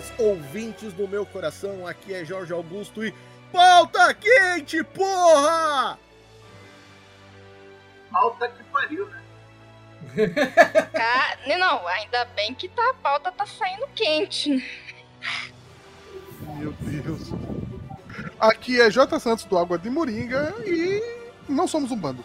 Senhoritas, 0.00 0.12
ouvintes 0.18 0.92
do 0.92 1.08
meu 1.08 1.24
coração, 1.26 1.86
aqui 1.86 2.14
é 2.14 2.24
Jorge 2.24 2.52
Augusto 2.52 3.04
e 3.04 3.12
pauta 3.52 4.14
quente, 4.14 4.82
porra! 4.84 5.98
Pauta 8.10 8.48
que 8.48 8.62
pariu, 8.64 9.06
né? 9.08 9.22
Ca- 10.92 11.38
Não, 11.58 11.86
ainda 11.88 12.24
bem 12.26 12.54
que 12.54 12.68
tá, 12.68 12.90
a 12.90 12.94
pauta 12.94 13.30
tá 13.32 13.44
saindo 13.46 13.86
quente. 13.94 14.50
né? 14.56 14.64
Meu 16.56 16.72
Deus. 16.72 17.28
Aqui 18.40 18.80
é 18.80 18.90
J. 18.90 19.18
Santos 19.20 19.44
do 19.44 19.58
Água 19.58 19.78
de 19.78 19.90
Moringa 19.90 20.54
e 20.64 21.02
não 21.48 21.66
somos 21.68 21.90
um 21.90 21.96
bando. 21.96 22.24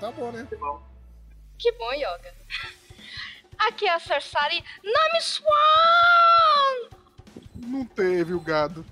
Tá 0.00 0.10
bom, 0.10 0.30
né? 0.32 0.46
Que 0.48 0.56
bom. 0.56 0.82
Que 1.58 1.72
bom, 1.72 1.92
Yoga. 1.92 2.34
Aqui 3.68 3.86
é 3.86 3.94
a 3.94 3.98
Cersari 3.98 4.64
Nami 4.82 5.20
Swan! 5.20 6.88
Não 7.54 7.84
teve 7.84 8.34
o 8.34 8.40
gado. 8.40 8.84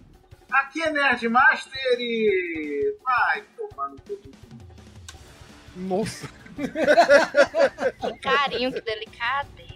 Aqui 0.50 0.82
é 0.82 0.90
Nerd 0.90 1.28
Master 1.28 1.96
e. 1.98 2.96
Vai 3.02 3.42
tomar 3.56 3.88
no 3.88 4.00
cu. 4.00 4.20
Nossa. 5.76 6.28
Que 6.56 8.18
carinho, 8.20 8.72
que 8.72 8.80
delicadeza. 8.80 9.70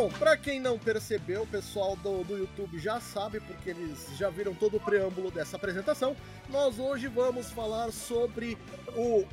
Bom, 0.00 0.08
pra 0.18 0.36
quem 0.36 0.58
não 0.58 0.78
percebeu, 0.78 1.42
o 1.42 1.46
pessoal 1.46 1.94
do, 1.96 2.24
do 2.24 2.38
YouTube 2.38 2.78
já 2.78 2.98
sabe, 3.00 3.40
porque 3.40 3.70
eles 3.70 4.06
já 4.16 4.30
viram 4.30 4.54
todo 4.54 4.78
o 4.78 4.80
preâmbulo 4.80 5.30
dessa 5.30 5.56
apresentação. 5.56 6.16
Nós 6.48 6.78
hoje 6.78 7.06
vamos 7.08 7.50
falar 7.50 7.92
sobre 7.92 8.56
o. 8.96 9.24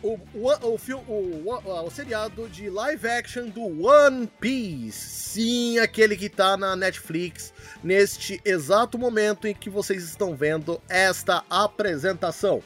O, 0.00 0.12
o, 0.32 0.48
o, 0.62 0.78
o, 1.08 1.48
o, 1.48 1.86
o 1.86 1.90
seriado 1.90 2.48
de 2.50 2.70
live 2.70 3.08
action 3.08 3.48
do 3.48 3.84
One 3.84 4.28
Piece. 4.40 4.92
Sim, 4.92 5.78
aquele 5.80 6.16
que 6.16 6.28
tá 6.28 6.56
na 6.56 6.76
Netflix 6.76 7.52
neste 7.82 8.40
exato 8.44 8.96
momento 8.96 9.48
em 9.48 9.54
que 9.54 9.68
vocês 9.68 10.04
estão 10.04 10.36
vendo 10.36 10.80
esta 10.88 11.42
apresentação. 11.50 12.62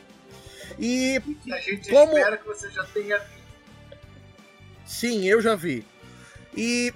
E 0.78 1.22
a 1.50 1.59
gente 1.61 1.89
Como- 1.89 2.19
espera 2.19 2.37
que 2.37 2.47
você 2.47 2.69
já 2.71 2.84
tenha. 2.84 3.19
Sim, 4.84 5.25
eu 5.25 5.41
já 5.41 5.55
vi. 5.55 5.87
E 6.57 6.93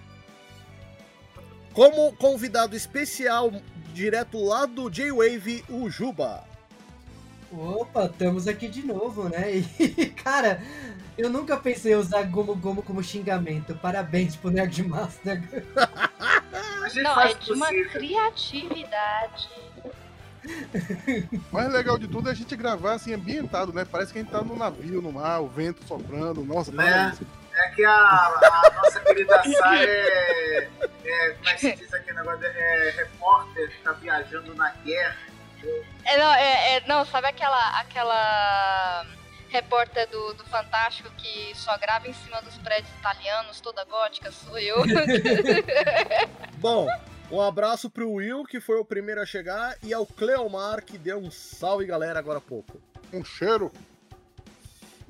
como 1.73 2.13
convidado 2.17 2.75
especial, 2.77 3.53
direto 3.93 4.43
lá 4.43 4.67
do 4.67 4.91
J-Wave, 4.91 5.65
o 5.69 5.89
Juba. 5.91 6.45
Opa, 7.53 8.07
estamos 8.07 8.49
aqui 8.49 8.69
de 8.69 8.85
novo, 8.87 9.29
né? 9.29 9.63
E, 9.79 10.07
cara, 10.07 10.63
eu 11.17 11.31
nunca 11.31 11.57
pensei 11.57 11.93
em 11.93 11.97
usar 11.97 12.23
Gomu 12.25 12.55
Gomu 12.57 12.83
como 12.83 13.03
xingamento. 13.03 13.75
Parabéns 13.77 14.37
pro 14.37 14.51
Nerdmaster. 14.51 15.43
A 15.77 16.89
gente 16.89 17.03
Não, 17.03 17.21
é 17.21 17.35
de 17.35 17.53
uma 17.53 17.69
criatividade. 17.69 19.49
O 21.33 21.41
mais 21.55 21.73
legal 21.73 21.99
de 21.99 22.07
tudo 22.07 22.29
é 22.29 22.33
a 22.33 22.35
gente 22.35 22.55
gravar 22.55 22.95
assim 22.95 23.13
ambientado, 23.13 23.73
né? 23.73 23.85
Parece 23.85 24.13
que 24.13 24.19
a 24.19 24.23
gente 24.23 24.31
tá 24.31 24.43
no 24.43 24.57
navio, 24.57 25.03
no 25.03 25.13
mar, 25.13 25.41
o 25.41 25.49
vento 25.49 25.85
soprando. 25.87 26.45
Nossa, 26.45 26.71
É. 26.83 27.11
isso. 27.13 27.27
É 27.57 27.69
que 27.71 27.85
a, 27.85 27.91
a 27.93 28.71
nossa 28.77 29.01
querida 29.01 29.43
Sara 29.43 29.85
é, 29.85 30.69
é. 31.05 31.31
Como 31.31 31.49
é 31.49 31.55
que 31.55 31.61
se 31.61 31.73
diz 31.77 31.95
aquele 31.95 32.19
negócio? 32.19 32.45
É 32.47 32.91
repórter, 32.91 33.73
tá 33.83 33.93
viajando 33.93 34.55
na 34.55 34.71
guerra. 34.85 35.17
É, 36.05 36.19
não, 36.19 36.35
é, 36.35 36.77
é- 36.77 36.81
não, 36.87 37.05
sabe 37.05 37.29
aquela, 37.29 37.81
aquela 37.81 39.07
repórter 39.49 40.09
do, 40.11 40.35
do 40.35 40.45
Fantástico 40.45 41.11
que 41.17 41.55
só 41.55 41.77
grava 41.79 42.07
em 42.09 42.13
cima 42.13 42.43
dos 42.43 42.59
prédios 42.59 42.93
italianos, 42.99 43.61
toda 43.61 43.85
gótica? 43.85 44.31
Sou 44.31 44.59
eu. 44.59 44.77
Bom, 46.59 46.87
um 47.31 47.41
abraço 47.41 47.89
pro 47.89 48.13
Will, 48.13 48.45
que 48.45 48.61
foi 48.61 48.79
o 48.79 48.85
primeiro 48.85 49.21
a 49.23 49.27
chegar, 49.27 49.77
e 49.83 49.95
ao 49.95 50.07
Cleomar, 50.07 50.85
que 50.85 50.99
deu 50.99 51.19
um 51.19 51.31
salve, 51.31 51.87
galera, 51.87 52.19
agora 52.19 52.39
há 52.39 52.43
pouco. 52.43 52.81
Um 53.13 53.25
cheiro. 53.25 53.73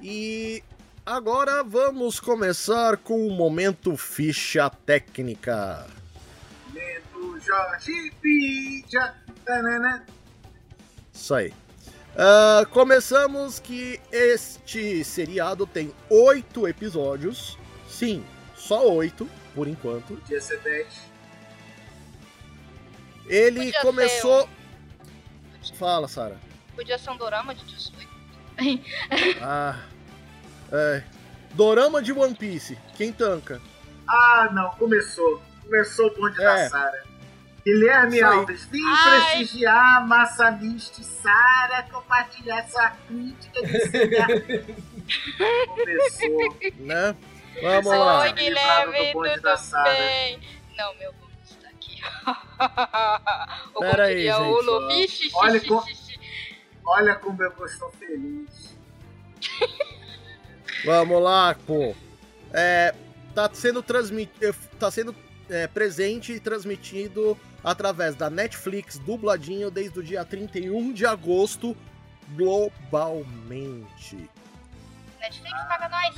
E 0.00 0.62
agora 1.06 1.62
vamos 1.62 2.18
começar 2.18 2.96
com 2.96 3.26
o 3.26 3.30
momento 3.30 3.96
ficha 3.96 4.68
técnica. 4.68 5.86
Do 7.12 7.40
Jorge 7.40 8.10
Pija. 8.20 9.14
tanana. 9.44 10.04
Isso 11.14 11.34
aí. 11.34 11.54
Ah, 12.18 12.66
começamos 12.70 13.60
que 13.60 14.00
este 14.10 15.04
seriado 15.04 15.66
tem 15.66 15.94
oito 16.10 16.66
episódios. 16.66 17.56
Sim, 17.88 18.24
só 18.56 18.90
oito, 18.92 19.28
por 19.54 19.68
enquanto. 19.68 20.16
Podia 20.16 20.40
ser 20.40 20.58
10. 20.60 20.86
Ele 23.26 23.66
Podia 23.66 23.80
começou. 23.80 24.48
Fala, 25.78 26.08
Sara. 26.08 26.38
Podia 26.74 26.98
ser 26.98 27.10
um 27.10 27.16
dorama 27.16 27.54
de 27.54 27.64
18. 27.64 28.06
Ah. 29.40 29.78
É. 30.72 31.02
Dorama 31.54 32.02
de 32.02 32.12
One 32.12 32.34
Piece. 32.34 32.78
Quem 32.96 33.12
tanca? 33.12 33.60
Ah, 34.08 34.48
não, 34.52 34.70
começou. 34.70 35.42
Começou 35.62 36.06
o 36.08 36.14
bonde 36.16 36.40
É. 36.40 36.44
da 36.44 36.68
Sara. 36.70 37.04
Guilherme. 37.64 38.22
Alves, 38.22 38.64
vim 38.66 38.80
Ai. 38.86 39.20
prestigiar 39.38 40.06
Massamiste 40.06 41.02
Sara, 41.02 41.82
compartilhar 41.90 42.62
sua 42.68 42.90
crítica 42.90 43.60
de. 43.62 44.64
Começou. 45.66 46.56
Né? 46.78 47.16
Vamos 47.62 47.86
Oi, 47.86 47.98
lá. 47.98 48.20
Oi, 48.20 48.32
Guilherme, 48.34 49.12
tudo 49.12 49.40
da 49.40 49.56
Sara. 49.56 49.90
bem? 49.90 50.38
Não, 50.76 50.94
meu 50.96 51.12
bonde 51.14 51.32
está 51.44 51.68
aqui. 51.68 52.00
Ou 53.74 53.80
Pera 53.80 54.04
aí, 54.04 54.14
diria 54.16 54.38
o 54.40 54.56
gente. 54.56 54.66
Luffy, 54.66 55.08
xixi, 55.08 55.30
Olha 55.36 55.52
xixi, 55.58 55.68
co- 55.68 55.82
xixi. 55.86 56.20
Olha 56.86 57.14
como 57.16 57.42
eu 57.42 57.66
estou 57.66 57.90
feliz. 57.92 58.76
Vamos 60.86 61.20
lá, 61.20 61.56
pô. 61.66 61.96
É, 62.52 62.94
tá 63.34 63.50
sendo 63.52 63.82
transmitido. 63.82 64.54
Tá 64.78 64.88
sendo 64.88 65.14
é, 65.50 65.66
presente 65.66 66.32
e 66.32 66.40
transmitido 66.40 67.36
através 67.62 68.14
da 68.14 68.30
Netflix 68.30 68.96
dubladinho 68.98 69.68
desde 69.68 69.98
o 69.98 70.02
dia 70.02 70.24
31 70.24 70.92
de 70.92 71.04
agosto, 71.04 71.76
globalmente. 72.36 74.30
Netflix 75.20 75.52
paga 75.68 75.88
nós. 75.88 76.14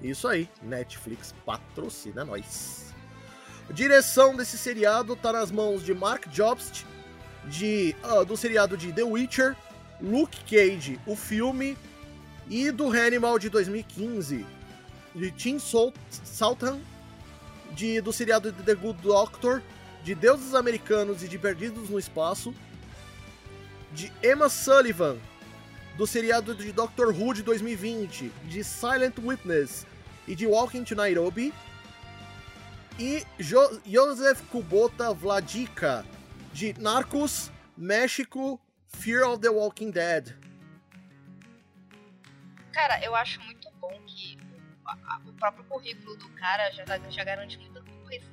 Isso 0.00 0.28
aí, 0.28 0.48
Netflix 0.62 1.34
patrocina 1.44 2.24
nós. 2.24 2.94
A 3.68 3.72
direção 3.72 4.36
desse 4.36 4.56
seriado 4.56 5.16
tá 5.16 5.32
nas 5.32 5.50
mãos 5.50 5.84
de 5.84 5.92
Mark 5.92 6.28
Jobst, 6.28 6.84
de, 7.46 7.96
ah, 8.02 8.22
do 8.22 8.36
seriado 8.36 8.76
de 8.76 8.92
The 8.92 9.02
Witcher, 9.02 9.56
Luke 10.00 10.38
Cage, 10.44 11.00
o 11.06 11.16
filme, 11.16 11.76
e 12.48 12.70
do 12.70 12.88
Hannibal 12.88 13.38
de 13.38 13.48
2015, 13.48 14.46
de 15.14 15.30
Tim 15.30 15.58
Saltan, 15.58 16.80
de, 17.72 18.00
do 18.00 18.12
seriado 18.12 18.52
The 18.52 18.74
Good 18.74 19.00
Doctor, 19.02 19.62
de 20.02 20.14
Deuses 20.14 20.54
Americanos 20.54 21.22
e 21.22 21.28
de 21.28 21.38
Perdidos 21.38 21.88
no 21.88 21.98
Espaço, 21.98 22.54
de 23.92 24.12
Emma 24.22 24.48
Sullivan, 24.48 25.16
do 25.96 26.06
seriado 26.06 26.54
de 26.54 26.72
Doctor 26.72 27.14
Who 27.14 27.32
de 27.32 27.42
2020, 27.42 28.30
de 28.44 28.64
Silent 28.64 29.14
Witness 29.22 29.86
e 30.26 30.34
de 30.34 30.46
Walking 30.46 30.84
to 30.84 30.94
Nairobi. 30.94 31.54
E 32.98 33.24
jo 33.38 33.80
Joseph 33.84 34.40
Kubota 34.50 35.12
Vladica, 35.12 36.04
de 36.52 36.74
Narcos, 36.78 37.50
México, 37.76 38.60
Fear 38.86 39.28
of 39.28 39.40
the 39.40 39.48
Walking 39.48 39.90
Dead. 39.90 40.36
Cara, 42.74 43.02
eu 43.04 43.14
acho 43.14 43.40
muito 43.42 43.70
bom 43.80 44.00
que 44.06 44.36
o, 45.28 45.32
próprio 45.34 45.64
currículo 45.64 46.16
do 46.16 46.28
cara 46.30 46.70
já, 46.72 46.84
já 47.08 47.24
garante 47.24 47.56
muita 47.58 47.80
coisa. 48.02 48.26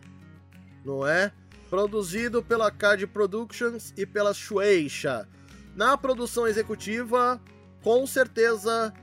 não 0.83 1.07
é? 1.07 1.31
Produzido 1.69 2.43
pela 2.43 2.69
Card 2.71 3.05
Productions 3.07 3.93
e 3.95 4.05
pela 4.05 4.33
Shueisha. 4.33 5.29
Na 5.75 5.95
produção 5.97 6.45
executiva, 6.47 7.39
com 7.81 8.05
certeza, 8.05 8.93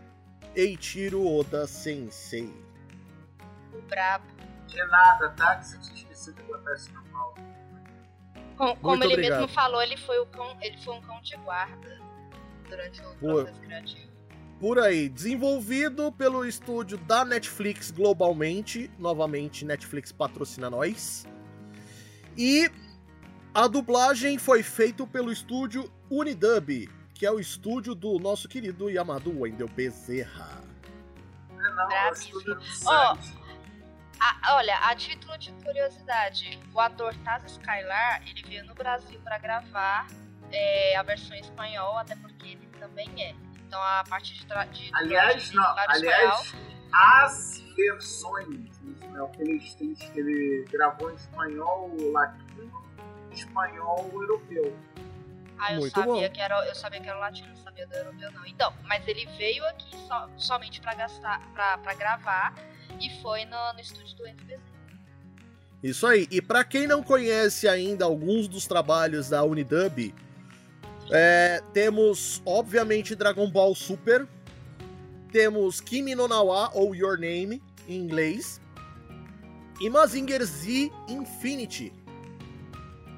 Eiichiro 0.54 1.24
Oda 1.26 1.66
Sensei. 1.66 2.52
O 3.72 3.80
brabo. 3.82 4.26
De 4.66 4.76
nada, 4.86 5.30
tá? 5.30 5.56
Que 5.56 5.66
você 5.66 5.78
tinha 5.78 5.94
esquecido 5.94 6.36
de 6.36 6.42
botar 6.42 6.74
isso 6.74 6.92
na 6.92 7.02
pauta. 7.04 7.40
Com- 8.58 8.76
como 8.76 8.96
Muito 8.96 9.04
ele 9.04 9.14
obrigado. 9.14 9.40
mesmo 9.40 9.54
falou, 9.54 9.80
ele 9.80 9.96
foi, 9.96 10.18
o 10.18 10.26
cão, 10.26 10.58
ele 10.60 10.76
foi 10.82 10.94
um 10.94 11.00
cão 11.00 11.22
de 11.22 11.36
guarda 11.38 11.98
durante 12.68 13.00
o 13.00 13.14
Boa. 13.14 13.44
processo 13.44 13.60
criativo. 13.62 14.07
Por 14.60 14.78
aí, 14.78 15.08
desenvolvido 15.08 16.10
pelo 16.10 16.44
estúdio 16.44 16.98
da 16.98 17.24
Netflix 17.24 17.90
globalmente, 17.92 18.90
novamente 18.98 19.64
Netflix 19.64 20.10
patrocina 20.10 20.68
nós. 20.68 21.24
E 22.36 22.68
a 23.54 23.68
dublagem 23.68 24.36
foi 24.36 24.62
feita 24.64 25.06
pelo 25.06 25.30
estúdio 25.30 25.90
Unidub, 26.10 26.88
que 27.14 27.24
é 27.24 27.30
o 27.30 27.38
estúdio 27.38 27.94
do 27.94 28.18
nosso 28.18 28.48
querido 28.48 28.90
e 28.90 28.98
amado 28.98 29.30
Wendel 29.40 29.68
Bezerra. 29.68 30.60
A- 34.20 34.56
olha, 34.56 34.76
a 34.78 34.96
título 34.96 35.38
de 35.38 35.52
curiosidade, 35.64 36.58
o 36.74 36.80
ator 36.80 37.14
Taz 37.24 37.44
Skylar, 37.52 38.22
ele 38.28 38.42
veio 38.42 38.66
no 38.66 38.74
Brasil 38.74 39.20
pra 39.22 39.38
gravar 39.38 40.08
é, 40.50 40.96
a 40.96 41.02
versão 41.04 41.36
espanhol, 41.36 41.96
até 41.96 42.16
porque 42.16 42.48
ele 42.48 42.68
também 42.80 43.08
é. 43.22 43.34
Então 43.68 43.82
a 43.82 44.02
parte 44.08 44.32
de, 44.34 44.46
tra- 44.46 44.64
de 44.64 44.90
Aliás, 44.94 45.50
de 45.50 45.54
não, 45.54 45.74
aliás, 45.76 46.54
as 46.90 47.62
versões, 47.76 48.80
né, 48.80 49.20
o 49.20 49.28
que 49.28 49.42
ele, 49.42 49.58
que 49.60 50.18
ele 50.18 50.64
gravou 50.70 51.10
em 51.10 51.14
espanhol 51.14 51.94
latino 52.12 52.72
e 53.30 53.34
espanhol 53.34 54.08
europeu. 54.10 54.74
ah, 55.58 55.74
eu 55.74 55.80
Muito 55.80 55.94
sabia 55.94 56.12
bom. 56.28 56.30
que 56.32 56.40
era, 56.40 56.66
eu 56.66 56.74
sabia 56.74 56.98
que 57.00 57.08
era 57.08 57.18
o 57.18 57.20
latino, 57.20 57.48
não 57.48 57.56
sabia 57.56 57.86
do 57.86 57.94
europeu 57.94 58.32
não. 58.32 58.46
Então, 58.46 58.72
mas 58.84 59.06
ele 59.06 59.26
veio 59.36 59.62
aqui 59.66 59.94
só- 60.08 60.30
somente 60.38 60.80
pra 60.80 60.94
gastar, 60.94 61.38
pra, 61.52 61.76
pra 61.76 61.92
gravar 61.92 62.54
e 62.98 63.10
foi 63.20 63.44
no, 63.44 63.72
no 63.74 63.80
estúdio 63.80 64.16
do 64.16 64.22
Bezerra. 64.22 64.62
Isso 65.82 66.06
aí. 66.06 66.26
E 66.30 66.40
pra 66.40 66.64
quem 66.64 66.86
não 66.86 67.02
conhece 67.02 67.68
ainda 67.68 68.06
alguns 68.06 68.48
dos 68.48 68.66
trabalhos 68.66 69.28
da 69.28 69.44
Unidub, 69.44 70.12
é, 71.12 71.62
temos, 71.72 72.42
obviamente, 72.44 73.14
Dragon 73.14 73.50
Ball 73.50 73.74
Super, 73.74 74.26
temos 75.32 75.80
Kimi 75.80 76.14
no 76.14 76.26
Nawa, 76.28 76.70
ou 76.74 76.94
Your 76.94 77.18
Name, 77.18 77.62
em 77.86 77.96
inglês, 78.00 78.60
e 79.80 79.88
Mazinger 79.88 80.42
Z 80.44 80.90
Infinity. 81.08 81.92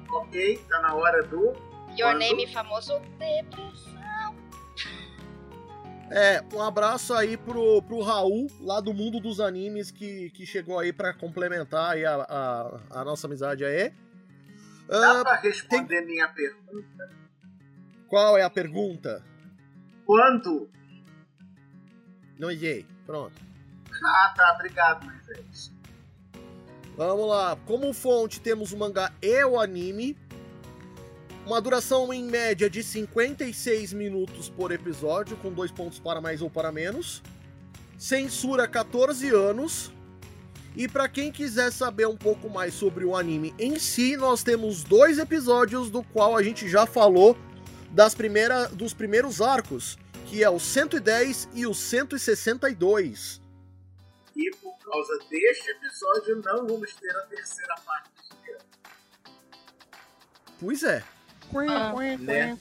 Ok, 0.09 0.57
tá 0.69 0.79
na 0.81 0.93
hora 0.93 1.23
do. 1.23 1.53
Your 1.97 2.11
Quando? 2.11 2.19
Name 2.19 2.47
famoso 2.47 2.99
Depressão. 3.17 4.35
É, 6.09 6.43
um 6.53 6.61
abraço 6.61 7.13
aí 7.13 7.37
pro, 7.37 7.81
pro 7.83 8.01
Raul, 8.01 8.47
lá 8.59 8.81
do 8.81 8.93
mundo 8.93 9.19
dos 9.21 9.39
animes, 9.39 9.91
que, 9.91 10.29
que 10.31 10.45
chegou 10.45 10.77
aí 10.77 10.91
pra 10.91 11.13
complementar 11.13 11.91
aí 11.93 12.05
a, 12.05 12.15
a, 12.15 12.99
a 12.99 13.05
nossa 13.05 13.27
amizade 13.27 13.63
aí. 13.63 13.93
Dá 14.89 15.21
Ah, 15.21 15.23
pra 15.23 15.35
responder 15.37 16.01
minha 16.01 16.27
pergunta? 16.27 17.09
Qual 18.11 18.37
é 18.37 18.43
a 18.43 18.49
pergunta? 18.49 19.23
Quando? 20.05 20.69
Não 22.37 22.49
sei. 22.49 22.85
Pronto. 23.05 23.41
Ah, 24.03 24.33
tá, 24.35 24.53
obrigado, 24.55 25.05
Moisés. 25.05 25.71
Vamos 26.97 27.29
lá. 27.29 27.57
Como 27.65 27.93
fonte 27.93 28.41
temos 28.41 28.73
o 28.73 28.77
mangá 28.77 29.13
e 29.21 29.45
o 29.45 29.57
anime. 29.57 30.17
Uma 31.45 31.61
duração 31.61 32.11
em 32.13 32.25
média 32.25 32.69
de 32.69 32.83
56 32.83 33.93
minutos 33.93 34.49
por 34.49 34.73
episódio, 34.73 35.37
com 35.37 35.49
dois 35.49 35.71
pontos 35.71 35.97
para 35.97 36.19
mais 36.19 36.41
ou 36.41 36.49
para 36.49 36.69
menos. 36.69 37.23
Censura 37.97 38.67
14 38.67 39.29
anos. 39.29 39.89
E 40.75 40.85
para 40.85 41.07
quem 41.07 41.31
quiser 41.31 41.71
saber 41.71 42.07
um 42.07 42.17
pouco 42.17 42.49
mais 42.49 42.73
sobre 42.73 43.05
o 43.05 43.15
anime 43.15 43.55
em 43.57 43.79
si, 43.79 44.17
nós 44.17 44.43
temos 44.43 44.83
dois 44.83 45.17
episódios 45.17 45.89
do 45.89 46.03
qual 46.03 46.35
a 46.35 46.43
gente 46.43 46.67
já 46.67 46.85
falou 46.85 47.37
das 47.93 48.13
primeira, 48.15 48.67
dos 48.69 48.93
primeiros 48.93 49.41
arcos, 49.41 49.97
que 50.27 50.43
é 50.43 50.49
o 50.49 50.59
110 50.59 51.49
e 51.53 51.65
o 51.67 51.73
162. 51.73 53.41
E 54.35 54.49
por 54.57 54.77
causa 54.79 55.19
deste 55.29 55.69
episódio, 55.71 56.41
não 56.43 56.65
vamos 56.67 56.93
ter 56.95 57.15
a 57.15 57.21
terceira 57.23 57.75
parte. 57.85 58.09
Pois 60.59 60.83
é. 60.83 61.03
Né? 62.17 62.57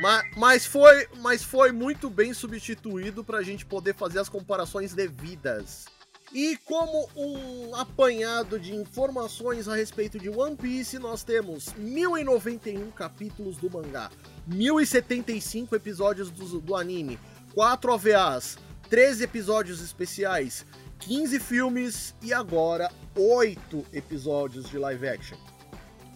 Ma- 0.00 0.22
Mas 0.36 0.64
foi, 0.64 1.06
mas 1.18 1.42
foi 1.42 1.70
muito 1.72 2.08
bem 2.08 2.32
substituído 2.32 3.22
para 3.24 3.38
a 3.38 3.42
gente 3.42 3.66
poder 3.66 3.94
fazer 3.94 4.20
as 4.20 4.28
comparações 4.28 4.94
devidas. 4.94 5.86
E 6.34 6.56
como 6.64 7.08
um 7.16 7.76
apanhado 7.76 8.58
de 8.58 8.74
informações 8.74 9.68
a 9.68 9.76
respeito 9.76 10.18
de 10.18 10.28
One 10.28 10.56
Piece, 10.56 10.98
nós 10.98 11.22
temos 11.22 11.72
1091 11.74 12.90
capítulos 12.90 13.56
do 13.56 13.70
mangá, 13.70 14.10
1075 14.46 15.76
episódios 15.76 16.30
do, 16.32 16.60
do 16.60 16.74
anime, 16.74 17.20
4 17.54 17.92
OVAs, 17.92 18.58
13 18.90 19.22
episódios 19.22 19.80
especiais, 19.80 20.66
15 20.98 21.38
filmes 21.38 22.14
e 22.20 22.32
agora 22.34 22.90
8 23.16 23.86
episódios 23.92 24.68
de 24.68 24.76
live 24.76 25.06
action. 25.08 25.38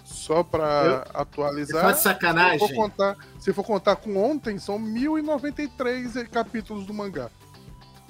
Só 0.05 0.43
pra 0.43 1.05
Você 1.05 1.11
atualizar. 1.15 1.83
tá 1.83 1.91
de 1.93 1.97
Se 1.99 2.03
sacanagem? 2.03 2.59
for, 2.59 2.75
contar, 2.75 3.17
se 3.39 3.53
for 3.53 3.63
contar 3.65 3.95
com 3.97 4.17
ontem, 4.17 4.59
são 4.59 4.81
1093 4.81 6.15
capítulos 6.29 6.85
do 6.87 6.93
mangá. 6.93 7.31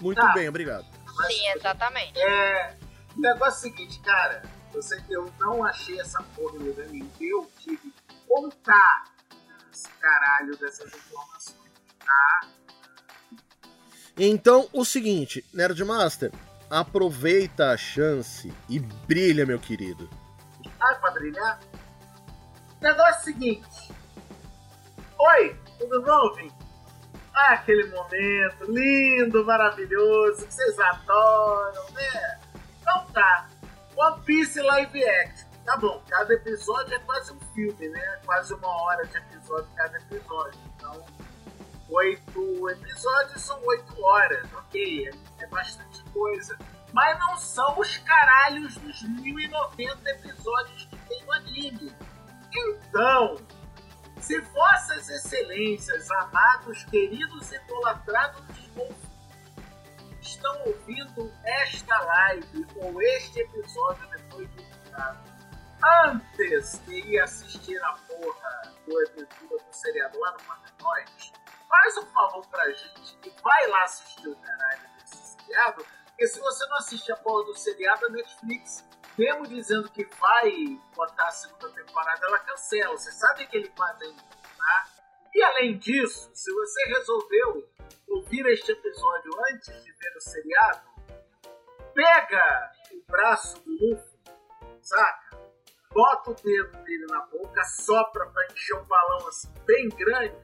Muito 0.01 0.21
Tá. 0.23 0.33
bem, 0.33 0.49
obrigado. 0.49 0.87
Mas- 1.19 1.35
Sim, 1.35 1.49
exatamente. 1.57 2.19
É, 2.19 2.77
o 3.17 3.21
negócio 3.21 3.67
é 3.69 3.71
o 3.71 3.73
seguinte, 3.75 4.01
cara. 4.01 4.43
Você, 4.73 5.03
eu 5.09 5.33
não 5.39 5.65
achei 5.65 6.01
essa 6.01 6.23
porra 6.37 6.59
no 6.59 6.71
anime. 6.83 7.11
Eu 7.21 7.51
tive 7.59 7.77
que 8.09 8.15
contar 8.27 9.05
esse 9.73 9.89
caralho 10.01 10.57
dessas 10.57 10.93
informações. 10.95 11.59
Tá? 12.05 12.41
Então, 14.17 14.69
o 14.73 14.85
seguinte, 14.85 15.45
Nerdmaster, 15.53 16.33
aproveita 16.71 17.71
a 17.71 17.77
chance 17.77 18.53
e 18.69 18.79
brilha, 18.79 19.47
meu 19.47 19.59
querido. 19.59 20.09
Ah, 20.81 20.95
pra 20.97 21.11
brilhar? 21.13 21.61
O 22.81 22.85
negócio 22.85 23.15
é 23.15 23.19
o 23.19 23.25
seguinte. 23.25 23.93
Oi, 25.19 25.61
tudo 25.79 26.03
bom, 26.03 26.35
Vim? 26.35 26.53
Aquele 27.47 27.87
momento 27.91 28.65
lindo, 28.69 29.45
maravilhoso, 29.45 30.47
que 30.47 30.53
vocês 30.53 30.79
adoram, 30.79 31.91
né? 31.93 32.41
Então 32.81 33.07
tá. 33.13 33.49
One 33.97 34.21
Piece 34.25 34.61
Live 34.61 35.05
Action. 35.05 35.49
Tá 35.65 35.77
bom, 35.77 36.03
cada 36.09 36.35
episódio 36.35 36.95
é 36.95 36.99
quase 37.01 37.33
um 37.33 37.41
filme, 37.55 37.89
né? 37.89 38.21
Quase 38.25 38.55
uma 38.55 38.69
hora 38.83 39.07
de 39.07 39.17
episódio 39.19 39.69
cada 39.77 39.99
episódio. 39.99 40.59
Então, 40.75 41.05
oito 41.91 42.71
episódios 42.71 43.43
são 43.43 43.61
oito 43.67 44.03
horas. 44.03 44.47
Ok, 44.55 45.09
é, 45.09 45.45
é 45.45 45.47
bastante 45.49 46.03
coisa. 46.13 46.57
Mas 46.93 47.19
não 47.19 47.37
são 47.37 47.79
os 47.79 47.99
caralhos 47.99 48.77
dos 48.79 49.03
1090 49.03 50.11
episódios 50.11 50.87
que 50.87 50.97
tem 51.09 51.25
no 51.25 51.33
anime. 51.33 51.93
Então, 52.55 53.37
se 54.21 54.41
vossas 54.41 55.09
excelências, 55.09 56.11
amados, 56.11 56.85
queridos 56.85 57.53
idolatrados 57.53 58.59
estão 60.39 60.63
ouvindo 60.67 61.33
esta 61.45 61.99
live 61.99 62.67
ou 62.77 63.03
este 63.03 63.41
episódio 63.41 64.09
depois 64.11 64.49
de 64.53 64.63
editado, 64.63 65.19
antes 66.07 66.81
de 66.87 67.01
ir 67.01 67.21
assistir 67.21 67.83
a 67.83 67.93
porra 67.93 68.75
do 68.87 69.03
episódio 69.03 69.49
do 69.49 69.73
seriado 69.73 70.19
lá 70.21 70.33
no 70.33 70.39
Patanoide, 70.39 71.33
faz 71.69 71.97
um 71.99 72.07
favor 72.07 72.47
pra 72.49 72.71
gente 72.71 73.19
e 73.25 73.43
vai 73.43 73.67
lá 73.69 73.85
assistir 73.85 74.29
o 74.29 74.37
caralho 74.37 74.89
desse 74.99 75.37
seriado, 75.37 75.85
porque 76.07 76.27
se 76.27 76.41
você 76.41 76.67
não 76.67 76.77
assiste 76.77 77.13
a 77.13 77.17
porra 77.17 77.45
do 77.45 77.57
seriado, 77.57 78.07
a 78.07 78.11
Netflix, 78.11 78.85
mesmo 79.19 79.47
dizendo 79.47 79.91
que 79.91 80.05
vai 80.05 80.81
botar 80.95 81.27
a 81.27 81.31
segunda 81.33 81.69
temporada, 81.71 82.25
ela 82.25 82.39
cancela. 82.39 82.97
Você 82.97 83.11
sabe 83.11 83.47
que 83.47 83.57
eles 83.57 83.73
fazem 83.77 84.15
Tá? 84.59 84.89
E 85.35 85.43
além 85.43 85.79
disso, 85.79 86.31
se 86.35 86.53
você 86.53 86.89
resolveu 86.89 87.69
ouvir 88.09 88.47
este 88.47 88.73
episódio 88.73 89.31
antes 89.53 89.85
de 89.85 89.93
ver 89.93 90.17
o 90.17 90.21
seriado, 90.21 90.89
pega 91.95 92.73
o 92.93 93.11
braço 93.11 93.63
do 93.63 93.71
Luffy, 93.71 94.19
saca? 94.83 95.39
Bota 95.93 96.31
o 96.31 96.35
dedo 96.35 96.83
dele 96.85 97.07
na 97.07 97.27
boca, 97.27 97.65
sopra 97.65 98.27
pra 98.27 98.47
encher 98.53 98.77
um 98.77 98.85
balão 98.85 99.29
assim 99.29 99.53
bem 99.67 99.89
grande 99.89 100.37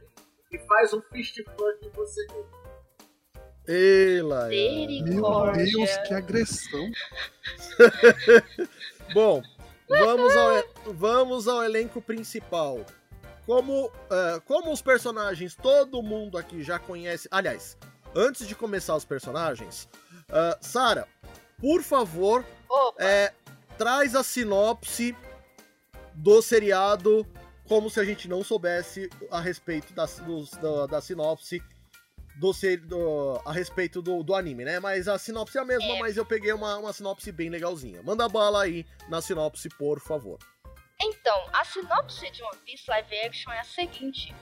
e 0.51 0.59
faz 0.59 0.93
um 0.93 1.03
fist 1.03 1.37
fuck 1.45 1.87
em 1.87 1.91
você 1.91 2.27
mesmo. 2.33 2.64
Ela. 3.67 4.49
Meu 4.49 5.23
Deus, 5.53 5.97
que 6.07 6.15
agressão. 6.15 6.91
Bom, 9.15 9.43
vamos 9.89 10.37
ao, 10.37 10.65
vamos 10.95 11.49
ao 11.49 11.63
elenco 11.65 12.01
principal. 12.01 12.85
Como, 13.47 13.91
eh, 14.11 14.41
como 14.47 14.73
os 14.73 14.81
personagens 14.81 15.55
todo 15.55 16.03
mundo 16.03 16.39
aqui 16.39 16.63
já 16.63 16.79
conhece. 16.79 17.29
Aliás, 17.31 17.77
antes 18.15 18.49
de 18.49 18.55
começar 18.55 18.97
os 18.97 19.05
personagens, 19.05 19.87
uh, 20.31 20.57
Sara, 20.63 21.07
por 21.61 21.83
favor, 21.83 22.43
é, 22.99 23.33
traz 23.77 24.15
a 24.15 24.23
sinopse 24.23 25.15
do 26.15 26.41
seriado 26.41 27.27
como 27.69 27.91
se 27.91 28.01
a 28.01 28.05
gente 28.05 28.29
não 28.29 28.43
soubesse 28.43 29.11
a 29.31 29.41
respeito 29.41 29.93
da, 29.93 30.07
dos- 30.07 30.51
da, 30.53 30.87
da 30.87 31.01
sinopse 31.01 31.63
do, 32.37 32.53
do- 32.87 33.41
a 33.45 33.53
respeito 33.53 34.03
do, 34.03 34.23
do 34.23 34.35
anime, 34.35 34.65
né? 34.65 34.81
Mas 34.81 35.09
a 35.09 35.19
sinopse 35.19 35.57
é 35.57 35.61
a 35.61 35.65
mesma, 35.65 35.97
É. 35.97 35.99
mas 35.99 36.17
eu 36.17 36.27
peguei 36.27 36.53
uma, 36.53 36.79
uma 36.79 36.93
sinopse 36.93 37.31
bem 37.31 37.49
legalzinha. 37.49 38.03
Manda 38.03 38.29
bala 38.29 38.63
aí 38.63 38.87
na 39.09 39.21
sinopse, 39.21 39.69
por 39.71 40.01
favor. 40.01 40.39
Então, 41.01 41.49
a 41.53 41.65
sinopse 41.65 42.31
de 42.31 42.43
One 42.43 42.59
Piece 42.65 42.85
Live 42.89 43.19
Action 43.21 43.53
é 43.53 43.61
a 43.61 43.65
seguinte. 43.65 44.35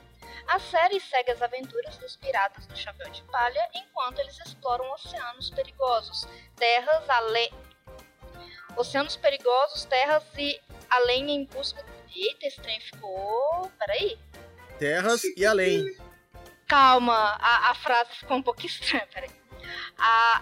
A 0.48 0.58
série 0.58 1.00
segue 1.00 1.30
as 1.30 1.42
aventuras 1.42 1.96
dos 1.98 2.16
piratas 2.16 2.66
do 2.66 2.76
Chapéu 2.76 3.08
de 3.10 3.22
Palha 3.24 3.68
enquanto 3.74 4.18
eles 4.18 4.38
exploram 4.44 4.90
oceanos 4.92 5.50
perigosos, 5.50 6.26
terras 6.56 7.08
além... 7.08 7.50
Oceanos 8.76 9.16
perigosos, 9.16 9.84
terras 9.84 10.22
e 10.38 10.58
além 10.90 11.30
em 11.30 11.44
busca... 11.46 11.84
Eita, 12.14 12.46
esse 12.46 12.60
trem 12.60 12.80
ficou... 12.80 13.70
Peraí. 13.78 14.18
Terras 14.78 15.22
e 15.36 15.44
além. 15.44 15.94
Calma, 16.72 17.36
a, 17.38 17.72
a 17.72 17.74
frase 17.74 18.16
ficou 18.16 18.38
um 18.38 18.42
pouco 18.42 18.64
estranha, 18.64 19.06
peraí. 19.12 19.28
A, 19.98 20.40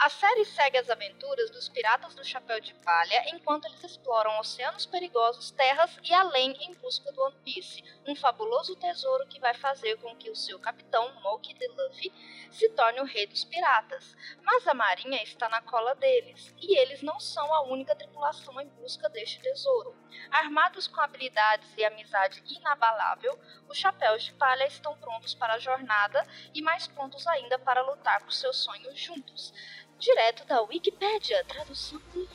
a 0.00 0.08
série 0.08 0.46
segue 0.46 0.78
as 0.78 0.88
aventuras 0.88 1.50
dos 1.50 1.68
piratas 1.68 2.14
do 2.14 2.24
Chapéu 2.24 2.58
de 2.58 2.72
Palha 2.72 3.22
enquanto 3.34 3.66
eles 3.66 3.84
exploram 3.84 4.38
oceanos 4.40 4.86
perigosos, 4.86 5.50
terras 5.50 5.94
e 6.02 6.14
além 6.14 6.52
em 6.62 6.72
busca 6.76 7.12
do 7.12 7.20
One 7.20 7.36
Piece, 7.44 7.84
um 8.06 8.16
fabuloso 8.16 8.74
tesouro 8.76 9.26
que 9.26 9.38
vai 9.38 9.52
fazer 9.52 9.98
com 9.98 10.16
que 10.16 10.30
o 10.30 10.34
seu 10.34 10.58
capitão, 10.58 11.12
Monkey 11.20 11.52
D. 11.52 11.68
Luffy, 11.68 12.10
se 12.50 12.70
torne 12.70 13.00
o 13.00 13.04
rei 13.04 13.26
dos 13.26 13.44
piratas. 13.44 14.16
Mas 14.42 14.66
a 14.66 14.72
marinha 14.72 15.22
está 15.22 15.50
na 15.50 15.60
cola 15.60 15.94
deles, 15.94 16.54
e 16.58 16.78
eles 16.78 17.02
não 17.02 17.20
são 17.20 17.52
a 17.52 17.64
única 17.64 17.94
tripulação 17.94 18.58
em 18.58 18.68
busca 18.68 19.06
deste 19.10 19.38
tesouro. 19.40 19.94
Armados 20.30 20.86
com 20.86 21.00
habilidades 21.00 21.68
e 21.76 21.84
amizade 21.84 22.42
inabalável, 22.48 23.38
os 23.68 23.76
chapéus 23.76 24.24
de 24.24 24.32
palha 24.32 24.66
estão 24.66 24.96
prontos 24.96 25.34
para 25.34 25.54
a 25.54 25.58
jornada 25.58 26.26
e 26.54 26.62
mais 26.62 26.86
prontos 26.86 27.26
ainda 27.26 27.58
para 27.58 27.82
lutar 27.82 28.20
por 28.22 28.32
seus 28.32 28.56
sonhos 28.56 28.98
juntos. 28.98 29.52
Direto 30.00 30.46
da 30.46 30.62
Wikipédia, 30.62 31.44
tradução 31.46 32.00
livre. 32.14 32.34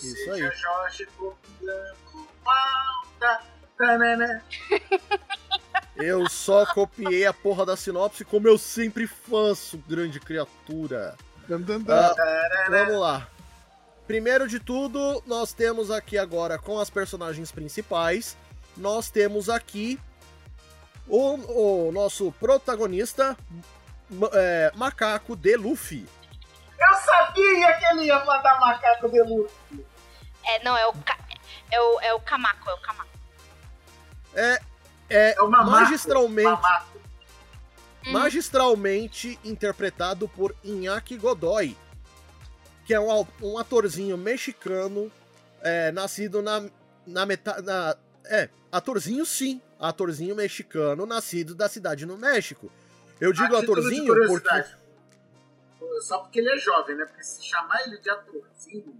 Isso 0.00 0.30
aí. 0.32 0.42
Eu 5.96 6.28
só 6.28 6.66
copiei 6.66 7.24
a 7.24 7.32
porra 7.32 7.64
da 7.64 7.76
sinopse 7.76 8.24
como 8.24 8.48
eu 8.48 8.58
sempre 8.58 9.06
faço, 9.06 9.78
grande 9.88 10.18
criatura. 10.18 11.16
Ah, 11.88 12.68
Vamos 12.68 13.00
lá. 13.00 13.28
Primeiro 14.06 14.48
de 14.48 14.58
tudo, 14.58 15.22
nós 15.24 15.52
temos 15.52 15.90
aqui 15.90 16.18
agora 16.18 16.58
com 16.58 16.78
as 16.80 16.90
personagens 16.90 17.52
principais, 17.52 18.36
nós 18.76 19.08
temos 19.08 19.48
aqui 19.48 19.98
o, 21.06 21.88
o 21.88 21.92
nosso 21.92 22.32
protagonista, 22.32 23.36
é, 24.32 24.72
Macaco 24.74 25.36
de 25.36 25.56
Luffy. 25.56 26.06
Eu 26.90 26.96
sabia 26.96 27.72
que 27.78 27.84
ele 27.86 28.04
ia 28.06 28.24
mandar 28.24 28.58
macaco 28.60 29.08
de 29.08 29.22
luz. 29.22 29.50
É, 30.44 30.62
não, 30.62 30.76
é 30.76 30.86
o, 30.86 30.92
Ka- 30.92 31.18
é 31.70 31.80
o, 31.80 32.00
é 32.00 32.14
o 32.14 32.20
Kamako, 32.20 32.70
é 32.70 32.74
o 32.74 32.78
Kamako. 32.78 33.10
É, 34.34 34.60
é 35.08 35.34
É 35.34 35.40
o 35.42 35.48
mamaco. 35.50 35.70
magistralmente, 35.70 36.44
Mamaco. 36.48 36.94
Hum. 38.06 38.12
magistralmente 38.12 39.38
interpretado 39.44 40.28
por 40.28 40.54
Iñaki 40.62 41.16
Godoy, 41.16 41.76
que 42.84 42.92
é 42.92 43.00
um, 43.00 43.26
um 43.40 43.58
atorzinho 43.58 44.18
mexicano, 44.18 45.10
é, 45.62 45.90
nascido 45.92 46.42
na, 46.42 46.62
na 47.06 47.24
metade. 47.24 47.64
É, 48.26 48.48
atorzinho 48.70 49.24
sim, 49.24 49.60
atorzinho 49.80 50.34
mexicano, 50.34 51.06
nascido 51.06 51.54
da 51.54 51.68
cidade 51.68 52.04
no 52.04 52.18
México. 52.18 52.70
Eu 53.20 53.32
digo 53.32 53.56
A 53.56 53.60
título 53.60 53.80
de 53.80 53.86
atorzinho 54.00 54.26
porque. 54.26 54.64
Só 56.02 56.18
porque 56.18 56.38
ele 56.40 56.50
é 56.50 56.56
jovem, 56.58 56.96
né? 56.96 57.04
Porque 57.06 57.22
se 57.22 57.44
chamar 57.44 57.82
ele 57.86 57.98
de 57.98 58.10
atorzinho, 58.10 58.96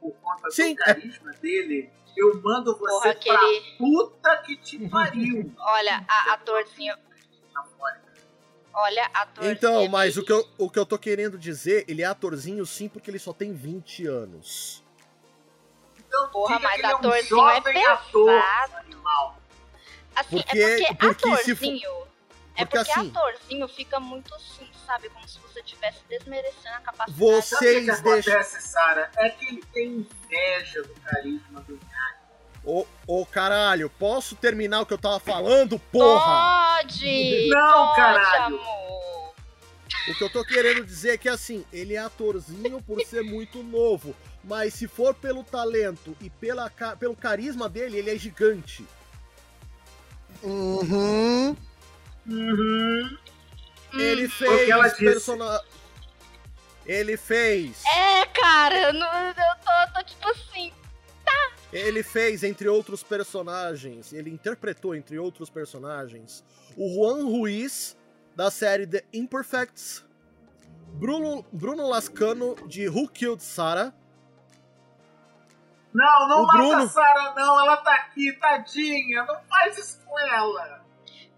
por 0.00 0.12
conta 0.16 0.50
Sim, 0.50 0.74
do 0.74 0.82
é- 0.82 0.84
carisma 0.84 1.32
dele, 1.34 1.90
eu 2.16 2.40
mando 2.42 2.76
você 2.76 2.90
Porra, 2.90 3.00
pra 3.02 3.10
aquele. 3.12 3.76
puta 3.78 4.36
que 4.38 4.56
te 4.56 4.88
pariu. 4.88 5.52
Olha, 5.60 6.04
a 6.08 6.32
atorzinho. 6.34 6.94
Olha, 8.74 9.04
atorzinho. 9.12 9.52
Então, 9.54 9.80
é 9.82 9.88
mas 9.88 10.16
o 10.16 10.24
que, 10.24 10.32
eu, 10.32 10.48
o 10.56 10.70
que 10.70 10.78
eu 10.78 10.86
tô 10.86 10.98
querendo 10.98 11.38
dizer, 11.38 11.84
ele 11.86 12.00
é 12.02 12.06
atorzinho 12.06 12.64
sim, 12.64 12.88
porque 12.88 13.10
ele 13.10 13.18
só 13.18 13.32
tem 13.32 13.52
20 13.52 14.06
anos. 14.06 14.82
Então, 15.98 16.28
Porra, 16.30 16.58
mas 16.58 16.72
que 16.72 16.78
ele 16.78 16.86
é 16.86 16.94
um 16.94 16.96
atorzinho 16.98 17.22
é 17.50 17.54
jovem 17.54 17.86
ator, 17.86 18.26
pesado. 18.26 18.76
animal. 18.78 19.36
Assim, 20.16 20.36
Porque- 20.36 20.58
é 20.58 20.76
porque, 20.76 20.94
porque 20.94 21.36
se 21.36 21.54
for- 21.54 21.64
atorzinho. 21.66 21.90
É 22.54 22.64
porque 22.64 22.78
porque 22.78 22.90
assim- 22.90 23.10
atorzinho 23.10 23.68
fica 23.68 24.00
muito 24.00 24.34
sabe? 24.92 25.08
Como 25.08 25.26
se 25.26 25.38
você 25.40 25.60
estivesse 25.60 25.98
desmerecendo 26.08 26.76
a 26.76 26.80
capacidade. 26.80 27.18
Você- 27.18 27.54
Sabe 27.56 27.66
o 27.66 27.80
que, 27.80 27.86
Vocês 27.86 28.00
deixam- 28.02 28.32
acontece, 28.34 28.62
Sara? 28.68 29.10
É 29.16 29.28
que 29.30 29.46
ele 29.46 29.62
tem 29.72 29.88
inveja 30.26 30.82
do 30.82 30.94
carisma 31.00 31.60
do 31.62 31.80
Ô, 32.64 32.86
ô 33.08 33.26
caralho, 33.26 33.90
posso 33.90 34.36
terminar 34.36 34.82
o 34.82 34.86
que 34.86 34.92
eu 34.94 34.98
tava 34.98 35.18
falando, 35.18 35.80
porra? 35.80 36.76
Pode! 36.80 37.48
Não, 37.48 37.86
pode, 37.86 37.96
caralho. 37.96 38.56
amor. 38.56 39.34
O 40.08 40.14
que 40.14 40.22
eu 40.24 40.30
tô 40.30 40.44
querendo 40.44 40.84
dizer 40.84 41.14
é 41.14 41.18
que 41.18 41.28
assim, 41.28 41.64
ele 41.72 41.94
é 41.94 41.98
atorzinho 41.98 42.80
por 42.82 43.00
ser 43.04 43.22
muito 43.22 43.62
novo. 43.64 44.14
Mas 44.44 44.74
se 44.74 44.86
for 44.86 45.12
pelo 45.12 45.42
talento 45.42 46.16
e 46.20 46.30
pela, 46.30 46.70
pelo 46.98 47.16
carisma 47.16 47.68
dele, 47.68 47.98
ele 47.98 48.10
é 48.10 48.16
gigante. 48.18 48.86
Uhum. 50.42 51.56
Uhum. 52.26 53.18
Ele 53.94 54.26
Hum, 54.26 54.30
fez 54.30 54.68
ela 54.68 54.90
persona... 54.90 55.60
Ele 56.84 57.16
fez. 57.16 57.84
É, 57.86 58.26
cara, 58.26 58.76
eu, 58.88 58.92
não, 58.92 59.06
eu 59.28 59.34
tô, 59.34 59.92
tô 59.94 60.04
tipo 60.04 60.28
assim. 60.28 60.72
Ele 61.72 62.02
fez, 62.02 62.42
entre 62.42 62.68
outros 62.68 63.02
personagens, 63.02 64.12
ele 64.12 64.28
interpretou, 64.30 64.94
entre 64.94 65.18
outros 65.18 65.48
personagens, 65.48 66.44
o 66.76 66.92
Juan 66.94 67.24
Ruiz, 67.24 67.96
da 68.36 68.50
série 68.50 68.86
The 68.86 69.04
Imperfects, 69.12 70.04
Bruno, 70.94 71.46
Bruno 71.50 71.88
Lascano, 71.88 72.56
de 72.66 72.88
Who 72.88 73.08
Killed 73.08 73.42
Sarah, 73.42 73.94
Não, 75.94 76.28
não 76.28 76.42
O 76.42 76.46
mata 76.46 76.58
Bruno- 76.58 76.84
a 76.84 76.88
Sara, 76.88 77.34
não. 77.34 77.60
Ela 77.60 77.76
tá 77.78 77.94
aqui, 77.94 78.32
tadinha. 78.32 79.24
Não 79.24 79.40
faz 79.44 79.78
isso 79.78 80.00
com 80.04 80.18
ela. 80.18 80.82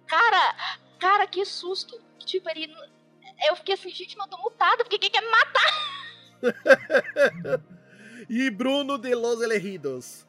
Cara, 0.06 0.54
cara, 0.98 1.26
que 1.26 1.44
susto. 1.44 2.00
Tipo, 2.24 2.48
ele. 2.50 2.72
Eu 3.48 3.56
fiquei 3.56 3.74
assim, 3.74 3.90
gente, 3.90 4.16
mas 4.16 4.26
eu 4.30 4.36
tô 4.36 4.42
mutada, 4.42 4.84
porque 4.84 4.98
quem 4.98 5.10
quer 5.10 5.20
me 5.22 5.30
matar? 5.30 5.72
e 8.28 8.50
Bruno 8.50 8.96
de 8.98 9.14
Los 9.14 9.40
Elegidos. 9.42 10.26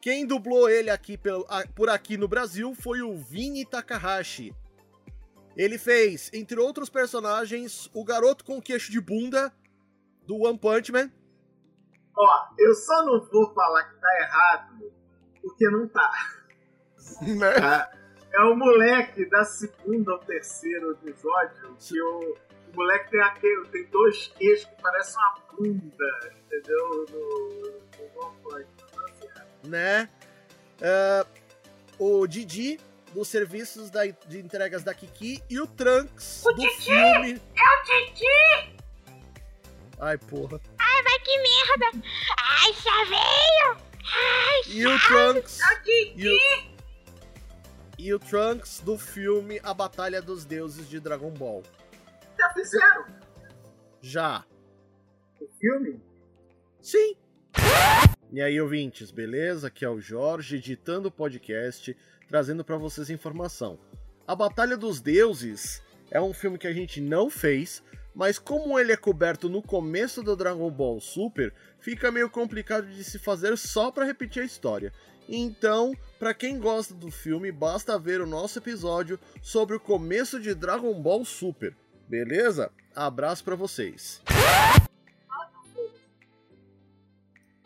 Quem 0.00 0.26
dublou 0.26 0.68
ele 0.68 0.90
aqui 0.90 1.16
pelo- 1.16 1.46
a- 1.48 1.66
por 1.74 1.88
aqui 1.88 2.16
no 2.16 2.26
Brasil 2.26 2.74
foi 2.74 3.02
o 3.02 3.16
Vini 3.16 3.64
Takahashi. 3.64 4.54
Ele 5.56 5.78
fez, 5.78 6.30
entre 6.32 6.58
outros 6.58 6.88
personagens, 6.90 7.88
o 7.94 8.04
garoto 8.04 8.44
com 8.44 8.60
queixo 8.60 8.90
de 8.90 9.00
bunda 9.00 9.52
do 10.26 10.42
One 10.42 10.58
Punch 10.58 10.90
Man. 10.90 11.10
Ó, 12.16 12.48
eu 12.58 12.74
só 12.74 13.04
não 13.04 13.20
vou 13.26 13.52
falar 13.54 13.84
que 13.84 14.00
tá 14.00 14.08
errado, 14.20 14.92
porque 15.40 15.68
não 15.70 15.86
tá. 15.88 16.10
Né? 17.22 17.52
tá? 17.60 17.90
É 18.34 18.40
o 18.44 18.56
moleque 18.56 19.24
da 19.26 19.44
segunda 19.44 20.12
ou 20.12 20.18
terceiro 20.18 20.92
episódio 20.92 21.76
que 21.78 22.00
o, 22.00 22.18
o 22.72 22.76
moleque 22.76 23.10
tem, 23.10 23.20
aquele, 23.22 23.66
tem 23.68 23.84
dois 23.86 24.32
queixos 24.38 24.64
que 24.66 24.82
parecem 24.82 25.14
uma 25.20 25.34
bunda, 25.52 26.32
entendeu? 26.46 27.06
No, 27.10 27.80
no 27.98 28.32
Punch 28.42 28.66
Man. 29.64 29.68
né? 29.68 30.08
É, 30.80 31.26
o 31.98 32.26
Didi, 32.26 32.80
dos 33.12 33.28
serviços 33.28 33.90
da- 33.90 34.06
de 34.06 34.38
entregas 34.40 34.82
da 34.82 34.94
Kiki, 34.94 35.42
e 35.50 35.60
o 35.60 35.66
Trunks, 35.66 36.42
do 36.44 36.68
filme. 36.70 37.34
É 37.54 37.62
o 37.62 37.82
Titi! 37.84 38.76
Ai, 40.00 40.16
porra. 40.18 40.58
Vai 41.04 41.18
que 41.20 41.36
merda! 41.38 42.06
Ai, 42.38 42.72
já 42.72 43.04
veio! 43.04 43.76
Ai, 44.14 44.62
E 44.68 44.86
o 44.86 44.98
Trunks. 45.00 45.60
É 45.60 45.74
o 45.74 45.82
Titi! 45.82 46.71
E 48.04 48.12
o, 48.12 48.18
Trunks 48.18 48.80
do 48.80 48.98
filme 48.98 49.60
A 49.62 49.72
Batalha 49.72 50.20
dos 50.20 50.44
Deuses 50.44 50.88
de 50.88 50.98
Dragon 50.98 51.30
Ball. 51.30 51.62
Já 52.36 52.52
fizeram 52.52 53.06
Já. 54.00 54.44
o 55.40 55.46
filme? 55.60 56.02
Sim. 56.80 57.14
E 58.32 58.42
aí, 58.42 58.60
ouvintes, 58.60 59.12
beleza? 59.12 59.68
Aqui 59.68 59.84
é 59.84 59.88
o 59.88 60.00
Jorge, 60.00 60.56
editando 60.56 61.10
o 61.10 61.12
podcast, 61.12 61.96
trazendo 62.26 62.64
pra 62.64 62.76
vocês 62.76 63.08
informação. 63.08 63.78
A 64.26 64.34
Batalha 64.34 64.76
dos 64.76 65.00
Deuses 65.00 65.80
é 66.10 66.20
um 66.20 66.34
filme 66.34 66.58
que 66.58 66.66
a 66.66 66.72
gente 66.72 67.00
não 67.00 67.30
fez, 67.30 67.84
mas 68.12 68.36
como 68.36 68.80
ele 68.80 68.90
é 68.90 68.96
coberto 68.96 69.48
no 69.48 69.62
começo 69.62 70.24
do 70.24 70.34
Dragon 70.34 70.72
Ball 70.72 71.00
Super, 71.00 71.54
fica 71.78 72.10
meio 72.10 72.28
complicado 72.28 72.88
de 72.88 73.04
se 73.04 73.20
fazer 73.20 73.56
só 73.56 73.92
pra 73.92 74.04
repetir 74.04 74.42
a 74.42 74.46
história. 74.46 74.92
Então, 75.28 75.94
pra 76.18 76.34
quem 76.34 76.58
gosta 76.58 76.94
do 76.94 77.10
filme, 77.10 77.50
basta 77.50 77.98
ver 77.98 78.20
o 78.20 78.26
nosso 78.26 78.58
episódio 78.58 79.18
sobre 79.42 79.76
o 79.76 79.80
começo 79.80 80.40
de 80.40 80.54
Dragon 80.54 80.92
Ball 81.00 81.24
Super. 81.24 81.74
Beleza? 82.08 82.70
Abraço 82.94 83.42
pra 83.42 83.56
vocês. 83.56 84.20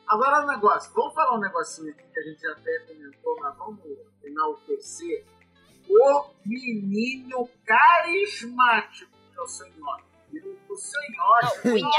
Agora 0.07 0.45
um 0.45 0.47
negócio, 0.47 0.93
vamos 0.95 1.15
falar 1.15 1.37
um 1.37 1.41
negocinho 1.41 1.91
aqui 1.91 2.05
que 2.13 2.21
a 2.21 2.23
gente 2.23 2.47
até 2.47 2.79
comentou, 2.87 3.37
mas 3.41 3.57
vamos 3.57 3.81
enaltecer. 4.23 5.25
O 5.89 6.31
menino 6.45 7.49
carismático 7.65 9.11
que 9.33 9.39
é 9.39 9.43
o 9.43 9.47
senhor. 9.47 10.01
O 10.69 10.77
senhor. 10.77 11.41
Não, 11.65 11.73
o. 11.73 11.79
Então, 11.79 11.91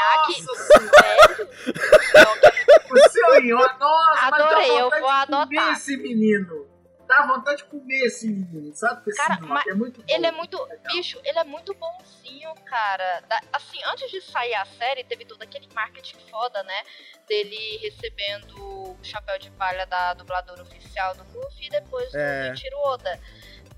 O 2.91 3.10
seu 3.10 3.41
Inhoque. 3.44 3.79
Nossa, 3.79 4.27
Adorei, 4.27 4.70
mas 4.70 4.79
eu 4.79 4.89
vou 5.00 5.10
adotar. 5.10 5.74
esse 5.74 5.98
menino. 5.98 6.67
Dá 7.08 7.25
vontade 7.25 7.63
de 7.63 7.70
comer 7.70 8.08
esse 8.08 8.27
menino, 8.27 8.75
sabe? 8.75 8.96
Porque 8.96 9.12
esse 9.12 9.17
Cara, 9.25 9.39
mas 9.39 9.65
é 9.65 9.74
muito 9.74 10.01
bom. 10.01 10.06
ele 10.10 10.25
é 10.25 10.32
muito. 10.32 10.67
Bicho, 10.88 11.17
ele 11.24 11.39
é 11.39 11.44
muito 11.46 11.74
bonzinho, 11.74 12.53
cara. 12.65 13.22
Da- 13.29 13.39
assim, 13.53 13.79
antes 13.86 14.12
de 14.12 14.20
sair 14.22 14.53
a 14.56 14.65
série, 14.65 15.06
teve 15.06 15.24
todo 15.24 15.41
aquele 15.41 15.70
marketing 15.74 16.17
foda, 16.29 16.62
né? 16.63 16.84
Dele 17.25 17.77
recebendo 17.77 18.60
o 18.60 18.98
chapéu 19.01 19.39
de 19.39 19.50
palha 19.51 19.86
da 19.86 20.15
dubladora 20.15 20.62
oficial 20.62 21.15
do 21.15 21.24
Luffy 21.34 21.67
e 21.67 21.70
depois 21.70 22.12
do 22.12 22.17
É. 22.17 22.50
Nichiro 22.51 22.77
Oda. 22.79 23.17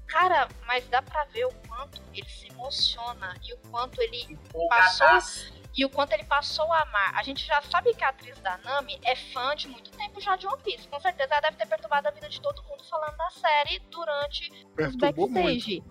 Cara, 0.09 0.47
mas 0.65 0.87
dá 0.87 1.01
pra 1.01 1.23
ver 1.25 1.45
o 1.45 1.53
quanto 1.67 2.01
ele 2.13 2.27
se 2.29 2.47
emociona 2.47 3.35
e 3.43 3.53
o 3.53 3.57
quanto 3.69 4.01
ele 4.01 4.23
Empolgadaço. 4.23 5.53
e 5.77 5.85
o 5.85 5.89
quanto 5.89 6.13
ele 6.13 6.23
passou 6.23 6.71
a 6.73 6.81
amar. 6.81 7.15
A 7.17 7.23
gente 7.23 7.45
já 7.45 7.61
sabe 7.61 7.93
que 7.93 8.03
a 8.03 8.09
atriz 8.09 8.37
da 8.39 8.57
Nami 8.59 8.99
é 9.03 9.15
fã 9.15 9.55
de 9.55 9.67
muito 9.67 9.91
tempo 9.91 10.19
já 10.19 10.35
de 10.35 10.47
One 10.47 10.61
Piece. 10.63 10.87
Com 10.87 10.99
certeza 10.99 11.33
ela 11.33 11.41
deve 11.41 11.57
ter 11.57 11.67
perturbado 11.67 12.07
a 12.07 12.11
vida 12.11 12.27
de 12.27 12.41
todo 12.41 12.63
mundo 12.63 12.83
falando 12.85 13.15
da 13.17 13.29
série 13.29 13.79
durante 13.91 14.49
os 14.51 14.63
Perturbou 14.75 15.29
muito. 15.29 15.45
backstage. 15.47 15.83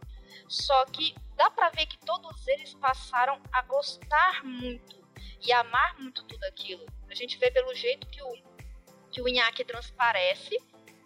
Só 0.48 0.84
que 0.87 1.14
dá 1.37 1.50
pra 1.50 1.68
ver 1.70 1.87
que 1.87 1.98
todos 1.98 2.46
eles 2.48 2.75
passaram 2.75 3.40
a 3.52 3.62
gostar 3.62 4.42
muito 4.44 4.98
e 5.40 5.52
amar 5.52 5.96
muito 5.98 6.24
tudo 6.24 6.42
aquilo. 6.44 6.85
A 7.09 7.14
gente 7.14 7.38
vê 7.38 7.50
pelo 7.50 7.72
jeito 7.74 8.07
que 8.09 8.22
o, 8.22 8.33
que 9.11 9.22
o 9.22 9.28
Inaki 9.28 9.64
transparece 9.64 10.59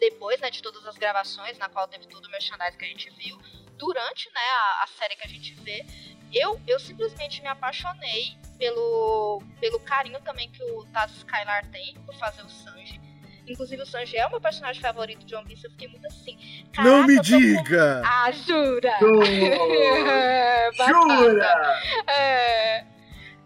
depois 0.03 0.41
né, 0.41 0.51
de 0.51 0.61
todas 0.61 0.85
as 0.85 0.99
gravações, 0.99 1.57
na 1.59 1.69
qual 1.69 1.87
teve 1.87 2.09
todo 2.09 2.27
o 2.27 2.31
merchandise 2.31 2.77
que 2.77 2.85
a 2.85 2.89
gente 2.89 3.09
viu, 3.11 3.39
durante 3.79 4.29
né, 4.35 4.41
a, 4.41 4.83
a 4.83 4.87
série 4.89 5.15
que 5.15 5.25
a 5.25 5.29
gente 5.29 5.55
vê. 5.55 5.87
Eu, 6.33 6.61
eu 6.67 6.81
simplesmente 6.81 7.41
me 7.41 7.47
apaixonei 7.47 8.37
pelo, 8.59 9.41
pelo 9.61 9.79
carinho 9.79 10.21
também 10.23 10.51
que 10.51 10.61
o 10.65 10.85
Taz 10.93 11.13
Skylar 11.19 11.71
tem 11.71 11.95
por 12.05 12.15
fazer 12.17 12.43
o 12.43 12.49
Sanji. 12.49 13.01
Inclusive, 13.47 13.83
o 13.83 13.87
Sanji 13.87 14.17
é 14.17 14.27
o 14.27 14.31
meu 14.31 14.41
personagem 14.41 14.83
favorito 14.83 15.25
de 15.25 15.37
One 15.37 15.47
Piece. 15.47 15.65
Eu 15.65 15.71
fiquei 15.71 15.87
muito 15.89 16.07
assim. 16.07 16.37
Não 16.79 17.05
me 17.07 17.17
"Caraca, 17.17 17.35
eu 17.35 17.39
tô 17.41 17.57
com- 17.57 17.63
diga! 17.63 18.03
Ah, 18.05 18.31
jura? 18.33 18.99
Jura? 18.99 20.71
Batata. 20.79 20.99
Jura? 21.17 21.83
É. 22.09 22.87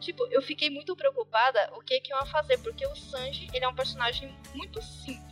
Tipo, 0.01 0.27
eu 0.31 0.41
fiquei 0.41 0.71
muito 0.71 0.95
preocupada 0.95 1.71
o 1.75 1.81
que 1.81 2.01
que 2.01 2.13
iam 2.13 2.25
fazer, 2.27 2.59
porque 2.59 2.87
o 2.87 2.95
Sanji, 2.95 3.49
ele 3.53 3.65
é 3.65 3.69
um 3.69 3.75
personagem 3.75 4.35
muito 4.55 4.81
simples. 4.81 5.26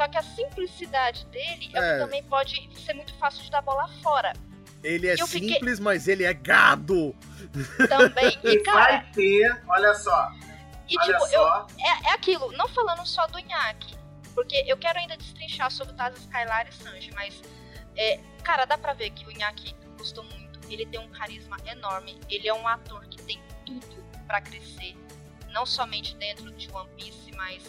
Só 0.00 0.08
que 0.08 0.16
a 0.16 0.22
simplicidade 0.22 1.26
dele 1.26 1.70
é, 1.74 1.78
o 1.78 1.82
É. 1.82 1.92
que 1.98 2.04
também 2.04 2.22
pode 2.22 2.70
ser 2.80 2.94
muito 2.94 3.12
fácil 3.18 3.42
de 3.44 3.50
dar 3.50 3.60
bola 3.60 3.86
fora. 4.02 4.32
Ele 4.82 5.06
é 5.06 5.12
Eu 5.18 5.26
fiquei- 5.26 5.52
simples, 5.52 5.78
mas 5.78 6.08
ele 6.08 6.24
é 6.24 6.32
gado. 6.32 7.14
Também. 7.86 8.38
E, 8.42 8.48
E 8.48 8.62
cara, 8.62 8.96
vai 9.02 9.10
ter, 9.12 9.62
olha 9.68 9.94
só, 9.94 10.30
e 10.88 10.96
olha 10.98 11.04
tipo, 11.12 11.24
eu, 11.26 11.42
só. 11.42 11.66
é, 11.78 12.08
é 12.08 12.12
aquilo, 12.14 12.50
não 12.52 12.66
falando 12.68 13.04
só 13.04 13.26
do 13.26 13.38
Inaki, 13.38 13.94
porque 14.34 14.64
eu 14.66 14.78
quero 14.78 14.98
ainda 14.98 15.18
destrinchar 15.18 15.70
sobre 15.70 15.92
o 15.92 15.96
Taz 15.96 16.16
Skylar 16.18 16.66
e 16.66 16.72
Sanji, 16.72 17.10
mas, 17.14 17.42
é, 17.94 18.18
cara, 18.42 18.64
dá 18.64 18.78
pra 18.78 18.94
ver 18.94 19.10
que 19.10 19.26
o 19.26 19.30
Inaki 19.30 19.76
gostou 19.98 20.24
muito, 20.24 20.60
ele 20.70 20.86
tem 20.86 20.98
um 20.98 21.10
carisma 21.10 21.58
enorme, 21.66 22.18
ele 22.30 22.48
é 22.48 22.54
um 22.54 22.66
ator 22.66 23.04
que 23.08 23.20
tem 23.22 23.38
tudo 23.66 24.02
pra 24.26 24.40
crescer, 24.40 24.96
não 25.50 25.66
somente 25.66 26.16
dentro 26.16 26.50
de 26.52 26.70
One 26.72 26.88
Piece, 26.96 27.32
mas 27.36 27.62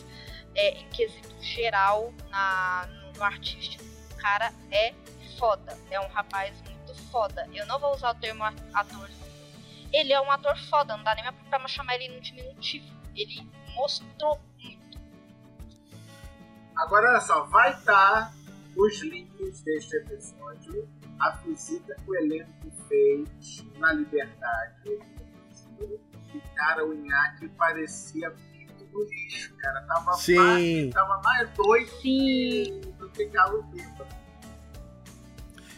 é, 0.55 0.79
em 0.79 0.89
quesito 0.89 1.35
geral 1.41 2.13
na, 2.29 2.87
no, 3.15 3.23
artístico. 3.23 3.83
O 4.11 4.15
cara 4.17 4.53
é 4.71 4.93
foda, 5.37 5.77
é 5.89 5.99
um 5.99 6.07
rapaz 6.07 6.59
muito 6.61 6.95
foda. 7.11 7.47
Eu 7.53 7.65
não 7.65 7.79
vou 7.79 7.93
usar 7.93 8.11
o 8.11 8.15
termo 8.15 8.43
ator. 8.43 9.09
Ele 9.91 10.13
é 10.13 10.21
um 10.21 10.31
ator 10.31 10.57
foda, 10.69 10.95
não 10.95 11.03
dá 11.03 11.15
nem 11.15 11.25
pra 11.49 11.67
chamar 11.67 11.95
ele 11.95 12.15
no 12.15 12.21
diminutivo. 12.21 12.85
Ele 13.15 13.47
mostrou 13.75 14.39
muito. 14.61 14.99
Agora 16.75 17.09
olha 17.09 17.21
só, 17.21 17.43
vai 17.45 17.73
estar 17.73 18.33
os 18.75 19.01
links 19.01 19.61
deste 19.63 19.97
episódio, 19.97 20.89
a 21.19 21.31
visita 21.31 21.95
que 21.95 22.09
o 22.09 22.15
elenco 22.15 22.71
fez 22.87 23.65
na 23.77 23.91
Liberdade. 23.93 24.99
Cara, 26.55 26.85
o 26.85 26.93
Inaki 26.93 27.49
parecia 27.49 28.33
no 28.91 29.03
lixo, 29.03 29.53
cara. 29.55 29.81
Tava 29.81 30.13
Sim. 30.13 30.35
mais, 30.35 30.93
tava 30.93 31.21
mais 31.23 31.49
doido 31.51 31.91
Sim. 32.01 32.81
do 32.99 33.09
que 33.09 33.25
galo 33.25 33.63
vivo. 33.71 34.05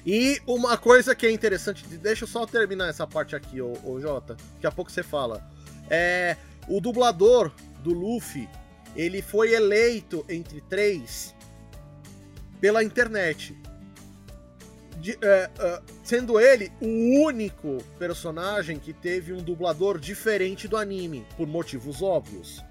E 0.06 0.42
uma 0.46 0.78
coisa 0.78 1.16
que 1.16 1.26
é 1.26 1.32
interessante, 1.32 1.86
deixa 1.98 2.26
eu 2.26 2.28
só 2.28 2.46
terminar 2.46 2.90
essa 2.90 3.08
parte 3.08 3.36
aqui, 3.36 3.62
ô, 3.62 3.74
ô 3.86 4.02
Jota, 4.02 4.36
daqui 4.56 4.68
a 4.68 4.72
pouco 4.72 4.92
você 4.92 5.02
fala. 5.02 5.42
É, 5.90 6.36
o 6.68 6.82
dublador 6.82 7.52
do 7.80 7.94
Luffy, 7.94 8.50
ele 8.96 9.22
foi 9.22 9.54
eleito 9.54 10.26
entre 10.28 10.60
três 10.62 11.34
pela 12.60 12.84
internet. 12.84 13.58
De- 14.98 15.18
é, 15.22 15.50
é, 15.58 15.82
sendo 16.04 16.40
ele 16.40 16.72
o 16.82 17.24
único 17.26 17.78
personagem 17.98 18.80
que 18.80 18.94
teve 18.94 19.34
um 19.34 19.42
dublador 19.42 19.98
diferente 19.98 20.68
do 20.68 20.78
anime, 20.78 21.26
por 21.38 21.48
motivos 21.48 22.02
óbvios. 22.02 22.64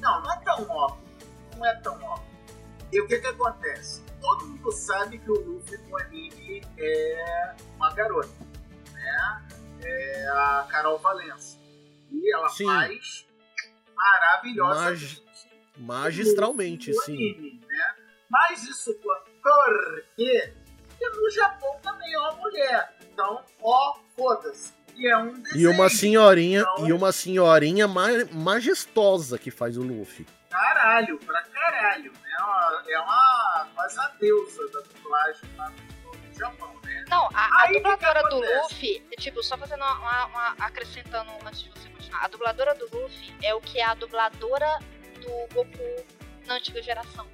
Não, 0.00 0.22
não 0.22 0.32
é 0.32 0.40
tão 0.44 0.68
óbvio. 0.68 1.04
Não 1.56 1.66
é 1.66 1.74
tão 1.76 2.02
óbvio. 2.02 2.28
E 2.92 3.00
o 3.00 3.06
que 3.06 3.18
que 3.18 3.26
acontece? 3.26 4.02
Todo 4.20 4.46
mundo 4.46 4.72
sabe 4.72 5.18
que 5.18 5.30
o 5.30 5.34
Luffy 5.40 5.78
no 5.88 5.98
anime 5.98 6.62
é 6.78 7.54
uma 7.76 7.92
garota, 7.92 8.28
né? 8.92 9.46
É 9.82 10.28
a 10.30 10.66
Carol 10.68 10.98
Valença. 10.98 11.58
E 12.10 12.34
ela 12.34 12.48
Sim. 12.48 12.64
faz 12.66 13.26
maravilhosa 13.94 14.80
Mag- 14.90 15.22
Magistralmente, 15.76 16.92
sim. 17.04 17.12
anime, 17.14 17.60
né? 17.66 17.94
Mas 18.28 18.64
isso 18.64 18.92
por- 18.94 19.22
porque 19.42 20.52
porque 20.88 21.08
no 21.16 21.30
Japão 21.30 21.78
também 21.80 22.12
é 22.12 22.18
uma 22.18 22.32
mulher. 22.32 22.96
Então, 23.12 23.44
ó, 23.62 23.96
foda-se. 24.16 24.72
E 24.98 25.06
é 25.06 25.16
um 25.16 25.28
E 25.54 25.66
uma 25.66 25.84
desenho. 25.84 25.90
senhorinha, 25.90 26.60
Então- 26.60 26.88
e 26.88 26.92
uma 26.92 27.12
senhorinha 27.12 27.86
ma- 27.86 28.08
majestosa 28.32 29.38
que 29.38 29.50
faz 29.50 29.76
o 29.78 29.82
Luffy. 29.82 30.26
Caralho, 30.50 31.18
pra 31.18 31.42
caralho. 31.42 32.12
né? 32.12 32.18
É 32.38 32.42
uma, 32.42 32.82
é 32.88 32.98
uma 33.00 33.68
quase 33.74 33.98
a 34.00 34.08
deusa 34.20 34.68
da 34.72 34.80
dublagem 34.80 35.50
lá 35.56 35.70
no, 35.70 36.34
Japão, 36.38 36.72
né? 36.84 37.04
Não, 37.08 37.28
a, 37.34 37.64
a 37.64 37.72
dubladora 37.72 38.22
do? 38.28 38.40
Luffy, 38.40 39.02
tipo, 39.18 39.42
só 39.42 39.56
fazendo 39.58 39.80
uma, 39.82 39.98
uma- 39.98 40.26
uma- 40.26 40.56
acrescentando 40.60 41.30
antes 41.46 41.62
de 41.62 41.70
você 41.70 41.88
continuar. 41.90 42.24
A 42.24 42.28
dubladora 42.28 42.74
do 42.74 42.84
Luffy 42.96 43.32
é 43.42 43.54
o 43.54 43.60
que 43.60 43.78
é 43.78 43.84
a 43.84 43.94
dubladora 43.94 44.78
do 45.20 45.54
Goku 45.54 46.04
na 46.46 46.54
antiga 46.54 46.82
geração. 46.82 47.26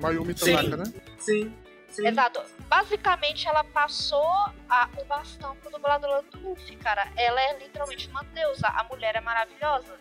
Mayumi. 0.00 0.34
Tanaka, 0.34 0.76
né? 0.76 0.84
Sim, 1.18 1.54
sim. 1.94 2.06
Exato. 2.06 2.42
Basicamente, 2.68 3.46
ela 3.48 3.64
passou 3.64 4.26
a- 4.68 4.88
o 5.00 5.04
bastão 5.04 5.54
pro 5.56 5.70
dublador 5.70 6.22
do 6.24 6.48
Luffy, 6.50 6.76
cara. 6.76 7.06
Ela 7.16 7.40
é 7.40 7.58
literalmente 7.58 8.08
uma 8.08 8.22
deusa. 8.24 8.68
A 8.68 8.84
mulher 8.84 9.16
é 9.16 9.20
maravilhosa. 9.20 9.98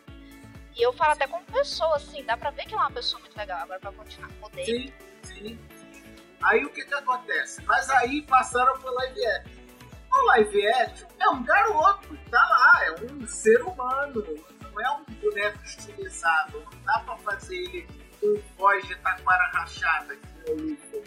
E 0.75 0.81
eu 0.81 0.91
falo 0.93 1.11
até 1.13 1.27
como 1.27 1.45
pessoa, 1.45 1.95
assim, 1.97 2.23
dá 2.23 2.35
pra 2.35 2.49
ver 2.49 2.65
que 2.65 2.73
ela 2.73 2.83
é 2.83 2.85
uma 2.87 2.91
pessoa 2.91 3.19
muito 3.19 3.37
legal. 3.37 3.59
Agora 3.61 3.79
pra 3.79 3.91
continuar. 3.91 4.29
Odeio. 4.41 4.65
Sim. 4.65 4.93
Sim. 5.23 5.59
Aí 6.41 6.65
o 6.65 6.69
que 6.71 6.83
que 6.83 6.93
acontece? 6.93 7.61
Mas 7.63 7.89
aí 7.89 8.21
passaram 8.23 8.77
pro 8.79 8.93
live 8.93 9.25
action. 9.27 9.63
O 10.11 10.25
live 10.25 10.67
action 10.67 11.07
é 11.19 11.29
um 11.29 11.43
garoto, 11.43 12.17
tá 12.29 12.39
lá, 12.49 12.85
é 12.85 12.91
um 13.03 13.25
ser 13.27 13.61
humano, 13.63 14.23
não 14.61 14.81
é 14.81 14.91
um 14.91 15.03
boneco 15.05 15.63
estilizado. 15.63 16.59
Não 16.59 16.81
dá 16.83 16.99
pra 16.99 17.15
fazer 17.17 17.55
ele 17.55 17.87
com 18.19 18.41
voz 18.57 18.85
de 18.87 18.95
taquara 18.97 19.47
rachada, 19.53 20.15
que 20.15 20.49
é 20.49 20.51
o 20.51 20.55
Luffy. 20.55 21.03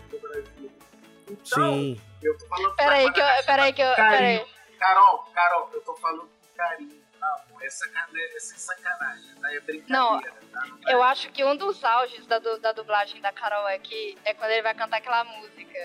Então, 1.30 1.72
Sim. 1.74 2.00
eu 2.22 2.38
tô 2.38 2.46
falando 2.46 2.74
Peraí 2.76 3.12
que 3.12 3.20
eu. 3.20 3.26
Peraí 3.46 3.72
que 3.72 3.82
eu. 3.82 3.94
Peraí. 3.94 4.38
carinho. 4.38 4.46
Carol, 4.78 5.18
Carol, 5.34 5.70
eu 5.72 5.80
tô 5.80 5.94
falando 5.96 6.20
com 6.22 6.56
carinho, 6.56 7.02
tá? 7.18 7.42
amor? 7.48 7.64
É 7.64 7.70
sacanagem, 7.70 8.36
é 8.36 8.38
sem 8.38 8.58
sacanagem, 8.58 9.34
tá? 9.40 9.52
É 9.54 9.60
brincadeira, 9.60 9.84
Não, 9.88 10.20
tá? 10.20 10.30
Não 10.66 10.90
Eu 10.92 11.02
acho 11.02 11.30
que 11.32 11.44
um 11.44 11.56
dos 11.56 11.82
auges 11.82 12.26
da, 12.26 12.38
da 12.38 12.72
dublagem 12.72 13.20
da 13.20 13.32
Carol 13.32 13.66
aqui 13.68 14.16
é 14.24 14.34
quando 14.34 14.50
ele 14.50 14.62
vai 14.62 14.74
cantar 14.74 14.98
aquela 14.98 15.24
música. 15.24 15.78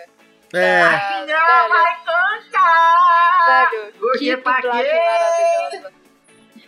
É. 0.54 0.82
Ah, 0.84 1.26
Não 1.26 1.70
vai 1.70 1.96
cantar! 2.04 3.70
velho, 3.72 3.94
que 4.20 4.38
pra 4.38 4.60
dublagem 4.60 4.94
maravilhosa. 5.06 6.02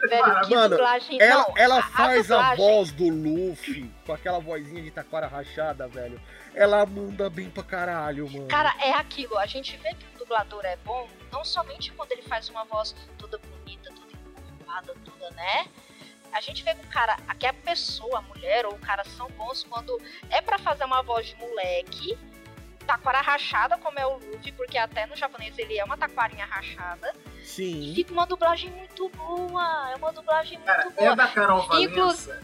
Velho, 0.09 0.41
que 0.47 0.55
Mano, 0.55 0.69
dublagem. 0.69 1.21
Ela, 1.21 1.43
não, 1.47 1.57
ela 1.57 1.79
a- 1.79 1.83
faz 1.83 2.31
a, 2.31 2.35
dublagem- 2.37 2.57
voz 2.65 2.91
do 2.91 3.09
Luffy 3.09 3.91
com 4.05 4.13
aquela 4.13 4.39
vozinha 4.39 4.81
de 4.81 4.91
taquara 4.91 5.27
rachada, 5.27 5.87
velho. 5.87 6.19
Ela 6.55 6.85
manda 6.85 7.29
bem 7.29 7.49
pra 7.49 7.63
caralho, 7.63 8.29
mano. 8.29 8.47
Cara, 8.47 8.73
é 8.79 8.91
aquilo. 8.91 9.37
A 9.37 9.45
gente 9.45 9.75
vê 9.77 9.93
que 9.95 10.05
o 10.15 10.19
dublador 10.19 10.63
é 10.65 10.75
bom, 10.77 11.07
não 11.31 11.43
somente 11.43 11.91
quando 11.93 12.11
ele 12.11 12.21
faz 12.21 12.49
uma 12.49 12.63
voz 12.65 12.95
toda 13.17 13.37
bonita, 13.39 13.91
toda 13.91 14.11
encorpada, 14.13 14.93
toda, 15.03 15.29
né? 15.31 15.67
A 16.31 16.41
gente 16.41 16.63
vê 16.63 16.73
que 16.75 16.85
o 16.85 16.89
cara, 16.89 17.15
que 17.39 17.45
a 17.45 17.53
pessoa, 17.53 18.19
a 18.19 18.21
mulher 18.21 18.65
ou 18.65 18.73
o 18.73 18.79
cara 18.79 19.03
são 19.03 19.27
bons 19.31 19.63
quando 19.63 19.99
é 20.29 20.41
pra 20.41 20.57
fazer 20.57 20.83
uma 20.83 21.01
voz 21.03 21.27
de 21.27 21.35
moleque, 21.35 22.17
taquara 22.87 23.21
rachada, 23.21 23.77
como 23.77 23.97
é 23.99 24.05
o 24.05 24.17
Luffy, 24.17 24.51
porque 24.51 24.77
até 24.77 25.05
no 25.05 25.15
japonês 25.15 25.57
ele 25.57 25.77
é 25.77 25.83
uma 25.83 25.95
taquarinha 25.97 26.45
rachada. 26.45 27.13
E 27.39 27.45
Sim. 27.45 27.93
fica 27.95 28.11
uma 28.13 28.25
dublagem 28.25 28.71
muito 28.71 29.09
boa. 29.09 29.89
É 29.91 29.95
uma 29.95 30.11
dublagem 30.11 30.57
muito 30.57 30.65
Cara, 30.65 30.89
boa. 30.89 31.11
é 31.11 31.15
da 31.15 31.27
Carol 31.27 31.59
Inclu- 31.79 32.07
Valença. 32.07 32.43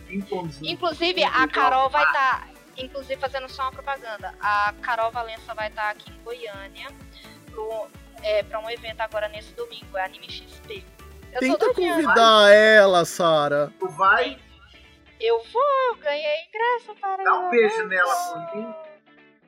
Inclusive, 0.61 1.21
com 1.21 1.27
a 1.37 1.45
o 1.45 1.49
Carol 1.49 1.89
vai 1.89 2.03
estar. 2.05 2.49
Inclusive, 2.85 3.19
fazendo 3.19 3.47
só 3.49 3.63
uma 3.63 3.71
propaganda. 3.71 4.33
A 4.41 4.73
Carol 4.81 5.11
Valença 5.11 5.53
vai 5.53 5.67
estar 5.69 5.89
aqui 5.89 6.11
em 6.11 6.23
Goiânia 6.23 6.87
pro, 7.51 7.87
é, 8.23 8.43
pra 8.43 8.59
um 8.59 8.69
evento 8.69 9.01
agora 9.01 9.27
nesse 9.27 9.53
domingo. 9.53 9.97
É 9.97 10.03
Anime 10.05 10.29
XP. 10.29 10.83
Eu 11.33 11.39
Tenta 11.39 11.73
convidar 11.73 12.51
ela, 12.51 13.05
Sara. 13.05 13.71
Tu 13.79 13.87
vai 13.89 14.39
Eu 15.19 15.43
vou, 15.51 15.95
ganhei 16.01 16.45
ingresso 16.47 16.95
para. 16.99 17.23
dar 17.23 17.33
um 17.35 17.49
beijo 17.51 17.85
nela 17.85 18.15
por 18.15 18.55
mim. 18.55 18.73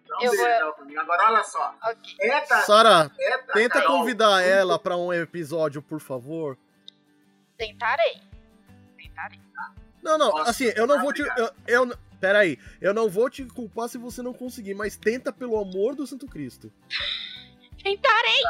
Dá 0.08 0.18
um 0.18 0.22
Eu 0.24 0.32
beijo 0.32 0.38
vou- 0.38 0.46
nela 0.46 0.72
por 0.74 0.86
mim. 0.86 0.98
Agora 0.98 1.32
olha 1.32 1.44
só. 1.44 1.74
Ok. 1.84 2.30
Da, 2.50 2.58
Sara, 2.62 3.12
tenta 3.54 3.82
Carol 3.82 3.98
convidar 4.00 4.42
ela 4.44 4.78
pra 4.78 4.96
um 4.98 5.12
episódio, 5.14 5.82
por 5.82 6.00
favor. 6.00 6.58
Tentarei. 7.58 8.22
Tentarei. 8.98 9.40
Não, 10.04 10.18
não, 10.18 10.32
Nossa, 10.32 10.50
assim, 10.52 10.66
eu 10.76 10.86
não 10.88 11.00
vou 11.02 11.14
te. 11.14 11.22
eu, 11.68 11.98
pera 12.22 12.40
aí, 12.40 12.58
eu 12.80 12.94
não 12.94 13.10
vou 13.10 13.30
te 13.30 13.44
culpar 13.44 13.90
se 13.90 13.98
você 13.98 14.22
não 14.22 14.34
conseguir, 14.34 14.74
mas 14.74 14.96
tenta 14.96 15.34
pelo 15.34 15.60
amor 15.60 15.96
do 15.96 16.08
Santo 16.08 16.28
Cristo. 16.28 16.72
Tentarei! 17.84 18.44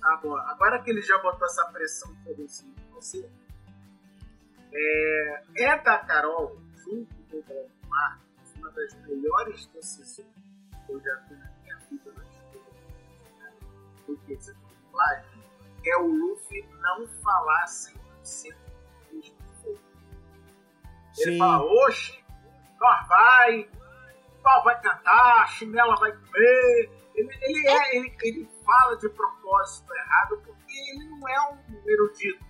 Tá 0.00 0.20
bom. 0.22 0.36
Agora 0.36 0.82
que 0.82 0.90
ele 0.90 1.02
já 1.02 1.18
botou 1.18 1.46
essa 1.46 1.64
pressão 1.66 2.14
toda 2.24 2.40
em 2.40 2.48
cima 2.48 2.74
de 2.74 2.84
você, 2.94 3.28
é, 4.72 5.42
é 5.56 5.82
da 5.82 5.98
Carol, 5.98 6.58
junto 6.76 7.14
com 7.30 7.38
o 7.38 7.42
Bruno 7.42 7.70
Marques, 7.88 8.54
uma 8.56 8.70
das 8.70 8.94
melhores 9.06 9.66
decisões 9.66 10.28
que 10.86 10.92
eu 10.92 11.00
já 11.00 11.16
vi 11.28 11.34
na 11.34 11.50
minha 11.62 11.76
vida 11.90 12.12
na 12.16 12.24
história 12.24 13.56
do 14.06 14.16
que 14.18 14.36
dizer 14.36 14.56
é 15.86 15.96
o 15.98 16.06
Luffy 16.06 16.62
não 16.80 17.06
falar 17.22 17.64
100% 17.64 17.96
do 17.96 17.98
mesmo 18.22 18.44
jeito. 18.44 18.69
Ele 21.18 21.32
Sim. 21.32 21.38
fala, 21.38 21.64
oxe, 21.64 22.24
nós 22.80 23.08
vai, 23.08 23.68
nós 24.42 24.64
vai 24.64 24.80
cantar, 24.80 25.42
a 25.42 25.46
chinela 25.46 25.94
vai 25.96 26.12
comer. 26.12 26.90
Ele, 27.14 27.28
ele, 27.42 27.68
é, 27.68 27.96
ele, 27.96 28.16
ele 28.22 28.48
fala 28.64 28.96
de 28.96 29.08
propósito 29.10 29.92
errado 29.94 30.42
porque 30.44 30.72
ele 30.72 31.04
não 31.10 31.28
é 31.28 31.52
um 31.52 31.88
erudito. 31.88 32.44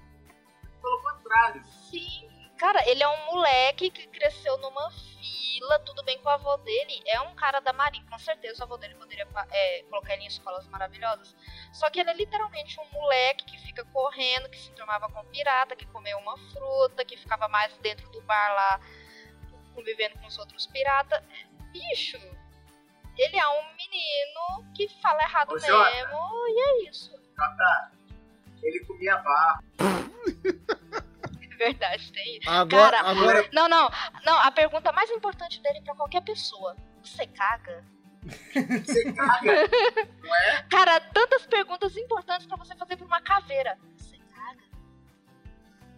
Pelo 0.80 1.02
contrário. 1.02 1.62
Sim. 1.64 2.29
Cara, 2.60 2.86
ele 2.86 3.02
é 3.02 3.08
um 3.08 3.26
moleque 3.32 3.90
que 3.90 4.06
cresceu 4.08 4.58
numa 4.58 4.90
fila, 4.90 5.78
tudo 5.78 6.04
bem 6.04 6.18
com 6.18 6.28
o 6.28 6.30
avô 6.30 6.58
dele. 6.58 7.02
É 7.06 7.18
um 7.22 7.34
cara 7.34 7.58
da 7.58 7.72
Marinha, 7.72 8.04
com 8.04 8.18
certeza 8.18 8.60
o 8.60 8.64
avô 8.64 8.76
dele 8.76 8.94
poderia 8.96 9.26
é, 9.50 9.82
colocar 9.84 10.12
ele 10.12 10.24
em 10.24 10.26
escolas 10.26 10.68
maravilhosas. 10.68 11.34
Só 11.72 11.88
que 11.88 11.98
ele 11.98 12.10
é 12.10 12.12
literalmente 12.12 12.78
um 12.78 12.84
moleque 12.92 13.46
que 13.46 13.58
fica 13.60 13.82
correndo, 13.86 14.50
que 14.50 14.58
se 14.58 14.70
tornava 14.72 15.08
com 15.08 15.24
pirata, 15.24 15.74
que 15.74 15.86
comeu 15.86 16.18
uma 16.18 16.36
fruta, 16.52 17.02
que 17.02 17.16
ficava 17.16 17.48
mais 17.48 17.74
dentro 17.78 18.06
do 18.10 18.20
bar 18.20 18.54
lá, 18.54 18.80
convivendo 19.74 20.18
com 20.18 20.26
os 20.26 20.36
outros 20.36 20.66
piratas. 20.66 21.24
Bicho, 21.72 22.18
ele 23.16 23.38
é 23.38 23.48
um 23.48 23.74
menino 23.74 24.70
que 24.76 24.86
fala 25.00 25.22
errado 25.22 25.52
Ô, 25.52 25.54
mesmo, 25.54 26.18
e 26.46 26.60
é 26.60 26.90
isso. 26.90 27.10
Jota, 27.10 27.92
ele 28.62 28.84
comia 28.84 29.16
barro. 29.16 29.64
É 31.60 31.64
verdade, 31.66 32.10
tem 32.10 32.38
isso. 32.38 32.48
Agora, 32.48 32.96
Cara, 32.96 33.10
agora. 33.10 33.48
Não, 33.52 33.68
não, 33.68 33.90
não. 34.24 34.38
A 34.40 34.50
pergunta 34.50 34.90
mais 34.92 35.10
importante 35.10 35.62
dele 35.62 35.82
pra 35.82 35.94
qualquer 35.94 36.22
pessoa: 36.22 36.74
Você 37.02 37.26
caga? 37.26 37.84
Você 38.24 39.12
caga. 39.12 39.68
Cara, 40.70 41.00
tantas 41.00 41.46
perguntas 41.46 41.94
importantes 41.98 42.46
pra 42.46 42.56
você 42.56 42.74
fazer 42.74 42.96
pra 42.96 43.06
uma 43.06 43.20
caveira. 43.20 43.76
Você 43.94 44.16
caga? 44.34 44.62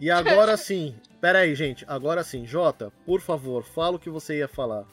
E 0.00 0.10
agora 0.10 0.56
sim. 0.56 0.98
Pera 1.20 1.40
aí, 1.40 1.54
gente. 1.54 1.84
Agora 1.86 2.24
sim. 2.24 2.44
Jota, 2.44 2.92
por 3.06 3.20
favor, 3.20 3.62
fala 3.62 3.96
o 3.96 4.00
que 4.00 4.10
você 4.10 4.38
ia 4.38 4.48
falar. 4.48 4.84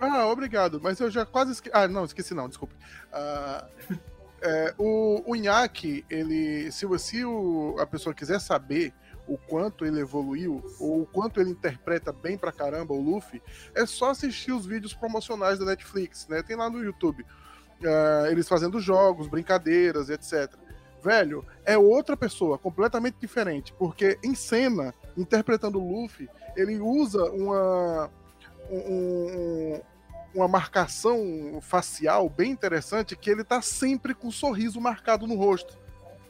Ah, 0.00 0.26
obrigado, 0.26 0.80
mas 0.82 0.98
eu 0.98 1.08
já 1.10 1.24
quase 1.24 1.52
esqueci. 1.52 1.76
Ah, 1.76 1.86
não, 1.86 2.04
esqueci 2.04 2.34
não, 2.34 2.48
desculpe. 2.48 2.74
Ah, 3.12 3.68
é, 4.42 4.74
o, 4.76 5.22
o 5.24 5.36
Nhaque, 5.36 6.04
ele. 6.10 6.72
Se, 6.72 6.86
se 6.98 7.24
o, 7.24 7.76
a 7.78 7.86
pessoa 7.86 8.14
quiser 8.14 8.40
saber 8.40 8.92
o 9.32 9.38
quanto 9.38 9.84
ele 9.86 10.00
evoluiu, 10.00 10.62
ou 10.80 11.02
o 11.02 11.06
quanto 11.06 11.40
ele 11.40 11.50
interpreta 11.50 12.12
bem 12.12 12.36
pra 12.36 12.50
caramba 12.50 12.92
o 12.94 13.00
Luffy, 13.00 13.40
é 13.74 13.86
só 13.86 14.10
assistir 14.10 14.52
os 14.52 14.66
vídeos 14.66 14.92
promocionais 14.92 15.58
da 15.58 15.64
Netflix, 15.64 16.26
né? 16.28 16.42
Tem 16.42 16.56
lá 16.56 16.68
no 16.68 16.82
YouTube. 16.82 17.24
Ah, 17.84 18.26
eles 18.30 18.48
fazendo 18.48 18.80
jogos, 18.80 19.28
brincadeiras, 19.28 20.10
etc. 20.10 20.52
Velho, 21.02 21.46
é 21.64 21.78
outra 21.78 22.16
pessoa, 22.16 22.58
completamente 22.58 23.16
diferente, 23.20 23.72
porque 23.78 24.18
em 24.22 24.34
cena, 24.34 24.92
interpretando 25.16 25.80
o 25.80 26.02
Luffy, 26.02 26.28
ele 26.56 26.78
usa 26.78 27.24
uma. 27.30 28.10
um- 28.70 28.76
um- 28.76 29.80
uma 30.32 30.46
marcação 30.46 31.58
facial 31.60 32.28
bem 32.28 32.52
interessante 32.52 33.16
que 33.16 33.28
ele 33.28 33.42
tá 33.42 33.60
sempre 33.60 34.14
com 34.14 34.28
um 34.28 34.30
sorriso 34.30 34.80
marcado 34.80 35.26
no 35.26 35.34
rosto. 35.34 35.76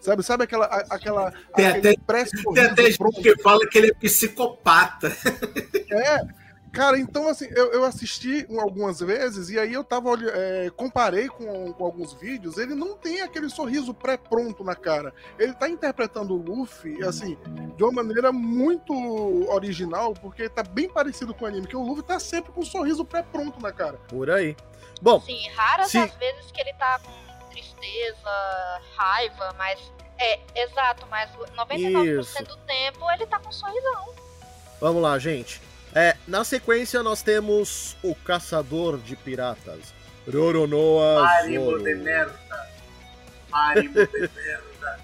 Sabe, 0.01 0.23
sabe 0.23 0.45
aquela 0.45 0.65
aquela 0.89 1.31
Tem 1.55 1.67
até- 1.67 1.95
Tem 1.95 2.65
até 2.65 2.85
gente 2.85 2.99
pronto? 2.99 3.21
que 3.23 3.37
fala 3.43 3.67
que 3.69 3.79
ele 3.79 3.91
é 3.91 3.95
psicopata. 3.95 5.11
É, 5.93 6.23
cara, 6.73 6.97
então 7.01 7.29
assim, 7.29 7.49
eu, 7.51 7.73
eu 7.73 7.85
assisti 7.85 8.47
um- 8.49 8.61
algumas 8.61 9.01
vezes 9.01 9.51
e 9.51 9.59
aí 9.59 9.73
eu 9.73 9.83
tava 9.83 10.11
é, 10.33 10.71
comparei 10.77 11.27
com, 11.29 11.73
com 11.73 11.85
alguns 11.85 12.13
vídeos, 12.15 12.57
ele 12.59 12.77
não 12.77 12.97
tem 12.97 13.23
aquele 13.23 13.49
sorriso 13.51 13.93
pré-pronto 13.93 14.63
na 14.63 14.77
cara. 14.77 15.13
Ele 15.37 15.53
tá 15.53 15.69
interpretando 15.69 16.33
o 16.35 16.37
Luffy, 16.41 17.03
assim, 17.05 17.37
de 17.77 17.83
uma 17.83 17.93
maneira 18.05 18.31
muito 18.31 18.93
original, 19.51 20.15
porque 20.15 20.49
tá 20.49 20.63
bem 20.63 20.89
parecido 20.89 21.35
com 21.35 21.45
o 21.45 21.49
anime, 21.49 21.67
que 21.67 21.77
o 21.77 21.83
Luffy 21.83 22.05
tá 22.05 22.21
sempre 22.21 22.53
com 22.53 22.61
um 22.61 22.65
sorriso 22.65 23.05
pré-pronto 23.05 23.61
na 23.61 23.73
cara. 23.73 23.99
Por 24.09 24.31
aí. 24.31 24.57
Bom, 25.03 25.21
Sim, 25.21 25.49
raras 25.57 25.91
Sim. 25.91 25.99
as 25.99 26.15
vezes 26.15 26.53
que 26.53 26.61
ele 26.61 26.73
tá 26.75 27.01
com 27.05 27.11
tristeza, 27.81 28.81
raiva, 28.97 29.55
mas. 29.59 29.79
É, 30.19 30.38
exato, 30.55 31.07
mas 31.11 31.31
99% 31.57 32.21
Isso. 32.21 32.45
do 32.45 32.57
tempo 32.59 33.11
ele 33.12 33.27
tá 33.27 33.38
com 33.38 33.49
um 33.49 33.53
sorrisão. 33.53 34.14
vamos 34.79 35.01
lá, 35.03 35.19
gente. 35.19 35.62
É, 35.95 36.14
na 36.29 36.45
sequência 36.45 37.03
nós 37.03 37.23
temos 37.23 37.97
o 38.03 38.14
Caçador 38.14 38.99
de 38.99 39.16
Piratas. 39.16 39.95
Roronoa 40.31 41.23
Marimo 41.23 41.64
Zoro. 41.71 41.83
de 41.85 41.95
merda. 41.95 42.69
Marimo 43.49 43.95
de 44.07 44.31
merda. 44.37 45.01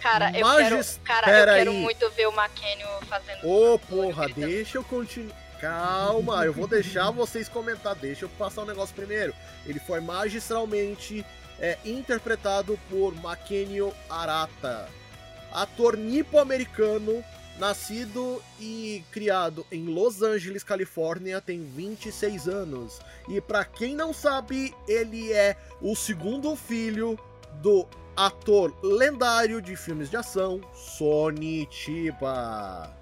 Cara, 0.00 0.30
eu 0.38 0.46
Magis- 0.46 1.00
quero. 1.04 1.20
Cara, 1.20 1.38
eu 1.40 1.44
quero 1.56 1.70
aí. 1.72 1.76
muito 1.76 2.10
ver 2.12 2.26
o 2.28 2.32
Mackenio 2.32 2.86
fazendo. 3.08 3.46
Ô, 3.46 3.78
porra, 3.80 4.28
deixa 4.28 4.78
eu 4.78 4.84
continuar. 4.84 5.36
Calma, 5.60 6.44
eu 6.44 6.52
vou 6.52 6.66
deixar 6.66 7.10
vocês 7.10 7.48
comentar. 7.48 7.94
Deixa 7.94 8.24
eu 8.24 8.28
passar 8.30 8.62
o 8.62 8.66
negócio 8.66 8.94
primeiro. 8.94 9.34
Ele 9.66 9.78
foi 9.78 10.00
magistralmente 10.00 11.24
é, 11.58 11.78
interpretado 11.84 12.78
por 12.88 13.14
Makenio 13.16 13.92
Arata, 14.08 14.88
ator 15.52 15.96
nipo-americano 15.96 17.22
Nascido 17.60 18.42
e 18.58 19.04
criado 19.10 19.66
em 19.70 19.84
Los 19.84 20.22
Angeles, 20.22 20.64
Califórnia, 20.64 21.42
tem 21.42 21.62
26 21.62 22.48
anos. 22.48 23.00
E 23.28 23.38
para 23.38 23.66
quem 23.66 23.94
não 23.94 24.14
sabe, 24.14 24.74
ele 24.88 25.30
é 25.30 25.54
o 25.82 25.94
segundo 25.94 26.56
filho 26.56 27.18
do 27.60 27.86
ator 28.16 28.74
lendário 28.82 29.60
de 29.60 29.76
filmes 29.76 30.08
de 30.08 30.16
ação, 30.16 30.62
Sonny 30.72 31.68
Chiba. 31.70 32.99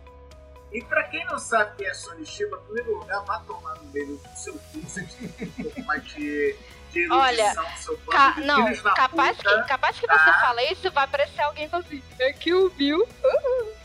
E 0.73 0.83
pra 0.85 1.05
quem 1.05 1.25
não 1.27 1.39
sabe 1.39 1.73
quem 1.79 1.87
é 1.87 1.95
Sonny 1.95 2.27
Chiba, 2.27 2.57
em 2.59 2.65
primeiro 2.67 2.99
lugar, 2.99 3.25
vá 3.25 3.39
tomar 3.41 3.75
no 3.77 3.85
meio 3.91 4.17
do 4.19 4.37
seu 4.37 4.53
cu, 4.55 4.81
você 4.83 5.03
tem 5.03 5.49
um 5.49 5.63
pouco 5.63 5.83
mais 5.85 6.05
de, 6.05 6.57
de 6.93 7.01
erudição 7.01 7.19
Olha, 7.19 7.55
do 7.55 7.79
seu 7.79 7.99
Ca- 8.11 8.35
não, 8.45 8.75
capaz 8.95 9.37
puta. 9.39 9.63
que, 9.63 9.69
capaz 9.69 9.99
que 10.01 10.07
tá? 10.07 10.19
você 10.19 10.41
fala 10.41 10.63
isso, 10.65 10.91
vai 10.91 11.05
aparecer 11.05 11.41
alguém 11.43 11.65
e 11.65 11.69
falar 11.69 11.85
assim, 11.85 12.03
é 12.19 12.33
que 12.33 12.53
o 12.55 12.69
Bill. 12.71 13.07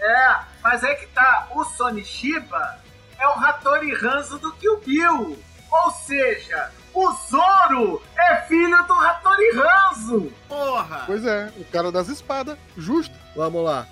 É, 0.00 0.38
mas 0.62 0.84
é 0.84 0.94
que 0.94 1.06
tá, 1.08 1.48
o 1.50 1.64
Sonny 1.64 2.04
Shiba 2.04 2.78
é 3.18 3.26
o 3.26 3.32
Hattori 3.32 3.92
Hanzo 3.96 4.38
do 4.38 4.52
Kill 4.52 4.76
Bill. 4.76 5.42
Ou 5.70 5.90
seja, 5.90 6.70
o 6.94 7.10
Zoro 7.28 8.00
é 8.16 8.36
filho 8.42 8.80
do 8.84 8.92
Hattori 8.94 9.50
Hanzo. 9.58 10.32
Porra! 10.48 11.02
Pois 11.04 11.24
é, 11.26 11.52
o 11.56 11.64
cara 11.64 11.90
das 11.90 12.06
espadas, 12.06 12.56
justo. 12.76 13.12
Vamos 13.34 13.64
lá. 13.64 13.88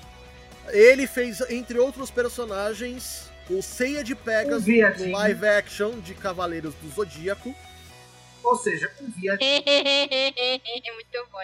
Ele 0.72 1.07
fez, 1.07 1.40
entre 1.50 1.79
outros 1.79 2.11
personagens, 2.11 3.31
o 3.48 3.62
Seiya 3.62 4.02
de 4.02 4.14
Um 4.14 4.16
Pegasus 4.16 4.66
no 4.98 5.12
live 5.12 5.46
action 5.46 5.98
de 6.00 6.14
Cavaleiros 6.14 6.74
do 6.74 6.88
Zodíaco, 6.90 7.55
Ou 8.42 8.57
seja, 8.57 8.92
um 9.00 9.11
viadinho. 9.11 9.62
Muito 10.94 11.29
bom. 11.33 11.38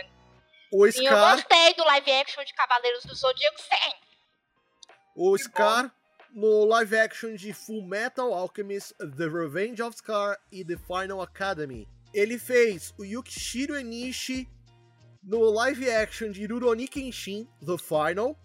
o 0.73 0.91
Sim, 0.91 1.07
eu 1.07 1.13
Scar, 1.13 1.37
gostei 1.37 1.75
do 1.75 1.85
live 1.85 2.11
action 2.13 2.45
de 2.45 2.55
Cavaleiros 2.55 3.05
do 3.05 3.15
Zodíaco, 3.15 3.61
sim. 3.61 3.95
o 5.15 5.35
Que 5.35 5.43
Scar 5.45 5.95
no 6.35 6.65
live 6.65 6.97
action 6.97 7.35
de 7.35 7.53
Full 7.53 7.83
Metal 7.87 8.33
Alchemist, 8.33 8.95
The 8.99 9.29
Revenge 9.29 9.83
of 9.83 9.97
Scar 9.97 10.39
e 10.51 10.65
The 10.65 10.77
Final 10.79 11.21
Academy. 11.21 11.87
Ele 12.15 12.39
fez 12.39 12.95
o 12.99 13.05
Yukishiro 13.05 13.77
Enishi 13.79 14.49
no 15.23 15.41
live 15.51 15.89
action 15.91 16.31
de 16.31 16.47
Rurouni 16.47 16.89
Kenshin, 16.89 17.47
The 17.65 17.79
Final, 17.79 18.37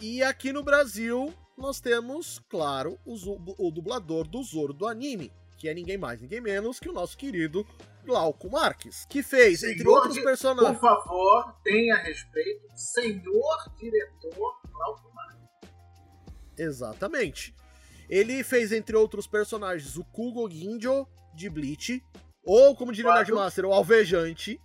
E 0.00 0.22
aqui 0.22 0.52
no 0.52 0.62
Brasil, 0.62 1.32
nós 1.56 1.80
temos, 1.80 2.40
claro, 2.48 2.98
o, 3.06 3.14
o 3.68 3.70
dublador 3.70 4.26
do 4.26 4.42
Zoro 4.42 4.72
do 4.72 4.86
anime, 4.86 5.32
que 5.56 5.68
é 5.68 5.74
ninguém 5.74 5.96
mais, 5.96 6.20
ninguém 6.20 6.40
menos 6.40 6.78
que 6.80 6.88
o 6.88 6.92
nosso 6.92 7.16
querido 7.16 7.66
Glauco 8.04 8.50
Marques, 8.50 9.06
que 9.08 9.22
fez, 9.22 9.62
entre 9.62 9.78
Senhor 9.78 9.94
outros 9.94 10.14
de- 10.14 10.20
Por 10.20 10.26
personagens. 10.28 10.78
favor, 10.80 11.56
tenha 11.62 11.96
respeito. 11.96 12.66
Senhor 12.74 13.74
diretor 13.78 14.34
Glauco 14.70 15.14
Marques. 15.14 15.48
Exatamente. 16.58 17.54
Ele 18.10 18.44
fez, 18.44 18.72
entre 18.72 18.94
outros 18.96 19.26
personagens, 19.26 19.96
o 19.96 20.04
Kugo 20.04 20.50
Ginjo 20.50 21.06
de 21.34 21.48
Bleach, 21.48 22.04
ou, 22.44 22.76
como 22.76 22.92
diria 22.92 23.10
o? 23.10 23.14
Nerdmaster, 23.14 23.64
o 23.64 23.72
Alvejante, 23.72 24.60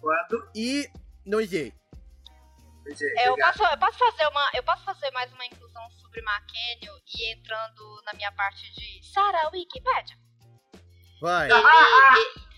Quando? 0.00 0.50
e 0.54 0.90
Noijei. 1.24 1.72
Gente, 2.86 3.18
É, 3.18 3.28
eu, 3.28 3.36
posso, 3.36 3.62
eu, 3.62 3.78
posso 3.78 3.98
fazer 3.98 4.26
uma, 4.28 4.50
eu 4.54 4.62
posso 4.62 4.84
fazer 4.84 5.10
mais 5.10 5.30
uma 5.32 5.44
inclusão 5.44 5.90
sobre 5.90 6.22
Maquênio 6.22 6.92
e 7.06 7.32
entrando 7.32 8.02
na 8.06 8.14
minha 8.14 8.32
parte 8.32 8.72
de 8.72 9.04
Sara 9.06 9.50
Wikipedia. 9.52 10.16
Vai. 11.20 11.50
Ele, 11.50 12.48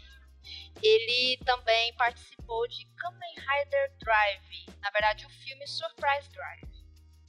ele 0.82 1.44
também 1.44 1.94
participou 1.94 2.68
de 2.68 2.86
Kamen 2.96 3.34
Rider 3.34 3.92
Drive. 3.98 4.78
Na 4.80 4.90
verdade, 4.90 5.26
o 5.26 5.30
filme 5.30 5.66
Surprise 5.66 6.28
Drive. 6.30 6.70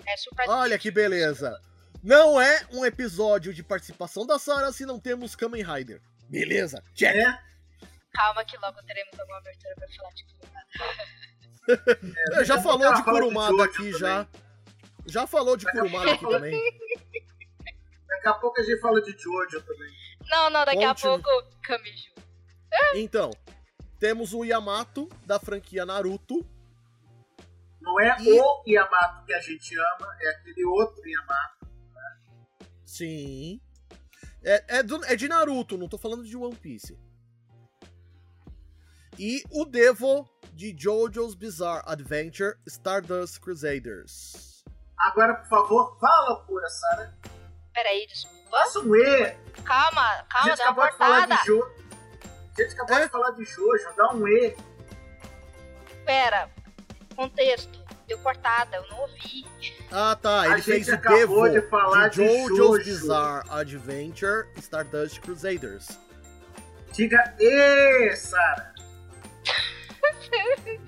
É 0.05 0.17
Surprise 0.17 0.49
Olha 0.49 0.77
que 0.77 0.91
beleza. 0.91 1.59
Não 2.03 2.39
é 2.39 2.65
um 2.71 2.85
episódio 2.85 3.53
de 3.53 3.63
participação 3.63 4.25
da 4.25 4.39
Sarah 4.39 4.71
se 4.71 4.85
não 4.85 4.99
temos 4.99 5.35
Kamen 5.35 5.63
Rider. 5.63 6.01
Beleza, 6.29 6.83
check. 6.95 7.15
É, 7.15 7.39
Calma 8.13 8.43
que 8.45 8.57
logo 8.57 8.81
teremos 8.83 9.17
alguma 9.19 9.37
abertura 9.37 9.73
pra 9.75 9.87
falar 9.89 10.09
de 10.11 10.25
Kurumada. 10.25 10.67
É, 12.33 12.43
já 12.43 12.59
falou 12.59 12.91
de 12.93 13.03
Kurumada 13.03 13.63
aqui 13.63 13.77
também. 13.77 13.93
já. 13.93 14.27
Já 15.05 15.27
falou 15.27 15.55
de 15.55 15.65
Kurumada 15.71 16.11
aqui 16.11 16.27
também. 16.27 16.59
Daqui 18.07 18.27
a 18.27 18.33
pouco 18.33 18.59
a 18.59 18.63
gente 18.63 18.81
fala 18.81 19.01
de 19.01 19.11
Jojo 19.17 19.61
também. 19.61 19.93
Não, 20.27 20.49
não, 20.49 20.65
daqui 20.65 20.83
a 20.83 20.93
pouco, 20.95 21.29
Kamiju. 21.63 22.11
Então, 22.95 23.29
temos 23.99 24.33
o 24.33 24.43
Yamato 24.43 25.07
da 25.25 25.39
franquia 25.39 25.85
Naruto. 25.85 26.43
Não 27.79 27.99
é 28.01 28.15
E- 28.19 28.41
o 28.41 28.63
Yamato 28.67 29.23
que 29.25 29.33
a 29.33 29.39
gente 29.39 29.75
ama, 29.77 30.17
é 30.19 30.29
aquele 30.31 30.65
outro 30.65 31.01
Yamato. 31.07 31.67
Sim. 32.85 33.61
É, 34.43 34.79
é, 34.79 34.83
do- 34.83 35.05
é 35.05 35.15
de 35.15 35.27
Naruto, 35.27 35.77
não 35.77 35.87
tô 35.87 35.97
falando 35.97 36.23
de 36.25 36.35
One 36.35 36.55
Piece. 36.55 36.97
E 39.17 39.43
o 39.51 39.65
Devo 39.65 40.27
de 40.53 40.73
JoJo's 40.77 41.35
Bizarre 41.35 41.83
Adventure 41.85 42.55
Stardust 42.67 43.39
Crusaders. 43.39 44.63
Agora, 44.99 45.35
por 45.35 45.47
favor, 45.49 45.97
fala, 45.99 46.35
pura 46.45 46.67
Sara. 46.69 47.13
Peraí, 47.73 48.05
desculpa. 48.07 48.37
Faça 48.51 48.79
um 48.79 48.95
E. 48.95 49.31
Calma, 49.63 50.01
A 50.11 50.23
calma, 50.25 50.49
gente 50.49 50.57
dá 50.57 50.63
uma 50.71 50.71
acabou 50.85 50.87
de 50.91 50.97
falar 50.97 51.19
cortada. 51.27 51.41
de 51.41 51.47
Jojo. 51.47 51.71
A 52.57 52.61
gente 52.61 52.73
acabou 52.73 52.97
É? 52.97 53.05
de 53.05 53.09
falar 53.11 53.31
de 53.31 53.43
Jojo, 53.45 53.95
dá 53.95 54.13
um 54.13 54.27
E. 54.27 54.55
Pera, 56.05 56.49
contexto. 57.15 57.81
Deu 58.07 58.17
cortada, 58.19 58.75
eu 58.75 58.85
não 58.89 58.99
ouvi. 59.01 59.45
Ah, 59.89 60.17
tá. 60.21 60.45
Ele 60.47 60.55
A 60.55 60.63
fez 60.63 60.87
o 60.89 60.97
Devo 60.97 61.49
de 61.49 61.61
falar 61.69 62.09
de 62.09 62.17
JoJo's 62.17 62.57
Jojo. 62.57 62.83
Bizarre 62.83 63.49
Adventure 63.49 64.49
Stardust 64.57 65.21
Crusaders. 65.21 65.97
Diga 66.91 67.33
E, 67.39 68.13
Sara. 68.17 68.70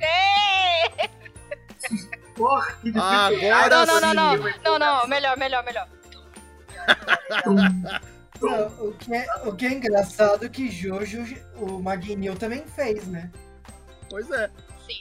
Ei! 0.02 1.10
Porra, 2.36 2.74
que 2.82 2.91
Ah, 2.96 3.30
dificuldade. 3.30 3.46
agora 3.46 3.86
Não, 3.86 4.02
não, 4.02 4.13
não, 4.13 4.38
não. 4.38 4.54
Não, 4.63 4.80
não, 4.80 5.08
melhor, 5.08 5.38
melhor, 5.38 5.63
melhor. 5.63 5.88
Não, 8.41 8.67
o, 8.88 8.93
que 8.93 9.13
é, 9.13 9.26
o 9.46 9.56
que 9.56 9.65
é 9.65 9.72
engraçado 9.74 10.46
é 10.46 10.50
que 10.50 10.69
Jojo, 10.69 11.24
o 11.56 11.80
Magninho 11.80 12.36
também 12.36 12.63
fez, 12.76 13.06
né? 13.08 13.32
Pois 14.10 14.30
é. 14.32 14.50
Sim. 14.86 15.00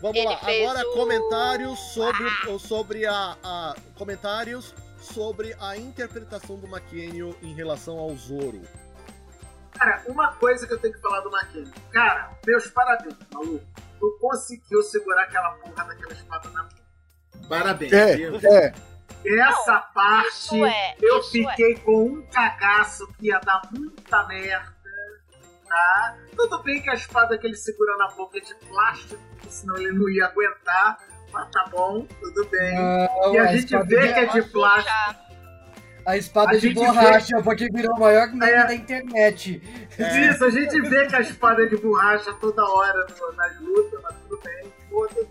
Vamos 0.00 0.16
Ele 0.16 0.26
lá, 0.26 0.40
agora 0.40 0.88
o- 0.88 0.92
comentários 0.94 1.78
sobre, 1.92 2.26
o- 2.48 2.58
sobre 2.58 3.06
a, 3.06 3.36
a- 3.42 3.76
comentários 3.96 4.74
sobre 5.00 5.54
a 5.60 5.76
interpretação 5.76 6.56
do 6.58 6.66
Maquenio 6.66 7.36
em 7.42 7.54
relação 7.54 7.98
ao 7.98 8.14
Zoro. 8.16 8.62
Cara, 9.80 10.02
uma 10.06 10.30
coisa 10.34 10.66
que 10.66 10.74
eu 10.74 10.78
tenho 10.78 10.92
que 10.92 11.00
falar 11.00 11.20
do 11.20 11.30
Maquinho. 11.30 11.72
Cara, 11.90 12.30
meus 12.46 12.66
parabéns, 12.66 13.16
maluco. 13.32 13.64
Tu 13.98 14.18
conseguiu 14.20 14.82
segurar 14.82 15.22
aquela 15.22 15.52
porra 15.52 15.84
daquela 15.86 16.12
espada 16.12 16.50
na 16.50 16.62
mão. 16.64 17.48
Parabéns. 17.48 17.90
É, 17.90 18.22
é. 18.22 18.74
Essa 19.24 19.78
parte 19.94 20.28
Isso 20.28 20.66
é, 20.66 20.96
eu 21.00 21.18
é. 21.18 21.22
fiquei 21.22 21.76
com 21.76 22.04
um 22.04 22.22
cagaço 22.26 23.06
que 23.14 23.28
ia 23.28 23.38
dar 23.40 23.62
muita 23.72 24.26
merda. 24.26 24.74
Tá? 25.66 26.16
Tudo 26.36 26.62
bem 26.62 26.82
que 26.82 26.90
a 26.90 26.94
espada 26.94 27.38
que 27.38 27.46
ele 27.46 27.56
segura 27.56 27.96
na 27.96 28.08
boca 28.08 28.36
é 28.36 28.40
de 28.40 28.54
plástico, 28.56 29.18
senão 29.48 29.78
ele 29.78 29.92
não 29.92 30.10
ia 30.10 30.26
aguentar. 30.26 30.98
Mas 31.32 31.50
tá 31.50 31.64
bom, 31.70 32.06
tudo 32.20 32.46
bem. 32.50 32.74
Não, 32.74 33.34
e 33.34 33.38
a, 33.38 33.42
a 33.44 33.56
gente 33.56 33.78
vê 33.86 34.12
que 34.12 34.20
é 34.20 34.26
de 34.26 34.42
plástico. 34.42 35.29
A 36.06 36.16
espada 36.16 36.56
A 36.56 36.58
de 36.58 36.70
borracha, 36.70 37.42
porque 37.42 37.66
virou 37.72 37.94
o 37.96 38.00
maior 38.00 38.28
meme 38.28 38.50
É. 38.52 38.66
da 38.66 38.74
internet. 38.74 39.62
Isso, 40.30 40.44
a 40.44 40.50
gente 40.50 40.80
vê 40.82 41.06
que 41.06 41.16
a 41.16 41.20
espada 41.20 41.62
é 41.62 41.66
de 41.66 41.76
borracha 41.76 42.32
toda 42.34 42.64
hora 42.64 43.06
no- 43.08 43.32
nas 43.36 43.60
lutas, 43.60 44.00
mas 44.02 44.14
tudo 44.28 44.40
bem, 44.42 44.72
foda-se. 44.88 45.28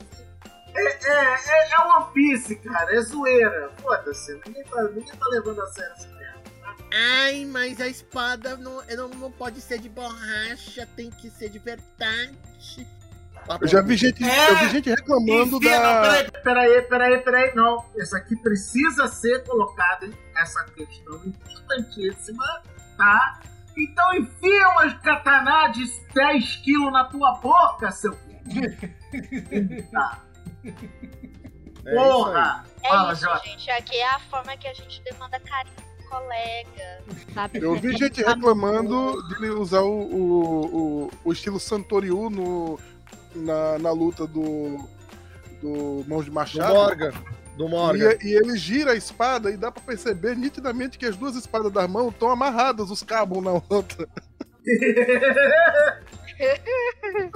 É, 0.76 0.82
é, 0.84 1.14
é, 1.14 1.70
é 1.72 1.82
One 1.98 2.14
Piece, 2.14 2.56
cara, 2.58 2.96
é 2.96 3.02
zoeira. 3.02 3.72
Foda-se, 3.82 4.40
ninguém 4.46 4.64
tá, 4.66 4.84
ninguém 4.84 5.04
tá 5.16 5.26
levando 5.32 5.62
a 5.62 5.68
sério 5.68 5.92
essa 5.94 6.08
merda. 6.10 6.40
Ai, 7.24 7.46
mas 7.46 7.82
a 7.82 7.88
espada 7.88 8.56
não, 8.56 8.82
não, 8.96 9.10
não 9.10 9.32
pode 9.32 9.60
ser 9.62 9.80
de 9.80 9.90
borracha, 9.90 10.88
tem 10.96 11.10
que 11.10 11.30
ser 11.32 11.50
de 11.50 11.60
verdade. 11.60 12.38
Tá. 13.48 13.58
Eu 13.62 13.68
já 13.68 13.82
vi 13.82 13.96
gente, 13.96 14.24
É. 14.24 14.50
eu 14.52 14.56
vi 14.58 14.70
gente 14.70 14.90
reclamando 14.90 15.58
Enfia, 15.58 15.80
não, 15.80 16.02
da. 16.02 16.02
peraí, 16.02 16.32
Peraí, 16.44 16.82
peraí, 16.84 17.18
peraí, 17.20 17.56
não. 17.56 17.84
Isso 17.96 18.16
aqui 18.16 18.36
precisa 18.36 19.08
ser 19.08 19.44
colocado, 19.46 20.06
hein? 20.06 20.14
Essa 20.42 20.64
questão 20.66 21.16
importantíssima, 21.26 22.46
tá? 22.98 23.42
Então 23.78 24.14
enfia 24.16 24.70
umas 24.70 24.94
katana 25.02 25.68
de 25.68 25.86
10 26.14 26.56
quilos 26.58 26.92
na 26.92 27.06
tua 27.06 27.34
boca, 27.36 27.92
seu. 27.92 28.18
tá. 29.92 30.24
É. 31.86 31.96
Porra! 31.96 32.66
É 32.84 32.90
Fala, 32.90 33.14
isso, 33.14 33.22
Jota. 33.24 33.46
gente. 33.48 33.72
Aqui 33.72 33.96
é 33.96 34.10
a 34.10 34.20
forma 34.20 34.56
que 34.58 34.68
a 34.68 34.74
gente 34.74 35.02
demanda 35.04 35.40
carinho 35.40 35.76
do 35.76 36.10
colega. 36.10 37.04
Sabe? 37.34 37.60
Eu 37.60 37.76
vi 37.76 37.96
gente 37.98 38.22
reclamando 38.22 39.28
de 39.28 39.36
ele 39.36 39.50
usar 39.50 39.82
o, 39.82 40.02
o, 40.02 40.66
o, 41.06 41.12
o 41.26 41.32
estilo 41.34 41.60
Santoriu 41.60 42.30
no, 42.30 42.80
na, 43.36 43.80
na 43.80 43.92
luta 43.92 44.28
do, 44.28 44.78
do 45.62 46.04
Mãos 46.08 46.26
de 46.26 46.30
Do 46.30 46.34
Machado. 46.36 46.74
Morgan. 46.74 47.14
Do 47.60 47.68
Morgan. 47.68 48.16
E, 48.24 48.30
e 48.30 48.34
ele 48.38 48.58
gira 48.58 48.94
a 48.94 48.96
espada 48.96 49.52
e 49.52 49.58
dá 49.58 49.70
pra 49.70 49.84
perceber 49.84 50.34
nitidamente 50.38 50.98
que 50.98 51.06
as 51.06 51.18
duas 51.18 51.36
espadas 51.36 51.70
das 51.70 51.90
mãos 51.90 52.14
estão 52.14 52.32
amarradas, 52.32 52.90
os 52.90 53.04
cabos 53.04 53.44
na 53.44 53.52
outra. 53.52 54.08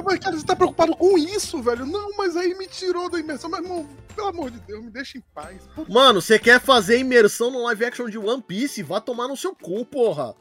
Mas, 0.06 0.20
cara, 0.20 0.38
você 0.38 0.46
tá 0.46 0.56
preocupado 0.56 0.96
com 0.96 1.18
isso, 1.18 1.62
velho? 1.62 1.86
Não, 1.86 2.16
mas 2.16 2.38
aí 2.38 2.56
me 2.56 2.68
tirou 2.68 3.10
da 3.10 3.20
imersão. 3.20 3.50
Mas, 3.50 3.62
irmão, 3.62 3.86
pelo 4.16 4.28
amor 4.28 4.50
de 4.50 4.62
Deus, 4.62 4.82
me 4.82 4.90
deixa 4.90 5.18
em 5.18 5.24
paz. 5.36 5.68
Puta, 5.76 5.92
Mano, 5.92 6.22
você 6.22 6.40
quer 6.40 6.62
fazer 6.62 7.00
imersão 7.00 7.52
no 7.52 7.64
live 7.64 7.84
action 7.84 8.08
de 8.10 8.18
One 8.18 8.42
Piece? 8.42 8.82
Vá 8.82 9.02
tomar 9.02 9.28
no 9.28 9.36
seu 9.36 9.54
cu, 9.54 9.86
porra. 9.86 10.34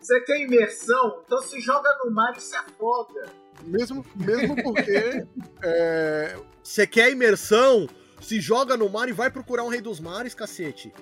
Você 0.00 0.20
quer 0.22 0.40
imersão? 0.40 1.22
Então 1.24 1.40
se 1.40 1.60
joga 1.60 1.88
no 2.04 2.10
mar 2.10 2.34
e 2.36 2.40
se 2.40 2.56
afoga. 2.56 3.26
Mesmo, 3.62 4.04
mesmo 4.16 4.60
porque 4.60 5.24
é, 5.62 6.36
Você 6.64 6.88
quer 6.88 7.12
imersão? 7.12 7.86
Se 8.24 8.40
joga 8.40 8.76
no 8.76 8.88
mar 8.88 9.08
e 9.08 9.12
vai 9.12 9.30
procurar 9.30 9.64
um 9.64 9.68
rei 9.68 9.80
dos 9.80 10.00
mares, 10.00 10.34
cacete. 10.34 10.92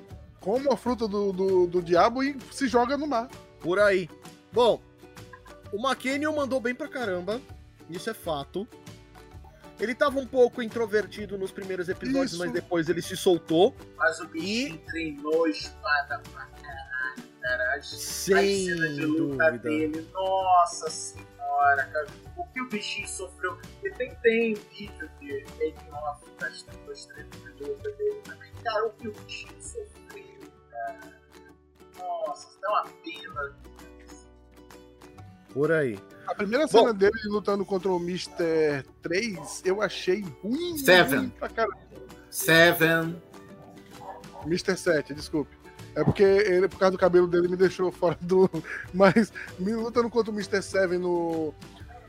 como 0.40 0.72
a 0.72 0.76
fruta 0.76 1.06
do, 1.06 1.32
do, 1.32 1.66
do 1.68 1.80
diabo 1.82 2.22
e 2.22 2.36
se 2.50 2.66
joga 2.66 2.96
no 2.96 3.06
mar. 3.06 3.28
Por 3.60 3.78
aí. 3.78 4.08
Bom, 4.52 4.82
o 5.72 5.76
McKennion 5.78 6.34
mandou 6.34 6.60
bem 6.60 6.74
pra 6.74 6.88
caramba. 6.88 7.40
Isso 7.88 8.10
é 8.10 8.14
fato. 8.14 8.66
Ele 9.78 9.94
tava 9.94 10.18
um 10.18 10.26
pouco 10.26 10.60
introvertido 10.62 11.38
nos 11.38 11.50
primeiros 11.52 11.88
episódios, 11.88 12.32
Isso. 12.32 12.38
mas 12.40 12.52
depois 12.52 12.88
ele 12.88 13.00
se 13.00 13.16
soltou. 13.16 13.74
Mas 13.96 14.18
o 14.20 14.26
bichinho 14.28 14.78
treinou 14.86 15.46
espada 15.48 16.20
pra 16.32 16.46
caralho, 17.40 17.82
Sem 17.82 18.34
as 18.36 18.78
cenas 18.78 18.94
de 18.96 19.04
luta 19.06 19.44
dúvida. 19.44 19.58
dele, 19.58 20.08
nossa 20.12 20.90
senhora, 20.90 21.31
cara. 21.92 22.06
O 22.36 22.44
que 22.44 22.60
o 22.60 22.68
bichinho 22.68 23.08
sofreu. 23.08 23.58
E 23.84 23.90
tem, 23.90 24.14
tem 24.16 24.54
vídeo 24.54 25.10
de 25.20 25.44
making 25.58 25.92
off 25.92 26.24
das 26.38 26.62
duas 26.62 27.08
luta 27.60 27.90
dele 27.92 28.20
também. 28.24 28.52
Cara, 28.62 28.86
o 28.86 28.90
que 28.92 29.08
o 29.08 29.12
bichinho 29.12 29.60
sofreu, 29.60 30.50
cara. 30.70 31.20
Nossa, 31.98 32.48
dá 32.60 32.70
uma 32.70 32.84
pena. 33.04 33.56
Por 35.52 35.70
aí. 35.70 35.98
A 36.26 36.34
primeira 36.34 36.66
cena 36.66 36.94
dele 36.94 37.12
lutando 37.26 37.64
contra 37.64 37.90
o 37.90 37.98
Mr. 37.98 38.84
3, 39.02 39.62
eu 39.64 39.82
achei 39.82 40.22
ruim. 40.42 40.78
Seven. 40.78 41.18
ruim 41.18 41.30
pra 41.30 41.48
caramba. 41.48 41.78
Seven. 42.30 43.22
Mr. 44.46 44.76
7, 44.76 45.14
desculpe. 45.14 45.61
É 45.94 46.02
porque 46.02 46.22
ele, 46.22 46.68
por 46.68 46.78
causa 46.78 46.92
do 46.92 46.98
cabelo 46.98 47.26
dele, 47.26 47.48
me 47.48 47.56
deixou 47.56 47.92
fora 47.92 48.16
do. 48.20 48.48
Mas 48.92 49.32
me 49.58 49.74
lutando 49.74 50.08
contra 50.08 50.30
o 50.30 50.34
Mr. 50.34 50.62
7 50.62 50.96
no, 50.96 51.52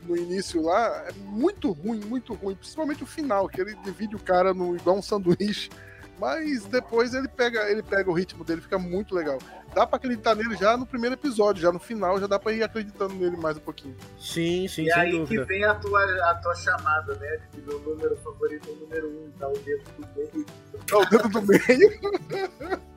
no 0.02 0.16
início 0.16 0.62
lá, 0.62 1.06
é 1.08 1.12
muito 1.12 1.70
ruim, 1.72 2.00
muito 2.00 2.34
ruim. 2.34 2.54
Principalmente 2.54 3.02
o 3.02 3.06
final, 3.06 3.48
que 3.48 3.60
ele 3.60 3.74
divide 3.84 4.16
o 4.16 4.18
cara 4.20 4.54
no, 4.54 4.74
igual 4.76 4.96
um 4.96 5.02
sanduíche. 5.02 5.70
Mas 6.18 6.64
depois 6.66 7.12
ele 7.12 7.26
pega, 7.26 7.68
ele 7.68 7.82
pega 7.82 8.08
o 8.08 8.14
ritmo 8.14 8.44
dele, 8.44 8.60
fica 8.60 8.78
muito 8.78 9.14
legal. 9.14 9.38
Dá 9.74 9.84
pra 9.84 9.96
acreditar 9.96 10.36
nele 10.36 10.54
já 10.56 10.76
no 10.76 10.86
primeiro 10.86 11.14
episódio, 11.14 11.60
já 11.60 11.72
no 11.72 11.80
final 11.80 12.20
já 12.20 12.28
dá 12.28 12.38
pra 12.38 12.52
ir 12.52 12.62
acreditando 12.62 13.14
nele 13.14 13.36
mais 13.36 13.56
um 13.56 13.60
pouquinho. 13.60 13.96
Sim, 14.16 14.68
sim, 14.68 14.86
E 14.86 14.92
sem 14.92 14.92
aí 14.92 15.10
dúvida. 15.10 15.42
que 15.42 15.48
vem 15.48 15.64
a 15.64 15.74
tua, 15.74 16.30
a 16.30 16.34
tua 16.36 16.54
chamada, 16.54 17.16
né? 17.16 17.40
De 17.52 17.60
meu 17.62 17.80
número 17.80 18.16
favorito 18.18 18.68
é 18.68 18.72
o 18.72 18.76
número 18.76 19.08
1, 19.08 19.10
um, 19.10 19.30
tá 19.32 19.48
o 19.48 19.52
dedo 19.58 19.84
do 19.98 20.08
meio. 20.14 20.46
É 20.92 20.96
o 20.96 21.04
dedo 21.10 21.28
do 21.28 21.42
meio. 21.42 22.80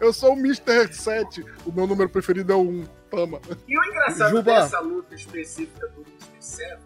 Eu 0.00 0.12
sou 0.12 0.34
o 0.34 0.38
Mr. 0.38 0.92
7, 0.92 1.44
o 1.66 1.72
meu 1.72 1.86
número 1.86 2.08
preferido 2.08 2.52
é 2.52 2.56
o 2.56 2.62
1. 2.62 2.84
Tama. 3.10 3.40
E 3.68 3.78
o 3.78 3.84
engraçado 3.84 4.30
Juba. 4.30 4.42
dessa 4.42 4.80
luta 4.80 5.14
específica 5.14 5.86
do 5.88 6.02
Mr. 6.02 6.36
Seven 6.40 6.78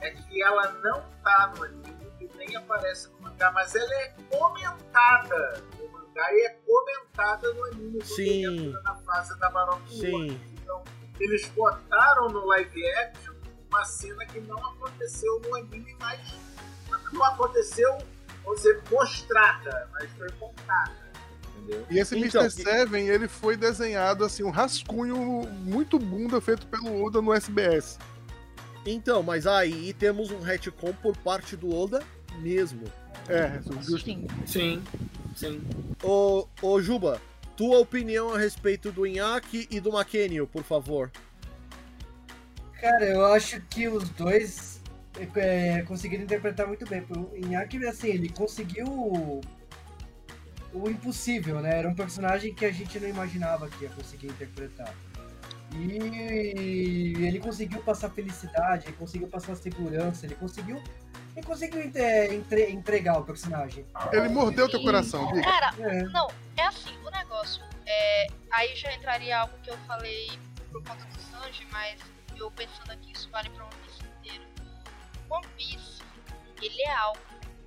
é 0.00 0.10
que 0.10 0.42
ela 0.42 0.72
não 0.82 1.02
tá 1.22 1.52
no 1.56 1.64
anime 1.64 2.12
e 2.20 2.28
nem 2.36 2.56
aparece 2.56 3.08
no 3.10 3.22
mangá, 3.22 3.50
mas 3.52 3.74
ela 3.74 3.94
é 3.94 4.14
comentada 4.30 5.62
no 5.78 5.88
mangá 5.90 6.32
e 6.32 6.46
é 6.46 6.58
comentada 6.66 7.52
no 7.54 7.64
anime 7.66 8.04
Sim. 8.04 8.66
entra 8.66 8.82
na 8.82 8.94
fase 8.96 9.38
da 9.38 9.48
Baroque 9.50 9.94
Sim. 9.94 10.40
Então, 10.52 10.84
eles 11.18 11.48
botaram 11.48 12.28
no 12.28 12.44
live 12.46 12.86
action 12.96 13.32
uma 13.70 13.84
cena 13.84 14.26
que 14.26 14.40
não 14.40 14.58
aconteceu 14.58 15.40
no 15.40 15.56
anime, 15.56 15.96
mas 15.98 16.20
não 17.12 17.24
aconteceu, 17.24 17.96
vamos 18.44 18.60
dizer, 18.60 18.82
mostrada, 18.90 19.88
mas 19.92 20.10
foi 20.10 20.30
contada. 20.32 21.01
Entendeu? 21.62 21.86
E 21.90 21.98
esse 21.98 22.18
Então, 22.18 22.42
Mr. 22.42 22.62
Seven, 22.62 23.08
ele 23.08 23.28
foi 23.28 23.56
desenhado 23.56 24.24
assim, 24.24 24.42
um 24.42 24.50
rascunho 24.50 25.16
muito 25.64 25.98
bunda 25.98 26.40
feito 26.40 26.66
pelo 26.66 27.04
Oda 27.04 27.22
no 27.22 27.32
SBS. 27.32 27.98
Então, 28.84 29.22
mas 29.22 29.46
aí 29.46 29.92
temos 29.92 30.30
um 30.30 30.40
retcon 30.40 30.92
por 30.94 31.16
parte 31.16 31.56
do 31.56 31.74
Oda 31.74 32.02
mesmo. 32.40 32.84
É, 33.28 33.60
justo. 33.82 34.04
Sim. 34.04 34.26
Sim. 34.46 34.82
Sim. 35.36 35.62
Ô, 36.02 36.46
ô 36.60 36.80
Juba, 36.80 37.20
tua 37.56 37.78
opinião 37.78 38.34
a 38.34 38.38
respeito 38.38 38.90
do 38.90 39.06
Inaki 39.06 39.68
e 39.70 39.80
do 39.80 39.96
McKennion, 39.96 40.46
por 40.46 40.64
favor. 40.64 41.10
Cara, 42.80 43.04
eu 43.04 43.24
acho 43.26 43.60
que 43.70 43.86
os 43.86 44.08
dois 44.10 44.80
é, 45.36 45.82
conseguiram 45.82 46.24
interpretar 46.24 46.66
muito 46.66 46.84
bem. 46.84 47.04
O 47.10 47.36
Inaki, 47.36 47.84
assim, 47.86 48.08
ele 48.08 48.28
conseguiu 48.28 49.40
o, 50.74 50.88
impossível, 50.90 51.60
né? 51.60 51.78
Era 51.78 51.88
um 51.88 51.94
personagem 51.94 52.54
que 52.54 52.64
a 52.64 52.72
gente 52.72 52.98
não 53.00 53.08
imaginava 53.08 53.68
que 53.68 53.84
ia 53.84 53.90
conseguir 53.90 54.28
interpretar. 54.28 54.92
E 55.74 57.14
ele 57.24 57.38
conseguiu 57.40 57.80
passar 57.82 58.10
felicidade, 58.10 58.86
ele 58.88 58.96
conseguiu 58.96 59.28
passar 59.28 59.54
segurança, 59.56 60.26
ele 60.26 60.34
conseguiu. 60.34 60.82
Ele 61.34 61.46
conseguiu 61.46 61.80
entre- 61.82 62.34
entre- 62.34 62.70
entregar 62.70 63.18
o 63.18 63.24
personagem. 63.24 63.86
Ele 64.12 64.28
mordeu 64.28 64.68
teu 64.68 64.82
coração, 64.82 65.26
Diga. 65.32 65.42
Cara, 65.42 65.72
É. 65.78 66.02
não, 66.04 66.28
é 66.58 66.62
assim, 66.66 66.94
o 66.98 67.10
negócio. 67.10 67.62
É, 67.86 68.26
aí 68.52 68.76
já 68.76 68.92
entraria 68.94 69.38
algo 69.38 69.54
que 69.62 69.70
eu 69.70 69.78
falei 69.86 70.30
por 70.70 70.82
conta 70.84 71.04
do 71.06 71.20
Sanji, 71.20 71.66
mas 71.72 71.98
eu 72.36 72.50
pensando 72.50 72.90
aqui, 72.90 73.12
isso 73.12 73.30
vale 73.30 73.48
pra 73.50 73.64
One 73.64 73.74
Piece 73.82 74.02
inteiro. 74.18 74.44
One 75.30 75.46
Piece, 75.56 76.02
ele 76.60 76.82
é 76.82 76.92
algo 76.92 77.18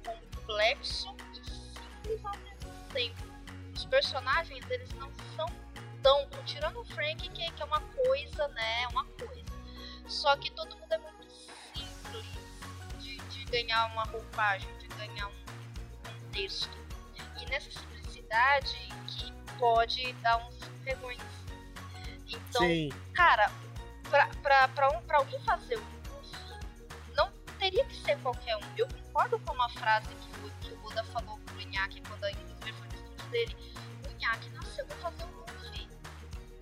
complexo 0.05 1.15
e 1.33 1.35
simples 1.35 2.23
ao 2.23 2.35
tempo. 2.95 3.21
Os 3.75 3.85
personagens, 3.85 4.65
eles 4.69 4.91
não 4.93 5.11
são 5.35 5.47
tão. 6.01 6.27
Tirando 6.45 6.79
o 6.79 6.85
Frank, 6.85 7.29
que, 7.29 7.51
que 7.51 7.61
é 7.61 7.65
uma 7.65 7.81
coisa, 7.81 8.47
né? 8.49 8.87
Uma 8.91 9.05
coisa. 9.05 9.43
Só 10.07 10.35
que 10.37 10.49
todo 10.51 10.75
mundo 10.77 10.91
é 10.91 10.97
muito 10.97 11.25
simples 11.73 12.25
de, 12.99 13.17
de 13.17 13.45
ganhar 13.45 13.91
uma 13.91 14.03
roupagem, 14.05 14.69
de 14.77 14.87
ganhar 14.87 15.27
um 15.27 15.33
contexto. 16.03 16.77
E 17.41 17.45
nessa 17.49 17.69
simplicidade 17.71 18.75
que 19.07 19.31
pode 19.59 20.13
dar 20.13 20.37
uns 20.37 20.57
vergonhas. 20.83 21.21
Então, 22.27 22.61
Sim. 22.61 22.89
cara, 23.13 23.51
pra, 24.09 24.27
pra, 24.41 24.67
pra, 24.69 24.97
um, 24.97 25.01
pra 25.01 25.17
alguém 25.17 25.39
fazer 25.41 25.77
um 25.77 25.85
Luffy, 26.11 27.15
não 27.15 27.31
teria 27.59 27.85
que 27.85 27.95
ser 27.97 28.17
qualquer 28.19 28.55
um. 28.57 28.61
Eu 28.77 28.87
concordo 28.87 29.39
com 29.39 29.53
uma 29.53 29.69
frase 29.69 30.07
que 30.07 30.45
o, 30.45 30.51
que 30.61 30.73
o 30.73 30.85
Oda 30.85 31.03
falou 31.05 31.37
pro 31.39 31.61
Inaki 31.61 32.01
quando 32.01 32.23
ainda 32.23 32.55
dele. 33.35 33.55
O 34.07 34.11
Inaki 34.11 34.49
nasceu 34.51 34.85
pra 34.85 34.95
fazer 34.97 35.23
um 35.25 35.39
Luffy. 35.39 35.87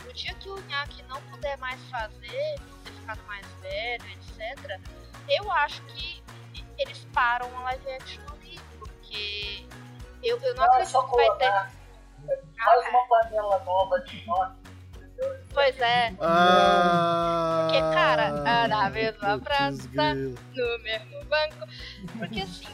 No 0.06 0.14
dia 0.14 0.34
que 0.36 0.50
o 0.50 0.58
Inaki 0.60 1.04
não 1.04 1.22
puder 1.24 1.58
mais 1.60 1.80
fazer, 1.90 2.56
ter 2.84 2.92
ficado 3.00 3.22
mais 3.28 3.46
velho, 3.62 4.06
etc., 4.12 4.80
eu 5.30 5.52
acho 5.52 5.82
que 5.84 6.22
eles 6.78 7.06
param 7.14 7.56
a 7.58 7.64
live 7.64 7.92
action 7.92 8.22
ali, 8.34 8.60
porque 8.80 9.66
eu, 10.24 10.38
eu 10.42 10.56
não 10.56 10.66
Não, 10.66 10.74
acredito 10.74 11.04
que 11.10 11.16
vai 11.16 11.38
ter. 11.38 11.84
Faz 12.64 12.90
uma 12.90 13.08
panela 13.08 13.60
nova 13.64 14.00
de 14.02 14.26
nós. 14.26 14.52
Pois 15.54 15.80
é, 15.80 16.14
Ah, 16.20 17.68
Porque, 17.70 17.80
cara, 17.94 18.34
ah, 18.46 18.68
na 18.68 18.90
mesma 18.90 19.40
praça. 19.40 19.88
no 19.94 20.80
mesmo 20.80 21.24
banco. 21.26 21.68
Porque 22.18 22.42
assim. 22.42 22.68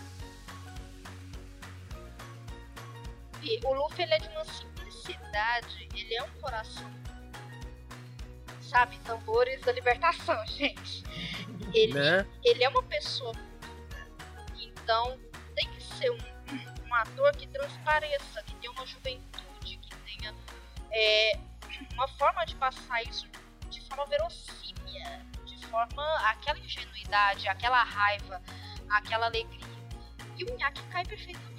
E 3.41 3.59
O 3.65 3.73
Luffy 3.73 4.03
ele 4.03 4.13
é 4.13 4.19
de 4.19 4.27
uma 4.29 4.45
simplicidade, 4.45 5.87
ele 5.93 6.15
é 6.15 6.23
um 6.23 6.29
coração. 6.41 6.89
Sabe, 8.61 8.99
tambores 8.99 9.61
da 9.61 9.71
libertação, 9.71 10.45
gente. 10.47 11.03
Ele, 11.73 11.93
Né? 11.93 12.25
ele 12.43 12.63
é 12.63 12.69
uma 12.69 12.83
pessoa. 12.83 13.33
Então, 14.57 15.19
tem 15.55 15.67
que 15.71 15.81
ser 15.83 16.11
um, 16.11 16.17
um 16.87 16.93
ator 16.95 17.31
que 17.35 17.47
transpareça, 17.47 18.43
que 18.43 18.55
tenha 18.55 18.71
uma 18.71 18.85
juventude, 18.85 19.77
que 19.77 19.95
tenha 20.05 20.35
é, 20.91 21.39
uma 21.93 22.07
forma 22.07 22.45
de 22.45 22.55
passar 22.55 23.01
isso 23.03 23.27
de 23.69 23.81
forma 23.81 24.05
verossímil, 24.07 25.03
de 25.45 25.65
forma. 25.67 26.03
aquela 26.29 26.57
ingenuidade, 26.59 27.47
aquela 27.47 27.83
raiva, 27.83 28.41
aquela 28.89 29.27
alegria. 29.27 29.67
E 30.37 30.43
o 30.43 30.55
Miyake 30.55 30.81
cai 30.89 31.05
perfeitamente. 31.05 31.58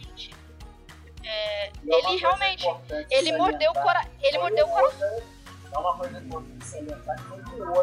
É, 1.24 1.66
é 1.66 1.70
ele 1.84 2.16
realmente. 2.16 2.66
Ele 3.10 3.36
mordeu 3.36 3.72
cora 3.72 4.06
ele 4.20 4.38
mordeu 4.38 4.66
o 4.66 4.70
coração. 4.70 5.22
É 5.72 5.78
uma 5.78 5.96
coisa 5.96 6.18
importante 6.18 6.64
salientar 6.64 7.16
que 7.16 7.32
o 7.32 7.80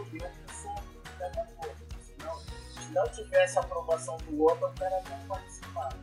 a 0.00 0.30
pessoa 0.46 0.74
que 0.74 1.22
era 1.22 1.42
ator. 1.42 1.76
Senão, 2.00 2.38
se 2.38 2.92
não 2.92 3.08
tivesse 3.08 3.58
a 3.58 3.60
aprovação 3.60 4.16
do 4.18 4.42
outro, 4.42 4.66
o 4.66 4.72
cara 4.72 5.02
não 5.10 5.18
participava. 5.26 5.98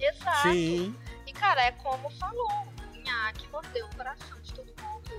Exato. 0.00 0.42
Sim. 0.42 0.96
E, 1.26 1.32
cara, 1.32 1.62
é 1.64 1.72
como 1.72 2.08
falou, 2.10 2.50
o 2.94 2.96
Nhaque 2.96 3.48
mordeu 3.48 3.86
o 3.86 3.96
coração 3.96 4.40
de 4.40 4.54
todo 4.54 4.72
mundo. 4.80 5.10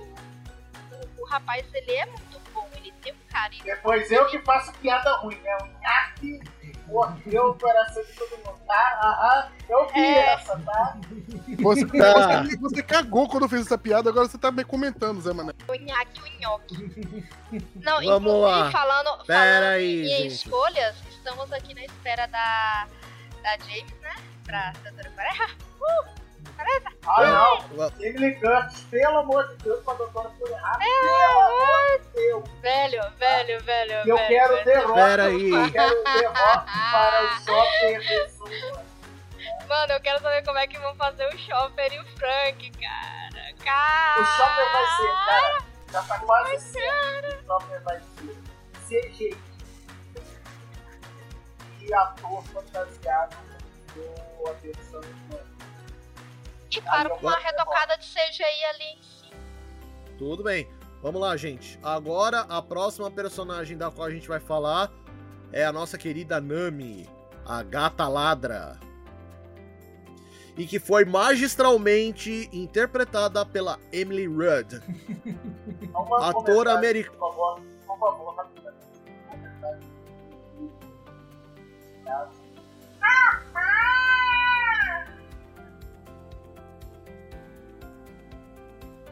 O, 1.16 1.22
o 1.22 1.24
rapaz, 1.26 1.66
ele 1.72 1.92
é 1.92 2.06
muito 2.06 2.40
bom, 2.52 2.68
ele 2.76 2.92
tem 3.02 3.12
um 3.12 3.30
carinho. 3.30 3.64
Depois 3.64 4.10
eu 4.10 4.26
que 4.26 4.38
faço 4.40 4.72
piada 4.74 5.16
ruim, 5.18 5.36
né? 5.36 5.56
O 5.62 5.66
Nhaque 5.80 6.40
mordeu 6.88 7.50
o 7.50 7.54
coração 7.58 8.02
de 8.02 8.12
todo 8.12 8.30
mundo, 8.38 8.58
tá? 8.66 9.00
Aham, 9.02 9.48
eu 9.68 9.88
vi 9.92 10.00
É. 10.00 10.32
essa, 10.34 10.58
tá? 10.58 10.96
Você, 11.60 11.86
Tá. 11.86 12.42
você, 12.42 12.56
você 12.56 12.82
cagou 12.82 13.28
quando 13.28 13.48
fez 13.48 13.62
essa 13.66 13.78
piada, 13.78 14.10
agora 14.10 14.28
você 14.28 14.38
tá 14.38 14.50
me 14.50 14.64
comentando, 14.64 15.20
Zé 15.20 15.32
Mané. 15.32 15.52
O 15.68 15.74
Nhaque, 15.74 16.20
o 16.20 16.40
Nhoque. 16.40 17.26
Não, 17.76 18.00
Vamos 18.02 18.32
inclusive, 18.32 18.40
lá. 18.40 18.70
falando, 18.70 19.24
Pera 19.24 19.38
falando 19.40 19.64
aí, 19.74 20.02
em 20.02 20.08
gente. 20.30 20.34
escolhas, 20.34 20.96
estamos 21.10 21.52
aqui 21.52 21.74
na 21.74 21.84
espera 21.84 22.26
da, 22.26 22.86
da 23.42 23.56
James, 23.58 23.92
né? 24.02 24.14
Pra 24.44 24.72
Doutora 24.82 25.10
Coreia. 25.10 25.48
Uh! 25.80 26.27
Ah, 27.06 27.24
não. 27.24 27.90
Emily 28.00 28.34
Curtis, 28.40 28.82
pelo 28.90 29.18
amor 29.18 29.48
de 29.48 29.56
Deus, 29.64 29.82
doutora 29.84 30.30
foi 30.38 30.50
errado. 30.50 30.78
Pelo 30.78 31.40
amor 31.40 31.98
de 32.00 32.08
Deus. 32.14 32.48
Velho, 32.60 33.10
velho, 33.18 33.62
velho, 33.64 33.92
Eu 34.04 34.16
velho. 34.16 34.28
quero 34.28 34.64
velho. 34.64 34.86
Rock. 34.88 34.94
Pera 34.94 35.24
aí. 35.24 35.50
Eu 35.50 35.72
quero 35.72 35.96
Rock 36.04 36.66
para 36.92 37.24
o 37.24 37.28
Shopping 37.44 37.98
Resumo. 38.06 38.88
Mano, 39.68 39.92
eu 39.92 40.00
quero 40.00 40.20
saber 40.20 40.44
como 40.44 40.58
é 40.58 40.66
que 40.66 40.78
vão 40.78 40.94
fazer 40.96 41.26
o 41.28 41.38
Chopper 41.38 41.92
e 41.92 41.98
o 42.00 42.04
Frank, 42.16 42.70
cara. 42.72 43.54
Cara. 43.64 44.20
O 44.20 44.24
Shopper 44.24 44.72
vai 44.72 44.86
ser, 44.96 45.26
cara. 45.26 45.58
Já 45.92 46.02
tá 46.02 46.18
quase 46.20 46.58
certo. 46.60 47.36
O 47.42 47.46
Shopper 47.46 47.82
vai 47.82 48.00
ser 48.86 49.10
CGI. 49.10 49.36
E 51.80 51.94
ator 51.94 52.42
fantasiado 52.44 53.36
do 53.94 54.48
a 54.48 54.52
versão. 54.52 55.00
E 56.70 56.80
claro, 56.82 57.10
com 57.10 57.26
uma 57.26 57.38
retocada 57.38 57.96
de 57.96 58.04
CGI 58.04 58.64
ali 58.74 58.98
em 58.98 59.02
cima. 59.02 59.36
Tudo 60.18 60.42
bem. 60.42 60.68
Vamos 61.02 61.20
lá, 61.20 61.36
gente. 61.36 61.78
Agora, 61.82 62.40
a 62.48 62.60
próxima 62.60 63.10
personagem 63.10 63.76
da 63.76 63.90
qual 63.90 64.08
a 64.08 64.10
gente 64.10 64.28
vai 64.28 64.40
falar 64.40 64.90
é 65.52 65.64
a 65.64 65.72
nossa 65.72 65.96
querida 65.96 66.40
Nami, 66.40 67.08
a 67.46 67.62
gata 67.62 68.08
ladra. 68.08 68.78
E 70.56 70.66
que 70.66 70.80
foi 70.80 71.04
magistralmente 71.04 72.50
interpretada 72.52 73.46
pela 73.46 73.78
Emily 73.92 74.26
Rudd, 74.26 74.82
ator 76.20 76.68
americano. 76.68 77.16
Por 77.16 77.32
favor, 77.32 77.60
por 77.86 77.98
favor, 77.98 78.34
rapidamente. 78.34 78.78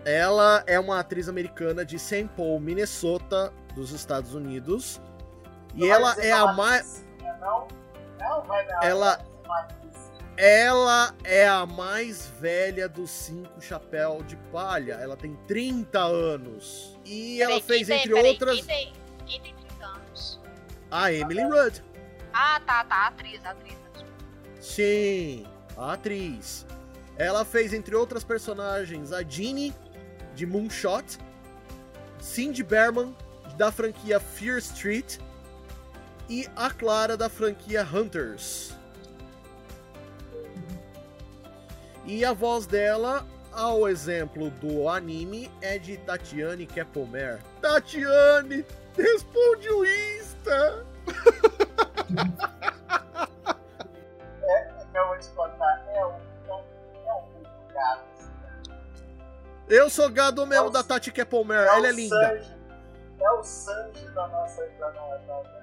Ela 0.07 0.63
é 0.69 0.79
uma 0.79 1.01
atriz 1.01 1.29
americana 1.29 1.85
de 1.85 1.99
St. 1.99 2.31
Paul, 2.37 2.61
Minnesota, 2.61 3.53
dos 3.75 3.91
Estados 3.91 4.35
Unidos. 4.35 5.01
E 5.75 5.85
ela 5.89 6.15
é 6.23 6.31
a 6.31 6.53
mais. 6.53 7.05
Não, 7.41 7.67
não 8.21 8.43
vai 8.45 8.65
dar. 8.69 8.85
Ela- 8.85 9.19
Ela 10.39 11.15
é 11.25 11.49
a 11.49 11.65
mais 11.67 12.27
velha 12.39 12.89
dos 12.89 13.11
cinco 13.11 13.59
chapéu 13.61 14.23
de 14.23 14.37
palha. 14.53 14.93
Ela 14.95 15.17
tem 15.17 15.35
30 15.49 15.99
anos. 15.99 16.97
E 17.07 17.41
ela 17.43 17.53
Peraí, 17.61 17.63
fez, 17.63 17.87
quem 17.89 17.97
entre 17.97 18.09
tem, 18.13 18.15
peraí, 18.23 18.31
outras, 18.33 18.57
Quem 18.57 18.65
tem, 18.67 18.93
quem 19.27 19.41
tem 19.41 19.55
30 19.55 19.87
anos? 19.87 20.41
a 20.91 21.11
Emily 21.13 21.43
Rudd. 21.43 21.83
Ah, 22.35 22.61
tá, 22.67 22.85
tá. 22.85 22.95
a 22.97 23.07
Atriz, 23.09 23.45
a 23.47 23.51
atriz. 23.51 23.77
Sim, 24.61 25.47
a 25.77 25.95
atriz. 25.95 26.67
Ela 27.17 27.45
fez, 27.45 27.73
entre 27.73 27.97
outras 27.97 28.23
personagens, 28.23 29.13
a 29.13 29.23
Jeannie, 29.23 29.75
de 30.37 30.47
Moonshot, 30.47 31.19
Cindy 32.21 32.63
Berman, 32.63 33.17
da 33.57 33.73
franquia 33.73 34.21
Fear 34.21 34.59
Street, 34.59 35.19
e 36.29 36.47
a 36.55 36.71
Clara, 36.71 37.17
da 37.17 37.29
franquia 37.29 37.83
Hunters. 37.83 38.75
E 42.05 42.25
a 42.25 42.33
voz 42.33 42.67
dela, 42.67 43.27
ao 43.51 43.89
exemplo 43.89 44.51
do 44.51 44.89
anime, 44.89 45.51
é 45.61 45.79
de 45.79 45.97
Tatiane 45.97 46.67
Kepomer. 46.67 47.41
Tatiane, 47.61 48.65
responde 48.97 49.69
o 49.71 49.85
Insta! 49.85 50.87
Eu 54.95 55.09
vou 55.09 55.19
te 55.19 55.29
contar, 55.31 55.85
é 55.95 56.07
um, 56.07 56.26
Eu 59.69 59.91
sou 59.91 60.09
gado 60.11 60.47
mesmo 60.47 60.71
da 60.71 60.83
Tati 60.83 61.11
Kepomer, 61.11 61.59
ela 61.59 61.89
é 61.89 61.93
o 61.93 61.95
linda. 61.95 62.17
Sanji, 62.17 62.57
é 63.21 63.31
o 63.31 63.43
Sanji 63.43 64.07
da 64.15 64.29
nossa. 64.29 64.63
Da 64.79 64.93
nossa 64.93 65.57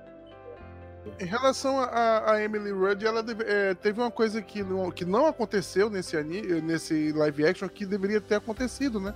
Em 1.20 1.26
relação 1.26 1.80
a, 1.80 2.32
a 2.34 2.41
Emily 2.43 2.72
Rudd, 2.72 3.04
ela 3.06 3.22
deve- 3.24 3.43
é, 3.45 3.74
teve 3.76 3.99
uma 4.01 4.12
coisa 4.12 4.41
que 4.41 4.62
não, 4.64 4.91
que 4.91 5.06
não 5.06 5.26
aconteceu 5.28 5.89
nesse, 5.89 6.22
nesse 6.24 7.12
live 7.14 7.45
action 7.45 7.68
que 7.70 7.86
deveria 7.86 8.20
ter 8.22 8.36
acontecido, 8.36 8.99
né? 8.99 9.14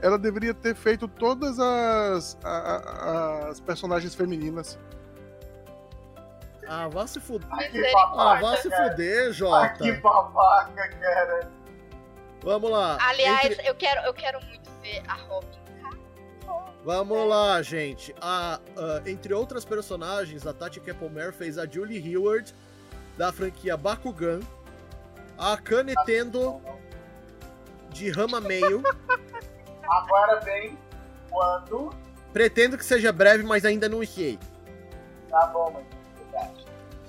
Ela 0.00 0.16
deveria 0.18 0.54
ter 0.54 0.76
feito 0.76 1.08
todas 1.08 1.58
as, 1.58 2.36
a- 2.44 2.48
a- 2.48 3.48
as 3.48 3.58
personagens 3.60 4.14
femininas. 4.14 4.78
Ah, 6.68 6.86
vá 6.88 7.06
se 7.06 7.18
fuder. 7.18 7.48
Ah, 7.50 8.38
vá 8.40 8.56
se 8.58 8.70
fuder, 8.70 9.32
Jota. 9.32 9.74
que 9.82 9.92
babaca, 9.92 10.88
cara. 11.00 11.50
Vamos 12.42 12.70
lá. 12.70 12.96
Aliás, 13.00 13.50
Entre- 13.52 13.68
eu, 13.68 13.74
quero, 13.74 14.00
eu 14.06 14.14
quero 14.14 14.40
muito 14.44 14.70
ver 14.82 15.02
a 15.08 15.14
Robin. 15.14 15.58
Vamos 16.84 17.28
lá, 17.28 17.60
gente. 17.60 18.14
A, 18.20 18.60
a- 18.76 19.08
entre 19.10 19.34
outras 19.34 19.64
personagens, 19.64 20.46
a 20.46 20.52
Tati 20.54 20.80
Kepomer 20.80 21.32
fez 21.32 21.58
a 21.58 21.66
Julie 21.66 21.98
Hayward, 22.02 22.54
da 23.16 23.30
franquia 23.32 23.76
Bakugan, 23.76 24.40
a 25.36 25.56
Kanetendo, 25.56 26.60
de 27.90 28.10
Rama 28.10 28.40
Meio. 28.40 28.82
Agora 29.90 30.40
vem 30.40 30.78
quando. 31.30 31.90
Pretendo 32.32 32.78
que 32.78 32.84
seja 32.84 33.12
breve, 33.12 33.42
mas 33.42 33.64
ainda 33.64 33.88
não 33.88 34.02
enfiei. 34.02 34.38
Tá 35.28 35.46
bom, 35.46 35.70
mas. 36.32 36.67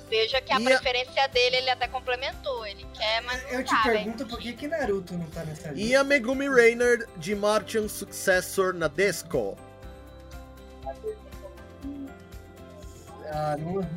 Veja 0.10 0.42
que 0.42 0.52
a 0.52 0.60
E 0.60 0.64
a- 0.64 0.66
preferência 0.66 1.28
dele, 1.28 1.58
ele 1.58 1.70
até 1.70 1.88
complementou. 1.88 2.66
Ele 2.66 2.86
quer, 2.94 3.22
mas 3.22 3.44
não 3.44 3.50
Eu 3.52 3.64
te 3.64 3.74
né? 3.74 3.80
pergunto 3.84 4.26
por 4.28 4.40
que, 4.40 4.54
que 4.54 4.68
Naruto 4.68 5.14
não 5.14 5.28
tá 5.30 5.44
nessa 5.46 5.70
lista. 5.72 5.88
E 5.88 5.96
a 5.96 6.04
Megumi 6.04 6.50
Rainer, 6.50 7.08
de 7.18 7.36
Martian 7.36 7.88
Successor 7.88 8.74
na 8.74 8.88
Desco. 8.88 9.56
Ah, 13.32 13.56
não... 13.60 13.88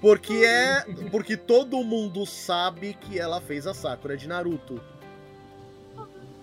Porque 0.00 0.32
é. 0.32 0.84
Porque 1.10 1.36
todo 1.36 1.82
mundo 1.82 2.24
sabe 2.24 2.94
que 2.94 3.18
ela 3.18 3.40
fez 3.40 3.66
a 3.66 3.74
Sakura 3.74 4.16
de 4.16 4.28
Naruto. 4.28 4.80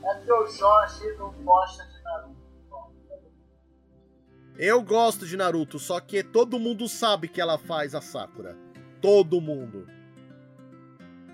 É 0.03 0.13
porque 0.15 0.31
o 0.33 0.47
Jorge 0.51 1.15
não 1.17 1.31
gosta 1.43 1.83
de 1.85 1.89
Naruto. 1.89 1.94
Eu 4.57 4.81
gosto 4.81 5.25
de 5.25 5.35
Naruto, 5.35 5.77
só 5.77 5.99
que 5.99 6.23
todo 6.23 6.59
mundo 6.59 6.87
sabe 6.87 7.27
que 7.27 7.41
ela 7.41 7.57
faz 7.57 7.93
a 7.93 8.01
Sakura. 8.01 8.57
Todo 9.01 9.41
mundo. 9.41 9.87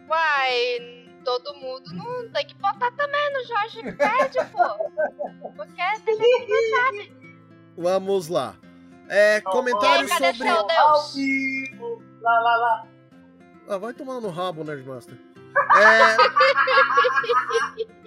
Uai, 0.09 1.07
todo 1.23 1.53
mundo 1.55 1.93
não 1.93 2.29
tem 2.31 2.47
que 2.47 2.55
botar 2.55 2.91
também 2.91 3.33
no 3.33 3.43
Jorge 3.45 3.83
Pede, 3.95 4.37
pô. 4.51 5.49
Porque 5.55 5.81
tem 6.05 6.17
gente 6.17 6.45
que 6.45 6.51
não 6.51 6.77
sabe. 6.77 7.13
Vamos 7.77 8.27
lá. 8.27 8.55
É, 9.07 9.41
Não, 9.41 9.51
comentários 9.51 10.09
Ei, 10.11 10.17
cadê 10.17 10.33
sobre. 10.37 10.49
Ao 10.49 11.07
vivo. 11.09 12.03
Lá, 12.21 12.39
lá, 12.39 12.57
lá. 12.57 12.87
Ah, 13.67 13.77
vai 13.77 13.93
tomar 13.93 14.19
no 14.19 14.29
rabo, 14.29 14.63
Nerdmaster. 14.63 15.17
É... 15.75 16.17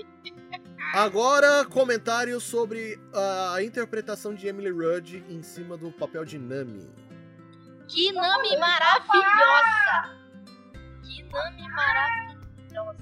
Agora, 0.94 1.64
comentários 1.64 2.44
sobre 2.44 2.96
a 3.52 3.60
interpretação 3.60 4.32
de 4.32 4.46
Emily 4.46 4.70
Rudd 4.70 5.24
em 5.28 5.42
cima 5.42 5.76
do 5.76 5.90
papel 5.90 6.24
de 6.24 6.38
Nami. 6.38 6.88
Que 7.88 8.12
Nami 8.12 8.56
maravilhosa! 8.56 10.20
Que 11.02 11.24
Nami 11.24 11.68
maravilhosa! 11.68 12.98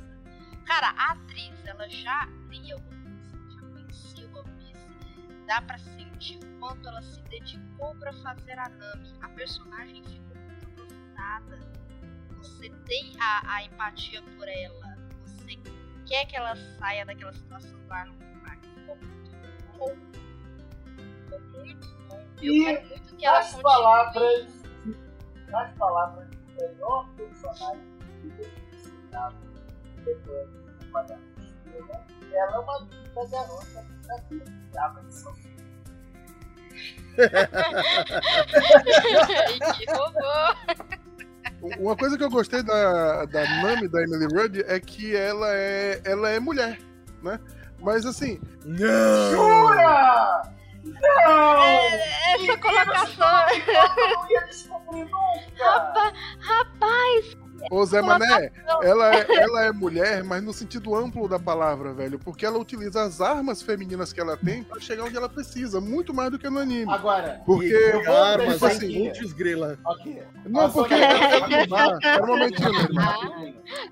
Cara, 0.64 0.94
a 0.96 1.12
atriz, 1.12 1.52
ela 1.66 1.86
já 1.90 2.26
lia 2.48 2.76
One 2.76 3.20
Piece, 3.26 3.54
já 3.54 3.60
conhecia 3.60 4.26
One 4.38 4.50
Piece. 4.56 5.44
Dá 5.46 5.60
pra 5.60 5.76
sentir 5.76 6.38
o 6.42 6.58
quanto 6.60 6.88
ela 6.88 7.02
se 7.02 7.20
dedicou 7.24 7.94
pra 7.96 8.14
fazer 8.14 8.58
a 8.58 8.70
Nami. 8.70 9.12
A 9.20 9.28
personagem 9.28 10.02
ficou 10.02 10.34
muito 10.38 10.64
aprofundada. 10.64 11.60
Você 12.38 12.70
tem 12.86 13.12
a, 13.20 13.54
a 13.56 13.64
empatia 13.64 14.22
por 14.38 14.48
ela. 14.48 14.96
Você 15.26 15.58
quer 16.06 16.26
que 16.26 16.36
ela 16.36 16.54
saia 16.78 17.04
daquela 17.06 17.32
situação 17.32 17.70
do 17.72 17.78
Clark. 17.88 18.08
Ficou 18.74 18.96
muito 18.96 19.30
bom. 19.78 19.96
ficou 21.28 21.64
muito 21.64 21.88
bom. 22.08 22.20
Eu 22.42 22.52
E 22.54 22.64
quero 22.64 22.88
muito 22.88 23.16
que 23.16 23.24
ela 23.26 23.36
Nas 23.38 23.46
continue. 23.46 23.62
palavras, 23.62 24.62
nas 25.48 25.72
palavras 25.76 26.28
do 26.28 26.36
melhor 26.54 27.08
personagem 27.16 27.92
citado 28.82 29.36
depois 30.04 30.48
do 30.48 30.62
Estrela, 31.42 32.06
ela 32.32 32.54
é 32.54 32.58
uma 32.58 32.78
linda 32.78 33.28
garota 33.30 33.86
que 34.28 34.34
viva 34.34 35.02
de 35.02 35.12
Ai, 38.52 39.72
que 39.76 39.84
robô. 39.92 41.01
Uma 41.78 41.96
coisa 41.96 42.18
que 42.18 42.24
eu 42.24 42.30
gostei 42.30 42.62
da, 42.62 43.24
da 43.26 43.62
Nami, 43.62 43.86
da 43.86 44.02
Emily 44.02 44.26
Rudd, 44.26 44.64
é 44.66 44.80
que 44.80 45.14
ela 45.14 45.48
é, 45.54 46.00
ela 46.04 46.28
é 46.28 46.40
mulher, 46.40 46.78
né? 47.22 47.38
Mas 47.80 48.04
assim, 48.04 48.40
Não! 48.64 49.30
Jura! 49.30 50.42
Não! 50.84 51.62
Essa 52.34 52.56
colocação. 52.58 53.48
Eu 53.66 53.96
não 53.96 54.30
ia 54.30 54.40
descobrir 54.46 55.04
nunca! 55.04 55.64
Rapaz, 55.64 56.12
rapaz, 56.40 57.36
ô 57.72 57.86
Zé 57.86 58.02
Mané, 58.02 58.52
ela 58.82 59.14
é, 59.16 59.26
ela 59.42 59.64
é 59.64 59.72
mulher, 59.72 60.22
mas 60.22 60.42
no 60.42 60.52
sentido 60.52 60.94
amplo 60.94 61.26
da 61.26 61.38
palavra, 61.38 61.92
velho. 61.94 62.18
Porque 62.18 62.44
ela 62.44 62.58
utiliza 62.58 63.02
as 63.02 63.20
armas 63.20 63.62
femininas 63.62 64.12
que 64.12 64.20
ela 64.20 64.36
tem 64.36 64.62
pra 64.62 64.78
chegar 64.78 65.04
onde 65.04 65.16
ela 65.16 65.28
precisa, 65.28 65.80
muito 65.80 66.12
mais 66.12 66.30
do 66.30 66.38
que 66.38 66.48
no 66.50 66.58
anime. 66.58 66.92
Agora, 66.92 67.40
Porque, 67.46 67.74
armas, 68.06 68.54
tipo 68.54 68.66
assim, 68.66 68.94
hein? 68.94 69.12
Putz, 69.12 69.32
grila. 69.32 69.78
ok. 69.84 70.22
não, 70.46 70.70
porque 70.70 70.94
ela 70.94 71.48
não 71.48 71.66
dá. 71.66 71.98
Era 72.02 72.22
um 72.22 72.26
momentinho, 72.26 72.68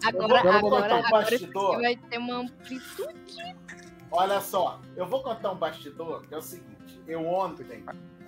agora, 0.05 0.61
vou 0.61 0.76
agora, 0.76 0.95
um 0.95 0.99
agora 0.99 1.03
bastidor. 1.11 1.81
vai 1.81 1.97
ter 1.97 2.18
uma 2.18 2.37
amplitude. 2.41 3.57
Olha 4.11 4.41
só, 4.41 4.81
eu 4.97 5.07
vou 5.07 5.22
contar 5.22 5.53
um 5.53 5.57
bastidor, 5.57 6.22
que 6.26 6.35
é 6.35 6.37
o 6.37 6.43
seguinte, 6.43 7.01
eu 7.07 7.24
ontem, 7.26 7.85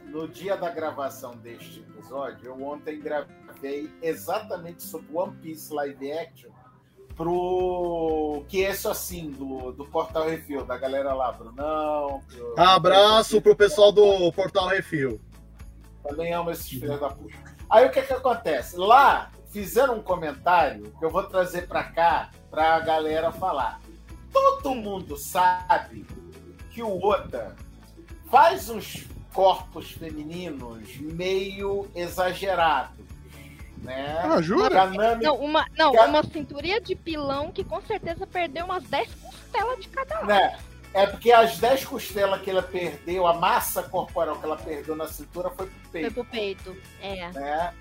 no 0.06 0.28
dia 0.28 0.56
da 0.56 0.70
gravação 0.70 1.34
deste 1.36 1.80
episódio, 1.80 2.46
eu 2.46 2.62
ontem 2.62 3.00
gravei 3.00 3.34
exatamente 4.02 4.82
sobre 4.82 5.06
One 5.14 5.36
Piece 5.36 5.72
Live 5.72 6.12
Action 6.12 6.50
pro 7.16 8.44
que 8.48 8.64
é 8.64 8.70
isso 8.70 8.88
assim, 8.88 9.30
do, 9.30 9.72
do 9.72 9.84
Portal 9.84 10.28
Refil, 10.28 10.64
da 10.64 10.76
galera 10.78 11.12
lá, 11.14 11.32
Brunão. 11.32 12.20
pro- 12.28 12.54
Abraço 12.56 13.40
pro 13.40 13.54
pessoal 13.56 13.92
do 13.92 14.32
Portal 14.32 14.68
Refil. 14.68 15.20
Também 16.02 16.32
amo 16.32 16.50
esses 16.50 16.68
filhos 16.68 16.98
da 17.00 17.08
puta. 17.10 17.34
Aí 17.70 17.86
o 17.86 17.90
que 17.90 18.02
que 18.02 18.12
acontece? 18.12 18.76
Lá 18.76 19.30
fizeram 19.50 19.96
um 19.98 20.02
comentário 20.02 20.92
que 20.98 21.04
eu 21.04 21.10
vou 21.10 21.22
trazer 21.24 21.68
pra 21.68 21.84
cá 21.84 22.30
pra 22.50 22.78
galera 22.80 23.30
falar. 23.30 23.80
Todo 24.32 24.74
mundo 24.74 25.16
sabe 25.16 26.06
que 26.70 26.82
o 26.82 27.02
Oda 27.04 27.54
faz 28.30 28.68
uns 28.70 29.06
corpos 29.32 29.90
femininos 29.92 30.96
meio 30.98 31.88
exagerados, 31.94 33.01
né? 33.82 34.18
Ah, 34.22 34.40
jura? 34.40 34.86
Não, 35.20 35.36
uma, 35.36 35.66
não, 35.76 35.92
Cara- 35.92 36.08
uma 36.08 36.22
cinturinha 36.22 36.80
de 36.80 36.94
pilão 36.94 37.50
que 37.52 37.62
com 37.64 37.80
certeza 37.82 38.26
perdeu 38.26 38.64
umas 38.64 38.84
10 38.84 39.08
costelas 39.14 39.80
de 39.80 39.88
cada 39.88 40.14
lado. 40.16 40.26
né? 40.26 40.58
É 40.94 41.06
porque 41.06 41.32
as 41.32 41.56
10 41.58 41.84
costelas 41.86 42.40
que 42.42 42.50
ela 42.50 42.62
perdeu, 42.62 43.26
a 43.26 43.32
massa 43.34 43.82
corporal 43.82 44.36
que 44.38 44.44
ela 44.44 44.56
perdeu 44.58 44.94
na 44.94 45.08
cintura 45.08 45.48
foi 45.50 45.66
pro 45.66 45.74
Foi 45.90 45.90
peito. 46.00 46.14
pro 46.14 46.24
peito. 46.26 46.76
É. 47.00 47.28
né? 47.30 47.74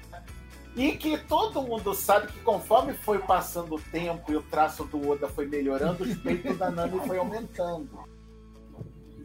E 0.78 0.94
que 0.94 1.18
todo 1.18 1.62
mundo 1.62 1.94
sabe 1.94 2.28
que 2.32 2.40
conforme 2.40 2.94
foi 2.94 3.20
passando 3.20 3.76
o 3.76 3.80
tempo 3.82 4.32
e 4.32 4.38
o 4.38 4.42
traço 4.42 4.86
do 4.86 5.10
Oda 5.10 5.28
foi 5.28 5.46
melhorando, 5.46 6.06
os 6.06 6.16
peitos 6.20 6.58
da 6.58 6.72
Nami 6.72 7.02
foi 7.06 7.18
aumentando. 7.18 7.90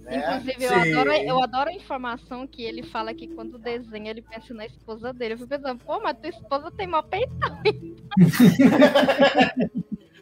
Né? 0.06 0.18
Inclusive, 0.18 0.64
eu 0.64 0.68
Sim. 0.70 0.92
adoro, 0.92 1.12
eu 1.12 1.42
adoro 1.42 1.70
a 1.70 1.72
informação 1.72 2.46
que 2.46 2.62
ele 2.62 2.84
fala 2.84 3.12
que 3.12 3.26
quando 3.26 3.58
desenha, 3.58 4.10
ele 4.10 4.22
pensa 4.22 4.54
na 4.54 4.64
esposa 4.64 5.12
dele. 5.12 5.34
Eu 5.34 5.38
fico 5.38 5.50
pensando, 5.50 5.80
pô, 5.84 6.00
mas 6.00 6.16
tua 6.16 6.30
esposa 6.30 6.70
tem 6.70 6.86
mó 6.86 7.02
peitão. 7.02 7.60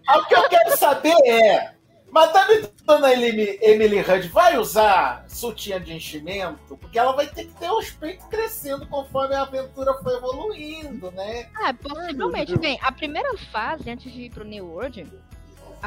Ah, 0.07 0.19
O 0.19 0.27
que 0.27 0.35
eu 0.35 0.47
quero 0.51 0.77
saber 0.77 1.15
é, 1.27 1.73
Madame 2.11 2.69
Dona 2.85 3.11
Emily, 3.15 3.59
Emily 3.63 4.01
Hudd 4.01 4.29
vai 4.29 4.59
usar 4.59 5.25
sutiã 5.27 5.81
de 5.81 5.95
enchimento? 5.95 6.77
Porque 6.77 6.99
ela 6.99 7.13
vai 7.13 7.27
ter 7.27 7.47
que 7.47 7.55
ter 7.55 7.71
os 7.71 7.91
peitos 7.91 8.27
crescendo 8.27 8.87
conforme 8.87 9.35
a 9.35 9.43
aventura 9.43 9.95
foi 9.95 10.15
evoluindo, 10.15 11.11
né? 11.13 11.49
Ah, 11.55 11.73
possivelmente. 11.73 12.55
Bem, 12.59 12.79
a 12.83 12.93
primeira 12.93 13.35
fase, 13.51 13.91
antes 13.91 14.13
de 14.13 14.25
ir 14.25 14.31
pro 14.31 14.45
New 14.45 14.67
World, 14.67 15.11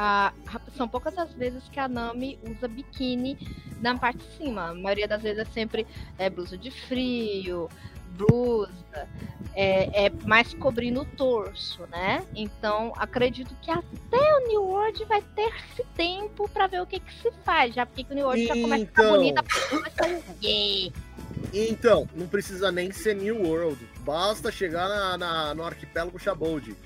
a- 0.00 0.32
são 0.76 0.86
poucas 0.88 1.18
as 1.18 1.32
vezes 1.34 1.68
que 1.68 1.80
a 1.80 1.88
Nami 1.88 2.38
usa 2.48 2.68
biquíni 2.68 3.36
na 3.80 3.98
parte 3.98 4.18
de 4.18 4.36
cima. 4.36 4.68
A 4.70 4.74
maioria 4.74 5.08
das 5.08 5.20
vezes 5.20 5.40
é 5.40 5.44
sempre 5.46 5.84
é, 6.16 6.30
blusa 6.30 6.56
de 6.56 6.70
frio, 6.70 7.68
blusa, 8.10 9.08
é, 9.54 10.06
é 10.06 10.10
mais 10.24 10.54
cobrindo 10.54 11.00
o 11.00 11.04
torso, 11.04 11.84
né? 11.88 12.24
Então, 12.36 12.92
acredito 12.96 13.54
que 13.60 13.70
até 13.72 14.36
o 14.36 14.46
New 14.48 14.62
World 14.62 15.04
vai 15.06 15.20
ter 15.34 15.52
esse 15.72 15.84
tempo 15.96 16.48
pra 16.48 16.68
ver 16.68 16.80
o 16.80 16.86
que 16.86 17.00
que 17.00 17.12
se 17.20 17.32
faz, 17.44 17.74
já 17.74 17.84
porque 17.84 18.06
o 18.08 18.14
New 18.14 18.24
World 18.26 18.46
já 18.46 18.54
começa 18.54 18.84
a 18.84 18.86
ficar 18.86 19.02
Então. 19.02 19.16
bonita, 19.16 19.44
um 20.06 20.34
gay. 20.40 20.92
Então, 21.52 22.08
não 22.14 22.26
precisa 22.28 22.70
nem 22.70 22.92
ser 22.92 23.14
New 23.16 23.42
World. 23.46 23.84
Basta 24.00 24.50
chegar 24.52 24.88
na, 24.88 25.18
na- 25.18 25.54
no 25.54 25.64
arquipélago 25.64 26.18
Shabold. 26.20 26.76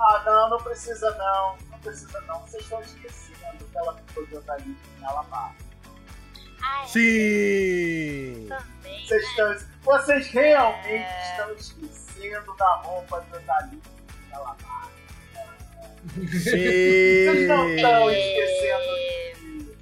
Ah, 0.00 0.22
não, 0.24 0.50
não 0.50 0.58
precisa 0.58 1.10
não. 1.16 1.56
Não 1.70 1.78
precisa 1.80 2.20
não. 2.22 2.40
Vocês 2.40 2.62
estão 2.62 2.80
esquecendo 2.80 3.64
que 3.70 3.78
ela 3.78 3.96
ficou 3.96 4.26
livre 4.56 4.76
em 5.00 5.04
Alabama. 5.04 5.54
Ai, 6.62 6.86
Sim! 6.86 8.46
também. 8.48 9.06
Vocês, 9.06 9.24
estão, 9.24 9.56
vocês 9.82 10.26
realmente 10.28 11.08
estão 11.30 11.52
esquecendo 11.54 12.56
da 12.56 12.74
roupa 12.76 13.24
livre 13.62 13.80
em 14.28 14.34
Alabama. 14.34 14.90
Vocês 16.16 17.48
não 17.48 17.68
Sim! 17.68 17.74
estão 17.76 18.10
esquecendo 18.10 18.94
disso. 18.96 19.76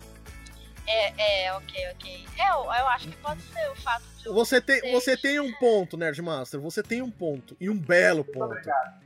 É, 0.87 1.45
é, 1.47 1.53
ok, 1.55 1.89
ok. 1.95 2.27
Eu, 2.39 2.65
eu 2.65 2.89
acho 2.89 3.09
que 3.09 3.17
pode 3.19 3.43
ser 3.43 3.71
o 3.71 3.75
fato 3.77 4.03
de. 4.19 4.27
eu 4.27 4.35
Você 4.35 4.61
tem, 4.61 4.93
você 4.93 5.17
tem 5.17 5.39
um 5.39 5.53
ponto, 5.53 5.97
Nerdmaster. 5.97 6.61
Você 6.61 6.83
tem 6.83 7.01
um 7.03 7.11
ponto. 7.11 7.57
E 7.61 7.71
um 7.71 7.79
belo 7.79 8.25
Muito 8.25 8.33
ponto. 8.33 8.45
obrigado. 8.47 9.01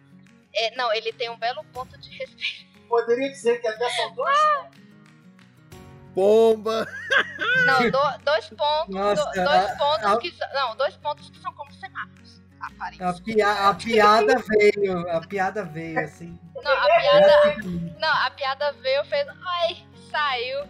É, 0.57 0.77
não, 0.77 0.93
ele 0.93 1.13
tem 1.13 1.29
um 1.31 1.37
belo 1.39 1.65
ponto 1.73 1.99
de 1.99 2.11
respeito. 2.11 2.65
Poderia 2.89 3.29
dizer 3.31 3.61
que 3.61 3.67
até 3.69 3.89
são 3.91 4.15
dois 4.15 4.37
Pomba! 6.15 6.87
Não, 7.67 7.91
do- 7.91 8.25
dois 8.25 8.49
pontos. 8.51 8.95
Nossa, 8.95 9.25
do- 9.25 9.33
dois 9.45 9.65
a- 9.71 9.77
pontos 9.77 10.05
a- 10.05 10.17
que 10.19 10.31
são. 10.31 10.49
Não, 10.55 10.77
dois 10.77 10.97
pontos 10.97 11.29
que 11.31 11.39
são 11.41 11.53
como 11.55 11.73
semáforos. 11.73 12.41
A, 13.01 13.13
pia- 13.15 13.69
a 13.69 13.75
piada 13.75 14.37
veio, 14.49 15.11
a 15.11 15.21
piada 15.21 15.65
veio, 15.65 15.99
assim. 15.99 16.39
Não, 16.63 16.73
a 16.73 16.87
piada. 17.01 17.57
Não, 17.99 18.09
a 18.27 18.31
piada 18.31 18.73
veio, 18.75 19.05
fez. 19.07 19.27
Ai, 19.29 19.77
saiu. 20.11 20.61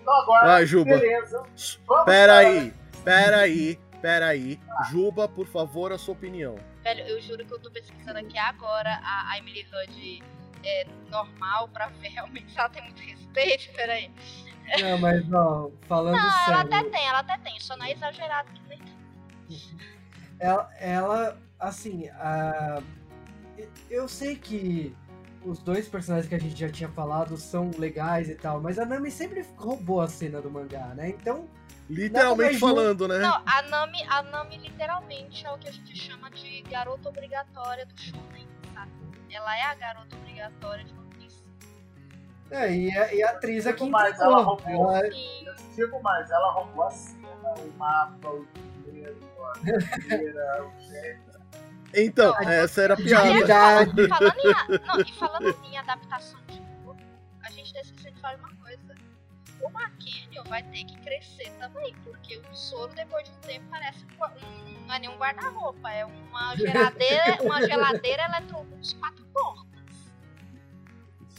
Então 0.00 0.14
agora, 0.22 0.46
Vai, 0.46 0.66
Juba. 0.66 0.96
beleza. 0.96 1.42
Vamos 1.86 2.04
Pera 2.06 2.32
para- 2.34 2.48
aí, 2.48 2.74
pera 3.04 3.36
aí, 3.38 3.76
pera 4.00 4.26
aí. 4.28 4.60
Juba, 4.90 5.28
por 5.28 5.46
favor, 5.46 5.92
a 5.92 5.98
sua 5.98 6.14
opinião. 6.14 6.56
Velho, 6.82 7.00
eu 7.06 7.20
juro 7.20 7.44
que 7.46 7.52
eu 7.52 7.58
tô 7.60 7.70
pesquisando 7.70 8.18
aqui 8.18 8.36
agora 8.38 9.00
a, 9.02 9.30
a 9.32 9.38
Emily 9.38 9.64
Hudd 9.72 10.22
é 10.64 10.86
normal 11.10 11.68
pra 11.68 11.86
ver 11.88 12.08
realmente 12.10 12.50
se 12.52 12.58
ela 12.58 12.68
tem 12.68 12.82
muito 12.82 13.00
respeito. 13.02 13.72
Peraí. 13.74 14.10
Não, 14.80 14.98
mas 14.98 15.32
ó, 15.32 15.70
falando 15.88 16.14
Não, 16.16 16.20
ela 16.22 16.44
sério. 16.44 16.60
até 16.60 16.90
tem, 16.90 17.06
ela 17.06 17.18
até 17.18 17.38
tem, 17.38 17.60
só 17.60 17.76
não 17.76 17.84
é 17.84 17.92
exagerado 17.92 18.50
que 18.52 18.62
nem 18.68 18.80
ela, 20.40 20.70
ela, 20.80 21.38
assim, 21.60 22.08
a- 22.08 22.82
eu 23.90 24.08
sei 24.08 24.34
que 24.36 24.96
os 25.44 25.58
dois 25.58 25.88
personagens 25.88 26.28
que 26.28 26.34
a 26.34 26.40
gente 26.40 26.58
já 26.58 26.68
tinha 26.68 26.88
falado 26.88 27.36
são 27.36 27.70
legais 27.78 28.28
e 28.28 28.34
tal, 28.34 28.60
mas 28.60 28.78
a 28.78 28.84
Nami 28.86 29.10
sempre 29.10 29.44
roubou 29.56 30.00
a 30.00 30.08
cena 30.08 30.40
do 30.40 30.50
mangá, 30.50 30.86
né? 30.94 31.08
Então, 31.10 31.48
Literalmente 31.90 32.58
falando, 32.58 33.06
né? 33.08 33.18
Não, 33.18 33.42
a 33.44 33.62
Nami, 33.62 34.02
a 34.08 34.22
Nami 34.22 34.56
literalmente 34.56 35.44
é 35.44 35.50
o 35.52 35.58
que 35.58 35.68
a 35.68 35.72
gente 35.72 35.94
chama 35.96 36.30
de 36.30 36.62
garota 36.62 37.08
obrigatória 37.08 37.84
do 37.84 38.00
shonen, 38.00 38.48
sabe? 38.72 38.90
Ela 39.30 39.56
é 39.58 39.62
a 39.62 39.74
garota 39.74 40.16
obrigatória 40.16 40.84
de 40.84 40.92
One 40.94 41.10
Piece. 41.18 41.42
é, 42.50 42.72
e, 42.74 42.96
a, 42.96 43.14
e 43.14 43.22
a 43.22 43.30
atriz 43.30 43.66
aqui 43.66 43.88
Mas 43.90 44.14
entregou. 44.14 44.32
ela 44.34 44.42
roubou. 44.42 44.68
Ela-. 44.92 45.06
Eu 45.06 45.10
te 45.10 45.64
digo 45.74 46.02
mais, 46.02 46.30
ela 46.30 46.52
roubou 46.52 46.84
a 46.84 46.90
cena, 46.90 47.54
o 47.58 47.78
mapa, 47.78 48.28
o 48.28 48.46
dinheiro, 48.86 49.18
a 49.44 49.52
bandeira, 49.58 50.64
o 50.66 50.80
jeito. 50.80 51.31
Então, 51.94 52.34
essa 52.40 52.82
era 52.82 52.94
a 52.94 52.96
piada. 52.96 53.28
Dignidade. 53.32 54.08
Falando 54.08 54.38
em, 54.38 54.86
não, 54.86 55.00
e 55.00 55.12
falando 55.12 55.64
em 55.64 55.76
adaptação 55.78 56.40
de 56.48 56.54
jogo, 56.56 56.96
a 57.42 57.50
gente 57.50 57.72
tá 57.72 57.80
esquecendo 57.80 58.14
de 58.14 58.20
falar 58.20 58.36
uma 58.36 58.54
coisa. 58.56 58.94
O 59.60 59.70
Maquinho 59.70 60.42
vai 60.48 60.62
ter 60.64 60.84
que 60.84 60.96
crescer 61.02 61.50
também, 61.60 61.94
porque 62.04 62.36
o 62.38 62.54
soro 62.54 62.92
depois 62.94 63.24
de 63.24 63.30
um 63.30 63.40
tempo 63.40 63.66
parece 63.70 64.04
um, 64.04 64.86
não 64.86 64.94
é 64.94 64.98
nem 64.98 65.08
um 65.08 65.16
guarda-roupa, 65.16 65.90
é 65.90 66.04
uma 66.04 66.54
geladeira, 66.58 67.38
uma 67.42 67.62
geladeira 67.66 68.24
eletrônica 68.24 68.76
com 68.76 68.98
quatro 68.98 69.24
portas. 69.26 69.72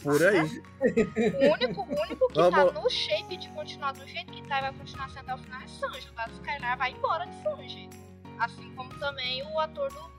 Por 0.02 0.22
aí. 0.26 0.40
O 0.40 1.52
único, 1.52 1.80
o 1.82 2.02
único 2.02 2.28
que 2.28 2.34
Vamos- 2.34 2.72
tá 2.74 2.80
no 2.80 2.90
shape 2.90 3.36
de 3.38 3.48
continuar 3.50 3.92
do 3.92 4.06
jeito 4.06 4.32
que 4.32 4.42
tá 4.46 4.58
e 4.58 4.60
vai 4.62 4.72
continuar 4.74 5.08
sendo 5.10 5.30
até 5.30 5.34
o 5.34 5.38
final 5.38 5.60
é 5.62 5.66
Sanji. 5.66 6.08
O 6.10 6.30
Skylar 6.32 6.76
vai 6.78 6.92
embora 6.92 7.26
de 7.26 7.42
Sanji. 7.42 7.88
Assim 8.38 8.74
como 8.74 8.92
também 8.98 9.42
o 9.46 9.58
ator 9.60 9.90
do, 9.92 10.10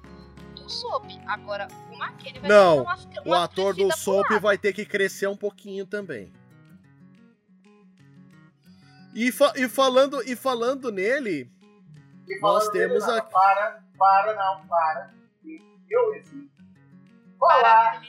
do 0.65 0.69
Soap. 0.71 1.05
Agora, 1.27 1.67
o 1.91 1.97
vai 2.39 2.49
Não, 2.49 2.77
ter 2.77 2.81
umas, 2.81 3.07
O 3.25 3.33
ator 3.33 3.75
do 3.75 3.95
Soap 3.95 4.31
vai 4.41 4.57
ter 4.57 4.73
que 4.73 4.85
crescer 4.85 5.27
um 5.27 5.37
pouquinho 5.37 5.85
também. 5.85 6.31
E, 9.13 9.31
fa- 9.31 9.53
e 9.55 9.69
falando, 9.69 10.21
e 10.23 10.35
falando 10.35 10.91
nele, 10.91 11.49
E 12.27 12.39
Nós 12.39 12.63
falando 12.65 12.73
dele, 12.73 12.87
temos 12.87 13.07
não, 13.07 13.15
aqui- 13.15 13.31
Para, 13.31 13.83
para, 13.97 14.35
não, 14.35 14.67
para. 14.67 15.13
E 15.43 15.61
Eu 15.89 16.13
exijo. 16.15 16.49
Falar 17.39 18.01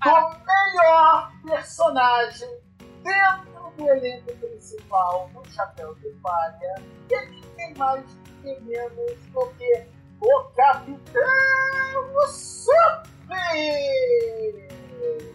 a 0.00 0.30
do 0.30 0.40
melhor 0.46 1.32
personagem 1.44 2.48
dentro 3.02 3.70
do 3.76 3.88
elenco 3.88 4.34
principal 4.38 5.28
do 5.34 5.48
Chapéu 5.50 5.94
de 5.96 6.08
Palha. 6.22 6.74
E 7.10 7.26
ninguém 7.26 7.74
mais, 7.76 8.04
ninguém 8.42 8.60
menos 8.64 9.26
do 9.26 9.46
que 9.58 9.86
o 10.22 10.44
Capitão 10.54 11.22
Super! 12.28 13.32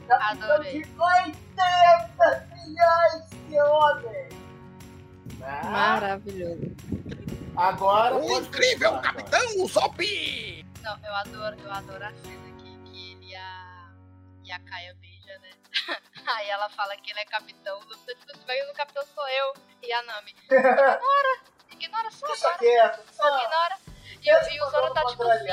Capitão 0.07 0.51
Adorei. 0.51 0.83
de 0.83 0.89
80 0.99 2.47
milhões 2.55 3.29
de 3.49 3.59
homens! 3.61 4.33
Né? 5.39 5.61
Maravilhoso. 5.65 6.75
Agora. 7.55 8.15
O 8.15 8.37
incrível 8.39 8.99
Capitão 9.01 9.41
Usopp! 9.63 9.97
Não, 10.81 10.97
eu 11.05 11.15
adoro, 11.15 11.57
eu 11.59 11.71
adoro 11.71 12.05
a 12.05 12.13
cena 12.13 12.47
aqui 12.55 12.79
que 12.85 13.11
ele 13.11 13.25
e 13.31 13.35
a, 13.35 13.89
e 14.45 14.51
a 14.51 14.59
Kaia 14.59 14.95
beija, 15.01 15.37
né? 15.39 15.49
Aí 16.37 16.49
ela 16.49 16.69
fala 16.69 16.95
que 16.97 17.11
ele 17.11 17.19
é 17.19 17.25
capitão, 17.25 17.79
do 17.81 17.95
tipo, 17.97 18.45
vai 18.45 18.57
no 18.65 18.73
capitão 18.73 19.03
sou 19.13 19.27
eu. 19.27 19.53
E 19.83 19.91
a 19.91 20.01
Nami. 20.03 20.33
Ignora! 20.49 21.39
Ignora 21.71 22.11
só 22.11 22.27
Deixa 22.27 22.47
agora. 22.47 22.57
quieto. 22.59 23.13
Só 23.13 23.27
ignora. 23.27 23.77
E, 24.23 24.33
o- 24.33 24.49
e 24.53 24.61
o 24.61 24.69
Zoro 24.69 24.93
tá 24.93 25.05
tipo 25.05 25.23
assim. 25.23 25.47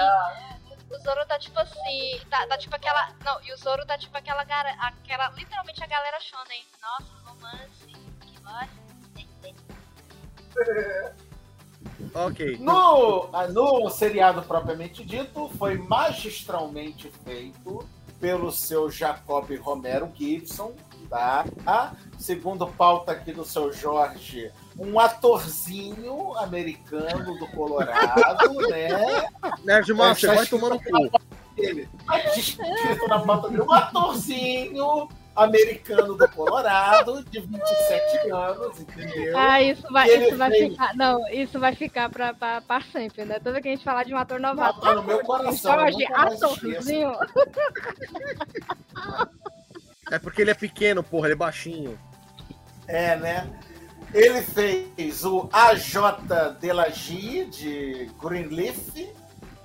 O 0.90 0.98
Zoro 0.98 1.26
tá 1.26 1.38
tipo 1.38 1.58
assim. 1.58 2.20
Tá, 2.30 2.46
tá 2.46 2.58
tipo 2.58 2.74
aquela. 2.76 3.10
Não, 3.24 3.42
e 3.42 3.52
o 3.52 3.56
Zoro 3.56 3.84
tá 3.86 3.96
tipo 3.98 4.16
aquela. 4.16 4.44
gara- 4.44 4.74
aquela 4.80 5.28
literalmente 5.30 5.82
a 5.82 5.86
galera 5.86 6.18
shonen. 6.20 6.64
Nossa, 6.82 7.12
romance. 7.24 7.86
Que 8.20 8.38
bosta. 8.40 8.84
ok. 12.14 12.58
No, 12.58 13.28
ah, 13.32 13.46
no 13.48 13.88
seriado 13.90 14.42
propriamente 14.42 15.04
dito, 15.04 15.48
foi 15.58 15.76
magistralmente 15.78 17.10
feito 17.24 17.86
pelo 18.20 18.50
seu 18.52 18.90
Jacob 18.90 19.50
Romero 19.60 20.10
Gibson, 20.14 20.74
tá? 21.10 21.44
Segundo 22.18 22.66
pauta 22.66 23.12
aqui 23.12 23.32
do 23.32 23.44
seu 23.44 23.72
Jorge, 23.72 24.52
um 24.78 24.98
atorzinho 24.98 26.36
americano 26.38 27.38
do 27.38 27.46
Colorado, 27.48 28.54
né? 28.68 29.28
Nerdmaster, 29.64 30.30
Essa 30.30 30.38
vai 30.38 30.46
tomar 30.46 30.70
no 30.70 30.80
cu. 30.80 31.20
Ele, 31.56 31.88
escrito 32.36 33.06
na 33.08 33.20
pauta 33.20 33.48
dele, 33.48 33.62
um 33.62 33.72
atorzinho 33.72 35.08
americano 35.36 36.14
do 36.14 36.28
Colorado, 36.28 37.24
de 37.24 37.40
27 37.40 38.30
anos, 38.30 38.80
entendeu? 38.80 39.38
Ah, 39.38 39.62
isso 39.62 39.82
vai, 39.90 40.08
isso 40.08 40.36
vai 40.36 40.50
ficar. 40.50 40.94
Não, 40.94 41.28
isso 41.28 41.60
vai 41.60 41.74
ficar 41.74 42.10
pra, 42.10 42.34
pra, 42.34 42.60
pra 42.60 42.80
sempre, 42.80 43.24
né? 43.24 43.38
Toda 43.38 43.52
vez 43.52 43.62
que 43.62 43.68
a 43.68 43.72
gente 43.72 43.84
falar 43.84 44.04
de 44.04 44.14
um 44.14 44.18
ator 44.18 44.40
novato. 44.40 44.80
Tá 44.80 44.94
no 44.94 45.02
meu 45.02 45.20
coração, 45.20 45.74
Jorge, 45.74 46.04
atorzinho. 46.12 47.12
É 50.10 50.18
porque 50.18 50.42
ele 50.42 50.50
é 50.50 50.54
pequeno, 50.54 51.02
porra, 51.02 51.26
ele 51.26 51.34
é 51.34 51.36
baixinho. 51.36 51.98
É, 52.86 53.16
né? 53.16 53.50
Ele 54.14 54.42
fez 54.42 55.24
o 55.24 55.48
AJ 55.52 55.96
Delagie 56.60 57.46
de 57.46 58.08
Greenleaf, 58.22 59.12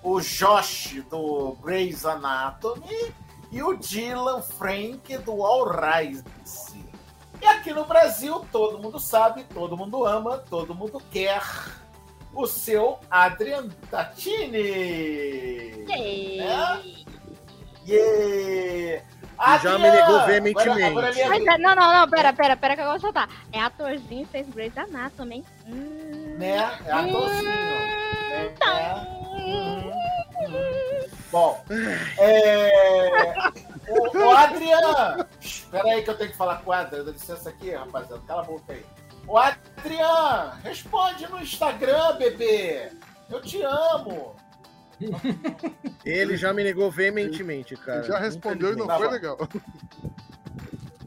o 0.01 0.19
Josh 0.19 1.03
do 1.07 1.55
Grey's 1.61 2.03
Anatomy 2.03 3.13
e 3.51 3.61
o 3.61 3.77
Dylan 3.77 4.41
Frank 4.41 5.15
do 5.19 5.43
All 5.45 5.69
Rise. 5.69 6.23
E 7.39 7.45
aqui 7.45 7.71
no 7.71 7.85
Brasil, 7.85 8.43
todo 8.51 8.79
mundo 8.79 8.99
sabe, 8.99 9.43
todo 9.43 9.77
mundo 9.77 10.03
ama, 10.03 10.39
todo 10.39 10.73
mundo 10.73 10.99
quer 11.11 11.43
o 12.33 12.47
seu 12.47 12.97
Adrian 13.11 13.69
Tatini. 13.91 15.85
É? 16.41 16.81
Yeah! 17.85 19.18
E 19.39 19.59
já 19.59 19.77
me 19.77 19.89
negou 19.89 20.25
veementemente. 20.25 20.83
Agora, 20.83 21.09
agora 21.09 21.29
Mas 21.29 21.43
vez. 21.43 21.47
é- 21.47 21.57
não, 21.57 21.75
não, 21.75 21.93
não, 21.93 22.09
pera, 22.09 22.33
pera, 22.33 22.57
pera 22.57 22.75
que 22.75 22.81
eu 22.81 22.89
vou 22.89 22.99
soltar. 22.99 23.29
É 23.53 23.61
atorzinho, 23.61 24.27
fez 24.27 24.47
Grey's 24.49 24.77
Anatomy, 24.77 25.35
hein? 25.37 25.45
Hum. 25.65 26.35
né? 26.37 26.77
É 26.85 26.91
atorzinho. 26.91 27.51
Hum, 29.35 29.91
hum. 29.91 30.09
Bom, 31.31 31.63
é... 32.17 33.51
o, 33.87 34.17
o 34.17 34.31
Adrian. 34.31 35.27
Espera 35.39 35.89
aí 35.89 36.03
que 36.03 36.09
eu 36.09 36.17
tenho 36.17 36.31
que 36.31 36.37
falar 36.37 36.57
com 36.57 36.71
o 36.71 36.73
Adrian. 36.73 37.03
Dá 37.03 37.11
licença 37.11 37.49
aqui, 37.49 37.71
rapaziada. 37.71 38.21
Cala 38.27 38.41
a 38.41 38.45
boca 38.45 38.73
aí. 38.73 38.85
O 39.27 39.37
Adrian, 39.37 40.53
responde 40.63 41.27
no 41.27 41.39
Instagram, 41.39 42.17
bebê. 42.17 42.91
Eu 43.29 43.41
te 43.41 43.61
amo. 43.61 44.35
Ele 46.05 46.35
já 46.37 46.53
me 46.53 46.63
negou 46.63 46.89
veementemente, 46.91 47.75
cara. 47.75 48.03
Já 48.03 48.17
respondeu 48.19 48.73
e 48.73 48.75
não 48.75 48.87
foi 48.87 49.07
legal. 49.09 49.37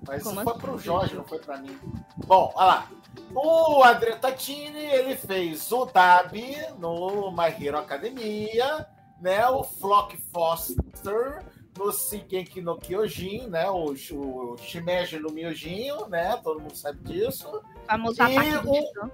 Mas 0.07 0.23
Como 0.23 0.35
isso 0.37 0.45
foi 0.45 0.53
assim? 0.53 0.61
pro 0.61 0.79
Jorge, 0.79 1.15
não 1.15 1.25
foi 1.25 1.39
pra 1.39 1.59
mim. 1.59 1.79
Bom, 2.27 2.53
olha 2.55 2.67
lá. 2.67 2.91
O 3.35 3.83
Adrian 3.83 4.19
Tatini, 4.19 4.85
ele 4.85 5.17
fez 5.17 5.71
o 5.73 5.85
Dabi 5.87 6.57
no 6.79 7.31
My 7.33 7.49
Hero 7.65 7.79
Academia, 7.79 8.87
né? 9.21 9.47
O 9.49 9.63
Flock 9.63 10.17
Foster 10.33 11.43
no 11.79 11.91
Shigeki 11.93 12.61
no 12.61 12.77
Kyojin, 12.77 13.47
né? 13.49 13.69
O, 13.71 13.93
o 13.93 14.57
Shimeji 14.59 15.19
no 15.19 15.31
Miojinho, 15.31 16.07
né? 16.09 16.39
Todo 16.43 16.61
mundo 16.61 16.77
sabe 16.77 16.99
disso, 17.05 17.63
Famoso 17.87 18.21
E 18.23 18.57
o- 18.57 19.11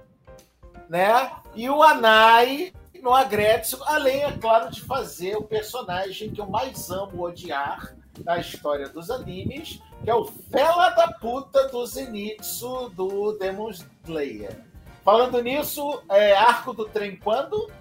né? 0.89 1.31
E 1.55 1.69
o 1.69 1.81
Anai 1.81 2.73
no 3.01 3.13
Agretsu, 3.13 3.81
além, 3.85 4.23
é 4.23 4.31
claro, 4.31 4.71
de 4.71 4.81
fazer 4.81 5.35
o 5.35 5.43
personagem 5.43 6.31
que 6.31 6.41
eu 6.41 6.47
mais 6.47 6.89
amo 6.89 7.23
odiar 7.23 7.95
da 8.19 8.37
história 8.37 8.89
dos 8.89 9.09
animes, 9.09 9.81
que 10.03 10.09
é 10.09 10.15
o 10.15 10.25
fela 10.25 10.89
da 10.89 11.11
puta 11.13 11.67
do 11.69 11.85
Zenitsu 11.85 12.89
do 12.89 13.37
Demon 13.37 13.71
Slayer. 14.03 14.63
Falando 15.03 15.41
nisso, 15.41 16.03
é, 16.09 16.35
arco 16.35 16.73
do 16.73 16.85
trem 16.85 17.15
quando? 17.15 17.71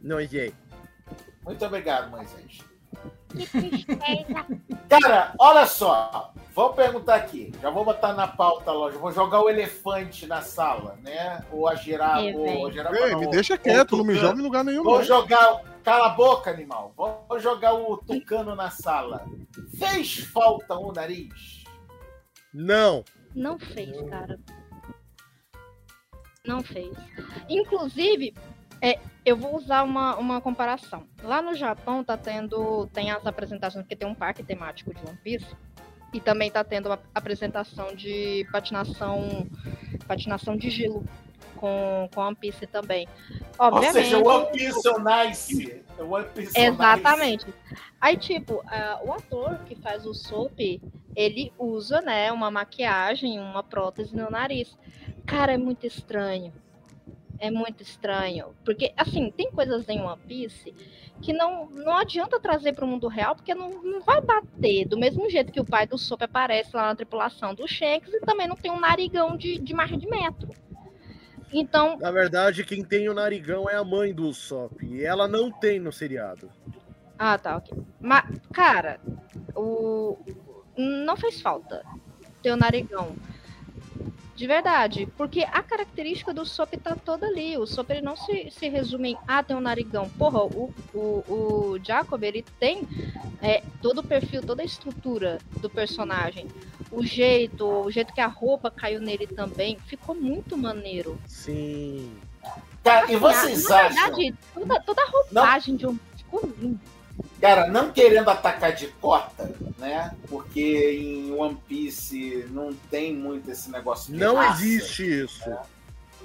Não 0.00 0.20
enviei. 0.20 0.54
Muito 1.44 1.64
obrigado, 1.64 2.10
Moisés. 2.10 2.71
Que 3.32 3.46
tristeza. 3.46 4.46
Cara, 4.88 5.34
olha 5.38 5.66
só. 5.66 6.32
Vamos 6.54 6.76
perguntar 6.76 7.14
aqui. 7.14 7.50
Já 7.62 7.70
vou 7.70 7.84
botar 7.84 8.12
na 8.12 8.28
pauta, 8.28 8.70
loja. 8.72 8.98
Vou 8.98 9.10
jogar 9.10 9.40
o 9.40 9.48
elefante 9.48 10.26
na 10.26 10.42
sala, 10.42 10.98
né? 11.02 11.42
Ou 11.50 11.66
a 11.66 11.74
girafa. 11.74 12.20
Ou 12.36 12.66
a 12.66 12.70
girafa 12.70 12.94
Ei, 12.96 13.12
não, 13.12 13.20
me 13.20 13.26
o- 13.26 13.30
deixa 13.30 13.56
quieto, 13.56 13.96
não 13.96 14.04
me 14.04 14.14
joga 14.14 14.38
em 14.38 14.42
lugar 14.42 14.62
nenhum. 14.64 14.82
Vou 14.82 14.98
não. 14.98 15.04
jogar. 15.04 15.62
Cala 15.82 16.06
a 16.06 16.10
boca, 16.10 16.50
animal. 16.50 16.92
Vou 16.96 17.40
jogar 17.40 17.72
o 17.74 17.96
tucano 17.96 18.54
na 18.54 18.70
sala. 18.70 19.24
Fez 19.78 20.18
falta 20.18 20.74
o 20.76 20.92
nariz? 20.92 21.64
Não. 22.54 23.02
Não 23.34 23.58
fez, 23.58 24.00
cara. 24.10 24.38
Não 26.46 26.62
fez. 26.62 26.92
Inclusive, 27.48 28.34
é, 28.82 28.98
eu 29.24 29.36
vou 29.36 29.56
usar 29.56 29.84
uma, 29.84 30.16
uma 30.16 30.40
comparação. 30.40 31.06
Lá 31.22 31.40
no 31.40 31.54
Japão 31.54 32.02
tá 32.02 32.16
tendo. 32.16 32.88
Tem 32.88 33.12
as 33.12 33.24
apresentações, 33.24 33.84
porque 33.84 33.94
tem 33.94 34.08
um 34.08 34.14
parque 34.14 34.42
temático 34.42 34.92
de 34.92 35.00
One 35.06 35.16
Piece. 35.22 35.46
E 36.12 36.20
também 36.20 36.50
tá 36.50 36.64
tendo 36.64 36.86
uma 36.86 36.98
apresentação 37.14 37.94
de 37.94 38.44
patinação. 38.50 39.46
Patinação 40.08 40.56
de 40.56 40.68
gelo. 40.68 41.04
Com, 41.54 42.08
com 42.12 42.20
One 42.20 42.34
Piece 42.34 42.66
também. 42.66 43.06
Obviamente. 43.56 43.96
Ou 43.96 44.02
seja, 44.02 44.18
o 44.18 44.26
One 44.26 44.50
Piece 44.50 44.88
on 44.88 44.98
Nice. 44.98 45.84
O 46.00 46.02
One 46.10 46.26
Piece 46.34 46.58
on 46.58 46.62
Exatamente. 46.64 47.46
Aí, 48.00 48.16
tipo, 48.16 48.64
ah, 48.66 49.00
o 49.04 49.12
ator 49.12 49.60
que 49.64 49.76
faz 49.76 50.04
o 50.04 50.12
Soap, 50.12 50.58
ele 51.14 51.52
usa, 51.56 52.00
né, 52.00 52.32
uma 52.32 52.50
maquiagem, 52.50 53.38
uma 53.38 53.62
prótese 53.62 54.16
no 54.16 54.28
nariz. 54.28 54.76
Cara, 55.24 55.52
é 55.52 55.56
muito 55.56 55.86
estranho. 55.86 56.52
É 57.42 57.50
muito 57.50 57.82
estranho. 57.82 58.54
Porque, 58.64 58.92
assim, 58.96 59.28
tem 59.32 59.50
coisas 59.50 59.88
em 59.88 60.00
One 60.00 60.22
Piece 60.28 60.72
que 61.20 61.32
não, 61.32 61.66
não 61.66 61.96
adianta 61.96 62.38
trazer 62.38 62.72
para 62.72 62.84
o 62.84 62.88
mundo 62.88 63.08
real, 63.08 63.34
porque 63.34 63.52
não, 63.52 63.82
não 63.82 64.00
vai 64.00 64.20
bater. 64.20 64.86
Do 64.86 64.96
mesmo 64.96 65.28
jeito 65.28 65.50
que 65.50 65.60
o 65.60 65.64
pai 65.64 65.84
do 65.84 65.98
Soap 65.98 66.22
aparece 66.22 66.70
lá 66.72 66.86
na 66.86 66.94
tripulação 66.94 67.52
do 67.52 67.66
Shanks 67.66 68.14
e 68.14 68.20
também 68.20 68.46
não 68.46 68.54
tem 68.54 68.70
um 68.70 68.78
narigão 68.78 69.36
de, 69.36 69.58
de 69.58 69.74
mais 69.74 69.90
de 69.90 70.08
metro. 70.08 70.50
Então, 71.52 71.98
Na 71.98 72.12
verdade, 72.12 72.64
quem 72.64 72.84
tem 72.84 73.08
o 73.08 73.14
narigão 73.14 73.68
é 73.68 73.74
a 73.74 73.82
mãe 73.82 74.14
do 74.14 74.28
Usopp. 74.28 74.86
E 74.86 75.04
ela 75.04 75.26
não 75.26 75.50
tem 75.50 75.80
no 75.80 75.92
seriado. 75.92 76.48
Ah, 77.18 77.36
tá, 77.36 77.56
ok. 77.56 77.76
Mas, 78.00 78.24
cara, 78.52 79.00
o. 79.56 80.16
não 80.76 81.16
fez 81.16 81.40
falta 81.40 81.84
ter 82.40 82.52
o 82.52 82.56
narigão. 82.56 83.16
De 84.34 84.46
verdade, 84.46 85.06
porque 85.16 85.42
a 85.42 85.62
característica 85.62 86.32
do 86.32 86.44
Sop 86.46 86.72
tá 86.78 86.96
toda 86.96 87.26
ali. 87.26 87.56
O 87.58 87.66
Sop 87.66 87.90
ele 87.90 88.00
não 88.00 88.16
se, 88.16 88.50
se 88.50 88.68
resume 88.68 89.10
em, 89.12 89.18
ah, 89.28 89.42
tem 89.42 89.54
um 89.54 89.60
narigão. 89.60 90.08
Porra, 90.18 90.42
o, 90.42 90.72
o, 90.94 90.98
o 91.28 91.78
Jacob, 91.84 92.22
ele 92.22 92.42
tem 92.58 92.88
é, 93.42 93.62
todo 93.82 93.98
o 93.98 94.04
perfil, 94.04 94.42
toda 94.42 94.62
a 94.62 94.64
estrutura 94.64 95.38
do 95.60 95.68
personagem. 95.68 96.48
O 96.90 97.04
jeito, 97.04 97.66
o 97.66 97.90
jeito 97.90 98.12
que 98.14 98.20
a 98.20 98.26
roupa 98.26 98.70
caiu 98.70 99.00
nele 99.00 99.26
também, 99.26 99.76
ficou 99.86 100.14
muito 100.14 100.56
maneiro. 100.56 101.18
Sim. 101.26 102.10
Cara, 102.82 103.10
e 103.12 103.14
Assim, 103.14 103.18
vocês 103.18 103.68
na 103.68 103.76
acham? 103.76 103.94
verdade, 104.16 104.34
toda, 104.54 104.80
toda 104.80 105.02
a 105.02 105.10
roupagem 105.10 105.76
de 105.76 105.86
um. 105.86 105.98
Ficou 106.16 106.40
lindo. 106.58 106.80
Cara, 107.40 107.66
não 107.68 107.90
querendo 107.92 108.28
atacar 108.28 108.72
de 108.72 108.86
cota, 108.88 109.52
né? 109.78 110.14
Porque 110.28 110.92
em 111.00 111.32
One 111.32 111.56
Piece 111.66 112.46
não 112.50 112.72
tem 112.90 113.14
muito 113.14 113.50
esse 113.50 113.70
negócio 113.70 114.12
de 114.12 114.18
Não 114.20 114.36
raça. 114.36 114.62
existe 114.62 115.24
isso. 115.24 115.50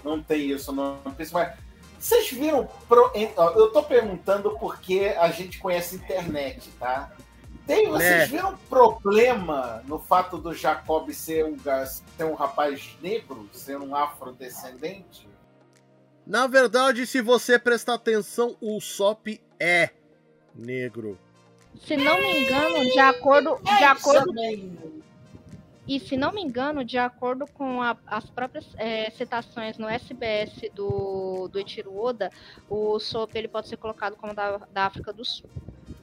Não 0.03 0.21
tem 0.21 0.51
isso 0.51 0.71
no 0.71 0.99
One 1.03 1.15
Piece, 1.15 1.33
mas 1.33 1.57
vocês 1.99 2.29
viram. 2.31 2.69
pro- 2.87 3.11
Eu 3.15 3.71
tô 3.71 3.81
perguntando 3.81 4.57
porque 4.59 5.15
a 5.19 5.29
gente 5.29 5.57
conhece 5.57 5.95
a 5.95 5.97
internet, 5.97 6.69
tá? 6.79 7.11
Tem, 7.65 7.89
vocês 7.89 8.19
Né. 8.19 8.25
viram 8.27 8.55
problema 8.69 9.81
no 9.87 9.99
fato 9.99 10.37
do 10.37 10.53
Jacob 10.53 11.09
ser 11.11 11.43
um, 11.45 11.57
ser 11.85 12.23
um 12.23 12.33
rapaz 12.35 12.95
negro, 13.01 13.49
ser 13.51 13.77
um 13.77 13.93
afrodescendente? 13.95 15.27
Na 16.25 16.45
verdade, 16.47 17.05
se 17.07 17.21
você 17.21 17.57
prestar 17.57 17.95
atenção, 17.95 18.55
o 18.61 18.79
Sop 18.79 19.27
é 19.59 19.89
negro. 20.57 21.17
Se 21.85 21.95
não 21.95 22.19
me 22.21 22.43
engano, 22.43 22.83
de 22.83 22.99
acordo, 22.99 23.57
de 23.63 23.83
acordo 23.83 24.25
Também. 24.25 24.77
E 25.87 25.99
se 26.01 26.17
não 26.17 26.33
me 26.33 26.41
engano, 26.41 26.83
de 26.83 26.97
acordo 26.97 27.45
com 27.47 27.81
a- 27.81 27.95
as 28.05 28.25
próprias 28.29 28.65
é, 28.75 29.09
citações 29.11 29.77
no 29.77 29.87
SBS 29.87 30.69
do, 30.73 31.47
do 31.47 31.57
Eiichiro 31.57 31.97
Oda, 31.97 32.29
o 32.69 32.99
Sop 32.99 33.33
ele 33.35 33.47
pode 33.47 33.69
ser 33.69 33.77
colocado 33.77 34.17
como 34.17 34.33
da, 34.33 34.57
da 34.73 34.85
África 34.85 35.13
do 35.13 35.23
Sul. 35.23 35.49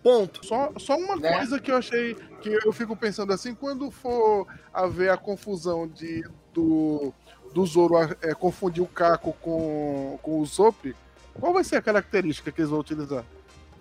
Ponto. 0.02 0.44
Só, 0.46 0.72
só 0.78 0.96
uma 0.96 1.16
Né? 1.16 1.36
coisa 1.36 1.60
que 1.60 1.70
eu 1.70 1.76
achei 1.76 2.14
que 2.40 2.48
eu 2.64 2.72
fico 2.72 2.96
pensando 2.96 3.30
assim, 3.32 3.54
quando 3.54 3.90
for 3.90 4.46
haver 4.72 5.10
a 5.10 5.16
confusão 5.18 5.86
de 5.86 6.24
do, 6.54 7.12
do 7.52 7.66
Zoro 7.66 7.96
é, 8.22 8.32
confundir 8.32 8.82
o 8.82 8.86
Caco 8.86 9.34
com, 9.42 10.18
com 10.22 10.40
o 10.40 10.46
Sop, 10.46 10.94
qual 11.38 11.52
vai 11.52 11.64
ser 11.64 11.76
a 11.76 11.82
característica 11.82 12.50
que 12.50 12.60
eles 12.60 12.70
vão 12.70 12.78
utilizar? 12.80 13.24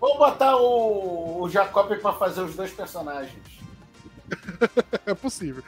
Vamos 0.04 0.18
botar 0.18 0.58
o, 0.58 1.44
o 1.44 1.50
Jacob 1.50 1.98
pra 1.98 2.12
fazer 2.12 2.42
os 2.42 2.56
dois 2.58 2.74
personagens. 2.74 3.42
É 5.06 5.14
possível. 5.14 5.64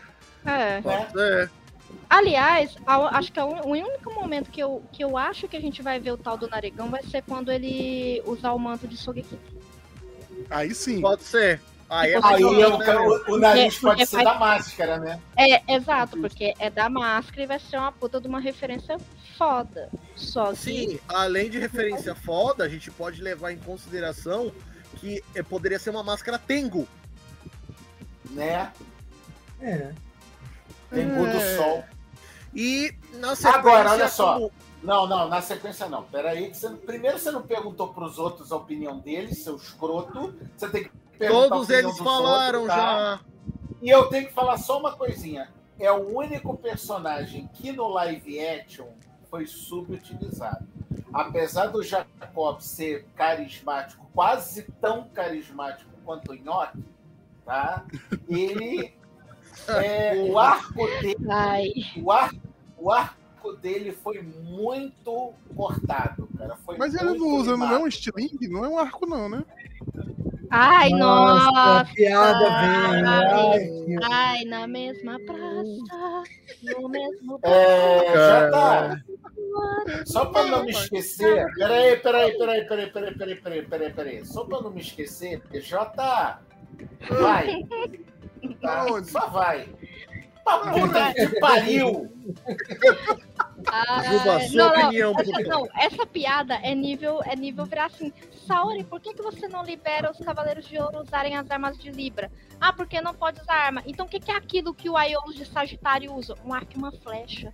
É. 0.46 0.82
Né? 0.82 1.08
É. 1.18 1.50
Aliás, 2.10 2.76
a- 2.86 3.18
acho 3.18 3.32
que 3.32 3.40
a 3.40 3.46
un- 3.46 3.62
o 3.62 3.70
único 3.70 4.14
momento 4.14 4.50
que 4.52 4.62
eu, 4.62 4.84
que 4.92 5.04
eu 5.04 5.18
acho 5.18 5.48
que 5.48 5.56
a 5.56 5.62
gente 5.62 5.82
vai 5.82 6.00
ver 6.02 6.12
o 6.12 6.18
tal 6.18 6.38
do 6.38 6.50
Narigão 6.50 6.90
vai 6.90 7.02
ser 7.04 7.22
quando 7.22 7.50
ele 7.52 8.22
usar 8.26 8.52
o 8.54 8.60
manto 8.60 8.88
de 8.88 8.98
Sogeki. 8.98 9.38
Aí 10.50 10.74
sim. 10.76 11.00
Pode 11.02 11.24
ser. 11.24 11.62
Aí 11.88 12.12
é 12.14 12.16
Aí 12.16 12.22
mais 12.22 12.44
o, 12.44 12.78
né, 12.80 12.96
o- 12.98 13.34
o 13.34 13.38
nariz 13.38 13.76
Porque- 13.78 13.98
pode 13.98 14.06
ser 14.10 14.24
da 14.24 14.34
máscara, 14.40 14.98
né? 14.98 15.22
É, 15.38 15.74
exato, 15.76 16.18
porque 16.20 16.54
é 16.58 16.70
da 16.70 16.90
máscara 16.90 17.44
e 17.44 17.46
vai 17.46 17.60
ser 17.60 17.78
uma 17.78 17.92
puta 17.92 18.20
de 18.20 18.28
uma 18.28 18.40
referência 18.40 18.98
foda. 19.38 19.90
Só 20.16 20.50
que. 20.52 20.56
Sim, 20.58 21.00
além 21.08 21.50
de 21.50 21.60
referência 21.60 22.16
foda, 22.16 22.64
a 22.64 22.70
gente 22.70 22.90
pode 22.90 23.22
levar 23.22 23.52
em 23.52 23.58
consideração 23.60 24.52
que 24.98 25.24
eh, 25.36 25.44
poderia 25.44 25.78
ser 25.78 25.92
uma 25.92 26.02
máscara 26.04 26.40
Tengu. 26.40 26.88
né? 28.32 28.72
É. 29.62 29.92
Tem 30.90 31.04
é. 31.04 31.16
do 31.16 31.26
É. 31.28 31.58
sol. 31.58 31.84
E 32.54 32.96
na 33.16 33.36
sequência. 33.36 33.60
Agora, 33.60 33.92
olha 33.92 34.08
só. 34.08 34.34
como- 34.36 34.52
Não, 34.82 35.08
não, 35.08 35.28
na 35.28 35.42
sequência 35.42 35.88
não. 35.88 36.04
Peraí, 36.04 36.50
que 36.50 36.58
você, 36.58 36.70
primeiro 36.70 37.18
você 37.20 37.32
não 37.32 37.42
perguntou 37.42 37.88
pros 37.94 38.18
outros 38.20 38.52
a 38.52 38.56
opinião 38.56 39.00
deles, 39.00 39.44
seu 39.44 39.56
escroto. 39.56 40.36
Você 40.58 40.70
tem 40.70 40.84
que 40.86 40.92
Todos 41.18 41.70
eles 41.70 41.98
falaram 41.98 42.62
outros, 42.62 42.78
tá? 42.78 42.86
já. 42.86 43.20
E 43.82 43.90
eu 43.90 44.08
tenho 44.08 44.28
que 44.28 44.34
falar 44.34 44.58
só 44.58 44.80
uma 44.80 44.96
coisinha. 44.96 45.50
É 45.80 45.92
o 45.92 46.18
único 46.18 46.58
personagem 46.58 47.50
que 47.54 47.72
no 47.72 47.88
live 47.90 48.40
action 48.40 48.88
foi 49.30 49.46
subutilizado. 49.46 50.66
Apesar 51.14 51.68
do 51.68 51.84
Jacob 51.84 52.60
ser 52.62 53.06
carismático, 53.16 54.10
quase 54.14 54.64
tão 54.82 55.08
carismático 55.10 55.92
quanto 56.04 56.32
o 56.32 56.36
Nhoque, 56.36 56.84
tá? 57.46 57.86
Ele. 58.28 58.94
é, 59.68 60.16
o 60.30 60.38
arco 60.38 60.86
dele 61.02 61.26
Ai, 61.30 61.72
o 61.98 62.12
arco, 62.12 62.40
o 62.78 62.92
arco 62.92 63.54
dele 63.54 63.92
foi 63.92 64.22
muito 64.22 65.34
cortado, 65.56 66.28
cara. 66.38 66.56
Foi 66.58 66.78
Mas 66.78 66.94
ele 66.96 67.18
não 67.18 67.28
usa, 67.36 67.58
não 67.58 67.72
é 67.72 67.78
um 67.80 67.88
estilingue? 67.88 68.48
Não 68.48 68.66
é 68.66 68.70
um 68.70 68.80
arco, 68.80 69.06
não, 69.06 69.30
né? 69.30 69.44
Ai 70.56 70.90
nossa! 70.90 71.80
a 71.80 71.86
piada 71.86 72.50
vem. 72.62 73.06
Ai. 73.06 73.86
Ai, 74.12 74.46
na 74.46 74.68
mesma 74.68 75.20
praça, 75.20 76.24
no 76.64 76.90
mesmo 76.90 77.40
É, 77.44 78.14
já 78.14 78.52
tá. 78.52 79.02
Só 80.06 80.26
pra 80.26 80.44
não 80.46 80.66
me 80.66 80.72
esquecer. 80.72 81.46
Peraí, 81.56 81.98
peraí, 81.98 82.38
peraí, 82.38 82.66
peraí, 82.66 82.92
peraí, 82.92 83.14
peraí, 83.16 83.36
peraí, 83.36 83.62
peraí, 83.66 83.94
peraí. 83.94 84.26
Só 84.26 84.44
pra 84.44 84.62
não 84.62 84.72
me 84.72 84.82
esquecer, 84.82 85.42
Jota. 85.62 86.40
Vai. 87.10 87.64
Tá? 88.62 88.86
Onde? 88.86 89.10
Só 89.10 89.28
vai. 89.28 89.68
Pra 90.46 90.60
puta 90.60 91.14
que 91.14 91.40
pariu! 91.40 92.08
Ai, 93.68 94.18
Juba, 94.18 94.40
sua 94.42 94.68
opinião, 94.68 95.14
por 95.14 95.22
essa, 95.22 95.32
favor. 95.32 95.48
não, 95.48 95.68
essa 95.76 96.06
piada 96.06 96.54
é 96.56 96.76
nível, 96.76 97.20
é 97.26 97.36
nível 97.36 97.66
virar 97.66 97.86
assim. 97.86 98.14
Saori, 98.46 98.84
por 98.84 99.02
que, 99.02 99.16
que 99.16 99.24
você 99.24 99.48
não 99.48 99.64
libera 99.64 100.12
os 100.12 100.20
Cavaleiros 100.20 100.68
de 100.68 100.78
Ouro 100.78 101.02
usarem 101.02 101.36
as 101.36 101.50
armas 101.50 101.78
de 101.80 101.90
Libra? 101.92 102.32
Ah, 102.62 102.72
porque 102.72 103.02
não 103.02 103.14
pode 103.14 103.42
usar 103.42 103.56
arma. 103.56 103.82
Então 103.88 104.06
o 104.06 104.10
que, 104.10 104.20
que 104.20 104.32
é 104.32 104.36
aquilo 104.36 104.74
que 104.74 104.88
o 104.88 104.96
Aiolos 104.96 105.36
de 105.36 105.46
Sagitário 105.46 106.14
usa? 106.14 106.36
Um 106.46 106.54
arco 106.54 106.74
e 106.74 106.78
uma 106.78 106.92
flecha. 106.92 107.52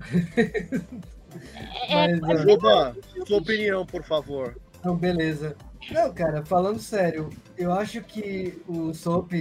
É, 1.88 2.06
é, 2.06 2.16
Mas, 2.16 2.40
é 2.40 2.42
ó, 2.42 2.48
Juba, 2.48 2.96
sua 3.24 3.38
opinião, 3.38 3.86
por 3.86 4.02
favor. 4.02 4.56
Então, 4.80 4.96
beleza. 4.96 5.56
Não, 5.90 6.12
cara, 6.12 6.44
falando 6.44 6.80
sério, 6.80 7.30
eu 7.56 7.72
acho 7.72 8.02
que 8.02 8.60
o 8.66 8.92
Soap, 8.92 9.32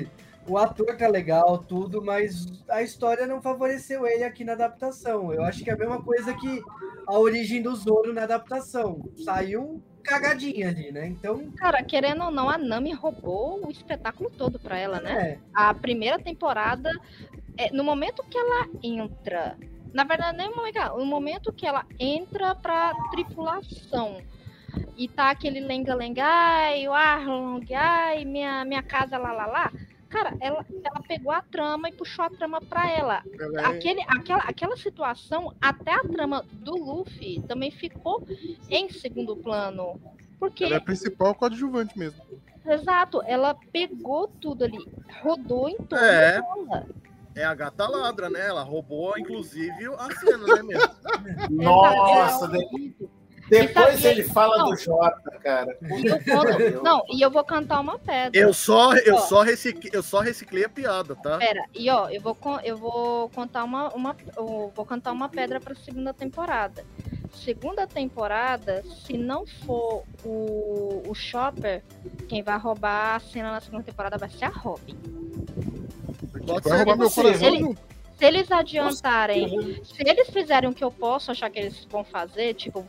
o 0.49 0.57
ator 0.57 0.97
tá 0.97 1.07
legal, 1.07 1.59
tudo, 1.59 2.03
mas 2.03 2.47
a 2.67 2.81
história 2.81 3.27
não 3.27 3.41
favoreceu 3.41 4.07
ele 4.07 4.23
aqui 4.23 4.43
na 4.43 4.53
adaptação. 4.53 5.31
Eu 5.31 5.43
acho 5.43 5.63
que 5.63 5.69
é 5.69 5.73
a 5.73 5.77
mesma 5.77 6.01
coisa 6.01 6.33
que 6.33 6.61
a 7.07 7.17
origem 7.17 7.61
do 7.61 7.75
Zoro 7.75 8.13
na 8.13 8.23
adaptação. 8.23 9.03
Saiu 9.23 9.81
cagadinha 10.03 10.69
ali, 10.69 10.91
né? 10.91 11.07
Então, 11.07 11.51
Cara, 11.51 11.83
querendo 11.83 12.23
ou 12.23 12.31
não, 12.31 12.49
a 12.49 12.57
Nami 12.57 12.93
roubou 12.93 13.65
o 13.65 13.69
espetáculo 13.69 14.31
todo 14.31 14.59
pra 14.59 14.77
ela, 14.77 14.99
né? 14.99 15.31
é. 15.31 15.39
a 15.53 15.73
primeira 15.73 16.17
temporada, 16.17 16.91
é, 17.55 17.71
no 17.71 17.83
momento 17.83 18.23
que 18.23 18.37
ela 18.37 18.67
entra, 18.81 19.55
na 19.93 20.03
verdade, 20.03 20.37
nem 20.37 20.49
no 20.49 21.05
momento 21.05 21.53
que 21.53 21.67
ela 21.67 21.85
entra 21.99 22.55
pra 22.55 22.93
tripulação 23.11 24.17
e 24.97 25.07
tá 25.07 25.29
aquele 25.29 25.59
lenga-lenga, 25.59 26.23
ai, 26.25 26.87
o 26.87 26.93
Arlong, 26.93 27.65
ai, 27.73 28.25
minha, 28.25 28.65
minha 28.65 28.83
casa, 28.83 29.17
lá, 29.17 29.31
lá, 29.31 29.45
lá. 29.45 29.71
Cara, 30.09 30.35
ela, 30.41 30.65
ela 30.83 31.01
pegou 31.07 31.31
a 31.31 31.41
trama 31.41 31.87
e 31.89 31.91
puxou 31.93 32.25
a 32.25 32.29
trama 32.29 32.59
pra 32.61 32.89
ela. 32.89 33.23
Ela 33.39 33.61
é- 33.61 33.65
Aquele, 33.65 34.01
aquela, 34.07 34.41
aquela 34.43 34.75
situação, 34.75 35.53
até 35.61 35.93
a 35.93 36.01
trama 36.01 36.43
do 36.51 36.75
Luffy 36.75 37.41
também 37.47 37.69
ficou 37.71 38.25
em 38.69 38.89
segundo 38.89 39.37
plano. 39.37 40.01
Porque 40.39 40.63
ela 40.63 40.75
é 40.75 40.77
a 40.77 40.81
principal 40.81 41.35
coadjuvante 41.35 41.97
mesmo. 41.97 42.21
Exato, 42.65 43.21
ela 43.25 43.55
pegou 43.71 44.27
tudo 44.27 44.63
ali, 44.63 44.79
rodou 45.21 45.69
em 45.69 45.77
torno 45.77 46.05
É. 46.05 46.41
dela. 46.41 46.87
É 47.35 47.43
a 47.45 47.53
gata 47.53 47.87
ladra, 47.87 48.29
né? 48.29 48.47
Ela 48.47 48.63
roubou, 48.63 49.17
inclusive, 49.17 49.85
a 49.97 50.09
cena, 50.15 50.45
né, 50.55 50.63
mesmo? 50.63 50.89
Nossa, 51.51 52.45
Exato. 52.45 52.57
de- 52.57 53.09
depois 53.49 54.03
ele 54.05 54.23
fala 54.23 54.57
não. 54.57 54.69
do 54.69 54.75
Jota, 54.77 55.31
cara. 55.41 55.77
Vou- 55.81 56.81
não, 56.83 57.03
e 57.09 57.21
eu 57.21 57.31
vou 57.31 57.43
cantar 57.43 57.79
uma 57.79 57.97
pedra. 57.97 58.39
Eu 58.39 58.53
só, 58.53 58.93
eu 58.95 59.15
Ó. 59.15 59.19
só, 59.19 59.41
reciclei, 59.41 59.91
eu 59.93 60.03
só 60.03 60.19
reciclei 60.19 60.65
a 60.65 60.69
piada, 60.69 61.15
tá? 61.15 61.37
Pera, 61.37 61.63
e 61.73 61.89
ó, 61.89 62.09
eu 62.09 62.21
vou, 62.21 62.37
eu 62.63 62.77
vou 62.77 63.29
contar 63.29 63.63
uma, 63.63 63.89
uma 63.89 64.15
eu 64.37 64.71
vou 64.75 64.85
cantar 64.85 65.11
uma 65.11 65.29
pedra 65.29 65.59
pra 65.59 65.75
segunda 65.75 66.13
temporada. 66.13 66.85
Segunda 67.33 67.85
temporada, 67.85 68.83
se 69.05 69.15
não 69.17 69.45
for 69.45 70.03
o, 70.25 71.03
o 71.07 71.13
Chopper, 71.13 71.83
quem 72.27 72.41
vai 72.41 72.57
roubar 72.57 73.15
a 73.15 73.19
cena 73.19 73.51
na 73.51 73.61
segunda 73.61 73.83
temporada 73.83 74.17
vai 74.17 74.29
ser 74.29 74.45
a 74.45 74.49
Robin. 74.49 74.97
Pode 76.45 76.67
ser. 76.67 76.75
roubar 76.75 76.97
meu 76.97 77.09
coração 77.09 77.47
Ele-. 77.47 77.77
Se 78.19 78.25
eles 78.25 78.51
adiantarem, 78.51 79.81
se 79.81 80.03
eles 80.05 80.29
fizerem 80.29 80.69
o 80.69 80.73
que 80.73 80.83
eu 80.83 80.91
posso 80.91 81.31
achar 81.31 81.49
que 81.49 81.57
eles 81.57 81.87
vão 81.89 82.03
fazer, 82.03 82.53
tipo, 82.53 82.85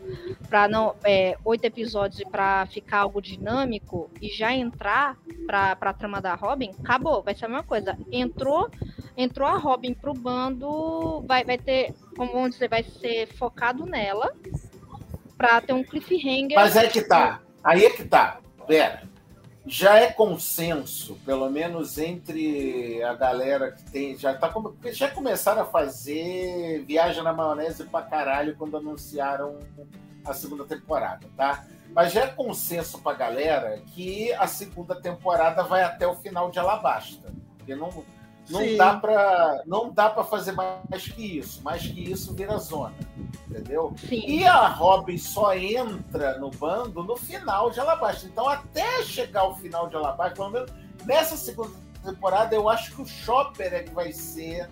para 0.49 0.67
não 0.67 0.97
é, 1.05 1.37
oito 1.45 1.65
episódios 1.65 2.21
e 2.21 2.25
para 2.25 2.67
ficar 2.67 2.99
algo 2.99 3.23
dinâmico 3.23 4.11
e 4.21 4.27
já 4.29 4.53
entrar 4.53 5.17
pra, 5.47 5.77
pra 5.77 5.93
trama 5.93 6.21
da 6.21 6.35
Robin, 6.35 6.75
acabou, 6.81 7.23
vai 7.23 7.33
ser 7.37 7.45
a 7.45 7.49
mesma 7.49 7.63
coisa. 7.63 7.97
Entrou, 8.11 8.69
entrou 9.17 9.47
a 9.47 9.57
Robin 9.57 9.95
pro 9.95 10.13
bando, 10.13 11.23
vai, 11.25 11.45
vai 11.45 11.59
ter, 11.59 11.95
como 12.17 12.33
vamos 12.33 12.51
dizer, 12.51 12.69
vai 12.69 12.83
ser 12.83 13.29
focado 13.29 13.87
nela 13.87 14.35
pra 15.39 15.61
ter 15.61 15.73
um 15.73 15.85
cliffhanger. 15.85 16.57
Mas 16.57 16.75
é 16.75 16.89
que 16.89 17.03
tá. 17.03 17.41
Aí 17.63 17.85
é 17.85 17.91
que 17.91 18.05
tá. 18.05 18.41
Pera 18.67 19.10
já 19.67 19.99
é 19.99 20.11
consenso, 20.11 21.17
pelo 21.25 21.51
menos 21.51 21.99
entre 21.99 23.03
a 23.03 23.15
galera 23.15 23.73
que 23.73 23.83
tem. 23.91 24.17
Já, 24.17 24.35
tá, 24.35 24.53
já 24.93 25.11
começaram 25.11 25.63
a 25.63 25.67
fazer 25.67 26.85
viagem 26.87 27.23
na 27.23 27.33
maionese 27.33 27.85
pra 27.85 28.03
caralho 28.03 28.57
quando 28.57 28.77
anunciaram 28.77 29.59
a 30.25 30.33
segunda 30.33 30.65
temporada, 30.65 31.27
tá? 31.37 31.65
Mas 31.95 32.13
já 32.13 32.23
é 32.23 32.27
consenso 32.29 33.01
pra 33.01 33.13
galera 33.13 33.83
que 33.95 34.33
a 34.35 34.47
segunda 34.47 34.95
temporada 34.95 35.63
vai 35.63 35.83
até 35.83 36.07
o 36.07 36.15
final 36.15 36.51
de 36.51 36.59
Alabasta. 36.59 37.33
Porque 37.59 37.75
não, 37.75 38.05
não 38.49 38.77
dá 38.77 38.97
para 38.97 39.63
não 39.67 39.93
dá 39.93 40.11
para 40.11 40.25
fazer 40.25 40.53
mais 40.53 41.09
que 41.09 41.39
isso. 41.39 41.63
Mais 41.63 41.83
que 41.87 42.11
isso 42.11 42.35
vira 42.35 42.57
zona, 42.59 42.95
entendeu? 43.49 43.95
Sim. 43.99 44.23
E 44.27 44.45
a 44.45 44.67
Robin 44.69 45.19
só 45.19 45.55
entra 45.55 46.39
no 46.39 46.51
bando 46.51 47.03
no 47.03 47.17
final 47.17 47.71
de 47.71 47.81
Alabasta. 47.81 48.27
Então 48.27 48.49
até 48.49 49.03
chegar 49.03 49.43
ao 49.43 49.57
final 49.57 49.89
de 49.89 49.97
Alabasta, 49.97 50.35
pelo 50.37 50.51
menos 50.51 50.73
nessa 51.05 51.37
segunda 51.37 51.75
temporada, 52.05 52.55
eu 52.55 52.69
acho 52.69 52.95
que 52.95 53.03
o 53.03 53.07
Chopper 53.07 53.75
é 53.75 53.83
que 53.83 53.95
vai 53.95 54.13
ser 54.13 54.69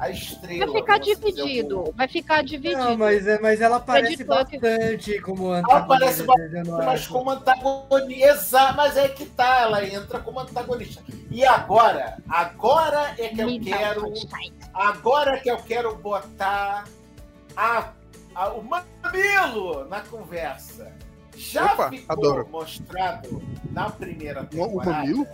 a 0.00 0.10
estrela. 0.10 0.66
Vai 0.66 0.80
ficar 0.80 0.98
dividido. 0.98 1.92
Vai 1.94 2.08
ficar 2.08 2.42
dividido. 2.42 2.82
Não, 2.82 2.96
mas, 2.96 3.26
é, 3.26 3.38
mas 3.38 3.60
ela 3.60 3.76
aparece 3.76 4.24
bastante 4.24 5.20
como 5.20 5.52
antagonista. 5.52 5.70
Ela 5.70 5.84
aparece 5.84 6.22
bastante, 6.22 6.70
mas 6.70 7.06
como 7.06 7.30
antagonista. 7.30 8.72
Mas 8.72 8.96
é 8.96 9.08
que 9.08 9.26
tá, 9.26 9.60
ela 9.60 9.84
entra 9.84 10.18
como 10.18 10.40
antagonista. 10.40 11.02
E 11.30 11.44
agora, 11.44 12.16
agora 12.28 13.14
é 13.18 13.28
que 13.28 13.40
eu 13.40 13.60
quero. 13.60 14.12
Agora 14.72 15.38
que 15.38 15.50
eu 15.50 15.58
quero 15.58 15.94
botar 15.96 16.84
a, 17.54 17.92
a, 18.34 18.48
o 18.54 18.62
mamilo 18.62 19.86
na 19.88 20.00
conversa. 20.00 20.92
Já 21.36 21.72
Opa, 21.72 21.90
ficou 21.90 22.12
adoro. 22.12 22.48
mostrado 22.50 23.42
na 23.70 23.90
primeira 23.90 24.44
temporada. 24.44 24.90
O 24.90 24.92
mamilo? 24.92 25.26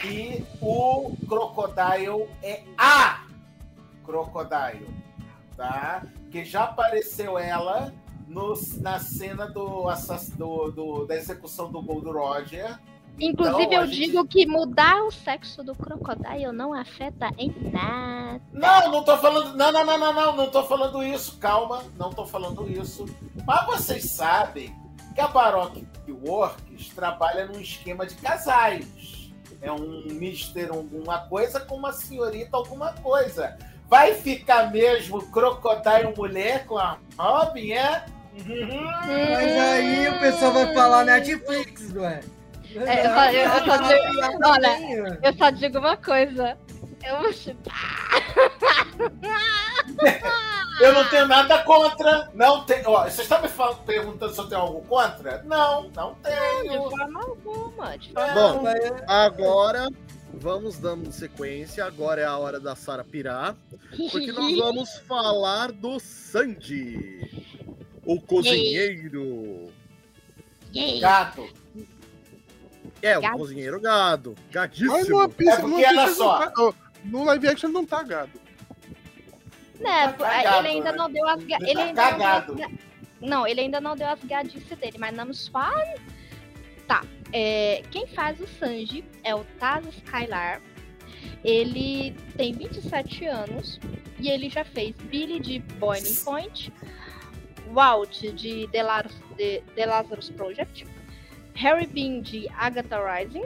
que 0.00 0.44
o 0.60 1.16
Crocodile 1.28 2.28
é 2.42 2.62
a 2.76 3.25
Crocodile, 4.06 4.86
tá? 5.56 6.02
Que 6.30 6.44
já 6.44 6.64
apareceu 6.64 7.38
ela 7.38 7.92
no, 8.28 8.54
na 8.80 8.98
cena 9.00 9.46
do, 9.46 9.86
do, 10.36 10.70
do, 10.70 11.04
da 11.06 11.16
execução 11.16 11.70
do 11.70 11.82
Gold 11.82 12.08
Roger. 12.08 12.78
Inclusive, 13.18 13.64
então, 13.64 13.80
eu 13.80 13.86
gente... 13.86 13.96
digo 13.96 14.26
que 14.26 14.46
mudar 14.46 15.02
o 15.02 15.10
sexo 15.10 15.64
do 15.64 15.74
Crocodile 15.74 16.52
não 16.52 16.72
afeta 16.72 17.30
em 17.38 17.52
nada. 17.72 18.40
Não, 18.52 18.92
não 18.92 19.02
tô 19.02 19.16
falando. 19.16 19.56
Não, 19.56 19.72
não, 19.72 19.84
não, 19.84 19.98
não, 19.98 20.12
não, 20.12 20.36
não 20.36 20.50
tô 20.50 20.62
falando 20.64 21.02
isso. 21.02 21.38
Calma, 21.38 21.82
não 21.98 22.10
tô 22.10 22.26
falando 22.26 22.70
isso. 22.70 23.06
Mas 23.46 23.66
vocês 23.66 24.10
sabem 24.10 24.74
que 25.14 25.20
a 25.20 25.28
Baroque 25.28 25.86
Works 26.26 26.90
trabalha 26.94 27.46
num 27.46 27.58
esquema 27.58 28.06
de 28.06 28.14
casais 28.16 29.16
é 29.62 29.72
um 29.72 30.04
mister 30.12 30.70
alguma 30.70 31.20
coisa 31.28 31.60
com 31.60 31.76
uma 31.76 31.92
senhorita 31.92 32.56
alguma 32.56 32.92
coisa. 32.92 33.56
Vai 33.88 34.14
ficar 34.14 34.72
mesmo 34.72 35.22
crocodilo 35.30 36.12
mulher 36.16 36.66
com 36.66 36.76
a 36.76 36.98
Robin, 37.16 37.70
é? 37.72 38.04
Mas 38.34 39.56
aí 39.56 40.08
o 40.08 40.18
pessoal 40.18 40.52
vai 40.52 40.74
falar 40.74 41.04
Netflix, 41.04 41.94
não 41.94 42.04
é? 42.04 42.20
é 42.74 43.06
eu, 43.06 43.10
eu, 43.32 43.52
eu, 43.52 43.64
só 43.64 43.76
digo, 43.76 44.02
olha, 44.44 45.20
eu 45.22 45.32
só 45.34 45.50
digo 45.50 45.78
uma 45.78 45.96
coisa. 45.96 46.58
Eu 47.02 47.22
vou 47.22 47.32
chutar. 47.32 48.06
Eu 50.80 50.92
não 50.92 51.08
tenho 51.08 51.26
nada 51.26 51.62
contra. 51.62 52.30
Não 52.34 52.64
tem. 52.64 52.82
Ó, 52.86 53.04
você 53.04 53.22
está 53.22 53.40
me 53.40 53.48
falando, 53.48 53.82
perguntando 53.84 54.32
se 54.32 54.38
eu 54.38 54.46
tenho 54.46 54.60
algo 54.60 54.82
contra? 54.82 55.42
Não, 55.44 55.88
não 55.94 56.14
tenho. 56.16 56.64
Não, 56.64 56.88
de 56.88 56.90
forma 56.90 57.22
alguma. 57.22 57.96
De 57.96 58.12
forma 58.12 58.34
Bom, 58.34 58.64
agora 59.06 59.88
vamos 60.32 60.78
dando 60.78 61.10
sequência. 61.12 61.84
Agora 61.84 62.20
é 62.20 62.24
a 62.24 62.36
hora 62.36 62.60
da 62.60 62.76
Sara 62.76 63.04
pirar. 63.04 63.56
Porque 63.90 64.32
nós 64.32 64.54
vamos 64.58 64.98
falar 64.98 65.72
do 65.72 65.98
Sandy. 65.98 67.54
O 68.04 68.20
cozinheiro. 68.20 69.72
Gato. 71.00 71.48
É, 73.02 73.18
o 73.18 73.32
cozinheiro 73.32 73.80
gado. 73.80 74.34
Gadíssimo. 74.50 74.92
Mas 74.92 75.08
no, 75.08 75.22
é 75.22 75.28
porque, 75.28 75.84
olha 75.86 76.08
só. 76.08 76.74
No 77.04 77.24
live 77.24 77.48
action 77.48 77.70
não 77.70 77.84
tá 77.84 78.02
gado. 78.02 78.46
Né, 79.78 80.12
tá 80.12 80.30
cagado, 80.30 80.58
ele 80.58 80.68
ainda 80.68 80.92
né? 80.92 80.98
não 80.98 81.10
deu 81.10 81.28
as. 81.28 81.42
Ele, 81.42 81.70
ele 81.70 81.92
tá 81.92 82.10
cagado. 82.12 82.54
Não, 82.54 82.70
não, 83.20 83.46
ele 83.46 83.60
ainda 83.60 83.80
não 83.80 83.94
deu 83.94 84.08
as 84.08 84.22
gadices 84.24 84.78
dele, 84.78 84.98
mas 84.98 85.14
nos 85.14 85.48
fala. 85.48 85.94
Tá. 87.26 87.30
É, 87.32 87.82
quem 87.90 88.06
faz 88.06 88.40
o 88.40 88.46
Sanji 88.46 89.04
é 89.22 89.34
o 89.34 89.44
Taz 89.58 89.86
Skylar. 89.86 90.60
Ele 91.44 92.14
tem 92.36 92.52
27 92.52 93.26
anos 93.26 93.78
e 94.18 94.28
ele 94.28 94.48
já 94.48 94.64
fez 94.64 94.96
Billy 94.96 95.38
de 95.38 95.58
Boiling 95.78 96.14
Point, 96.24 96.72
Walt 97.72 98.20
de 98.20 98.68
The, 98.72 98.82
Lar 98.82 99.08
The, 99.36 99.62
The 99.74 99.86
Lazarus 99.86 100.30
Project, 100.30 100.86
Harry 101.54 101.86
Bean 101.86 102.20
de 102.20 102.48
Agatha 102.56 102.98
Rising 102.98 103.44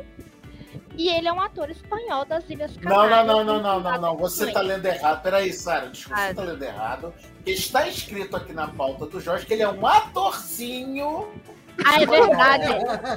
e 0.96 1.08
ele 1.08 1.28
é 1.28 1.32
um 1.32 1.40
ator 1.40 1.70
espanhol 1.70 2.24
das 2.24 2.48
Ilhas 2.50 2.76
Canárias. 2.76 3.26
Não, 3.26 3.26
não, 3.26 3.44
não, 3.44 3.62
não, 3.62 3.80
não, 3.80 3.80
não, 3.80 4.00
não. 4.00 4.16
Você 4.18 4.48
está 4.48 4.60
lendo 4.60 4.84
errado. 4.84 5.22
Peraí, 5.22 5.52
Sara, 5.52 5.88
desculpa, 5.88 6.20
você 6.20 6.30
está 6.30 6.42
lendo 6.42 6.62
errado. 6.62 7.14
Está 7.46 7.88
escrito 7.88 8.36
aqui 8.36 8.52
na 8.52 8.68
pauta 8.68 9.06
do 9.06 9.20
Jorge 9.20 9.46
que 9.46 9.54
ele 9.54 9.62
é 9.62 9.68
um 9.68 9.86
atorzinho. 9.86 11.28
Ah, 11.84 12.02
é 12.02 12.06
verdade. 12.06 12.66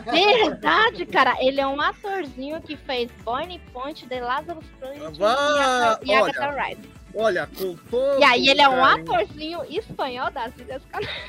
verdade, 0.11 1.05
cara. 1.05 1.35
Ele 1.39 1.59
é 1.59 1.67
um 1.67 1.79
atorzinho 1.79 2.61
que 2.61 2.75
fez 2.75 3.11
Bonnie 3.23 3.59
Point, 3.71 4.07
The 4.07 4.21
Lazarus 4.21 4.65
Project 4.79 5.19
Vá... 5.19 5.99
e 6.03 6.13
Agatha 6.13 6.51
Rising. 6.51 6.91
Olha, 7.15 7.47
com 7.47 7.75
todo 7.75 8.19
E 8.19 8.23
aí 8.23 8.49
ele 8.49 8.61
é 8.61 8.69
um 8.69 8.83
atorzinho 8.83 9.61
espanhol 9.69 10.31
das 10.31 10.51
Ilhas 10.57 10.81
Canárias. 10.85 11.21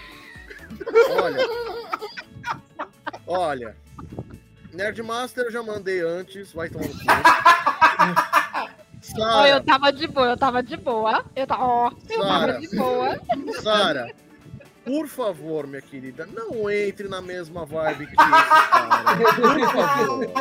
Olha. 1.23 1.39
Olha. 3.27 3.77
Nerdmaster 4.73 5.45
eu 5.45 5.53
já 5.53 5.63
mandei 5.63 6.01
antes, 6.01 6.53
vai 6.53 6.69
tomar 6.69 6.87
no 6.87 6.95
cu. 6.95 7.01
Eu 9.47 9.63
tava 9.63 9.93
de 9.93 10.07
boa, 10.07 10.27
eu 10.29 10.37
tava 10.37 10.63
de 10.63 10.77
boa. 10.77 11.25
Eu, 11.37 11.47
tava, 11.47 11.65
ó, 11.65 11.91
eu 12.09 12.23
Sarah, 12.23 12.47
tava 12.47 12.61
de 12.61 12.77
boa. 12.77 13.21
Sara, 13.63 14.15
por 14.85 15.09
favor, 15.09 15.67
minha 15.67 15.83
querida, 15.83 16.27
não 16.27 16.71
entre 16.71 17.09
na 17.09 17.21
mesma 17.21 17.65
vibe 17.65 18.07
que 18.07 18.13
esse 18.13 18.17
cara. 18.17 19.17
Por 19.17 19.73
favor. 19.73 20.33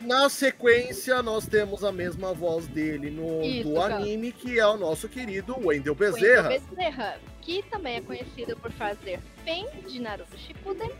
E 0.00 0.06
na 0.06 0.28
sequência, 0.28 1.22
nós 1.22 1.46
temos 1.46 1.84
a 1.84 1.92
mesma 1.92 2.34
voz 2.34 2.66
dele 2.66 3.10
no 3.10 3.40
Isso, 3.42 3.68
do 3.68 3.80
anime, 3.80 4.32
que 4.32 4.58
é 4.58 4.66
o 4.66 4.76
nosso 4.76 5.08
querido 5.08 5.56
Wendel 5.64 5.94
Bezerra. 5.94 6.48
Wendell 6.48 6.68
Bezerra 6.76 7.20
que 7.42 7.62
também 7.64 7.96
é 7.96 8.00
conhecido 8.00 8.56
por 8.56 8.70
fazer 8.72 9.20
Pen 9.44 9.66
de 9.88 10.00
Naruto 10.00 10.38
Shippuden, 10.38 10.90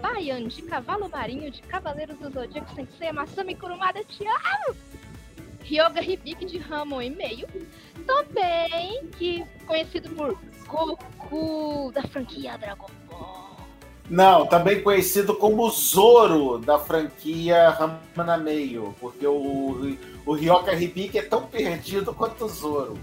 Baian 0.00 0.48
de 0.48 0.62
Cavalo 0.62 1.08
Marinho 1.08 1.50
de 1.50 1.60
Cavaleiros 1.62 2.18
do 2.18 2.30
Zodíaco 2.30 2.74
Sensei, 2.74 3.12
Masami 3.12 3.54
Kurumada, 3.54 4.02
te 4.04 4.24
amo! 4.26 4.76
Ryoga 5.62 6.02
Hibiki 6.02 6.44
de 6.44 6.58
Ramon 6.58 7.02
e 7.02 7.10
meio, 7.10 7.46
também 8.06 9.06
que 9.18 9.44
conhecido 9.66 10.10
por 10.10 10.38
Goku 10.66 11.92
da 11.92 12.02
franquia 12.02 12.56
Dragon 12.56 12.90
Ball. 13.10 13.56
Não, 14.10 14.46
também 14.46 14.82
conhecido 14.82 15.34
como 15.34 15.70
Zoro 15.70 16.58
da 16.58 16.78
franquia 16.78 17.70
Ramana 17.70 18.36
Meio, 18.36 18.94
porque 19.00 19.26
o, 19.26 19.96
o 20.26 20.34
Ryoga 20.34 20.74
Hibiki 20.74 21.18
é 21.18 21.22
tão 21.22 21.46
perdido 21.46 22.12
quanto 22.12 22.44
o 22.44 22.48
Zoro. 22.48 22.98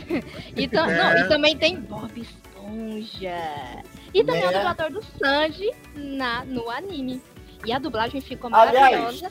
e, 0.56 0.68
tam, 0.68 0.88
é. 0.88 0.96
não, 0.96 1.24
e 1.24 1.28
também 1.28 1.56
tem 1.56 1.80
Bob 1.80 2.10
Esponja. 2.20 3.84
E 4.14 4.24
também 4.24 4.42
é. 4.42 4.48
o 4.48 4.52
dublador 4.52 4.90
do 4.90 5.02
Sanji 5.18 5.70
na, 5.94 6.44
no 6.44 6.70
anime. 6.70 7.20
E 7.64 7.72
a 7.72 7.78
dublagem 7.78 8.20
ficou 8.20 8.48
maravilhosa. 8.48 9.30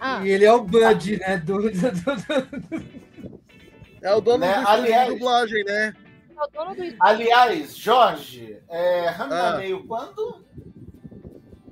Ah. 0.00 0.24
E 0.24 0.30
ele 0.30 0.44
é 0.44 0.52
o 0.52 0.62
Bud, 0.62 1.18
né? 1.18 1.38
Do, 1.38 1.62
do, 1.62 1.70
do, 1.70 3.06
é 4.02 4.14
o 4.14 4.20
dono 4.20 4.38
né? 4.38 4.60
do 4.60 4.68
Aliás, 4.68 5.08
dublagem, 5.08 5.64
né? 5.64 5.96
É 6.36 6.42
o 6.42 6.46
dono 6.48 6.74
do... 6.74 6.96
Aliás, 7.00 7.76
Jorge, 7.76 8.58
é, 8.68 9.08
ah. 9.08 9.56
meio 9.58 9.84
quando? 9.86 10.44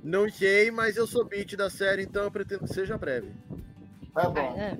Não 0.03 0.29
sei, 0.29 0.69
mas 0.69 0.97
eu 0.97 1.07
sou 1.07 1.25
beat 1.25 1.55
da 1.55 1.69
série, 1.69 2.03
então 2.03 2.23
eu 2.23 2.31
pretendo 2.31 2.65
que 2.65 2.73
seja 2.73 2.97
breve. 2.97 3.31
Tá 4.13 4.29
bom. 4.29 4.55
É. 4.59 4.77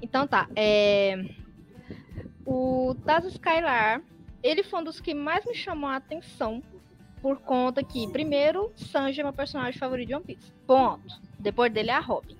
Então 0.00 0.26
tá. 0.26 0.48
É... 0.56 1.24
O 2.46 2.94
Taz 3.04 3.24
Skylar, 3.26 4.02
ele 4.42 4.62
foi 4.62 4.80
um 4.80 4.84
dos 4.84 5.00
que 5.00 5.14
mais 5.14 5.44
me 5.44 5.54
chamou 5.54 5.88
a 5.88 5.96
atenção. 5.96 6.62
Por 7.24 7.38
conta 7.38 7.82
que, 7.82 8.06
primeiro, 8.08 8.70
Sanji 8.76 9.22
é 9.22 9.24
meu 9.24 9.32
personagem 9.32 9.80
favorito 9.80 10.08
de 10.08 10.14
One 10.14 10.24
Piece. 10.26 10.52
Ponto. 10.66 11.22
Depois 11.38 11.72
dele 11.72 11.88
é 11.88 11.94
a 11.94 11.98
Robin. 11.98 12.36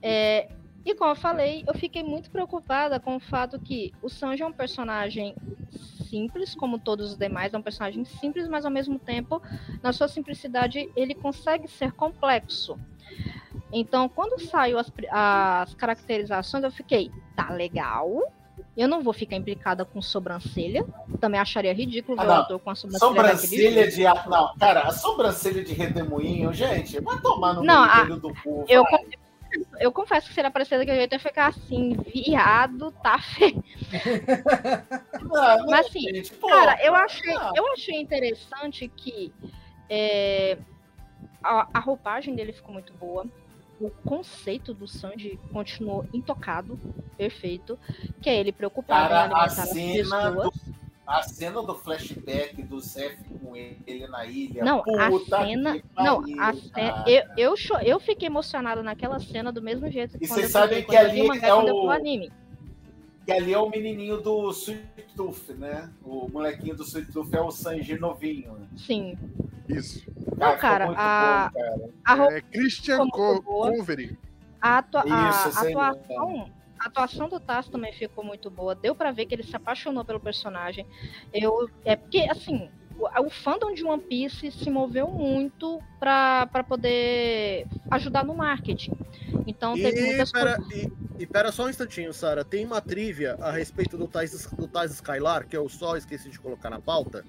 É, 0.00 0.48
e 0.84 0.94
como 0.94 1.10
eu 1.10 1.16
falei, 1.16 1.64
eu 1.66 1.74
fiquei 1.74 2.04
muito 2.04 2.30
preocupada 2.30 3.00
com 3.00 3.16
o 3.16 3.18
fato 3.18 3.58
que 3.58 3.92
o 4.00 4.08
Sanji 4.08 4.44
é 4.44 4.46
um 4.46 4.52
personagem 4.52 5.34
simples, 6.08 6.54
como 6.54 6.78
todos 6.78 7.10
os 7.10 7.18
demais, 7.18 7.52
é 7.52 7.58
um 7.58 7.62
personagem 7.62 8.04
simples, 8.04 8.46
mas 8.46 8.64
ao 8.64 8.70
mesmo 8.70 8.96
tempo, 8.96 9.42
na 9.82 9.92
sua 9.92 10.06
simplicidade, 10.06 10.88
ele 10.94 11.12
consegue 11.12 11.66
ser 11.66 11.90
complexo. 11.90 12.78
Então, 13.72 14.08
quando 14.08 14.40
saiu 14.40 14.78
as, 14.78 14.92
as 15.10 15.74
caracterizações, 15.74 16.62
eu 16.62 16.70
fiquei, 16.70 17.10
tá 17.34 17.50
legal. 17.50 18.32
Eu 18.76 18.86
não 18.88 19.02
vou 19.02 19.12
ficar 19.14 19.36
implicada 19.36 19.84
com 19.86 20.02
sobrancelha. 20.02 20.84
Também 21.18 21.40
acharia 21.40 21.72
ridículo 21.72 22.20
Ah, 22.20 22.24
ver 22.24 22.28
o 22.30 22.34
não. 22.34 22.40
ator 22.42 22.58
com 22.60 22.70
a 22.70 22.74
sobrancelha. 22.74 23.08
Sobrancelha 23.10 23.70
daquele 23.86 23.90
de. 23.90 24.28
Não, 24.28 24.54
cara, 24.58 24.80
a 24.82 24.90
sobrancelha 24.92 25.64
de 25.64 25.72
redemoinho, 25.72 26.52
gente, 26.52 27.00
vai 27.00 27.18
tomar 27.20 27.54
no 27.54 27.64
Não, 27.64 27.82
a- 27.82 28.02
do 28.04 28.34
povo. 28.42 28.66
Eu, 28.68 28.84
eu 29.80 29.90
confesso 29.90 30.28
que 30.28 30.34
se 30.34 30.40
ele 30.40 30.48
aparecer 30.48 30.78
daquele 30.78 30.98
jeito, 30.98 31.12
eu 31.14 31.16
ia 31.16 31.20
ficar 31.20 31.46
assim, 31.46 31.96
viado, 32.12 32.92
tá 33.02 33.18
feio. 33.18 33.64
Não, 35.22 35.58
não, 35.58 35.66
Mas 35.68 35.86
assim, 35.86 36.00
gente, 36.00 36.32
pô, 36.34 36.48
Cara, 36.48 36.78
eu 36.84 36.94
achei, 36.94 37.32
não. 37.34 37.52
eu 37.56 37.72
achei 37.72 37.98
interessante 38.00 38.88
que 38.94 39.32
é, 39.88 40.58
a, 41.42 41.66
a 41.72 41.78
roupagem 41.80 42.34
dele 42.34 42.52
ficou 42.52 42.72
muito 42.74 42.92
boa. 42.94 43.24
O 43.80 43.90
conceito 43.90 44.72
do 44.72 44.88
Sanji 44.88 45.38
continuou 45.52 46.06
intocado, 46.12 46.78
perfeito. 47.16 47.78
Que 48.22 48.30
é 48.30 48.40
ele 48.40 48.52
preocupado 48.52 49.08
Cara, 49.08 49.14
em 49.28 49.32
a 49.32 49.36
alimentar 49.42 49.62
as 49.62 49.68
cena, 49.68 50.30
do, 50.30 50.36
pessoas. 50.36 50.54
a 51.06 51.22
cena 51.22 51.62
do 51.62 51.74
flashback 51.74 52.62
do 52.62 52.80
Zef 52.80 53.16
com 53.38 53.54
ele 53.54 54.06
na 54.08 54.24
ilha. 54.24 54.64
Não, 54.64 54.80
a 54.98 55.10
puta 55.10 55.44
cena. 55.44 55.74
que 55.78 55.84
Não, 55.96 56.22
a 56.40 56.52
cena. 56.54 57.04
Eu, 57.06 57.24
eu, 57.36 57.54
eu 57.82 58.00
fiquei 58.00 58.26
emocionada 58.28 58.82
naquela 58.82 59.18
cena 59.20 59.52
do 59.52 59.60
mesmo 59.60 59.90
jeito 59.90 60.16
E 60.16 60.20
quando 60.26 60.30
vocês 60.40 60.46
eu 60.46 60.50
sabem 60.50 60.82
que 60.82 60.96
ali 60.96 61.20
é 61.42 61.54
o- 61.54 61.90
anime. 61.90 62.32
E 63.26 63.32
ali 63.32 63.52
é 63.52 63.58
o 63.58 63.68
menininho 63.68 64.20
do 64.20 64.50
Sweet 64.50 64.86
Tooth, 65.16 65.52
né? 65.54 65.90
O 66.02 66.28
molequinho 66.28 66.76
do 66.76 66.84
Sweet 66.84 67.10
Tooth 67.12 67.34
é 67.34 67.40
o 67.40 67.50
Sanji 67.50 67.98
novinho. 67.98 68.52
né? 68.52 68.66
Sim. 68.76 69.18
Isso. 69.68 70.04
Não, 70.38 70.46
ficou 70.52 70.56
cara, 70.58 70.86
muito 70.86 70.98
a- 70.98 71.50
bom, 71.52 71.60
cara. 71.60 71.90
A 72.04 72.14
roupa 72.14 72.34
É 72.34 72.40
Christian 72.40 73.08
Co. 73.08 73.42
Convery. 73.42 74.16
A, 74.60 74.78
atua- 74.78 75.02
a- 75.02 75.30
Isso, 75.30 75.58
a 75.58 75.62
atuação, 75.62 76.50
a 76.78 76.86
atuação 76.86 77.28
do 77.28 77.40
Taz 77.40 77.68
também 77.68 77.92
ficou 77.92 78.22
muito 78.24 78.48
boa. 78.48 78.74
Deu 78.76 78.94
pra 78.94 79.10
ver 79.10 79.26
que 79.26 79.34
ele 79.34 79.42
se 79.42 79.56
apaixonou 79.56 80.04
pelo 80.04 80.20
personagem. 80.20 80.86
Eu, 81.32 81.68
é 81.84 81.96
porque, 81.96 82.28
assim, 82.30 82.70
o, 82.98 83.30
fandom 83.30 83.72
de 83.74 83.84
One 83.84 84.02
Piece 84.02 84.50
se 84.50 84.70
moveu 84.70 85.08
muito 85.08 85.80
pra 86.00 86.46
poder 86.68 87.66
ajudar 87.90 88.24
no 88.24 88.34
marketing. 88.34 88.92
Então 89.46 89.74
teve 89.74 90.00
E 90.00 90.06
muitas 90.06 90.32
pera, 90.32 90.56
coisas. 90.56 90.82
e, 90.84 90.92
e 91.22 91.26
pera 91.26 91.52
só 91.52 91.64
um 91.66 91.70
instantinho, 91.70 92.12
Sara. 92.12 92.44
Tem 92.44 92.64
uma 92.64 92.80
trivia 92.80 93.36
a 93.40 93.50
respeito 93.52 93.96
do 93.96 94.06
Tais, 94.08 94.46
do 94.52 94.66
Tais 94.68 94.92
Skylar, 94.92 95.46
que 95.46 95.56
eu 95.56 95.68
só 95.68 95.96
esqueci 95.96 96.28
de 96.30 96.38
colocar 96.38 96.70
na 96.70 96.80
pauta. 96.80 97.24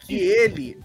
Que 0.00 0.14
ele. 0.18 0.78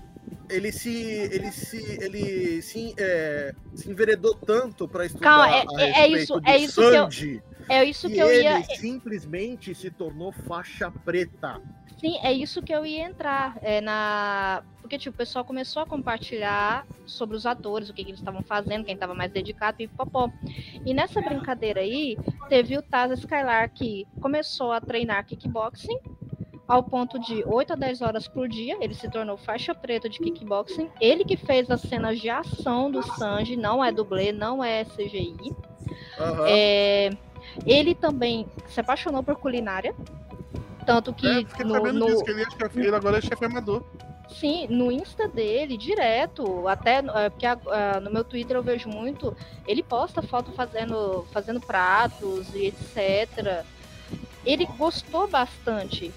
Ele 0.50 0.72
se. 0.72 0.92
Ele 0.94 1.52
se. 1.52 1.78
Ele 2.04 2.62
se, 2.62 2.94
é, 2.98 3.54
se 3.74 3.90
enveredou 3.90 4.36
tanto 4.36 4.88
pra 4.88 5.06
estudar. 5.06 5.30
Calma, 5.30 5.50
é- 5.50 5.62
a 5.62 5.82
é- 5.82 5.90
é 5.90 6.08
respeito 6.08 6.18
isso- 6.24 6.42
é 6.46 6.58
isso 6.58 6.82
que 6.82 6.88
eu- 7.28 7.42
É 7.70 7.84
isso 7.86 8.08
que 8.08 8.14
que 8.16 8.20
eu 8.20 8.28
ele 8.28 8.44
ia. 8.44 8.64
simplesmente 8.78 9.74
se 9.74 9.90
tornou 9.90 10.32
faixa 10.32 10.92
preta. 10.92 11.62
Sim, 12.02 12.18
é 12.24 12.34
isso 12.34 12.64
que 12.64 12.74
eu 12.74 12.84
ia 12.84 13.06
entrar. 13.06 13.60
É 13.62 13.80
na... 13.80 14.64
Porque, 14.82 14.98
tipo, 14.98 15.14
o 15.14 15.18
pessoal 15.18 15.46
começou 15.46 15.84
a 15.84 15.86
compartilhar 15.86 16.84
sobre 17.06 17.38
os 17.38 17.46
atores, 17.46 17.90
o 17.90 17.94
que, 17.94 18.04
que 18.04 18.10
eles 18.10 18.20
estavam 18.20 18.42
fazendo, 18.42 18.84
quem 18.84 18.96
estava 18.96 19.14
mais 19.14 19.32
dedicado 19.32 19.78
e 19.84 19.88
popó. 19.88 20.28
E 20.84 20.96
nessa 20.96 21.22
brincadeira 21.22 21.82
aí, 21.82 22.18
teve 22.50 22.76
o 22.76 22.82
Taz 22.82 23.12
Skylar 23.20 23.72
que 23.72 24.08
começou 24.20 24.72
a 24.72 24.82
treinar 24.82 25.24
kickboxing 25.28 26.00
ao 26.68 26.82
ponto 26.82 27.20
de 27.20 27.44
8 27.46 27.74
a 27.74 27.76
10 27.76 28.02
horas 28.02 28.28
por 28.28 28.50
dia. 28.50 28.78
Ele 28.82 28.96
se 28.96 29.08
tornou 29.08 29.38
faixa 29.38 29.76
preta 29.76 30.10
de 30.10 30.18
kickboxing. 30.18 30.90
Ele 31.00 31.24
que 31.24 31.38
fez 31.38 31.70
as 31.70 31.82
cenas 31.82 32.20
de 32.20 32.32
ação 32.32 32.90
do 32.90 33.04
Sanji, 33.04 33.56
não 33.56 33.86
é 33.86 33.92
dublê, 33.92 34.32
não 34.32 34.64
é 34.64 34.84
CGI. 34.86 35.36
Aham. 36.20 36.46
É, 36.48 37.10
Ele 37.64 37.94
também 37.94 38.48
se 38.68 38.80
apaixonou 38.80 39.22
por 39.22 39.36
culinária. 39.36 39.94
Tanto 40.86 41.14
que 41.14 41.28
É, 41.28 41.46
fiquei 41.46 41.66
no- 41.66 41.74
sabendo 41.76 42.00
no- 42.00 42.06
disso, 42.08 42.24
que 42.24 42.32
ele, 42.32 42.42
é 42.44 42.50
chefe, 42.52 42.80
ele 42.80 42.96
agora 42.96 43.18
é 43.18 43.22
chefe 43.22 43.46
amador. 43.46 43.84
Sim, 44.30 44.66
no 44.70 44.92
Insta 44.92 45.28
dele, 45.28 45.78
direto, 45.78 46.68
até 46.68 47.00
é, 47.16 47.30
porque 47.30 47.46
a- 47.46 47.58
a- 47.70 48.00
no 48.00 48.12
meu 48.12 48.24
Twitter 48.24 48.56
eu 48.56 48.64
vejo 48.64 48.88
muito, 48.90 49.36
ele 49.68 49.84
posta 49.84 50.22
foto 50.22 50.52
fazendo, 50.54 51.26
fazendo 51.34 51.60
pratos 51.60 52.48
e 52.56 52.68
etc. 52.68 53.64
Ele 54.46 54.66
gostou 54.78 55.28
bastante. 55.28 56.12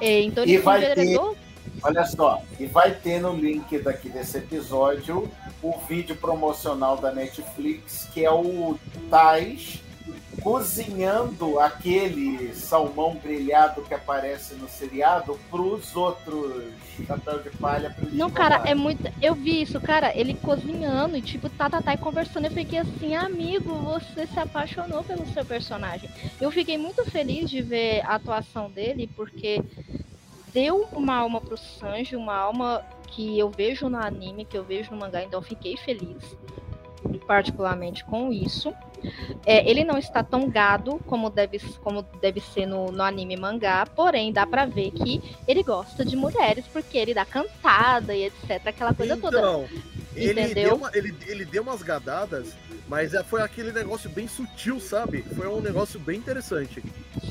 É, 0.00 0.22
então 0.22 0.42
ele 0.42 0.54
E 0.54 0.58
vai 0.58 0.80
ter- 0.80 0.92
enveredou. 0.92 1.36
Olha 1.84 2.04
só, 2.04 2.40
e 2.58 2.66
vai 2.66 2.92
ter 2.94 3.20
no 3.20 3.32
link 3.34 3.78
daqui 3.78 4.08
desse 4.08 4.38
episódio 4.38 5.30
o 5.62 5.72
vídeo 5.88 6.16
promocional 6.16 6.96
da 6.96 7.12
Netflix, 7.12 8.08
que 8.12 8.24
é 8.24 8.30
o 8.30 8.76
Tais 9.10 9.80
cozinhando 10.42 11.58
aquele 11.58 12.54
salmão 12.54 13.16
grelhado 13.22 13.82
que 13.82 13.94
aparece 13.94 14.54
no 14.54 14.68
seriado 14.68 15.38
pros 15.50 15.94
outros 15.94 16.72
chapéu 17.06 17.38
de 17.38 17.50
palha. 17.50 17.94
Não, 18.12 18.30
cara, 18.30 18.62
é 18.68 18.74
muito. 18.74 19.02
Eu 19.20 19.34
vi 19.34 19.62
isso, 19.62 19.80
cara, 19.80 20.16
ele 20.16 20.34
cozinhando 20.34 21.16
e 21.16 21.22
tipo, 21.22 21.48
tá, 21.48 21.70
tá, 21.70 21.80
tá, 21.80 21.94
e 21.94 21.98
conversando. 21.98 22.46
Eu 22.46 22.50
fiquei 22.50 22.78
assim, 22.78 23.14
amigo, 23.14 23.74
você 23.74 24.26
se 24.26 24.38
apaixonou 24.38 25.02
pelo 25.02 25.26
seu 25.32 25.44
personagem. 25.44 26.10
Eu 26.40 26.50
fiquei 26.50 26.76
muito 26.76 27.04
feliz 27.10 27.48
de 27.48 27.62
ver 27.62 28.02
a 28.04 28.16
atuação 28.16 28.70
dele, 28.70 29.08
porque 29.16 29.62
deu 30.52 30.86
uma 30.92 31.16
alma 31.16 31.40
pro 31.40 31.56
Sanji, 31.56 32.16
uma 32.16 32.36
alma 32.36 32.84
que 33.06 33.38
eu 33.38 33.50
vejo 33.50 33.88
no 33.88 33.98
anime, 33.98 34.44
que 34.44 34.56
eu 34.56 34.64
vejo 34.64 34.90
no 34.90 34.98
mangá, 34.98 35.22
então 35.22 35.38
eu 35.40 35.44
fiquei 35.44 35.76
feliz, 35.76 36.36
particularmente 37.26 38.04
com 38.04 38.32
isso. 38.32 38.72
É, 39.44 39.68
ele 39.68 39.84
não 39.84 39.98
está 39.98 40.22
tão 40.22 40.48
gado 40.48 41.00
como 41.06 41.28
deve, 41.30 41.58
como 41.82 42.02
deve 42.20 42.40
ser 42.40 42.66
no, 42.66 42.92
no 42.92 43.02
anime 43.02 43.36
mangá, 43.36 43.84
porém 43.86 44.32
dá 44.32 44.46
pra 44.46 44.64
ver 44.66 44.90
que 44.92 45.20
ele 45.46 45.62
gosta 45.62 46.04
de 46.04 46.16
mulheres, 46.16 46.64
porque 46.72 46.96
ele 46.98 47.14
dá 47.14 47.24
cantada 47.24 48.14
e 48.14 48.24
etc, 48.24 48.66
aquela 48.66 48.94
coisa 48.94 49.16
toda. 49.16 49.38
Então, 49.38 49.68
ele 50.14 50.40
Entendeu? 50.42 50.54
deu, 50.70 50.76
uma- 50.76 50.90
ele, 50.94 51.14
ele 51.26 51.44
deu 51.44 51.62
umas 51.62 51.82
gadadas, 51.82 52.54
mas 52.88 53.14
é- 53.14 53.24
foi 53.24 53.42
aquele 53.42 53.72
negócio 53.72 54.08
bem 54.10 54.28
sutil, 54.28 54.78
sabe? 54.78 55.22
Foi 55.34 55.48
um 55.48 55.60
negócio 55.60 55.98
bem 55.98 56.18
interessante. 56.18 56.82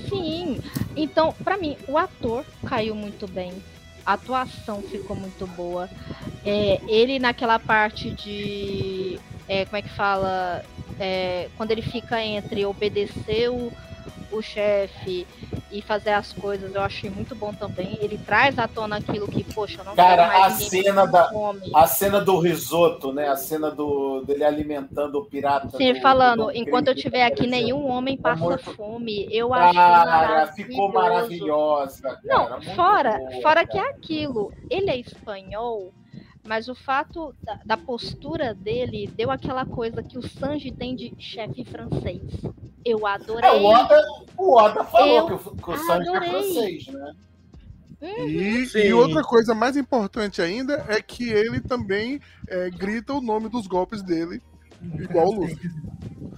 Sim, 0.09 0.59
então, 0.95 1.34
pra 1.43 1.57
mim, 1.57 1.78
o 1.88 1.97
ator 1.97 2.43
caiu 2.65 2.95
muito 2.95 3.28
bem. 3.28 3.53
A 4.06 4.14
atuação 4.14 4.82
ficou 4.82 5.16
muito 5.16 5.45
boa. 5.47 5.89
É, 6.45 6.80
ele 6.88 7.20
naquela 7.20 7.60
parte 7.60 8.12
de. 8.12 9.20
é, 9.47 9.66
como 9.66 9.78
é 9.78 9.82
que 9.82 9.89
fala? 9.89 10.64
É, 10.99 11.49
quando 11.58 11.72
ele 11.72 11.82
fica 11.82 12.22
entre 12.24 12.66
obedecer 12.66 13.49
o, 13.49 13.72
o 14.32 14.41
chefe 14.41 15.27
e 15.71 15.82
fazer 15.82 16.11
as 16.11 16.34
coisas, 16.34 16.73
eu 16.73 16.82
achei 16.82 17.09
muito 17.09 17.34
bom 17.36 17.53
também. 17.53 17.97
Ele 18.01 18.17
traz 18.17 18.57
à 18.59 18.67
tona 18.67 18.97
aquilo 18.97 19.27
que, 19.27 19.43
poxa, 19.43 19.84
não 19.84 19.95
Cara, 19.95 20.45
a 20.45 20.49
cena 20.51 21.05
da- 21.05 21.29
fome. 21.29 21.71
A 21.73 21.88
cena 21.88 22.19
do 22.21 22.39
risoto, 22.39 23.11
né? 23.13 23.27
A 23.29 23.36
cena 23.36 23.71
do, 23.71 24.21
dele 24.25 24.43
alimentando 24.43 25.19
o 25.19 25.25
pirata. 25.25 25.77
Sim, 25.77 25.93
do- 25.93 26.01
falando, 26.01 26.45
do 26.45 26.51
enquanto 26.57 26.88
eu 26.89 26.93
estiver 26.93 27.25
aqui, 27.25 27.47
nenhum 27.47 27.88
homem 27.88 28.17
passa 28.17 28.43
muito- 28.43 28.73
fome. 28.75 29.27
Eu 29.32 29.53
achei 29.53 29.73
Cara, 29.73 30.47
ficou 30.47 30.91
maravilhoso. 30.91 32.01
maravilhosa. 32.01 32.01
Cara, 32.01 32.19
Não, 32.23 32.61
fora, 32.75 33.17
boa, 33.17 33.32
fora 33.41 33.65
cara. 33.65 33.67
que 33.67 33.77
é 33.77 33.89
aquilo. 33.89 34.51
Ele 34.69 34.89
é 34.89 34.97
espanhol, 34.97 35.93
mas 36.43 36.67
o 36.67 36.75
fato 36.75 37.35
da, 37.43 37.59
da 37.65 37.77
postura 37.77 38.53
dele 38.53 39.07
deu 39.15 39.29
aquela 39.29 39.65
coisa 39.65 40.01
que 40.01 40.17
o 40.17 40.27
Sanji 40.27 40.71
tem 40.71 40.95
de 40.95 41.13
chefe 41.17 41.63
francês. 41.63 42.21
Eu 42.83 43.05
adorei. 43.05 43.49
É, 43.49 43.53
o 43.53 43.63
Oda, 43.63 44.01
o 44.37 44.55
Oda 44.55 44.83
falou 44.83 45.17
Eu 45.17 45.25
que 45.37 45.49
o, 45.49 45.55
que 45.55 45.69
o 45.69 45.77
Sanji 45.77 46.09
é 46.09 46.21
francês, 46.21 46.87
né? 46.87 47.15
E, 48.01 48.65
Sim. 48.65 48.79
e 48.79 48.93
outra 48.93 49.21
coisa 49.21 49.53
mais 49.53 49.77
importante 49.77 50.41
ainda 50.41 50.83
é 50.89 50.99
que 50.99 51.29
ele 51.29 51.61
também 51.61 52.19
é, 52.47 52.69
grita 52.71 53.13
o 53.13 53.21
nome 53.21 53.47
dos 53.47 53.67
golpes 53.67 54.01
dele, 54.01 54.41
igual 54.81 55.27
o 55.27 55.41
Luffy. 55.41 55.69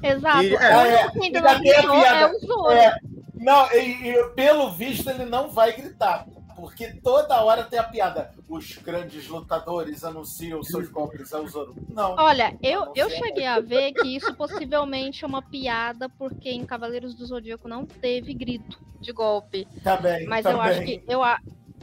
Exato. 0.01 0.43
E- 0.43 0.53
o 0.53 0.59
é, 0.59 1.01
é 1.05 1.81
piada. 1.81 2.35
o 2.35 2.39
Zoro. 2.39 2.71
É, 2.71 2.97
não, 3.35 3.71
e, 3.71 4.09
e 4.09 4.23
pelo 4.35 4.71
visto 4.71 5.09
ele 5.09 5.23
não 5.23 5.49
vai 5.49 5.71
gritar. 5.71 6.27
Porque 6.55 6.93
toda 7.01 7.43
hora 7.43 7.63
tem 7.63 7.79
a 7.79 7.83
piada. 7.83 8.33
Os 8.47 8.77
grandes 8.77 9.27
lutadores 9.27 10.03
anunciam 10.03 10.63
seus 10.63 10.89
golpes 10.89 11.33
ao 11.33 11.47
Zoro. 11.47 11.75
Não. 11.89 12.15
Olha, 12.17 12.57
eu, 12.61 12.91
eu 12.95 13.09
cheguei 13.09 13.45
a 13.45 13.59
ver 13.59 13.93
que 13.93 14.15
isso 14.15 14.33
possivelmente 14.35 15.23
é 15.23 15.27
uma 15.27 15.41
piada, 15.41 16.09
porque 16.09 16.49
em 16.49 16.65
Cavaleiros 16.65 17.13
do 17.15 17.25
Zodíaco 17.25 17.67
não 17.67 17.85
teve 17.85 18.33
grito 18.33 18.79
de 18.99 19.11
golpe. 19.11 19.67
Também. 19.83 20.25
Mas 20.27 20.43
também. 20.43 20.57
eu 20.57 20.61
acho 20.63 20.81
que. 20.83 21.03
Eu, 21.07 21.21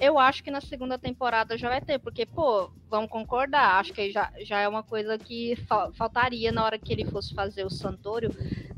eu 0.01 0.19
acho 0.19 0.43
que 0.43 0.51
na 0.51 0.61
segunda 0.61 0.99
temporada 0.99 1.57
já 1.59 1.69
vai 1.69 1.81
ter, 1.81 1.99
porque, 1.99 2.25
pô, 2.25 2.71
vamos 2.89 3.11
concordar, 3.11 3.79
acho 3.79 3.93
que 3.93 4.11
já, 4.11 4.33
já 4.45 4.59
é 4.59 4.67
uma 4.67 4.83
coisa 4.83 5.19
que 5.19 5.55
fal- 5.69 5.93
faltaria 5.93 6.51
na 6.51 6.65
hora 6.65 6.79
que 6.79 6.93
ele 6.93 7.05
fosse 7.05 7.35
fazer 7.35 7.65
o 7.65 7.71
Santório, 7.71 8.31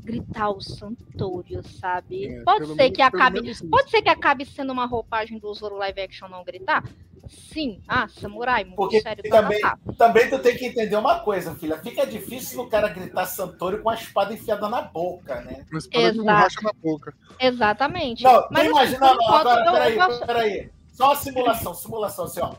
gritar 0.03 0.49
o 0.49 0.59
Santório, 0.61 1.63
sabe? 1.79 2.27
É, 2.27 2.43
pode 2.43 2.67
ser 2.67 2.75
menos- 2.75 2.95
que 2.95 3.01
acabe. 3.01 3.55
Pode 3.69 3.89
ser 3.89 4.01
que 4.01 4.09
acabe 4.09 4.45
sendo 4.45 4.73
uma 4.73 4.85
roupagem 4.85 5.39
do 5.39 5.53
Zoro 5.53 5.77
live 5.77 6.01
action 6.01 6.27
não 6.27 6.43
gritar? 6.43 6.83
Sim. 7.29 7.81
Ah, 7.87 8.05
samurai, 8.09 8.65
muito 8.65 8.75
Porque 8.75 8.99
sério. 8.99 9.23
tá, 9.23 9.41
também, 9.41 9.61
tá, 9.61 9.77
também 9.97 10.29
tu 10.29 10.39
tem 10.39 10.57
que 10.57 10.65
entender 10.65 10.97
uma 10.97 11.21
coisa, 11.21 11.55
filha. 11.55 11.77
Fica 11.77 12.05
difícil 12.05 12.59
o 12.61 12.69
cara 12.69 12.89
gritar 12.89 13.25
Santori 13.25 13.81
com 13.81 13.89
a 13.89 13.93
espada 13.95 14.33
enfiada 14.33 14.67
na 14.67 14.81
boca, 14.81 15.39
né? 15.39 15.65
Uma 15.71 15.79
espada 15.79 16.11
de 16.11 16.19
Exato. 16.19 16.23
borracha 16.25 16.61
na 16.61 16.73
boca. 16.83 17.13
Exatamente. 17.39 18.23
Não, 18.25 18.47
Mas 18.51 18.63
assim, 18.63 18.69
imagina, 18.71 18.99
por 19.07 19.17
não, 19.17 19.35
agora, 19.35 19.71
peraí, 19.71 19.95
gosto- 19.95 20.25
peraí. 20.25 20.69
Só 20.93 21.07
uma 21.07 21.15
simulação, 21.17 21.73
simulação, 21.73 22.25
assim, 22.25 22.39
ó. 22.41 22.53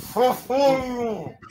Fofinho. 0.00 1.34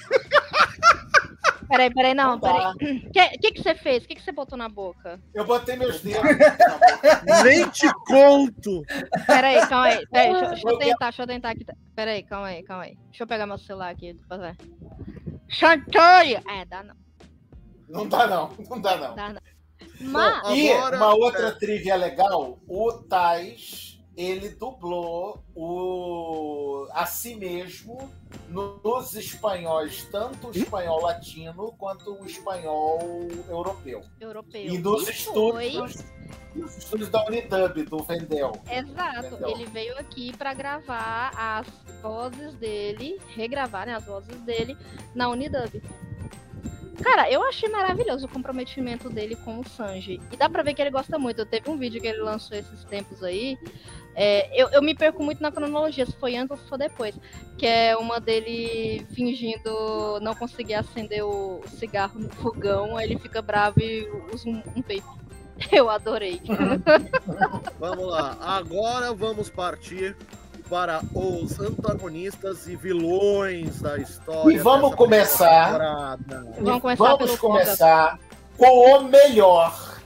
Peraí, 1.67 1.91
peraí, 1.91 2.13
não, 2.13 2.39
peraí. 2.39 2.63
O 2.73 2.77
que, 3.11 3.29
que, 3.39 3.51
que 3.53 3.63
você 3.63 3.73
fez? 3.73 4.03
O 4.03 4.07
que, 4.07 4.13
que 4.13 4.21
você 4.21 4.31
botou 4.31 4.55
na 4.55 4.69
boca? 4.69 5.19
Eu 5.33 5.43
botei 5.45 5.75
meus 5.75 5.99
dedos. 5.99 6.21
Nem 7.43 7.67
te 7.69 7.91
conto! 8.05 8.83
Peraí, 9.25 9.59
calma 9.67 9.85
aí. 9.87 10.05
Peraí, 10.07 10.31
deixa, 10.31 10.47
deixa 10.49 10.69
eu 10.69 10.77
tentar, 10.77 11.05
deixa 11.05 11.23
eu 11.23 11.27
tentar 11.27 11.49
aqui. 11.49 11.65
Peraí, 11.95 12.21
calma 12.23 12.47
aí, 12.47 12.61
calma 12.61 12.83
aí. 12.83 12.95
Deixa 13.09 13.23
eu 13.23 13.27
pegar 13.27 13.47
meu 13.47 13.57
celular 13.57 13.89
aqui. 13.89 14.13
pra 14.27 14.37
ver. 14.37 14.57
Santório! 15.49 16.39
É, 16.47 16.65
dá 16.65 16.83
não, 16.83 16.95
Não 17.89 18.07
dá 18.07 18.27
não, 18.27 18.51
não 18.69 18.79
dá 18.81 18.97
não. 18.97 19.15
dá 19.15 19.29
não. 19.33 19.41
Mas, 20.01 20.49
E 20.55 20.71
Agora- 20.71 20.97
uma 20.97 21.15
outra 21.15 21.51
trivia 21.57 21.95
legal, 21.95 22.59
o 22.67 22.91
Tais, 22.93 23.94
ele 24.18 24.49
dublou 24.49 25.43
o 25.53 26.88
a 26.91 27.05
si 27.05 27.36
mesmo 27.36 28.09
nos 28.49 29.16
espanhóis, 29.16 30.07
tanto 30.11 30.47
o 30.47 30.51
espanhol 30.51 31.01
latino 31.01 31.74
quanto 31.78 32.13
o 32.13 32.26
espanhol 32.26 33.01
europeu. 33.49 34.01
europeu. 34.20 34.66
E 34.66 34.78
nos 34.78 35.09
estúdios, 35.09 36.05
nos 36.55 36.78
estúdios 36.78 37.09
da 37.09 37.26
Unidub, 37.26 37.84
do 37.84 38.03
Vendel. 38.03 38.53
Exato, 38.70 39.28
Entendeu? 39.28 39.49
ele 39.49 39.66
veio 39.66 39.97
aqui 39.97 40.36
pra 40.38 40.53
gravar 40.53 41.32
as 41.36 41.68
vozes 42.01 42.53
dele, 42.55 43.20
regravar 43.36 43.86
né, 43.86 43.95
as 43.95 44.05
vozes 44.05 44.39
dele 44.41 44.78
na 45.13 45.30
Unidub. 45.30 45.82
Cara, 47.03 47.30
eu 47.30 47.43
achei 47.43 47.68
maravilhoso 47.70 48.26
o 48.26 48.30
comprometimento 48.30 49.09
dele 49.09 49.36
com 49.36 49.59
o 49.59 49.68
Sanji. 49.68 50.20
E 50.32 50.38
dá 50.38 50.49
pra 50.49 50.63
ver 50.63 50.74
que 50.74 50.82
ele 50.82 50.91
gosta 50.91 51.20
muito. 51.20 51.45
Teve 51.45 51.70
um 51.70 51.78
vídeo 51.78 52.01
que 52.01 52.07
ele 52.07 52.22
lançou 52.22 52.57
esses 52.57 52.84
tempos 52.86 53.22
aí. 53.22 53.57
É, 54.16 54.49
eu, 54.59 54.70
eu 54.70 54.82
me 54.82 54.95
perco 54.95 55.22
muito 55.22 55.41
na 55.43 55.51
cronologia, 55.51 56.05
se 56.05 56.13
foi 56.13 56.36
antes 56.38 56.51
ou 56.51 56.57
se 56.57 56.70
foi 56.70 56.78
depois. 56.78 57.16
Que 57.57 57.68
é 57.68 57.95
uma 57.97 58.20
dele 58.20 59.05
fingindo 59.13 60.20
não 60.22 60.34
conseguir 60.34 60.76
acender 60.76 61.24
o 61.24 61.61
cigarro 61.78 62.20
no 62.20 62.30
fogão, 62.30 62.95
aí 62.97 63.05
ele 63.11 63.20
fica 63.20 63.41
bravo 63.41 63.80
e 63.82 64.09
usa 64.34 64.47
um, 64.49 64.63
um 64.76 64.82
peito. 64.82 65.07
Eu 65.72 65.89
adorei. 65.89 66.41
Vamos 67.80 68.07
lá, 68.07 68.38
agora 68.41 69.13
vamos 69.13 69.49
partir 69.49 70.16
para 70.70 71.01
os 71.13 71.59
antagonistas 71.59 72.68
e 72.68 72.76
vilões 72.76 73.82
da 73.82 73.97
história. 73.97 74.53
E 74.53 74.57
vamos 74.57 74.95
começar- 74.95 75.66
temporada. 75.72 76.47
Vamos 76.59 76.82
começar 76.82 77.05
Vamos 77.05 77.38
começar 77.38 78.20
com 78.57 78.97
o 78.97 79.03
melhor, 79.03 79.97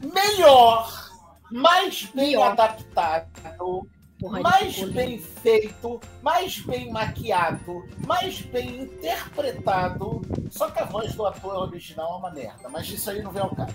melhor, 0.00 1.07
mais 1.50 2.04
bem 2.14 2.28
Melhor. 2.28 2.52
adaptado, 2.52 3.88
Porra 4.20 4.40
mais 4.40 4.82
bem 4.90 5.18
feito, 5.18 6.00
mais 6.22 6.58
bem 6.60 6.90
maquiado, 6.90 7.84
mais 8.04 8.40
bem 8.40 8.82
interpretado. 8.82 10.22
Só 10.50 10.68
que 10.70 10.80
a 10.80 10.84
voz 10.86 11.14
do 11.14 11.24
ator 11.24 11.68
original 11.68 12.14
é 12.14 12.16
uma 12.16 12.30
merda, 12.32 12.68
mas 12.68 12.88
isso 12.88 13.10
aí 13.10 13.22
não 13.22 13.30
vem 13.30 13.42
ao 13.42 13.54
caso. 13.54 13.74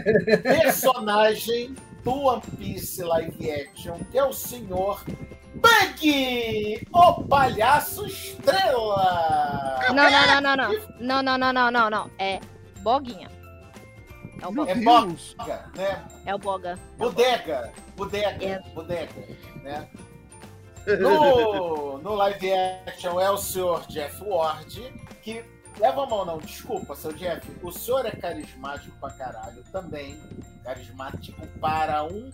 Personagem 0.42 1.76
do 2.02 2.22
One 2.22 2.42
Piece 2.56 3.02
live 3.02 3.50
action, 3.50 3.98
que 4.10 4.16
é 4.16 4.24
o 4.24 4.32
senhor 4.32 5.04
Bug, 5.56 6.88
o 6.90 7.24
palhaço 7.24 8.06
estrela. 8.06 9.78
Não, 9.88 9.94
não, 9.94 10.26
não, 10.26 10.40
não, 10.40 10.56
não. 10.56 10.72
Não, 10.98 11.22
não, 11.22 11.38
não, 11.38 11.52
não, 11.52 11.70
não, 11.70 11.90
não. 11.90 12.10
É 12.18 12.40
Boguinha. 12.80 13.31
É 14.42 14.46
o 14.46 14.52
Meu 14.52 14.66
Boga. 14.66 14.72
É! 14.72 15.34
Boga, 15.36 15.70
né? 15.76 16.04
É 16.26 16.34
o 16.34 16.38
Boga. 16.38 16.78
Bodega, 16.98 17.72
bodega, 17.96 18.44
É. 18.44 18.58
bodega, 18.74 19.12
né? 19.62 19.88
No, 21.00 21.98
no 21.98 22.14
live 22.16 22.52
action 22.88 23.20
é 23.20 23.30
o 23.30 23.36
senhor 23.36 23.86
Jeff 23.86 24.20
Ward, 24.24 24.92
que 25.22 25.44
leva 25.78 26.02
a 26.02 26.06
mão, 26.06 26.24
não, 26.24 26.38
desculpa, 26.38 26.96
seu 26.96 27.12
Jeff, 27.12 27.40
o 27.62 27.70
senhor 27.70 28.04
é 28.04 28.10
carismático 28.10 28.90
pra 28.98 29.10
caralho 29.10 29.62
também, 29.70 30.18
carismático 30.64 31.40
para 31.60 32.02
um 32.02 32.32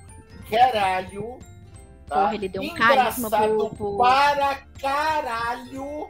caralho, 0.50 1.38
tá? 2.06 2.22
Porra, 2.22 2.34
ele 2.36 2.48
deu 2.48 2.62
um 2.62 2.74
carisma 2.74 3.28
pro- 3.30 3.98
para 3.98 4.62
caralho, 4.80 6.08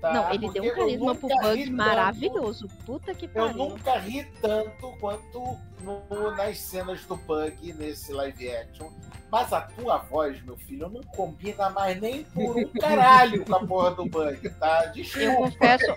tá? 0.00 0.12
Não, 0.12 0.30
ele 0.30 0.38
deu 0.50 0.62
Porque 0.62 0.70
um 0.70 0.74
carisma 0.74 1.10
eu 1.10 1.14
pro 1.16 1.28
Bug 1.28 1.70
maravilhoso. 1.70 2.68
Puta 2.84 3.14
que 3.14 3.26
eu 3.26 3.30
pariu. 3.30 3.56
nunca 3.56 3.98
ri 3.98 4.24
tanto 4.40 4.92
quanto 5.00 5.56
no- 5.80 6.30
nas 6.36 6.58
cenas 6.58 7.04
do 7.04 7.16
Bug 7.16 7.72
nesse 7.74 8.12
live 8.12 8.50
action. 8.50 8.90
Mas 9.30 9.52
a 9.52 9.60
tua 9.62 9.96
voz, 9.98 10.40
meu 10.44 10.56
filho, 10.56 10.88
não 10.88 11.02
combina 11.02 11.68
mais 11.70 12.00
nem 12.00 12.22
por 12.24 12.56
um 12.56 12.68
caralho 12.80 13.44
com 13.44 13.54
a 13.56 13.66
porra 13.66 13.90
do 13.90 14.06
Bug, 14.06 14.48
tá? 14.50 14.84
Eu 14.86 14.92
Desculpa. 14.92 15.36
confesso, 15.36 15.94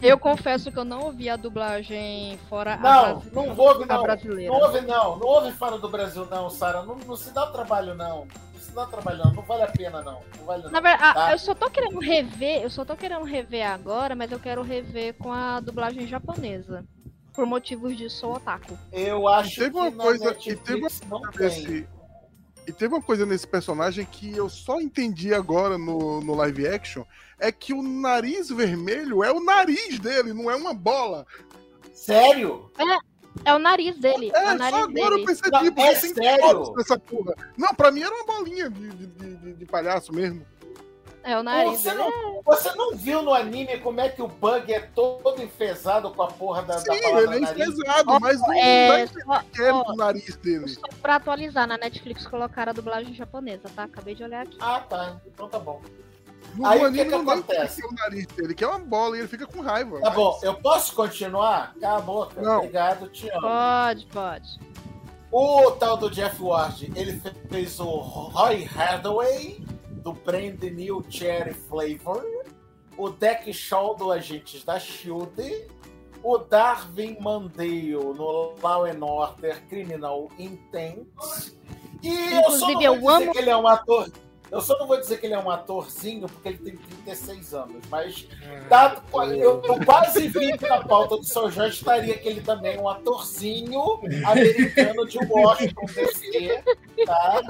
eu 0.00 0.18
confesso 0.18 0.72
que 0.72 0.78
eu 0.78 0.84
não 0.84 1.02
ouvi 1.02 1.28
a 1.28 1.36
dublagem 1.36 2.38
fora 2.48 2.76
Não, 2.76 2.80
brasi- 3.20 3.30
não 3.34 3.56
houve, 3.56 3.84
não. 3.86 4.02
Não 4.02 4.60
houve, 4.60 4.80
não. 4.80 5.16
Não 5.18 5.26
houve 5.26 5.52
fora 5.52 5.78
do 5.78 5.88
Brasil, 5.90 6.26
não, 6.30 6.48
Sara. 6.48 6.82
Não, 6.82 6.96
não 6.96 7.16
se 7.16 7.30
dá 7.32 7.46
trabalho, 7.48 7.94
não. 7.94 8.26
Não 8.74 8.86
trabalho, 8.88 9.18
não. 9.24 9.32
Não 9.34 9.42
vale 9.42 9.62
a 9.62 9.66
pena, 9.68 10.02
não. 10.02 10.20
Não 10.38 10.44
vale, 10.46 10.62
não. 10.64 10.70
Na 10.70 10.80
verdade, 10.80 11.14
tá? 11.14 11.32
eu 11.32 11.38
só 11.38 11.54
tô 11.54 11.68
querendo 11.70 11.98
rever, 11.98 12.62
eu 12.62 12.70
só 12.70 12.84
tô 12.84 12.96
querendo 12.96 13.24
rever 13.24 13.66
agora, 13.66 14.14
mas 14.14 14.30
eu 14.30 14.38
quero 14.38 14.62
rever 14.62 15.14
com 15.14 15.32
a 15.32 15.60
dublagem 15.60 16.06
japonesa. 16.06 16.84
Por 17.34 17.46
motivos 17.46 17.96
de 17.96 18.10
sou 18.10 18.34
otaku. 18.34 18.76
Eu 18.92 19.26
acho 19.28 19.54
teve 19.60 19.76
uma 19.76 19.90
que 19.90 19.96
na 19.96 20.04
coisa- 20.04 20.24
e 20.24 20.26
Netflix 20.28 20.62
teve 20.62 20.80
uma 21.08 21.20
não 21.22 21.30
tem. 21.32 21.46
Esse- 21.46 21.88
E 22.66 22.72
teve 22.72 22.94
uma 22.94 23.02
coisa 23.02 23.24
nesse 23.26 23.46
personagem 23.46 24.04
que 24.04 24.36
eu 24.36 24.48
só 24.48 24.80
entendi 24.80 25.32
agora 25.34 25.78
no, 25.78 26.20
no 26.20 26.34
live 26.34 26.66
action: 26.68 27.04
é 27.38 27.50
que 27.50 27.72
o 27.72 27.82
nariz 27.82 28.48
vermelho 28.50 29.24
é 29.24 29.32
o 29.32 29.42
nariz 29.42 29.98
dele, 29.98 30.32
não 30.32 30.50
é 30.50 30.54
uma 30.54 30.74
bola. 30.74 31.26
Sério? 31.92 32.70
É 32.78 32.84
o 33.54 33.58
nariz 33.58 33.96
dele. 33.98 34.30
É, 34.34 34.38
É, 34.38 34.52
o 34.54 34.58
nariz 34.58 34.78
só 34.78 34.84
agora 34.84 35.10
dele. 35.10 35.22
eu 35.22 35.24
percebi, 35.24 35.50
Não, 35.50 35.64
porque 35.64 35.80
é 35.80 35.94
tem 35.94 36.14
sério? 36.14 36.40
fotos 36.42 36.74
dessa 36.76 36.98
porra. 36.98 37.34
Não, 37.56 37.74
pra 37.74 37.90
mim 37.90 38.02
era 38.02 38.14
uma 38.14 38.24
bolinha 38.24 38.68
de, 38.70 38.88
de, 38.90 39.06
de- 39.06 39.52
de 39.54 39.66
palhaço 39.66 40.12
mesmo. 40.14 40.44
É 41.22 41.38
o 41.38 41.42
nariz 41.42 41.80
Você 41.80 41.90
dele. 41.90 42.02
não, 42.02 42.42
você 42.42 42.74
não 42.74 42.96
viu 42.96 43.20
no 43.22 43.34
anime 43.34 43.78
como 43.80 44.00
é 44.00 44.08
que 44.08 44.22
o 44.22 44.26
Bug 44.26 44.72
é 44.72 44.80
todo 44.80 45.42
enfesado 45.42 46.10
com 46.12 46.22
a 46.22 46.28
porra 46.28 46.62
da, 46.62 46.74
da 46.76 46.80
Sim, 46.80 46.86
palavra 47.02 47.20
ele 47.24 47.36
é 47.36 47.40
nariz? 47.40 47.68
enfesado, 47.68 48.20
mas 48.20 48.40
não 48.40 48.52
é, 48.54 49.06
dá 49.06 49.44
que 49.52 49.60
é 49.62 49.70
ó, 49.72 49.82
o 49.92 49.96
nariz 49.96 50.36
dele. 50.36 50.66
Só 50.68 50.80
pra 51.02 51.16
atualizar, 51.16 51.66
na 51.66 51.76
Netflix 51.76 52.26
colocaram 52.26 52.70
a 52.70 52.72
dublagem 52.72 53.12
japonesa, 53.12 53.68
tá? 53.76 53.82
Acabei 53.84 54.14
de 54.14 54.24
olhar 54.24 54.42
aqui. 54.46 54.56
Ah, 54.60 54.80
tá. 54.80 55.20
Então 55.26 55.46
tá 55.46 55.58
bom. 55.58 55.82
No 56.54 56.66
Aí 56.66 56.84
o 56.84 56.92
que 56.92 57.04
que 57.04 57.14
acontece? 57.14 57.84
o 57.84 57.92
nariz 57.94 58.26
dele, 58.26 58.54
que 58.54 58.64
é 58.64 58.66
uma 58.66 58.78
bola 58.78 59.16
e 59.16 59.20
ele 59.20 59.28
fica 59.28 59.46
com 59.46 59.60
raiva. 59.60 60.00
Tá 60.00 60.10
bom, 60.10 60.38
eu 60.42 60.54
posso 60.54 60.94
continuar? 60.94 61.74
Cala 61.80 61.98
a 61.98 62.00
boca. 62.00 62.40
Não. 62.42 62.58
Obrigado, 62.58 63.08
te 63.08 63.30
amo. 63.30 63.40
Pode, 63.42 64.06
pode. 64.06 64.60
O 65.30 65.70
tal 65.72 65.96
do 65.96 66.10
Jeff 66.10 66.42
Ward, 66.42 66.92
ele 66.96 67.20
fez 67.48 67.78
o 67.78 67.84
Roy 67.86 68.68
Hathaway, 68.76 69.64
do 70.02 70.12
Brand 70.12 70.60
New 70.62 71.04
Cherry 71.08 71.54
Flavor, 71.54 72.24
o 72.96 73.10
Deck 73.10 73.52
Shaw 73.52 73.94
do 73.94 74.10
Agentes 74.10 74.64
da 74.64 74.78
SHIELD, 74.80 75.68
o 76.24 76.36
Darwin 76.38 77.16
Mandale 77.20 77.92
no 77.92 78.54
Law 78.60 78.84
and 78.86 79.04
Order 79.04 79.62
Criminal 79.68 80.28
Intent, 80.36 81.06
e 82.02 82.08
eu 82.34 82.50
só 82.50 82.68
Inclusive, 82.70 82.84
eu 82.84 82.94
dizer 82.96 83.08
amo- 83.08 83.32
que 83.32 83.38
ele 83.38 83.50
é 83.50 83.56
um 83.56 83.68
ator... 83.68 84.10
Eu 84.50 84.60
só 84.60 84.76
não 84.78 84.86
vou 84.86 84.98
dizer 84.98 85.18
que 85.18 85.26
ele 85.26 85.34
é 85.34 85.38
um 85.38 85.50
atorzinho, 85.50 86.28
porque 86.28 86.48
ele 86.48 86.58
tem 86.58 86.76
36 86.76 87.54
anos, 87.54 87.82
mas 87.88 88.26
dado, 88.68 89.02
eu, 89.32 89.62
eu 89.64 89.84
quase 89.84 90.28
vi 90.28 90.58
que 90.58 90.68
na 90.68 90.82
pauta 90.82 91.16
do 91.16 91.24
São 91.24 91.50
Jorge 91.50 91.76
estaria 91.76 92.18
que 92.18 92.28
ele 92.28 92.40
também 92.40 92.76
é 92.76 92.80
um 92.80 92.88
atorzinho 92.88 94.00
americano 94.24 95.06
de 95.06 95.18
Washington 95.18 95.86
DC, 95.86 96.64
tá? 97.06 97.40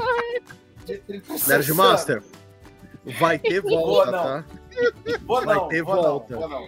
De 0.84 0.98
36 0.98 1.48
Nerd 1.48 1.74
Master, 1.74 2.22
Vai 3.18 3.38
ter 3.38 3.62
volta, 3.62 4.10
não. 4.10 4.22
tá? 4.22 4.44
Vou 5.24 5.44
Vai 5.44 5.56
não, 5.56 5.68
ter 5.68 5.82
vou 5.82 5.94
volta. 5.94 6.34
não, 6.34 6.40
vou 6.40 6.48
não. 6.50 6.66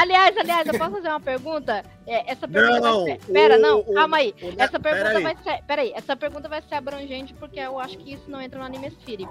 Aliás, 0.00 0.36
aliás, 0.36 0.66
eu 0.68 0.78
posso 0.78 0.92
fazer 0.92 1.08
uma 1.08 1.18
pergunta? 1.20 1.82
É, 2.06 2.30
essa 2.30 2.46
pergunta 2.46 2.80
Não, 2.80 3.04
vai 3.04 3.18
ser... 3.20 3.32
Pera, 3.32 3.56
o- 3.56 3.60
não, 3.60 3.80
o- 3.80 3.94
calma 3.94 4.16
aí. 4.18 4.32
o 4.40 4.46
Ne- 4.52 4.54
Essa 4.62 4.78
pergunta 4.78 5.06
peraí. 5.08 5.22
vai 5.24 5.36
ser... 5.42 5.62
Peraí, 5.64 5.92
essa 5.94 6.16
pergunta 6.16 6.48
vai 6.48 6.62
ser 6.62 6.74
abrangente 6.76 7.34
porque 7.34 7.58
eu 7.58 7.80
acho 7.80 7.98
que 7.98 8.12
isso 8.14 8.30
não 8.30 8.40
entra 8.40 8.60
no 8.60 8.64
Anime 8.64 8.88
Sphere. 8.90 9.28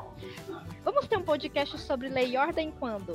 Vamos 0.84 1.07
ter 1.07 1.18
um 1.18 1.23
podcast 1.23 1.77
sobre 1.80 2.10
lei 2.10 2.31
e 2.34 2.38
ordem 2.38 2.69
quando? 2.80 3.14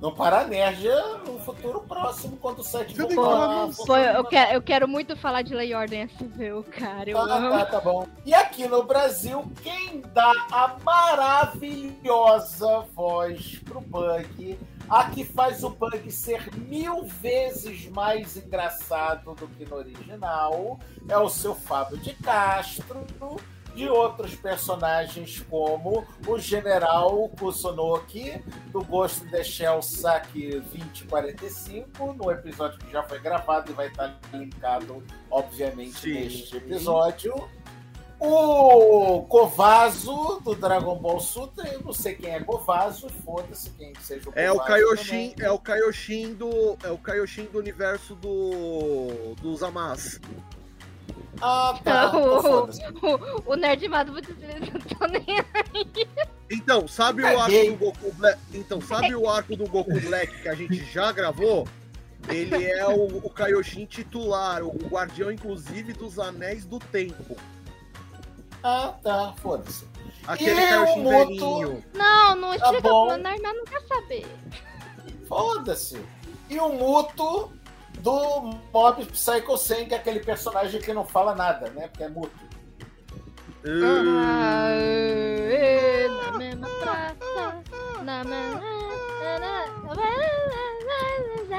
No 0.00 0.10
Paranerja, 0.12 1.18
no 1.24 1.38
futuro 1.38 1.80
próximo, 1.82 2.36
quando 2.38 2.58
o 2.58 2.64
site 2.64 2.92
tem 2.96 3.14
Pô, 3.14 3.96
eu, 3.96 4.24
quero, 4.24 4.52
eu 4.54 4.60
quero 4.60 4.88
muito 4.88 5.16
falar 5.16 5.42
de 5.42 5.54
lei 5.54 5.68
e 5.70 5.74
ordem 5.74 6.08
SVU, 6.08 6.64
cara. 6.64 7.08
Eu 7.08 7.18
Ah, 7.18 7.36
amo. 7.36 7.50
tá, 7.50 7.66
tá 7.66 7.80
bom. 7.80 8.08
E 8.26 8.34
aqui 8.34 8.66
no 8.66 8.82
Brasil, 8.82 9.44
quem 9.62 10.00
dá 10.12 10.32
a 10.50 10.76
maravilhosa 10.82 12.80
voz 12.96 13.60
pro 13.64 13.80
Bug, 13.80 14.58
a 14.92 15.08
que 15.08 15.24
faz 15.24 15.64
o 15.64 15.70
Bug 15.70 16.10
ser 16.10 16.54
mil 16.54 17.06
vezes 17.06 17.88
mais 17.88 18.36
engraçado 18.36 19.34
do 19.34 19.48
que 19.48 19.64
no 19.64 19.76
original, 19.76 20.78
é 21.08 21.16
o 21.16 21.30
seu 21.30 21.54
Fábio 21.54 21.96
de 21.96 22.12
Castro, 22.12 23.06
de 23.74 23.88
outros 23.88 24.34
personagens 24.34 25.40
como 25.48 26.06
o 26.28 26.38
General 26.38 27.26
Kusunoki, 27.38 28.44
do 28.70 28.84
Ghost 28.84 29.24
in 29.24 29.30
the 29.30 29.42
Shell 29.42 29.80
Saque 29.80 30.60
2045, 30.60 32.12
no 32.12 32.30
episódio 32.30 32.78
que 32.78 32.92
já 32.92 33.02
foi 33.02 33.18
gravado 33.18 33.72
e 33.72 33.74
vai 33.74 33.86
estar 33.86 34.20
linkado, 34.30 35.02
obviamente, 35.30 36.00
Sim. 36.00 36.12
neste 36.12 36.54
episódio. 36.58 37.48
O 38.24 39.22
Kovazo, 39.22 40.40
do 40.44 40.54
Dragon 40.54 40.94
Ball 40.94 41.18
Sutra, 41.18 41.66
eu 41.68 41.80
não 41.80 41.92
sei 41.92 42.14
quem 42.14 42.30
é 42.30 42.38
Kovazo, 42.38 43.08
foda-se 43.24 43.68
quem 43.70 43.92
seja 44.00 44.30
o 44.30 44.32
É 44.36 44.48
o 44.48 44.54
Kovazo 44.54 44.68
Kaioshin, 44.68 45.30
também. 45.30 45.46
é 45.46 45.50
o 45.50 45.58
Kaioshin 45.58 46.34
do. 46.34 46.78
É 46.84 46.90
o 46.92 46.98
Kaioshin 46.98 47.46
do 47.46 47.58
universo 47.58 48.14
do. 48.14 49.34
dos 49.42 49.60
Amas. 49.60 50.20
Ah, 51.40 51.76
tá. 51.82 52.10
então 52.14 52.38
o, 52.38 52.42
foda-se. 52.42 52.80
o, 52.86 53.52
o 53.52 53.56
Nerd 53.56 53.88
Mato, 53.88 54.12
vou 54.12 54.20
dizer, 54.20 54.60
não 54.60 54.80
tô 54.80 55.06
nem 55.06 55.24
Então, 56.48 56.86
sabe 56.86 57.24
o 57.24 57.26
arco 57.40 57.66
do 57.66 57.76
Goku 57.76 58.12
Black? 58.12 58.40
Então, 58.54 58.80
sabe 58.80 59.14
o 59.16 59.28
arco 59.28 59.56
do 59.56 59.68
Goku 59.68 60.00
Black 60.00 60.42
que 60.42 60.48
a 60.48 60.54
gente 60.54 60.76
já 60.84 61.10
gravou? 61.10 61.66
Ele 62.28 62.66
é 62.70 62.86
o, 62.86 63.16
o 63.16 63.28
Kaioshin 63.28 63.84
titular, 63.84 64.62
o 64.62 64.86
guardião, 64.88 65.32
inclusive, 65.32 65.92
dos 65.92 66.20
Anéis 66.20 66.64
do 66.64 66.78
Tempo. 66.78 67.36
Ah, 68.62 68.94
tá, 69.02 69.34
foda-se. 69.42 69.86
Aquele 70.26 70.60
E 70.60 70.76
o 70.78 71.08
velhinho. 71.08 71.84
Não, 71.94 72.36
não 72.36 72.48
Tá 72.50 72.56
explica 72.66 72.88
bom. 72.88 73.08
pro 73.08 73.22
Mato, 73.22 73.42
não 73.42 73.64
quer 73.64 73.80
saber. 73.88 74.26
Foda-se. 75.28 76.00
E 76.48 76.58
o 76.58 76.68
Muto 76.68 77.50
do 77.98 78.52
Mob 78.72 79.04
Psycho 79.06 79.56
100, 79.56 79.88
que 79.88 79.94
é 79.94 79.96
aquele 79.96 80.20
personagem 80.20 80.80
que 80.80 80.92
não 80.92 81.04
fala 81.04 81.34
nada, 81.34 81.70
né? 81.70 81.88
Porque 81.88 82.04
é 82.04 82.08
muto. 82.08 82.30
Ah, 83.64 84.72
na 86.32 86.38
mesma 86.38 86.68
praça, 86.68 87.62
na 88.02 88.24
mesma... 88.24 88.72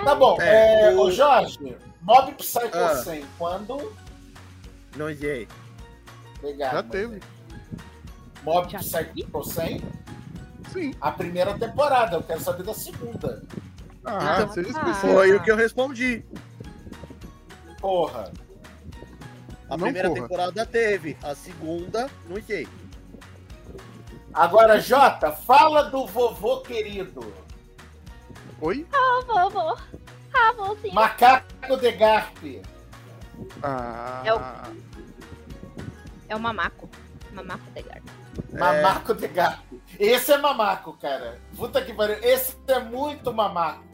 Tá 0.04 0.16
bom, 0.16 0.38
É, 0.42 0.92
é, 0.92 0.96
o- 0.96 1.10
Jorge, 1.12 1.78
Mob 2.02 2.34
Psycho 2.34 2.78
Ah. 2.78 2.96
100, 2.96 3.26
quando? 3.38 3.94
Não 4.98 5.16
sei. 5.16 5.48
Obrigado. 6.44 6.74
Já 6.74 6.84
teve. 6.84 7.22
Mob 8.44 8.70
Já 8.70 8.80
Psycho 8.80 9.44
100, 9.44 9.82
Sim. 10.74 10.94
a 11.00 11.12
primeira 11.12 11.58
temporada, 11.58 12.18
eu 12.18 12.24
quero 12.24 12.42
saber 12.42 12.64
da 12.64 12.74
segunda. 12.74 13.42
Ah, 14.04 14.34
Então 14.42 14.52
seja 14.54 14.74
tá. 14.74 14.80
específico. 14.82 15.14
Foi 15.14 15.34
o 15.34 15.42
que 15.42 15.50
eu 15.52 15.56
respondi. 15.56 16.26
Porra. 17.80 18.34
A 19.70 19.78
Não 19.78 19.86
primeira 19.86 20.10
corra. 20.10 20.22
temporada 20.22 20.66
teve, 20.66 21.18
a 21.24 21.34
segunda, 21.34 22.10
não 22.30 22.42
sei. 22.44 22.68
Agora, 24.34 24.80
Jota, 24.82 25.32
fala 25.32 25.84
do 25.84 26.06
vovô 26.06 26.60
querido. 26.62 27.34
Oi? 28.60 28.86
Ah, 28.92 29.22
vovô. 29.26 29.78
Ah, 30.34 30.54
vou 30.58 30.78
sim. 30.82 30.92
Macaco 30.92 31.78
de 31.80 31.92
Garp. 31.94 32.38
Ah. 33.62 34.22
É 34.26 34.34
o- 34.34 34.42
É 36.28 36.36
o 36.36 36.40
Mamaco. 36.40 36.90
Mamaco 37.32 37.72
de 37.72 37.82
Garp. 37.82 38.04
Mamaco 38.52 39.14
de 39.16 39.28
Garp. 39.28 39.66
Esse 40.00 40.34
é 40.34 40.38
mamaco, 40.38 40.94
cara. 40.94 41.40
Puta 41.56 41.82
que 41.82 41.94
pariu. 41.94 42.18
Esse 42.22 42.56
é 42.68 42.80
muito 42.80 43.34
mamaco. 43.34 43.94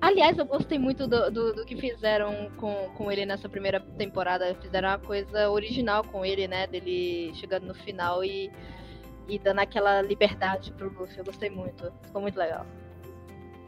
Aliás, 0.00 0.38
eu 0.38 0.44
gostei 0.44 0.78
muito 0.78 1.08
do, 1.08 1.30
do, 1.30 1.52
do 1.54 1.64
que 1.64 1.76
fizeram 1.76 2.50
com, 2.56 2.90
com 2.96 3.10
ele 3.10 3.26
nessa 3.26 3.48
primeira 3.48 3.80
temporada. 3.80 4.54
Fizeram 4.60 4.90
uma 4.90 4.98
coisa 4.98 5.50
original 5.50 6.04
com 6.04 6.24
ele, 6.24 6.46
né? 6.46 6.66
Dele 6.66 7.32
chegando 7.34 7.66
no 7.66 7.74
final 7.74 8.22
e, 8.22 8.52
e 9.26 9.38
dando 9.38 9.58
aquela 9.60 10.00
liberdade 10.02 10.72
pro 10.72 10.92
Luffy. 10.92 11.18
Eu 11.18 11.24
gostei 11.24 11.50
muito. 11.50 11.92
Ficou 12.02 12.22
muito 12.22 12.38
legal. 12.38 12.64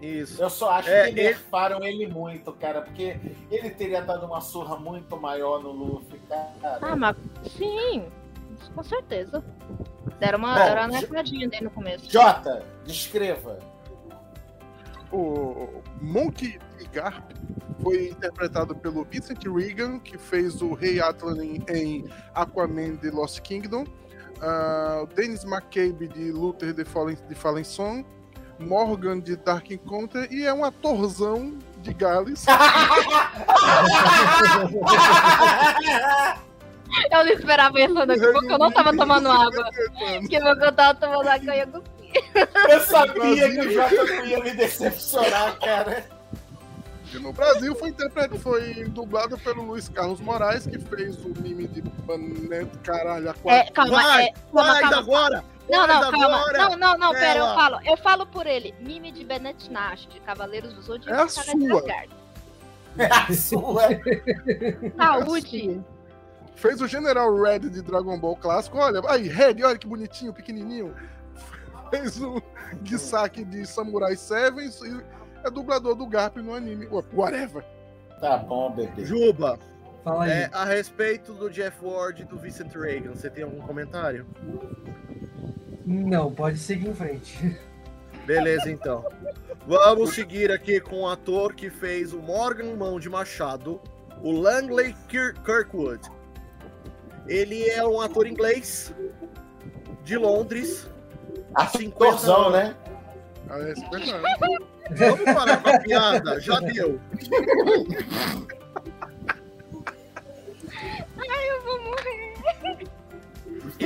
Isso. 0.00 0.42
Eu 0.42 0.48
só 0.48 0.70
acho 0.70 0.88
É, 0.88 1.04
que 1.04 1.08
ele- 1.10 1.22
nerfaram 1.24 1.84
ele 1.84 2.06
muito, 2.06 2.52
cara, 2.54 2.80
porque 2.82 3.18
ele 3.50 3.70
teria 3.70 4.00
dado 4.00 4.24
uma 4.26 4.40
surra 4.40 4.76
muito 4.76 5.16
maior 5.20 5.62
no 5.62 5.72
Luffy, 5.72 6.18
cara. 6.28 6.78
Ah, 6.80 6.96
mas 6.96 7.16
sim, 7.56 8.06
com 8.74 8.82
certeza. 8.82 9.44
Deram 10.18 10.38
uma, 10.38 10.54
Bom, 10.54 10.64
deram 10.64 10.82
uma 10.82 10.88
nerfadinha 10.88 11.48
dele 11.48 11.64
no 11.64 11.70
começo. 11.70 12.10
Jota, 12.10 12.64
descreva. 12.84 13.58
O 15.12 15.82
Monkey 16.00 16.58
D. 16.78 16.84
Garp 16.92 17.30
foi 17.82 18.10
interpretado 18.10 18.74
pelo 18.76 19.04
Vincent 19.04 19.42
Regan, 19.44 19.98
que 19.98 20.16
fez 20.16 20.62
o 20.62 20.72
Rei 20.72 21.00
Atlan 21.00 21.44
em, 21.44 21.64
em 21.68 22.04
Aquaman 22.34 22.94
de 22.96 23.10
Lost 23.10 23.40
Kingdom. 23.40 23.84
O 25.02 25.06
Dennis 25.14 25.44
McCabe 25.44 26.08
de 26.08 26.30
Luther 26.32 26.72
de 26.72 26.84
Fallen, 26.84 27.16
de 27.28 27.34
Fallen 27.34 27.64
Song. 27.64 28.06
Morgan 28.60 29.20
de 29.20 29.36
Dark 29.36 29.70
Encounter. 29.70 30.28
E 30.32 30.46
é 30.46 30.52
um 30.52 30.64
atorzão 30.64 31.58
de 31.78 31.92
Gales. 31.94 32.44
Eu 37.10 37.24
não 37.24 37.32
esperava 37.32 37.80
isso, 37.80 37.94
não, 37.94 38.04
porque 38.06 38.52
eu 38.52 38.58
não 38.58 38.72
tava 38.72 38.96
tomando 38.96 39.30
água. 39.30 39.70
Porque 40.20 40.36
eu 40.36 40.72
tava 40.72 40.94
tomando 40.94 41.28
água 41.28 41.54
e 41.54 41.60
eu 41.60 41.66
gostei. 41.68 42.20
Eu 42.68 42.80
sabia 42.80 43.48
que 43.50 43.60
o 43.60 43.72
Jota 43.72 44.26
ia 44.26 44.40
me 44.42 44.50
decepcionar, 44.54 45.56
cara. 45.60 46.04
E 47.14 47.18
no 47.18 47.32
Brasil 47.32 47.74
foi, 47.76 47.94
foi 48.40 48.84
dublado 48.84 49.36
pelo 49.38 49.62
Luiz 49.62 49.88
Carlos 49.88 50.20
Moraes, 50.20 50.66
que 50.66 50.78
fez 50.78 51.16
o 51.24 51.28
mime 51.40 51.66
de 51.68 51.80
Banete, 51.82 52.76
caralho, 52.82 53.28
a 53.28 53.32
É, 53.32 53.34
quatro. 53.34 53.72
calma, 53.72 54.02
Vai, 54.02 54.24
é, 54.24 54.32
calma, 54.32 54.72
Vai 54.72 54.82
calma. 54.82 54.96
agora! 54.98 55.44
Não, 55.70 55.86
não, 55.86 56.10
calma. 56.10 56.36
agora! 56.36 56.58
Não, 56.58 56.76
não, 56.76 56.98
não, 56.98 57.12
pera, 57.12 57.38
eu 57.38 57.46
falo. 57.46 57.80
Eu 57.84 57.96
falo 57.96 58.26
por 58.26 58.46
ele. 58.46 58.74
Mime 58.80 59.12
de 59.12 59.24
Bennett 59.24 59.70
Nash, 59.70 60.06
de 60.06 60.20
Cavaleiros 60.20 60.72
do 60.72 60.82
Zodíaco. 60.82 61.18
É 61.18 61.22
a 61.22 61.26
de 61.26 61.32
sua. 61.32 61.84
É 62.98 63.06
a 63.06 63.32
sua. 63.32 63.82
Saúde. 64.96 65.80
Fez 66.56 66.80
o 66.80 66.86
General 66.86 67.34
Red 67.34 67.60
de 67.60 67.82
Dragon 67.82 68.18
Ball 68.18 68.36
clássico. 68.36 68.78
Olha, 68.78 69.00
aí, 69.08 69.28
Red, 69.28 69.62
olha 69.64 69.78
que 69.78 69.86
bonitinho, 69.86 70.32
pequenininho. 70.32 70.94
Fez 71.90 72.20
o 72.20 72.42
Gisaki 72.84 73.44
de 73.44 73.66
Samurai 73.66 74.14
Seven 74.16 74.68
e 74.68 75.20
é 75.46 75.50
dublador 75.50 75.94
do 75.94 76.06
Garp 76.06 76.36
no 76.36 76.54
anime. 76.54 76.86
Whatever. 77.14 77.64
Tá 78.20 78.36
bom, 78.36 78.70
bebê. 78.70 79.04
Juba, 79.04 79.58
Fala 80.04 80.24
aí. 80.24 80.30
é, 80.30 80.50
a 80.52 80.64
respeito 80.64 81.32
do 81.32 81.48
Jeff 81.50 81.82
Ward 81.82 82.22
e 82.22 82.24
do 82.24 82.38
Vincent 82.38 82.74
Reagan, 82.74 83.14
você 83.14 83.30
tem 83.30 83.44
algum 83.44 83.60
comentário? 83.60 84.26
Não, 85.84 86.32
pode 86.32 86.58
seguir 86.58 86.88
em 86.88 86.94
frente. 86.94 87.58
Beleza, 88.26 88.70
então. 88.70 89.04
Vamos 89.66 90.14
seguir 90.14 90.50
aqui 90.52 90.80
com 90.80 91.02
o 91.02 91.08
ator 91.08 91.54
que 91.54 91.68
fez 91.70 92.12
o 92.12 92.18
Morgan 92.20 92.74
Mão 92.76 92.98
de 93.00 93.08
Machado, 93.08 93.80
o 94.22 94.32
Langley 94.32 94.94
Kir- 95.08 95.34
Kirkwood. 95.42 96.00
Ele 97.26 97.68
é 97.68 97.86
um 97.86 98.00
ator 98.00 98.26
inglês 98.26 98.94
de 100.04 100.16
Londres. 100.16 100.88
50 101.76 102.04
Atorzão, 102.04 102.40
anos. 102.48 102.52
né? 102.52 102.76
Ah, 103.48 103.58
é 103.60 103.72
isso 103.72 103.84
é 103.84 103.98
verdade. 103.98 104.64
Vamos 104.92 105.24
parar 105.24 105.62
com 105.62 105.68
a 105.70 105.78
piada, 105.80 106.40
já 106.40 106.60
deu. 106.60 107.00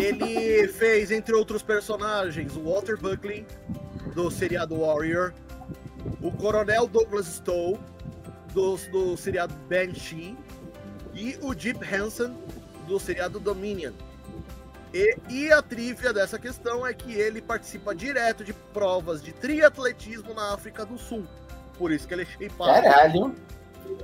Ele 0.05 0.69
fez, 0.69 1.11
entre 1.11 1.35
outros 1.35 1.63
personagens, 1.63 2.57
o 2.57 2.63
Walter 2.63 2.97
Buckley, 2.97 3.47
do 4.15 4.31
seriado 4.31 4.81
Warrior, 4.81 5.33
o 6.21 6.31
Coronel 6.31 6.87
Douglas 6.87 7.27
Stowe, 7.27 7.79
do, 8.53 8.77
do 8.91 9.17
seriado 9.17 9.55
Banshee, 9.69 10.37
e 11.15 11.39
o 11.41 11.55
Jeep 11.55 11.79
Hansen, 11.85 12.37
do 12.87 12.99
seriado 12.99 13.41
Dominion. 13.41 13.93
E, 14.93 15.17
e 15.29 15.53
a 15.53 15.61
trivia 15.61 16.13
dessa 16.13 16.39
questão 16.39 16.87
é 16.87 16.95
que 16.95 17.15
ele 17.15 17.43
participa 17.43 17.95
direto 17.95 18.45
de 18.45 18.53
provas 18.53 19.23
de 19.23 19.33
triatletismo 19.33 20.33
na 20.35 20.55
África 20.55 20.85
do 20.85 20.97
Sul. 20.97 21.25
Por 21.77 21.91
isso 21.91 22.07
que 22.07 22.15
ele 22.15 22.23
é 22.23 22.27
shapeado. 22.27 22.83
Caralho. 22.83 23.35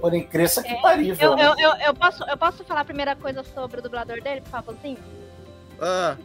Por 0.01 0.14
incrível 0.14 0.62
que 0.62 0.68
É, 0.68 0.81
parível. 0.81 1.39
Eu, 1.39 1.39
eu, 1.39 1.59
eu, 1.59 1.77
eu 1.86 1.94
posso, 1.94 2.24
eu 2.24 2.36
posso 2.36 2.64
falar 2.64 2.81
a 2.81 2.85
primeira 2.85 3.14
coisa 3.14 3.44
sobre 3.44 3.78
o 3.78 3.82
dublador 3.82 4.20
dele, 4.20 4.40
por 4.40 4.51
favorzinho? 4.51 4.98
Ah, 5.81 6.16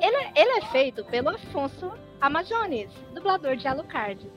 Ele, 0.00 0.30
ele 0.36 0.58
é 0.58 0.66
feito 0.66 1.04
pelo 1.06 1.30
Afonso 1.30 1.92
Amazones, 2.20 2.90
dublador 3.14 3.56
de 3.56 3.66
Alucard, 3.66 4.30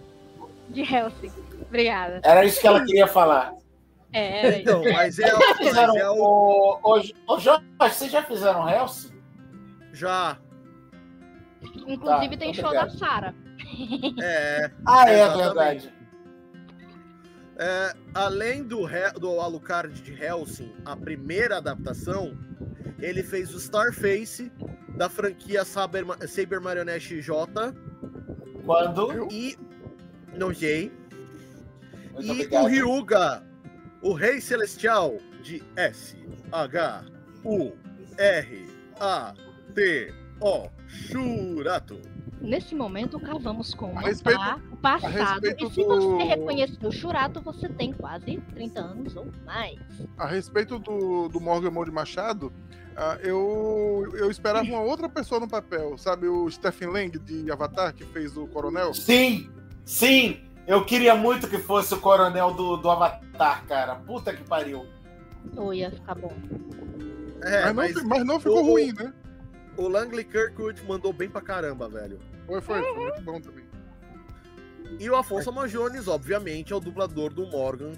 de 0.70 0.82
Helsing. 0.82 1.32
Obrigada. 1.68 2.22
Era 2.24 2.44
isso 2.45 2.60
que 2.61 2.68
ela 2.68 2.84
queria 2.86 3.07
falar. 3.07 3.53
É, 4.11 4.40
era 4.40 4.49
isso. 4.49 4.60
então, 4.61 4.84
mas 4.94 5.20
é, 5.20 5.30
Vocês 5.30 5.40
já 5.48 5.56
fizeram 5.56 5.94
mas 5.94 6.03
é 6.03 6.10
o. 6.10 6.15
o... 6.15 6.80
Ô, 6.84 7.34
ô, 7.34 7.40
Jorge, 7.40 7.65
vocês 7.80 8.11
já 8.11 8.24
fizeram 8.24 8.70
Hellsing? 8.70 9.14
Já. 9.91 10.38
Inclusive 11.88 12.36
Tá, 12.36 12.38
tem 12.38 12.53
show 12.53 12.65
obrigado. 12.65 12.91
da 12.91 12.98
Sara. 12.98 13.36
É. 14.22 14.72
Ah, 14.86 15.10
é 15.10 15.14
Exatamente. 15.22 15.44
verdade. 15.45 15.94
É, 17.57 17.94
além 18.14 18.64
do, 18.64 18.88
do 19.20 19.40
Alucard 19.40 20.02
de 20.02 20.14
Helsing, 20.24 20.74
a 20.86 20.95
primeira 20.95 21.57
adaptação, 21.57 22.38
ele 23.03 23.23
fez 23.23 23.53
o 23.53 23.57
Starface 23.57 24.51
da 24.97 25.09
franquia 25.09 25.65
Saber, 25.65 26.05
Saber 26.27 26.59
Marionette 26.59 27.21
J 27.21 27.73
Quando? 28.65 29.27
e. 29.31 29.57
Não 30.38 30.53
sei. 30.53 30.91
Muito 32.13 32.25
e 32.27 32.31
obrigado. 32.31 32.63
o 32.63 32.67
Ryuga, 32.67 33.43
o 34.01 34.13
Rei 34.13 34.39
Celestial 34.41 35.17
de 35.43 35.63
S 35.75 36.15
H 36.51 37.05
U 37.43 37.71
R 38.17 38.67
A 38.99 39.34
T 39.75 40.13
O 40.39 40.69
Shurato. 40.88 41.99
Nesse 42.41 42.75
momento, 42.75 43.17
cavamos 43.21 43.73
com 43.73 43.93
respeito- 43.95 44.39
o 44.71 44.75
passado. 44.77 45.45
E 45.47 45.69
se 45.69 45.81
do- 45.81 46.17
você 46.17 46.23
reconheceu 46.23 46.89
o 46.89 46.91
Churato, 46.91 47.39
você 47.41 47.69
tem 47.69 47.93
quase 47.93 48.38
30 48.53 48.81
anos 48.81 49.15
ou 49.15 49.27
mais. 49.45 49.80
A 50.17 50.27
respeito 50.27 50.77
do, 50.77 51.30
do 51.30 51.39
Morgan 51.39 51.71
Mode 51.71 51.89
Machado, 51.91 52.51
ah, 52.95 53.18
eu, 53.22 54.07
eu 54.14 54.30
esperava 54.32 54.65
uma 54.65 54.82
outra 54.82 55.07
pessoa 55.10 55.40
no 55.40 55.48
papel, 55.48 55.98
sabe? 55.98 56.28
O 56.28 56.49
Stephen 56.49 56.90
Lang 56.90 57.18
de 57.20 57.52
Avatar, 57.52 57.94
que 57.94 58.03
fez 58.06 58.36
o 58.38 58.48
Coronel. 58.48 58.94
Sim, 58.94 59.49
sim. 59.86 60.41
Eu 60.65 60.86
queria 60.86 61.14
muito 61.15 61.48
que 61.49 61.57
fosse 61.57 61.94
o 61.94 61.99
coronel 61.99 62.53
do, 62.53 62.78
do 62.78 62.90
Avatar, 62.90 63.65
cara. 63.65 63.95
Puta 63.95 64.34
que 64.34 64.44
pariu. 64.44 64.86
Ou 65.57 65.74
ia 65.74 65.91
ficar 65.91 66.15
bom. 66.15 66.32
É, 67.41 67.74
mas, 67.74 67.74
mas 67.74 67.94
não, 67.94 68.02
fi- 68.02 68.07
mas 68.07 68.26
não 68.26 68.40
ficou 68.40 68.64
o- 68.64 68.72
ruim, 68.72 68.94
né? 68.94 69.14
o 69.76 69.88
Langley 69.90 70.24
Kirkwood 70.24 70.82
mandou 70.88 71.11
bem 71.11 71.30
pra 71.30 71.41
caramba, 71.41 71.90
velho. 71.90 72.18
Foi, 72.45 72.61
foi, 72.61 72.82
foi 72.82 72.95
muito 72.95 73.22
bom 73.24 73.41
também. 73.41 73.65
E 74.99 75.10
o 75.10 75.15
Afonso 75.15 75.49
Amajones, 75.49 76.07
obviamente, 76.07 76.72
é 76.72 76.76
o 76.76 76.80
dublador 76.80 77.34
do 77.34 77.45
Morgan 77.48 77.91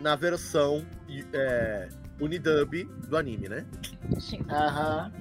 na 0.00 0.14
versão 0.14 0.84
é, 1.32 1.88
Unidub 2.20 2.84
do 3.08 3.16
anime, 3.16 3.48
né? 3.48 3.66
Sim. 4.18 4.44
Aham. 4.48 5.12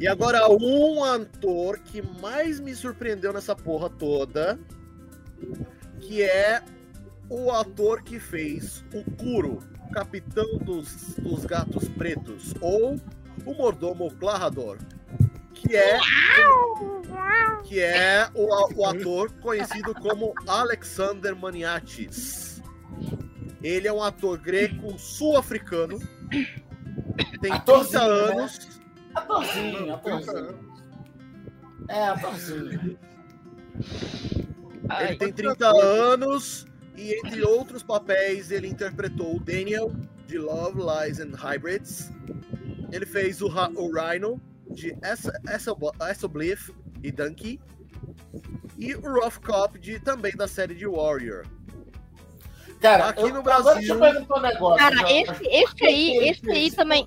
E 0.00 0.06
agora, 0.06 0.48
um 0.48 1.02
ator 1.04 1.78
que 1.78 2.00
mais 2.20 2.60
me 2.60 2.74
surpreendeu 2.74 3.32
nessa 3.32 3.54
porra 3.54 3.90
toda, 3.90 4.58
que 6.00 6.22
é 6.22 6.62
o 7.28 7.50
ator 7.50 8.02
que 8.02 8.18
fez 8.18 8.84
o 8.94 9.04
Kuro, 9.16 9.58
capitão 9.92 10.58
dos, 10.58 11.16
dos 11.16 11.44
gatos 11.44 11.88
pretos, 11.88 12.54
ou 12.60 12.98
o 13.44 13.54
mordomo 13.54 14.10
Clarador, 14.14 14.78
que 15.54 15.76
é 15.76 15.98
que 17.64 17.80
é 17.80 18.30
o, 18.34 18.80
o 18.80 18.86
ator 18.86 19.30
conhecido 19.40 19.94
como 19.94 20.32
Alexander 20.46 21.36
Maniatis. 21.36 22.62
Ele 23.62 23.88
é 23.88 23.92
um 23.92 24.02
ator 24.02 24.38
greco 24.38 24.98
sul-africano, 24.98 25.98
tem 27.40 27.50
30 27.50 27.54
Atorzinho, 27.56 28.00
né? 28.00 28.32
anos. 28.32 28.80
Atorzinho, 29.14 29.94
atorzinho. 29.94 30.58
É, 31.88 32.08
atorzinho. 32.08 32.98
Ele 35.00 35.16
tem 35.16 35.32
30 35.32 35.68
anos 35.68 36.66
e, 36.96 37.14
entre 37.14 37.42
outros 37.42 37.82
papéis, 37.82 38.50
ele 38.50 38.68
interpretou 38.68 39.36
o 39.36 39.40
Daniel 39.40 39.92
de 40.26 40.38
Love, 40.38 40.78
Lies 40.80 41.18
and 41.20 41.34
Hybrids. 41.34 42.12
Ele 42.92 43.06
fez 43.06 43.42
o, 43.42 43.48
Ra- 43.48 43.70
o 43.74 43.90
Rhino 43.92 44.40
de 44.70 44.96
Assobliff 46.00 46.72
e 47.02 47.10
Donkey. 47.10 47.60
E 48.78 48.94
o 48.94 49.00
Rough 49.00 49.38
Cop 49.44 49.78
de, 49.78 49.98
também 49.98 50.32
da 50.32 50.46
série 50.46 50.74
de 50.74 50.86
Warrior. 50.86 51.44
Cara, 52.80 53.08
Aqui 53.08 53.22
eu- 53.22 53.28
no 53.30 53.38
agora 53.38 53.62
Brasil- 53.62 53.74
deixa 53.80 53.92
eu 53.94 53.98
perguntar 54.00 54.36
um 54.38 54.40
negócio. 54.42 54.78
Cara, 54.78 55.12
esse, 55.12 55.44
esse 55.46 55.84
aí, 55.84 56.28
esse 56.28 56.50
aí 56.50 56.70
também. 56.70 57.06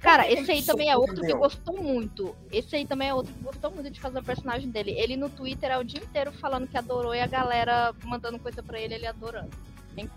Cara, 0.00 0.30
esse 0.30 0.50
aí 0.52 0.62
também 0.62 0.88
é 0.90 0.96
outro 0.96 1.20
que 1.20 1.32
gostou 1.34 1.82
muito. 1.82 2.36
Esse 2.52 2.76
aí 2.76 2.86
também 2.86 3.08
é 3.08 3.14
outro 3.14 3.32
que 3.32 3.42
gostou 3.42 3.70
muito 3.72 3.90
de 3.90 3.98
fazer 3.98 4.18
o 4.20 4.22
personagem 4.22 4.70
dele. 4.70 4.92
Ele 4.92 5.16
no 5.16 5.28
Twitter 5.28 5.70
é 5.70 5.78
o 5.78 5.82
dia 5.82 6.00
inteiro 6.00 6.30
falando 6.32 6.68
que 6.68 6.76
adorou 6.78 7.12
e 7.14 7.20
a 7.20 7.26
galera 7.26 7.92
mandando 8.04 8.38
coisa 8.38 8.62
pra 8.62 8.78
ele, 8.78 8.94
ele 8.94 9.06
adorando. 9.06 9.50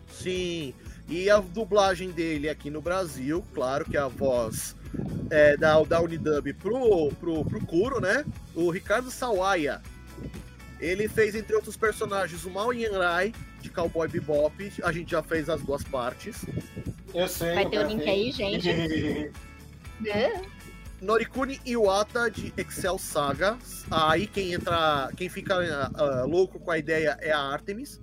Sim. 0.10 0.74
E 1.08 1.30
a 1.30 1.38
dublagem 1.40 2.12
dele 2.12 2.50
aqui 2.50 2.70
no 2.70 2.82
Brasil, 2.82 3.44
claro 3.54 3.86
que 3.90 3.98
é 3.98 4.00
a 4.00 4.08
voz 4.08 4.76
é, 5.32 5.56
da, 5.58 5.82
da 5.84 6.02
Unidub 6.02 6.54
pro, 6.56 7.10
pro, 7.20 7.46
pro 7.46 7.66
Kuro, 7.66 8.00
né? 8.02 8.24
O 8.54 8.70
Ricardo 8.70 9.10
Sawaia. 9.10 9.82
Ele 10.80 11.08
fez, 11.08 11.36
entre 11.36 11.56
outros 11.56 11.76
personagens, 11.76 12.46
o 12.46 12.50
Mao 12.50 12.72
Yanrai, 12.72 13.34
de 13.62 13.70
Cowboy 13.70 14.08
Bebop. 14.08 14.72
A 14.84 14.92
gente 14.92 15.12
já 15.12 15.22
fez 15.22 15.50
as 15.50 15.62
duas 15.62 15.84
partes. 15.84 16.46
Eu 17.14 17.28
sei. 17.28 17.54
Vai 17.54 17.66
eu 17.66 17.70
ter 17.70 17.80
o 17.80 17.88
link 17.88 18.04
gravei. 18.04 18.26
aí, 18.26 18.32
gente. 18.32 19.32
É. 20.06 20.42
Norikuni 21.02 21.60
Iwata, 21.66 22.32
de 22.32 22.54
Excel 22.56 22.98
Saga. 22.98 23.58
Aí 23.92 24.28
quem 24.28 24.54
entra. 24.54 25.12
Quem 25.18 25.28
fica 25.28 25.56
ah, 25.94 26.24
louco 26.24 26.58
com 26.58 26.72
a 26.72 26.78
ideia 26.78 27.18
é 27.20 27.34
a 27.34 27.40
Artemis. 27.40 28.02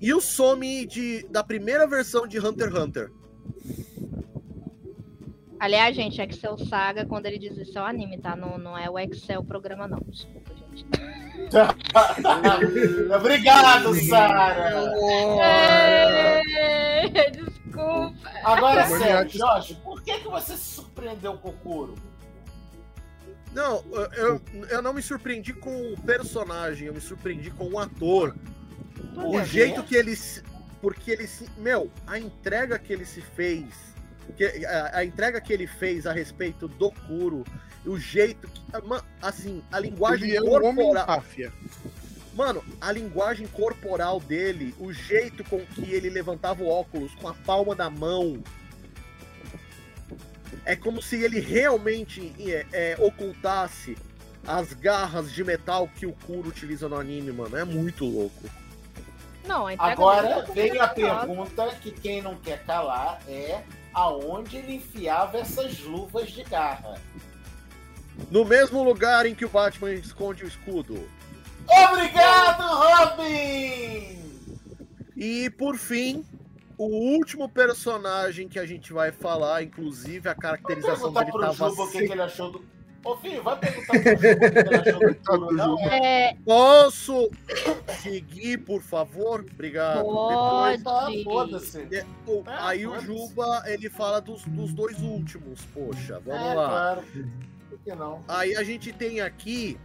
E 0.00 0.14
o 0.14 0.20
Somi 0.20 0.86
de, 0.86 1.26
da 1.28 1.42
primeira 1.42 1.88
versão 1.88 2.24
de 2.24 2.38
Hunter 2.38 2.68
x 2.68 2.78
Hunter. 2.78 3.10
Aliás, 5.60 5.94
gente, 5.94 6.20
Excel 6.22 6.56
Saga, 6.58 7.04
quando 7.04 7.26
ele 7.26 7.38
diz 7.38 7.54
isso 7.58 7.78
é 7.78 7.82
o 7.82 7.84
anime, 7.84 8.16
tá? 8.18 8.34
Não, 8.34 8.56
não 8.56 8.76
é 8.78 8.88
o 8.88 8.98
Excel 8.98 9.44
programa, 9.44 9.86
não. 9.86 10.00
Desculpa, 10.08 10.50
gente. 10.56 10.86
Obrigado, 13.14 13.94
Sara. 13.94 14.54
É, 15.42 17.30
Desculpa. 17.30 18.14
Agora, 18.42 18.86
sério, 18.86 19.30
Jorge, 19.30 19.74
por 19.84 20.02
que, 20.02 20.18
que 20.18 20.28
você 20.28 20.56
se 20.56 20.76
surpreendeu 20.76 21.36
com 21.38 21.50
o 21.50 21.52
Kuro? 21.52 21.94
Não, 23.52 23.82
eu, 24.16 24.40
eu 24.70 24.80
não 24.82 24.92
me 24.94 25.02
surpreendi 25.02 25.52
com 25.52 25.92
o 25.92 26.00
personagem, 26.02 26.86
eu 26.86 26.94
me 26.94 27.00
surpreendi 27.00 27.50
com 27.50 27.68
o 27.68 27.78
ator. 27.78 28.34
O 29.16 29.32
quê? 29.32 29.44
jeito 29.44 29.82
que 29.82 29.94
ele. 29.96 30.14
se- 30.14 30.42
Porque 30.80 31.10
ele 31.10 31.26
se. 31.26 31.48
Meu, 31.58 31.90
a 32.06 32.18
entrega 32.18 32.78
que 32.78 32.92
ele 32.92 33.04
se 33.04 33.20
fez. 33.20 33.89
Que- 34.30 34.64
a, 34.66 34.98
a 34.98 35.04
entrega 35.04 35.40
que 35.40 35.52
ele 35.52 35.66
fez 35.66 36.06
a 36.06 36.12
respeito 36.12 36.66
do 36.68 36.90
Kuro, 36.90 37.44
o 37.84 37.98
jeito 37.98 38.46
que. 38.48 38.60
Assim, 39.22 39.62
a 39.72 39.78
linguagem 39.80 40.28
Ele 40.30 40.36
é 40.36 40.42
um 40.42 40.54
homem 40.54 40.74
corporal. 40.86 41.06
máfia. 41.06 41.52
Mano, 42.34 42.64
a 42.80 42.92
linguagem 42.92 43.46
corporal 43.48 44.20
dele, 44.20 44.74
o 44.78 44.92
jeito 44.92 45.42
com 45.44 45.58
que 45.66 45.92
ele 45.92 46.08
levantava 46.08 46.62
o 46.62 46.68
óculos 46.68 47.14
com 47.16 47.28
a 47.28 47.34
palma 47.34 47.74
da 47.74 47.90
mão. 47.90 48.42
É 50.64 50.76
como 50.76 51.00
se 51.02 51.16
ele 51.22 51.40
realmente 51.40 52.32
é, 52.38 52.66
é, 52.72 52.96
ocultasse 52.98 53.96
as 54.46 54.72
garras 54.72 55.32
de 55.32 55.42
metal 55.42 55.88
que 55.88 56.06
o 56.06 56.12
Kuro 56.12 56.48
utiliza 56.48 56.88
no 56.88 56.96
anime, 56.96 57.32
mano. 57.32 57.56
É 57.56 57.64
muito 57.64 58.04
louco. 58.04 58.48
Não, 59.46 59.66
Agora 59.78 60.42
dele 60.42 60.70
vem 60.72 60.80
a 60.80 60.88
pergunta 60.88 61.66
que 61.80 61.90
quem 61.90 62.22
não 62.22 62.36
quer 62.36 62.62
calar 62.64 63.20
é 63.26 63.62
aonde 63.92 64.56
ele 64.56 64.74
enfiava 64.76 65.38
essas 65.38 65.80
luvas 65.80 66.30
de 66.30 66.42
garra. 66.44 67.00
No 68.30 68.44
mesmo 68.44 68.82
lugar 68.82 69.26
em 69.26 69.34
que 69.34 69.44
o 69.44 69.48
Batman 69.48 69.92
esconde 69.92 70.44
o 70.44 70.48
escudo. 70.48 71.08
Obrigado, 71.66 72.62
Robin! 72.62 74.20
E 75.16 75.50
por 75.50 75.76
fim, 75.76 76.24
o 76.76 76.86
último 76.86 77.48
personagem 77.48 78.48
que 78.48 78.58
a 78.58 78.66
gente 78.66 78.92
vai 78.92 79.12
falar, 79.12 79.62
inclusive 79.62 80.28
a 80.28 80.34
caracterização 80.34 81.12
dele 81.12 81.30
tava 81.30 81.52
Juba 81.52 81.82
o 81.82 81.90
que, 81.90 82.06
que 82.06 82.12
ele 82.12 82.22
achou 82.22 82.50
do. 82.50 82.64
Ô, 83.02 83.16
filho, 83.16 83.42
vai 83.42 83.58
perguntar 83.58 83.94
não? 85.38 85.78
É. 85.80 86.30
É, 86.30 86.36
Posso 86.44 87.30
seguir, 88.02 88.58
por 88.58 88.82
favor? 88.82 89.40
Obrigado. 89.40 90.04
pode. 90.04 90.82
Tá, 90.82 91.06
foda-se. 91.24 91.84
De- 91.86 92.04
o- 92.26 92.42
É, 92.46 92.54
aí 92.58 92.86
o. 92.86 93.00
Juba, 93.00 93.62
ele 93.66 93.88
fala 93.88 94.20
dos, 94.20 94.44
dos 94.44 94.72
dois 94.74 95.00
últimos, 95.00 95.62
poxa, 95.72 96.20
vamos 96.24 96.42
É, 96.46 96.54
lá. 96.54 96.68
claro. 96.68 97.02
Por 97.70 97.78
que 97.78 97.94
não? 97.94 98.22
Aí 98.28 98.54
a 98.56 98.62
gente 98.62 98.92
tem 98.92 99.20
aqui 99.22 99.78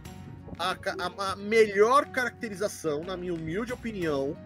a, 0.58 0.72
a- 0.72 1.32
a 1.32 1.36
melhor 1.36 2.06
caracterização, 2.06 3.02
na 3.02 3.16
minha 3.16 3.32
humilde 3.32 3.72
opinião, 3.72 4.36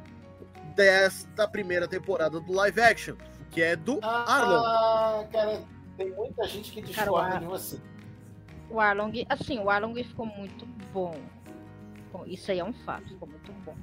desta 0.77 1.49
primeira 1.49 1.89
temporada 1.89 2.39
do 2.39 2.53
live 2.53 2.81
action, 2.81 3.17
que 3.51 3.61
é 3.63 3.75
do 3.75 3.99
Arlong. 4.03 4.65
Ah, 4.65 5.25
cara, 5.33 5.63
tem 5.97 6.11
muita 6.13 6.47
gente 6.47 6.71
que 6.71 6.81
discorda 6.81 7.41
de 7.41 7.47
você. 7.47 7.79
O 8.71 8.79
Arlong, 8.79 9.13
assim, 9.29 9.59
o 9.59 9.69
Arlong 9.69 9.95
ficou 10.03 10.27
muito 10.27 10.65
bom. 10.93 11.21
Bom, 12.13 12.25
Isso 12.27 12.51
aí 12.51 12.61
é 12.61 12.65
um 12.65 12.73
fato, 12.73 13.09
ficou 13.09 13.29
muito 13.29 13.53
bom. 13.65 13.77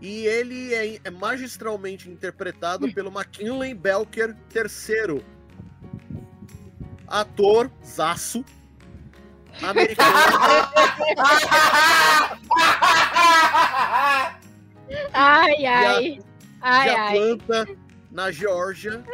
E 0.00 0.26
ele 0.26 0.74
é, 0.74 1.00
é 1.04 1.10
magistralmente 1.10 2.10
interpretado 2.10 2.92
pelo 2.92 3.08
McKinley 3.08 3.72
Belker 3.72 4.36
III. 4.52 5.24
Ator, 7.06 7.70
zaço, 7.84 8.44
americano, 9.62 10.12
Ai, 15.12 15.66
ai. 15.66 16.18
Ai, 16.60 16.88
de 16.88 16.96
ai. 16.96 17.18
Atlanta, 17.18 17.66
na 18.10 18.30
Geórgia. 18.30 19.04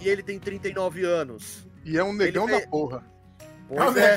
E 0.00 0.08
ele 0.08 0.22
tem 0.22 0.38
39 0.38 1.04
anos. 1.04 1.67
E 1.88 1.96
é 1.96 2.04
um 2.04 2.12
negão 2.12 2.44
Ele 2.44 2.52
da 2.52 2.58
fez- 2.58 2.70
porra. 2.70 3.02
Pois 3.68 3.96
é, 3.96 4.16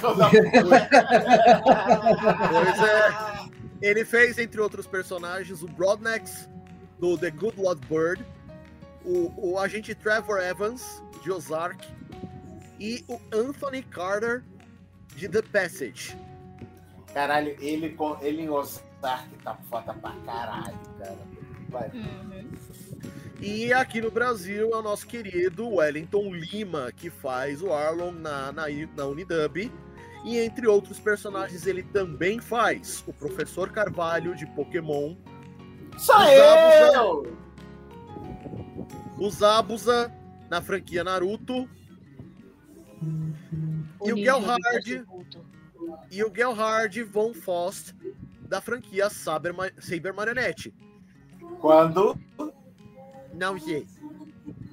pois 2.49 2.79
é. 2.79 3.49
Ele 3.81 4.05
fez, 4.05 4.37
entre 4.37 4.61
outros 4.61 4.85
personagens, 4.87 5.61
o 5.63 5.67
Broadnex, 5.67 6.49
do 6.99 7.17
The 7.17 7.31
Good 7.31 7.59
Lord 7.61 7.81
Bird, 7.87 8.23
o, 9.03 9.51
o 9.53 9.59
agente 9.59 9.95
Trevor 9.95 10.39
Evans, 10.41 11.01
de 11.23 11.31
Ozark, 11.31 11.85
e 12.79 13.03
o 13.07 13.19
Anthony 13.33 13.81
Carter, 13.83 14.43
de 15.15 15.27
The 15.27 15.41
Passage. 15.41 16.15
Caralho, 17.13 17.55
ele, 17.59 17.89
com- 17.89 18.17
ele 18.21 18.43
em 18.43 18.49
Ozark 18.49 19.27
tá 19.43 19.57
foda 19.69 19.93
pra 19.93 20.11
caralho, 20.25 20.77
cara. 20.97 21.17
Vai. 21.69 21.89
Uhum. 21.89 22.51
E 23.41 23.73
aqui 23.73 23.99
no 23.99 24.11
Brasil 24.11 24.71
é 24.71 24.75
o 24.75 24.81
nosso 24.83 25.07
querido 25.07 25.67
Wellington 25.67 26.31
Lima, 26.33 26.91
que 26.91 27.09
faz 27.09 27.61
o 27.63 27.73
Arlong 27.73 28.11
na, 28.19 28.51
na, 28.51 28.65
na 28.95 29.05
Unidub. 29.07 29.71
E 30.23 30.37
entre 30.37 30.67
outros 30.67 30.99
personagens, 30.99 31.65
ele 31.65 31.81
também 31.81 32.39
faz 32.39 33.03
o 33.07 33.13
Professor 33.13 33.71
Carvalho 33.71 34.35
de 34.35 34.45
Pokémon, 34.45 35.15
Os 35.95 36.07
eu! 36.09 37.37
o 39.17 39.29
Zabuza 39.31 40.11
na 40.49 40.61
franquia 40.61 41.03
Naruto 41.03 41.67
E 44.05 44.13
o 44.13 44.17
Gelhard? 44.17 45.05
e 46.11 46.23
o 46.23 46.31
Gelhard 46.33 47.03
von 47.03 47.33
Fost 47.33 47.95
da 48.41 48.61
franquia 48.61 49.09
Saber, 49.09 49.55
Saber 49.79 50.13
Marionette. 50.13 50.71
Quando? 51.59 52.15
Não 53.41 53.59
sei. 53.59 53.87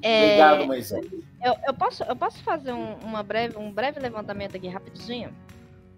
É, 0.03 0.25
Obrigado, 0.25 0.67
Moisés. 0.67 1.07
eu, 1.43 1.55
eu 1.67 1.73
posso, 1.75 2.03
eu 2.05 2.15
posso 2.15 2.43
fazer 2.43 2.73
um, 2.73 2.97
uma 2.99 3.23
breve, 3.23 3.57
um 3.57 3.73
breve 3.73 3.99
levantamento 3.99 4.57
aqui 4.57 4.69
rapidinho? 4.69 5.31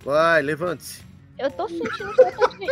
Vai, 0.04 0.40
levante-se. 0.40 1.02
Eu 1.36 1.50
tô 1.50 1.68
sentindo 1.68 2.14
falta 2.14 2.48
de. 2.56 2.66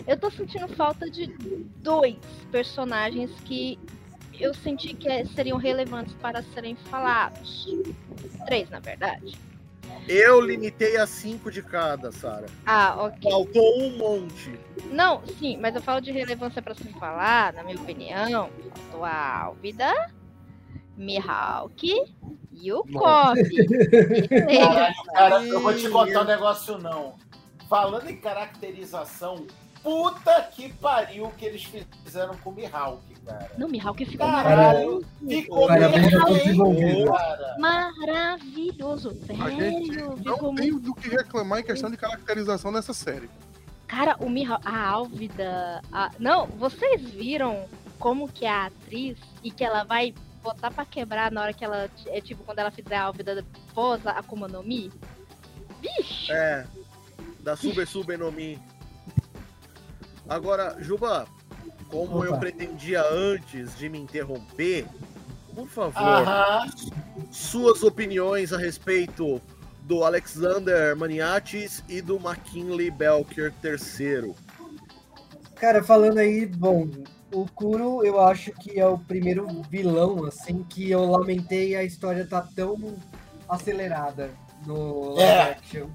Eu 0.06 0.16
tô 0.16 0.30
sentindo 0.30 0.68
falta 0.68 1.10
de 1.10 1.26
dois 1.82 2.16
personagens 2.50 3.30
que 3.44 3.78
eu 4.40 4.54
senti 4.54 4.94
que 4.94 5.08
é- 5.08 5.24
seriam 5.26 5.58
relevantes 5.58 6.14
para 6.14 6.42
serem 6.42 6.74
falados. 6.76 7.66
Três, 8.46 8.68
na 8.70 8.78
verdade. 8.80 9.34
Eu 10.08 10.40
limitei 10.40 10.96
a 10.96 11.06
cinco 11.06 11.50
de 11.50 11.62
cada, 11.62 12.12
Sara. 12.12 12.46
Ah, 12.66 12.94
ok. 12.98 13.30
Faltou 13.30 13.82
um 13.82 13.96
monte. 13.96 14.58
Não, 14.90 15.24
sim, 15.38 15.56
mas 15.56 15.74
eu 15.74 15.82
falo 15.82 16.00
de 16.00 16.12
relevância 16.12 16.60
para 16.60 16.74
se 16.74 16.84
falar, 16.94 17.52
na 17.52 17.62
minha 17.62 17.80
opinião. 17.80 18.50
Faltou 18.90 19.04
a 19.04 19.42
Álvida, 19.44 19.92
Mihawk 20.96 21.90
e 22.52 22.72
o 22.72 22.84
Kobe. 22.84 23.66
Caralho, 24.28 24.94
cara, 25.12 25.44
eu 25.44 25.60
vou 25.60 25.74
te 25.74 25.88
contar 25.88 26.22
um 26.22 26.26
negócio 26.26 26.78
não. 26.78 27.16
Falando 27.68 28.08
em 28.10 28.16
caracterização, 28.16 29.46
puta 29.84 30.42
que 30.50 30.72
pariu 30.72 31.30
que 31.38 31.44
eles 31.44 31.62
fizeram 32.02 32.34
com 32.38 32.50
o 32.50 32.52
Mihawk, 32.54 33.02
cara. 33.24 33.50
Não, 33.58 33.68
Mihawk 33.68 34.04
ficou 34.04 34.26
Caralho, 34.26 35.04
ficou 35.28 35.68
bem, 35.68 36.48
envolvidos. 36.48 37.10
cara. 37.10 37.56
maravilhoso. 37.58 39.16
Não 40.24 40.54
tem 40.54 40.78
do 40.78 40.94
que 40.94 41.08
reclamar 41.10 41.60
em 41.60 41.64
questão 41.64 41.90
de 41.90 41.96
caracterização 41.96 42.72
nessa 42.72 42.92
série. 42.94 43.28
Cara, 43.86 44.16
o 44.20 44.28
Mihawk, 44.28 44.66
a 44.66 44.88
Álvida. 44.88 45.82
a- 45.92 46.10
Não, 46.18 46.46
vocês 46.46 47.02
viram 47.02 47.66
como 47.98 48.26
que 48.28 48.46
a 48.46 48.66
atriz 48.66 49.16
e 49.42 49.50
que 49.50 49.62
ela 49.62 49.84
vai 49.84 50.14
botar 50.42 50.70
pra 50.70 50.84
quebrar 50.84 51.30
na 51.30 51.42
hora 51.42 51.52
que 51.52 51.64
ela. 51.64 51.88
É 52.06 52.20
tipo, 52.20 52.42
quando 52.44 52.58
ela 52.58 52.70
fizer 52.70 52.96
a 52.96 53.04
Álvida 53.04 53.44
pós 53.74 54.04
a 54.06 54.12
Akuma 54.12 54.48
no 54.48 54.62
Mi? 54.62 54.90
Bicho! 55.80 56.32
É. 56.32 56.66
Da 57.40 57.54
Super 57.56 57.86
Super 57.86 58.18
no 58.18 58.32
Mi. 58.32 58.58
Agora, 60.28 60.76
Juba, 60.80 61.26
como 61.90 62.18
Opa. 62.18 62.26
eu 62.26 62.38
pretendia 62.38 63.02
antes 63.10 63.76
de 63.76 63.88
me 63.88 63.98
interromper, 63.98 64.86
por 65.54 65.68
favor, 65.68 66.02
Aham. 66.02 66.66
suas 67.30 67.82
opiniões 67.82 68.52
a 68.52 68.58
respeito 68.58 69.40
do 69.82 70.02
Alexander 70.02 70.96
Maniatis 70.96 71.84
e 71.88 72.00
do 72.00 72.16
McKinley 72.16 72.90
Belker 72.90 73.52
III. 73.62 74.34
Cara, 75.56 75.82
falando 75.84 76.18
aí, 76.18 76.46
bom, 76.46 76.88
o 77.32 77.46
Kuro 77.54 78.02
eu 78.04 78.20
acho 78.20 78.50
que 78.52 78.80
é 78.80 78.86
o 78.86 78.98
primeiro 78.98 79.46
vilão, 79.70 80.24
assim, 80.24 80.62
que 80.64 80.90
eu 80.90 81.04
lamentei 81.04 81.76
a 81.76 81.84
história 81.84 82.26
tá 82.26 82.46
tão 82.56 82.96
acelerada 83.48 84.30
no 84.66 85.14
live 85.14 85.22
É. 85.30 85.42
action. 85.52 85.86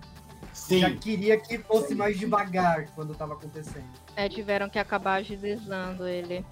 Sim. 0.60 0.80
Já 0.82 0.92
queria 0.92 1.38
que 1.40 1.58
fosse 1.60 1.96
mais 1.96 2.18
devagar 2.18 2.88
quando 2.96 3.16
tava 3.16 3.34
acontecendo. 3.34 3.86
É, 4.16 4.28
tiveram 4.30 4.70
que 4.70 4.78
acabar 4.80 5.16
agilizando 5.16 6.08
ele. 6.08 6.46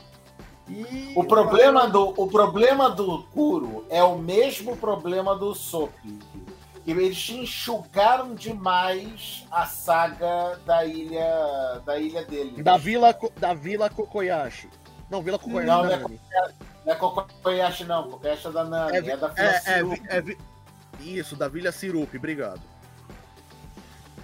E 0.70 1.14
O 1.16 1.24
problema 1.24 1.88
do, 1.88 2.14
o 2.22 2.28
problema 2.28 2.90
do 2.90 3.24
Kuro 3.34 3.86
é 3.90 4.04
o 4.04 4.18
mesmo 4.18 4.76
problema 4.76 5.36
do 5.36 5.54
Sop. 5.56 5.94
Que 6.84 6.92
Eles 6.92 7.30
enxugaram 7.30 8.34
demais 8.34 9.46
a 9.52 9.66
saga 9.66 10.60
da 10.66 10.86
ilha 10.86 11.82
da 11.86 11.98
ilha 12.00 12.24
dele. 12.26 12.62
Da 12.64 12.78
Vila, 12.78 13.16
da 13.38 13.54
Vila 13.54 13.90
Kokoyashi. 13.90 14.70
Não, 15.10 15.22
Vila 15.22 15.38
Kokoyashi. 15.40 15.68
Não, 15.68 15.88
da 15.88 15.98
não 15.98 16.06
é. 16.08 16.52
Não 16.86 16.94
é 16.94 16.96
Kokoyashi, 16.96 17.84
não. 17.86 18.10
Kokoyashi 18.10 18.48
é 18.48 18.52
da 18.52 18.64
Nami, 18.64 18.98
é, 18.98 19.02
da 19.18 19.28
É, 19.28 19.32
é, 19.46 19.52
Fiaciru. 19.52 19.90
vi- 19.92 20.02
é 20.08 20.22
vi- 20.22 20.38
Isso, 21.00 21.36
da 21.36 21.48
Vila 21.48 21.72
Sirup, 21.72 22.14
obrigado. 22.18 22.62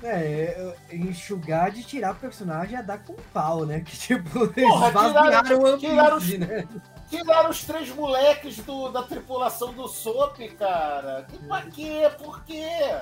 É, 0.04 0.76
é, 0.90 0.96
enxugar 0.96 1.72
de 1.72 1.84
tirar 1.84 2.12
o 2.12 2.16
personagem 2.16 2.78
é 2.78 2.84
dar 2.84 2.98
com 3.00 3.14
pau, 3.34 3.66
né? 3.66 3.80
Que 3.86 3.98
tipo, 3.98 4.44
eles 4.56 4.70
Porra, 4.70 4.90
tiraram- 4.92 5.64
o 5.64 5.78
tiraram 5.78 6.20
Piece, 6.20 6.38
né? 6.38 6.68
Tiraram 7.10 7.50
os 7.50 7.64
três 7.64 7.90
moleques 7.90 8.58
do- 8.58 8.90
da 8.90 9.04
tripulação 9.04 9.72
do 9.74 9.88
Sop, 9.88 10.38
cara. 10.58 11.26
E 11.34 11.38
pra 11.48 11.62
quê? 11.64 12.12
Por 12.18 12.44
quê? 12.44 12.96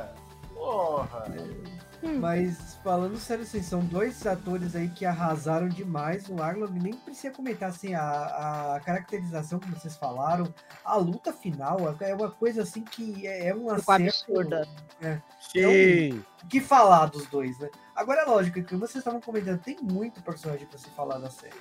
Porra. 0.53 1.25
Mas 2.19 2.79
falando 2.83 3.17
sério, 3.17 3.43
assim, 3.43 3.61
são 3.61 3.79
dois 3.85 4.25
atores 4.25 4.75
aí 4.75 4.89
que 4.89 5.05
arrasaram 5.05 5.69
demais. 5.69 6.27
O 6.29 6.41
Arlong 6.41 6.71
nem 6.79 6.93
precisa 6.93 7.33
comentar 7.33 7.69
assim, 7.69 7.93
a, 7.93 8.75
a 8.75 8.79
caracterização 8.79 9.59
que 9.59 9.69
vocês 9.69 9.95
falaram, 9.95 10.51
a 10.83 10.95
luta 10.95 11.31
final 11.31 11.77
é 11.99 12.15
uma 12.15 12.31
coisa 12.31 12.63
assim 12.63 12.83
que 12.83 13.27
é, 13.27 13.47
é 13.49 13.55
um 13.55 13.75
Ficou 13.75 13.95
acerto. 13.95 14.03
absurda. 14.31 14.67
Sim. 15.39 16.23
O 16.43 16.47
que 16.47 16.59
falar 16.59 17.05
dos 17.07 17.27
dois, 17.27 17.57
né? 17.59 17.69
Agora 17.95 18.21
é 18.21 18.25
lógico 18.25 18.63
que 18.63 18.75
vocês 18.75 18.95
estavam 18.97 19.21
comentando, 19.21 19.59
tem 19.59 19.77
muito 19.81 20.23
personagem 20.23 20.65
pra 20.65 20.79
se 20.79 20.89
falar 20.89 21.19
da 21.19 21.29
série. 21.29 21.53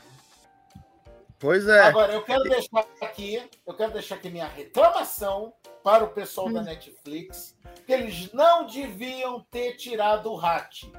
Pois 1.40 1.66
é. 1.66 1.80
Agora, 1.80 2.12
eu 2.12 2.22
quero 2.22 2.42
deixar 2.44 2.84
aqui, 3.00 3.42
eu 3.66 3.74
quero 3.74 3.92
deixar 3.92 4.16
aqui 4.16 4.28
minha 4.28 4.46
reclamação 4.46 5.52
para 5.82 6.04
o 6.04 6.08
pessoal 6.08 6.48
Hum. 6.48 6.52
da 6.52 6.62
Netflix, 6.62 7.56
que 7.86 7.92
eles 7.92 8.30
não 8.32 8.66
deviam 8.66 9.40
ter 9.50 9.72
tirado 9.76 10.30
o 10.30 10.38
Hat, 10.38 10.92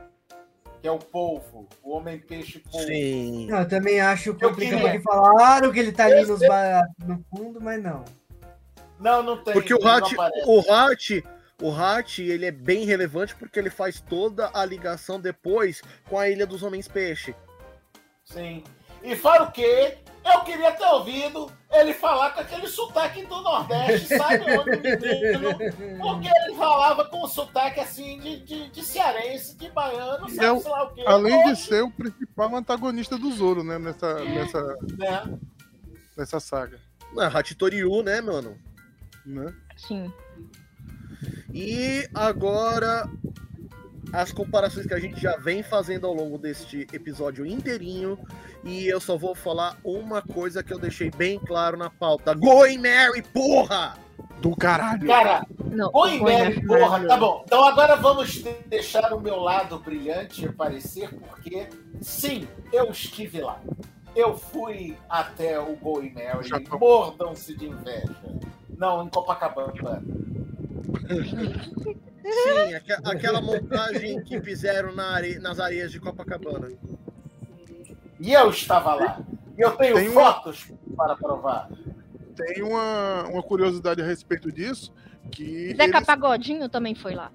que 0.82 0.88
é 0.88 0.92
o 0.92 0.98
polvo, 0.98 1.70
o 1.84 1.92
homem-peixe 1.96 2.58
polvo. 2.60 2.88
Sim. 2.88 3.46
Não, 3.52 3.60
eu 3.60 3.68
também 3.68 4.02
acho 4.02 4.30
Eu 4.30 4.34
complicado 4.34 4.80
queria- 4.82 4.92
que 4.98 5.04
falaram 5.04 5.72
que 5.72 5.80
ele 5.80 5.92
tá 5.92 6.06
ali 6.06 6.26
nos 6.26 6.40
ba- 6.40 6.88
no 7.06 7.24
fundo, 7.30 7.62
mas 7.62 7.82
não. 7.82 8.04
Não, 9.00 9.22
não 9.22 9.44
tem. 9.44 9.54
Porque 9.54 9.74
o 9.76 9.78
aparece. 9.88 10.16
o 10.48 10.72
Hat, 10.74 11.24
o 11.62 11.72
Hat, 11.72 12.20
ele 12.20 12.48
é 12.48 12.52
bem 12.52 12.84
relevante 12.84 13.36
porque 13.36 13.60
ele 13.60 13.70
faz 13.70 14.02
toda 14.02 14.50
a 14.56 14.66
ligação 14.66 15.20
depois 15.20 15.84
com 16.10 16.18
a 16.18 16.28
Ilha 16.28 16.48
dos 16.48 16.64
Homens 16.64 16.88
Peixe. 16.88 17.36
Sim. 18.26 18.64
E 19.04 19.16
fora 19.16 19.44
o 19.44 19.52
quê? 19.52 19.98
Eu 20.24 20.42
queria 20.42 20.72
ter 20.72 20.86
ouvido 20.86 21.52
ele 21.72 21.94
falar 21.94 22.32
com 22.32 22.42
aquele 22.42 22.68
sotaque 22.68 23.26
do 23.26 23.42
Nordeste, 23.42 24.16
sabe 24.16 24.44
onde, 24.58 24.78
menino? 24.78 25.58
Porque 26.00 26.28
ele 26.28 26.56
falava 26.56 27.06
com 27.06 27.24
um 27.24 27.28
sotaque 27.28 27.80
assim 27.80 28.20
de, 28.20 28.40
de, 28.42 28.70
de 28.70 28.84
cearense, 28.84 29.56
de 29.56 29.70
baiano, 29.70 30.30
sabe 30.30 30.58
é 30.58 30.60
sei 30.60 30.72
lá 30.72 30.84
o 30.84 30.94
quê. 30.94 31.04
Além 31.08 31.44
de 31.46 31.52
Hoje, 31.52 31.62
ser 31.64 31.84
o 31.84 31.92
principal 31.92 32.56
antagonista 32.56 33.18
do 33.18 33.32
Zoro, 33.32 33.64
né? 33.64 33.80
Nessa, 33.80 34.24
nessa, 34.24 34.78
né? 34.98 35.40
nessa 36.16 36.40
saga. 36.40 36.80
É, 37.18 37.26
Hachitoryu, 37.26 38.04
né, 38.04 38.22
mano? 38.22 38.58
Né? 39.26 39.54
Sim. 39.76 40.12
E 41.54 42.08
agora 42.14 43.10
as 44.14 44.32
comparações 44.32 44.86
que 44.86 44.94
a 44.94 45.00
gente 45.00 45.20
já 45.20 45.38
vem 45.38 45.64
fazendo 45.64 46.08
ao 46.08 46.14
longo 46.14 46.38
deste 46.38 46.88
episódio 46.94 47.46
inteirinho. 47.46 48.18
E 48.64 48.88
eu 48.88 49.00
só 49.00 49.18
vou 49.18 49.36
falar 49.36 49.78
uma 49.84 50.22
coisa 50.22 50.64
que 50.64 50.74
eu 50.74 50.80
deixei 50.80 51.12
bem 51.12 51.40
claro 51.40 51.78
na 51.78 51.90
pauta. 51.90 52.34
Going 52.34 52.78
Mary, 52.78 53.22
porra! 53.22 53.98
Do 54.42 54.56
caralho. 54.56 55.06
Cara, 55.08 55.46
Não, 55.66 55.92
Boimler 55.92 56.56
Mary, 56.56 56.66
porra, 56.66 57.08
tá 57.08 57.16
bom. 57.16 57.44
Então 57.46 57.64
agora 57.64 57.96
vamos 57.96 58.32
de- 58.32 58.52
deixar 58.68 59.14
o 59.14 59.22
meu 59.22 59.40
lado 59.40 59.78
brilhante 59.78 60.48
aparecer, 60.48 61.14
porque 61.14 61.68
sim, 62.02 62.48
eu 62.74 62.90
estive 62.90 63.42
lá. 63.42 63.62
Eu 64.16 64.36
fui 64.36 64.98
até 65.08 65.60
o 65.60 65.76
Going 65.76 66.12
Mary, 66.14 66.50
mordam-se 66.80 67.56
de 67.56 67.68
inveja. 67.68 68.16
Não, 68.76 69.06
em 69.06 69.10
Copacabana. 69.10 70.02
Sim, 72.24 72.74
aque- 72.76 73.10
aquela 73.10 73.42
montagem 73.42 74.22
que 74.24 74.40
fizeram 74.42 74.94
na 74.94 75.16
are- 75.16 75.40
nas 75.40 75.60
areias 75.60 75.92
de 75.92 76.00
Copacabana. 76.00 76.70
E 78.20 78.34
eu 78.34 78.50
estava 78.50 78.94
lá. 78.96 79.20
E 79.58 79.62
eu 79.62 79.72
tenho 79.72 79.96
Tem 79.96 80.10
uma- 80.10 80.34
fotos 80.34 80.72
para 80.96 81.16
provar. 81.16 81.70
Tem 82.36 82.62
uma, 82.64 83.24
uma 83.28 83.44
curiosidade 83.44 84.02
a 84.02 84.06
respeito 84.06 84.52
disso, 84.52 84.94
que 85.32 85.70
Zeca 85.76 85.98
eles, 85.98 86.06
Pagodinho 86.08 86.70
também 86.70 86.96
foi 86.96 87.14
lá. 87.14 87.32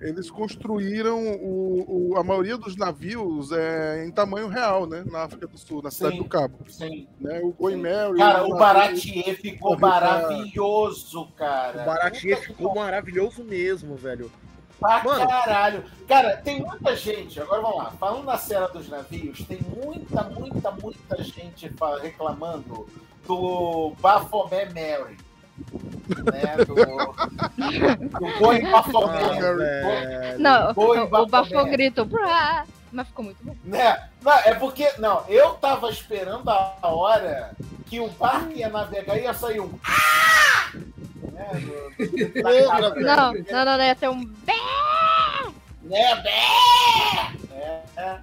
Eles 0.00 0.30
construíram 0.30 1.18
o, 1.36 2.12
o- 2.12 2.16
a 2.18 2.22
maioria 2.24 2.56
dos 2.56 2.76
navios 2.76 3.50
é, 3.52 4.04
em 4.04 4.10
tamanho 4.10 4.48
real, 4.48 4.86
né? 4.86 5.02
Na 5.10 5.22
África 5.24 5.46
do 5.46 5.56
Sul, 5.56 5.82
na 5.82 5.90
cidade 5.90 6.16
Sim. 6.16 6.22
do 6.22 6.28
Cabo. 6.28 6.58
Sim. 6.68 7.06
Né? 7.20 7.40
O 7.58 7.70
Mary. 7.70 8.16
Cara, 8.18 8.38
o 8.44 8.48
navio- 8.48 8.56
Baratier 8.58 9.36
ficou 9.40 9.78
maravilhoso, 9.78 11.26
cara. 11.36 11.82
O 11.82 11.86
Baratier 11.86 12.40
ficou 12.40 12.74
maravilhoso 12.74 13.42
mesmo, 13.44 13.96
velho. 13.96 14.30
Pra 14.78 15.02
Mano. 15.02 15.26
caralho. 15.26 15.84
Cara, 16.06 16.36
tem 16.36 16.60
muita 16.60 16.94
gente, 16.94 17.40
agora 17.40 17.62
vamos 17.62 17.78
lá, 17.78 17.90
falando 17.92 18.24
na 18.26 18.36
cena 18.36 18.68
dos 18.68 18.86
navios, 18.90 19.42
tem 19.46 19.58
muita, 19.62 20.22
muita, 20.24 20.70
muita 20.70 21.22
gente 21.22 21.70
reclamando 22.02 22.86
do 23.26 23.94
Baphomet 23.98 24.66
Mary. 24.74 25.16
Né? 26.08 26.56
Do, 26.64 26.74
do 26.74 28.38
Boi. 28.38 28.62
Ah, 28.64 28.84
Mary. 29.06 29.40
velho. 29.40 30.38
Não, 30.38 30.74
Boi 30.74 30.98
o. 31.00 31.26
Bafo 31.26 31.64
grito, 31.66 32.08
mas 32.92 33.08
ficou 33.08 33.24
muito 33.24 33.38
bom. 33.42 33.54
Né? 33.64 34.08
Não, 34.22 34.32
é 34.32 34.54
porque, 34.54 34.90
não, 34.98 35.24
eu 35.28 35.50
tava 35.54 35.90
esperando 35.90 36.48
a 36.48 36.78
hora 36.82 37.50
que 37.86 38.00
o 38.00 38.08
barco 38.08 38.52
ia 38.52 38.68
navegar 38.68 39.16
e 39.18 39.22
ia 39.22 39.34
sair 39.34 39.60
um. 39.60 39.70
Né? 41.32 41.48
Do-. 41.54 41.92
Não, 42.42 43.32
não, 43.32 43.64
não, 43.64 43.78
não, 43.78 43.84
ia 43.84 43.94
ter 43.94 44.08
um 44.08 44.24
bé. 44.24 44.54
Né, 45.82 46.14
bé? 46.16 46.30
É, 47.52 47.82
é. 47.96 48.18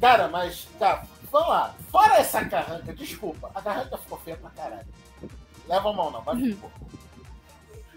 Cara, 0.00 0.28
mas, 0.28 0.68
cara, 0.78 1.02
vamos 1.30 1.48
lá. 1.48 1.74
Fora 1.90 2.16
essa 2.16 2.44
carranca, 2.44 2.92
desculpa, 2.92 3.50
a 3.54 3.60
carranca 3.62 3.98
ficou 3.98 4.18
feia 4.18 4.36
pra 4.36 4.50
caralho. 4.50 4.86
Leva 5.70 5.90
a 5.90 5.92
mão 5.92 6.10
não, 6.10 6.20
ficou. 6.36 6.68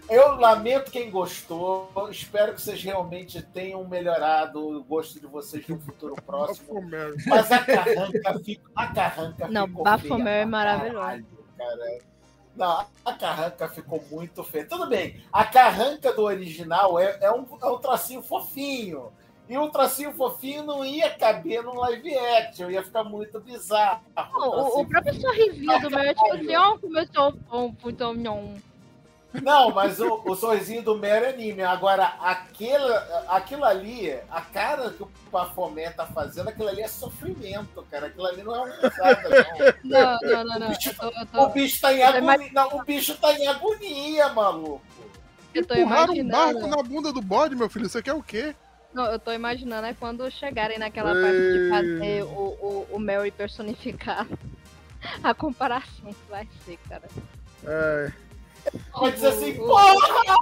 Eu 0.08 0.36
lamento 0.36 0.92
quem 0.92 1.10
gostou. 1.10 1.90
Espero 2.08 2.54
que 2.54 2.62
vocês 2.62 2.80
realmente 2.80 3.42
tenham 3.42 3.82
melhorado 3.88 4.78
o 4.78 4.84
gosto 4.84 5.18
de 5.18 5.26
vocês 5.26 5.66
no 5.66 5.80
futuro 5.80 6.14
próximo. 6.24 6.80
Mas 7.26 7.50
a 7.50 7.58
carranca, 7.64 8.38
fica, 8.44 8.70
a 8.76 8.86
carranca 8.86 9.48
Não, 9.48 9.66
ficou 9.66 9.84
feia 9.98 10.28
é 10.28 10.44
maravilhoso. 10.44 11.00
caralho, 11.00 11.26
cara. 11.58 11.98
Não, 12.54 12.86
a 13.04 13.12
carranca 13.14 13.68
ficou 13.68 14.04
muito 14.08 14.44
feia. 14.44 14.64
Tudo 14.68 14.88
bem, 14.88 15.20
a 15.32 15.44
carranca 15.44 16.12
do 16.12 16.22
original 16.22 16.96
é, 16.96 17.18
é, 17.20 17.32
um, 17.32 17.44
é 17.60 17.66
um 17.66 17.78
tracinho 17.78 18.22
fofinho. 18.22 19.10
E 19.48 19.58
o 19.58 19.68
tracinho 19.68 20.12
fofinho 20.14 20.64
não 20.64 20.84
ia 20.84 21.10
caber 21.10 21.62
no 21.62 21.74
live 21.74 22.16
action, 22.16 22.70
ia 22.70 22.82
ficar 22.82 23.04
muito 23.04 23.38
bizarro. 23.40 24.02
Não, 24.16 24.48
o, 24.48 24.80
o 24.80 24.86
tracinho 24.86 24.88
próprio 24.88 25.20
sorrisinho 25.20 25.80
do 25.80 25.90
meu 25.90 26.00
assim, 26.32 26.56
ó, 26.56 26.78
começou 26.78 27.32
bom, 27.32 27.74
então 27.84 28.14
não. 28.14 28.54
Não, 29.42 29.70
mas 29.72 29.98
o, 29.98 30.22
o 30.24 30.34
sorrisinho 30.36 30.82
do 30.82 30.96
Mary 30.96 31.24
é 31.24 31.28
anime. 31.30 31.62
Agora, 31.62 32.14
aquele, 32.20 32.94
aquilo 33.28 33.64
ali, 33.64 34.12
a 34.30 34.40
cara 34.40 34.90
que 34.90 35.02
o 35.02 35.10
Baphomet 35.30 35.94
tá 35.94 36.06
fazendo, 36.06 36.48
aquilo 36.48 36.68
ali 36.68 36.82
é 36.82 36.88
sofrimento, 36.88 37.84
cara. 37.90 38.06
Aquilo 38.06 38.26
ali 38.26 38.42
não 38.42 38.54
é 38.54 38.58
uma 38.60 38.76
risada, 38.76 39.28
não. 39.28 39.90
Não, 39.90 40.18
não, 40.22 40.44
não, 40.44 40.58
não. 40.60 40.72
Eu 40.72 40.94
tô, 40.94 41.06
eu 41.06 41.22
O 41.22 41.26
tô, 41.26 41.48
bicho 41.48 41.80
tá 41.80 41.92
em 41.92 42.02
agonia. 42.02 42.50
Não, 42.52 42.68
o 42.76 42.84
bicho 42.84 43.16
tá 43.16 43.32
em 43.32 43.46
agonia, 43.48 44.28
maluco. 44.28 44.82
eu 45.52 45.66
tô 45.66 45.74
Empurraram 45.74 46.14
um 46.14 46.28
barco 46.28 46.66
na 46.68 46.82
bunda 46.82 47.12
do 47.12 47.20
bode, 47.20 47.56
meu 47.56 47.68
filho. 47.68 47.88
Você 47.88 48.00
quer 48.00 48.14
o 48.14 48.22
quê? 48.22 48.54
Não, 48.94 49.06
eu 49.06 49.18
tô 49.18 49.32
imaginando 49.32 49.86
é 49.88 49.94
quando 49.94 50.30
chegarem 50.30 50.78
naquela 50.78 51.12
parte 51.12 51.36
de 51.36 51.68
fazer 51.68 52.22
o, 52.22 52.26
o, 52.28 52.86
o 52.92 52.98
Mary 52.98 53.30
personificar. 53.30 54.26
A 55.22 55.34
comparação 55.34 56.12
que 56.12 56.30
vai 56.30 56.48
ser, 56.64 56.78
cara. 56.88 57.02
É, 57.64 58.12
Vai 58.98 59.12
dizer 59.12 59.26
assim, 59.26 59.58
O- 59.60 59.66
porra! 59.66 60.36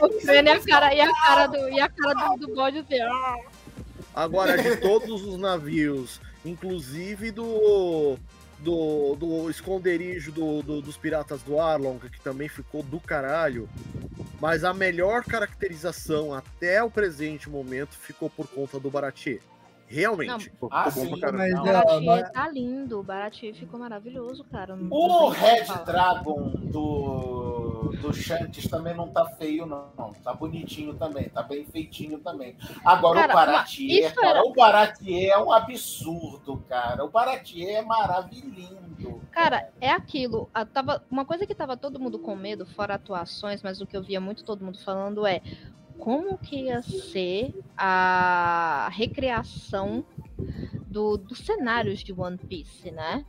O 0.00 0.20
Fene 0.20 0.48
e 0.48 0.52
a 0.52 0.64
cara, 0.64 0.94
e 0.94 1.00
a 1.00 1.12
cara 1.12 1.46
do, 1.48 1.68
e 1.68 1.80
a 1.80 1.88
cara 1.88 2.14
do, 2.36 2.46
do 2.46 2.54
bode 2.54 2.78
assim. 2.78 2.96
Agora, 4.14 4.56
de 4.56 4.76
todos 4.78 5.22
os 5.22 5.36
navios, 5.38 6.20
inclusive 6.44 7.30
do. 7.30 8.18
Do, 8.58 9.14
do 9.16 9.50
esconderijo 9.50 10.32
do, 10.32 10.62
do- 10.62 10.80
dos 10.82 10.96
piratas 10.96 11.42
do 11.42 11.60
Arlong, 11.60 11.98
que 11.98 12.20
também 12.20 12.48
ficou 12.48 12.82
do 12.82 12.98
caralho. 12.98 13.68
Mas 14.40 14.64
a 14.64 14.72
melhor 14.74 15.24
caracterização 15.24 16.32
até 16.34 16.82
o 16.82 16.90
presente 16.90 17.48
momento 17.48 17.96
ficou 17.96 18.28
por 18.30 18.46
conta 18.48 18.78
do 18.80 18.90
Baratier. 18.90 19.40
Realmente. 19.88 20.52
Ah, 20.70 20.90
bom 20.90 21.18
pra. 21.18 21.32
Mas, 21.32 21.52
mas- 22.04 22.30
tá 22.32 22.48
lindo, 22.48 22.98
o 22.98 23.02
Baratier 23.02 23.54
ficou 23.54 23.78
maravilhoso, 23.78 24.44
cara. 24.44 24.74
não- 24.74 24.88
O 24.90 25.28
Red. 25.28 25.64
Dragon 25.84 26.50
do, 26.50 27.92
do 28.00 28.12
Shanks 28.12 28.68
também 28.68 28.94
não 28.96 29.08
tá 29.08 29.24
feio, 29.26 29.64
não. 29.64 29.86
Tá 30.24 30.34
bonitinho 30.34 30.94
também, 30.94 31.28
tá 31.28 31.42
bem 31.42 31.64
feitinho 31.66 32.18
também. 32.18 32.56
Agora 32.84 33.20
Cara, 33.20 33.32
o 33.32 33.36
cara, 33.36 34.28
era- 34.30 34.42
o 34.42 34.52
Baratier 34.52 35.30
é 35.32 35.38
um 35.38 35.52
absurdo, 35.52 36.62
cara. 36.68 37.04
O 37.04 37.08
Baratier 37.08 37.76
é 37.78 37.82
maravilhoso. 37.82 39.20
Cara, 39.30 39.68
é 39.80 39.90
aquilo. 39.90 40.48
a- 40.52 40.64
tava, 40.64 41.02
uma 41.10 41.24
coisa 41.24 41.46
que 41.46 41.54
tava 41.54 41.76
todo 41.76 42.00
mundo 42.00 42.18
com 42.18 42.34
medo, 42.34 42.64
fora 42.66 42.94
atuações, 42.94 43.62
mas 43.62 43.80
o 43.80 43.86
que 43.86 43.96
eu 43.96 44.02
via 44.02 44.20
muito 44.20 44.44
todo 44.44 44.64
mundo 44.64 44.78
falando 44.82 45.26
é 45.26 45.40
como 45.98 46.38
que 46.38 46.64
ia 46.64 46.82
ser 46.82 47.54
a 47.76 48.88
recriação 48.92 50.04
do, 50.86 51.16
dos 51.16 51.40
cenários 51.40 52.00
de 52.00 52.12
One 52.12 52.38
Piece, 52.38 52.90
né? 52.90 53.24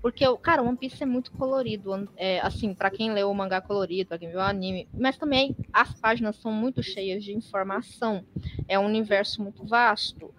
Porque, 0.00 0.24
cara, 0.38 0.62
One 0.62 0.76
Piece 0.76 1.02
é 1.02 1.06
muito 1.06 1.30
colorido. 1.32 2.08
É, 2.16 2.40
assim, 2.40 2.74
pra 2.74 2.90
quem 2.90 3.12
leu 3.12 3.30
o 3.30 3.34
mangá 3.34 3.60
colorido, 3.60 4.08
pra 4.08 4.18
quem 4.18 4.30
viu 4.30 4.38
o 4.38 4.42
anime, 4.42 4.88
mas 4.94 5.18
também 5.18 5.54
as 5.72 5.92
páginas 6.00 6.36
são 6.36 6.50
muito 6.50 6.82
cheias 6.82 7.22
de 7.22 7.32
informação. 7.34 8.24
É 8.66 8.78
um 8.78 8.86
universo 8.86 9.42
muito 9.42 9.64
vasto, 9.66 10.32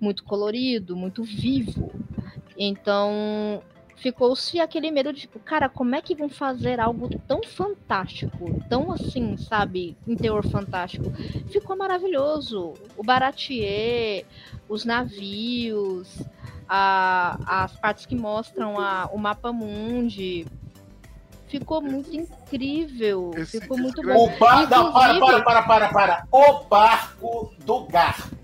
muito 0.00 0.24
colorido, 0.24 0.96
muito 0.96 1.22
vivo. 1.22 1.90
Então, 2.56 3.62
ficou-se 4.02 4.58
aquele 4.60 4.90
medo 4.90 5.12
de, 5.12 5.20
tipo, 5.20 5.38
cara, 5.38 5.68
como 5.68 5.94
é 5.94 6.02
que 6.02 6.14
vão 6.14 6.28
fazer 6.28 6.80
algo 6.80 7.08
tão 7.28 7.40
fantástico, 7.44 8.60
tão 8.68 8.90
assim, 8.90 9.36
sabe, 9.36 9.96
em 10.06 10.16
teor 10.16 10.44
fantástico? 10.46 11.10
Ficou 11.50 11.76
maravilhoso. 11.76 12.74
O 12.96 13.04
Baratier, 13.04 14.24
os 14.68 14.84
navios, 14.84 16.20
a- 16.68 17.38
as 17.64 17.72
partes 17.76 18.04
que 18.04 18.16
mostram 18.16 18.78
a- 18.80 19.08
o 19.12 19.18
mapa 19.18 19.52
mundi. 19.52 20.46
Ficou 21.46 21.80
muito 21.80 22.10
incrível. 22.16 23.30
Esse- 23.36 23.60
ficou 23.60 23.76
esse 23.76 23.82
muito 23.82 24.02
grande- 24.02 24.18
bom. 24.18 24.34
O 24.34 24.38
bar... 24.38 24.68
Não, 24.68 24.92
para, 24.92 25.14
Inclusive- 25.14 25.44
para, 25.44 25.62
para, 25.62 25.88
para, 25.88 25.88
para. 25.92 26.26
O 26.32 26.64
barco 26.64 27.54
do 27.64 27.84
Garp. 27.86 28.42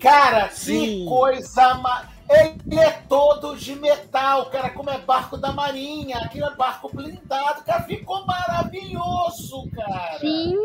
Cara, 0.00 0.48
que 0.48 0.54
Sim. 0.58 1.04
coisa. 1.06 1.74
Ma... 1.74 2.08
Ele 2.32 2.78
é 2.78 2.90
todo 3.08 3.56
de 3.56 3.74
metal, 3.74 4.46
cara, 4.46 4.70
como 4.70 4.90
é 4.90 4.98
barco 4.98 5.36
da 5.36 5.52
marinha, 5.52 6.18
aquilo 6.18 6.46
é 6.46 6.54
barco 6.54 6.90
blindado, 6.94 7.62
cara, 7.64 7.82
ficou 7.82 8.24
maravilhoso, 8.26 9.68
cara. 9.74 10.18
Sim. 10.18 10.56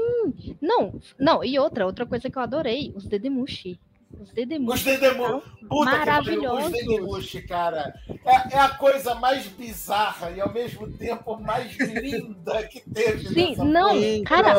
Não, 0.61 0.93
não, 1.19 1.43
e 1.43 1.59
outra, 1.59 1.85
outra 1.85 2.05
coisa 2.05 2.29
que 2.29 2.37
eu 2.37 2.41
adorei, 2.41 2.93
os 2.95 3.05
Dedemushi. 3.05 3.79
Os 4.19 4.31
Dedemushi. 4.31 4.89
Os. 4.89 5.57
Puta 5.67 5.91
maravilhosos. 5.91 6.31
que 6.31 6.47
pariu, 6.47 6.65
os 6.65 6.71
Dedemushi, 6.71 7.41
cara. 7.41 7.93
É, 8.25 8.55
é, 8.55 8.59
a 8.59 8.69
coisa 8.69 9.15
mais 9.15 9.45
bizarra 9.47 10.31
e 10.31 10.39
ao 10.39 10.51
mesmo 10.51 10.89
tempo 10.91 11.37
mais 11.37 11.77
linda 11.77 12.63
que 12.67 12.81
teve. 12.89 13.27
Sim, 13.29 13.55
não, 13.57 13.91
coisa. 13.91 14.23
cara. 14.23 14.53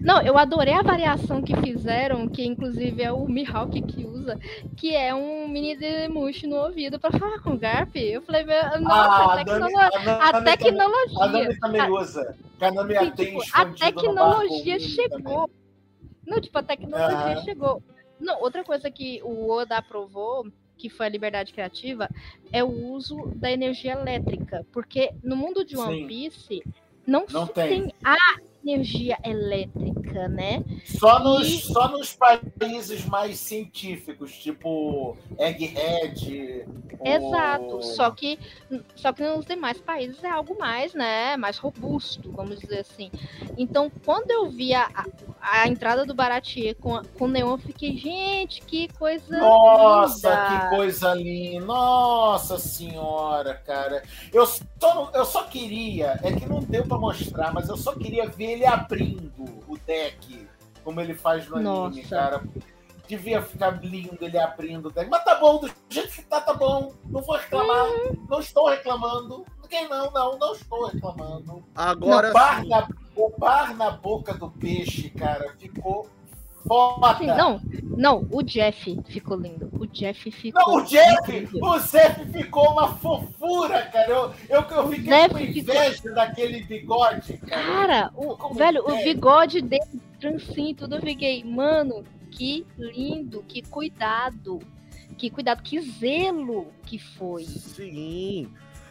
Não, 0.00 0.22
eu 0.22 0.38
adorei 0.38 0.74
a 0.74 0.82
variação 0.82 1.42
que 1.42 1.54
fizeram, 1.56 2.28
que 2.28 2.44
inclusive 2.44 3.02
é 3.02 3.12
o 3.12 3.26
Mihawk 3.28 3.82
que 3.82 4.04
usa, 4.04 4.38
que 4.76 4.94
é 4.94 5.14
um 5.14 5.48
mini 5.48 5.76
Dedemushi 5.76 6.46
no 6.46 6.56
ouvido 6.56 6.98
para 6.98 7.18
falar 7.18 7.40
com 7.40 7.50
o 7.50 7.58
Garp. 7.58 7.94
Eu 7.96 8.22
falei, 8.22 8.44
nossa, 8.44 8.88
ah, 8.88 9.34
a, 9.34 9.44
tecnolo... 9.44 9.78
a, 9.78 10.28
a, 10.28 10.42
tecnologia. 10.42 11.22
A 11.22 11.28
Nami 11.28 11.58
também 11.58 11.90
usa. 11.90 12.36
A 12.60 12.70
Nami 12.70 12.98
Sim, 12.98 13.10
tipo, 13.10 13.42
a 13.52 13.66
tecnologia 13.66 14.78
chegou. 14.78 15.50
Não, 16.24 16.40
tipo, 16.40 16.56
a 16.56 16.62
tecnologia 16.62 17.38
ah. 17.38 17.42
chegou. 17.42 17.82
Não, 18.22 18.40
outra 18.40 18.62
coisa 18.62 18.90
que 18.90 19.20
o 19.22 19.50
Oda 19.50 19.76
aprovou, 19.76 20.46
que 20.78 20.88
foi 20.88 21.06
a 21.06 21.08
liberdade 21.08 21.52
criativa, 21.52 22.08
é 22.52 22.62
o 22.62 22.68
uso 22.68 23.32
da 23.34 23.50
energia 23.50 23.92
elétrica. 23.92 24.64
Porque 24.72 25.12
no 25.22 25.36
mundo 25.36 25.64
de 25.64 25.76
One 25.76 26.02
Sim. 26.02 26.06
Piece 26.06 26.62
não, 27.06 27.26
não 27.28 27.46
tem. 27.46 27.68
tem 27.86 27.94
a 28.04 28.16
energia 28.64 29.18
elétrica, 29.24 30.28
né? 30.28 30.64
Só 30.84 31.18
nos, 31.18 31.48
e... 31.48 31.58
só 31.58 31.88
nos 31.88 32.14
países 32.14 33.04
mais 33.06 33.38
científicos, 33.38 34.32
tipo 34.32 35.16
Egghead. 35.38 36.66
Exato. 37.04 37.64
Ou... 37.64 37.82
Só 37.82 38.10
que 38.10 38.38
só 38.94 39.12
que 39.12 39.22
nos 39.22 39.44
demais 39.44 39.80
países 39.80 40.22
é 40.22 40.30
algo 40.30 40.56
mais, 40.58 40.94
né, 40.94 41.36
mais 41.36 41.58
robusto, 41.58 42.30
vamos 42.30 42.58
dizer 42.58 42.80
assim. 42.80 43.10
Então, 43.56 43.90
quando 44.04 44.30
eu 44.30 44.50
vi 44.50 44.74
a, 44.74 44.88
a, 45.40 45.68
entrada 45.68 46.06
do 46.06 46.14
Baratier 46.14 46.74
com, 46.76 47.02
com 47.18 47.24
o 47.24 47.28
Neon, 47.28 47.52
eu 47.52 47.58
fiquei, 47.58 47.96
gente, 47.96 48.62
que 48.62 48.88
coisa 48.94 49.38
Nossa, 49.38 50.28
linda. 50.28 50.60
que 50.68 50.76
coisa 50.76 51.14
linda. 51.14 51.66
Nossa 51.66 52.58
senhora, 52.58 53.54
cara. 53.54 54.02
Eu 54.32 54.46
só, 54.46 55.10
eu 55.14 55.24
só 55.24 55.44
queria, 55.44 56.18
é 56.22 56.32
que 56.32 56.46
não 56.46 56.60
deu 56.60 56.84
para 56.84 56.98
mostrar, 56.98 57.52
mas 57.52 57.68
eu 57.68 57.76
só 57.76 57.94
queria 57.94 58.28
ver 58.28 58.51
ele 58.52 58.66
abrindo 58.66 59.44
o 59.68 59.76
deck, 59.86 60.48
como 60.84 61.00
ele 61.00 61.14
faz 61.14 61.48
no 61.48 61.60
Nossa. 61.60 61.86
anime, 61.86 62.08
cara. 62.08 62.42
Devia 63.08 63.42
ficar 63.42 63.82
lindo 63.82 64.18
ele 64.20 64.38
abrindo 64.38 64.86
o 64.86 64.90
deck. 64.90 65.10
Mas 65.10 65.24
tá 65.24 65.34
bom, 65.34 65.58
do 65.58 65.70
jeito 65.90 66.12
que 66.12 66.22
tá, 66.22 66.40
tá 66.40 66.54
bom. 66.54 66.92
Não 67.04 67.22
vou 67.22 67.36
reclamar. 67.36 67.86
Uhum. 67.86 68.26
Não 68.28 68.40
estou 68.40 68.68
reclamando. 68.68 69.44
Ninguém 69.62 69.88
não, 69.88 70.10
não, 70.10 70.38
não 70.38 70.52
estou 70.52 70.86
reclamando. 70.86 71.64
Agora. 71.74 72.30
O 72.30 72.32
bar, 72.32 72.64
na, 72.66 72.88
o 73.16 73.30
bar 73.38 73.76
na 73.76 73.90
boca 73.90 74.34
do 74.34 74.50
peixe, 74.50 75.10
cara, 75.10 75.54
ficou 75.58 76.08
Foda. 76.66 77.18
Sim, 77.18 77.26
não, 77.26 77.60
não, 77.96 78.26
o 78.30 78.42
Jeff 78.42 78.98
ficou 79.06 79.36
lindo. 79.36 79.68
O 79.78 79.86
Jeff 79.86 80.30
ficou. 80.30 80.62
Não, 80.66 80.82
o 80.82 80.84
Jeff! 80.84 81.32
Lindo. 81.32 81.64
O 81.64 81.78
Jeff 81.78 82.24
ficou 82.32 82.70
uma 82.72 82.94
fofura, 82.96 83.82
cara. 83.86 84.08
Eu, 84.08 84.34
eu, 84.48 84.60
eu 84.62 84.88
fiquei 84.88 85.28
com 85.28 85.38
inveja 85.38 85.92
ficou... 85.94 86.14
daquele 86.14 86.62
bigode, 86.62 87.38
cara. 87.38 87.62
Cara, 87.62 88.10
o, 88.14 88.54
velho, 88.54 88.82
o 88.86 89.02
bigode 89.02 89.60
dele, 89.60 90.00
trancinho, 90.20 90.74
tudo 90.74 90.96
eu 90.96 91.02
fiquei, 91.02 91.44
mano, 91.44 92.04
que 92.30 92.66
lindo, 92.78 93.42
que 93.42 93.62
cuidado. 93.62 94.60
Que 95.18 95.28
cuidado, 95.30 95.62
que 95.62 95.80
zelo 95.80 96.68
que 96.84 96.98
foi. 96.98 97.44
Sim. 97.44 98.48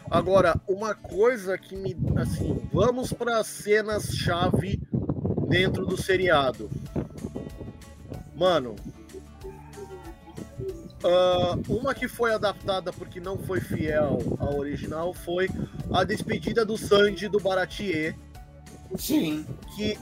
Agora, 0.09 0.59
uma 0.67 0.93
coisa 0.93 1.57
que 1.57 1.75
me. 1.75 1.95
Assim, 2.17 2.61
vamos 2.71 3.11
para 3.11 3.43
cenas-chave 3.43 4.79
dentro 5.47 5.85
do 5.85 6.01
seriado. 6.01 6.69
Mano, 8.41 8.75
uh, 11.03 11.61
uma 11.71 11.93
que 11.93 12.07
foi 12.07 12.33
adaptada 12.33 12.91
porque 12.91 13.19
não 13.19 13.37
foi 13.37 13.61
fiel 13.61 14.17
ao 14.39 14.57
original 14.57 15.13
foi 15.13 15.47
a 15.93 16.03
despedida 16.03 16.65
do 16.65 16.75
Sanji 16.75 17.27
do 17.27 17.39
Baratier. 17.39 18.15
Sim. 18.97 19.45
Que 19.75 19.95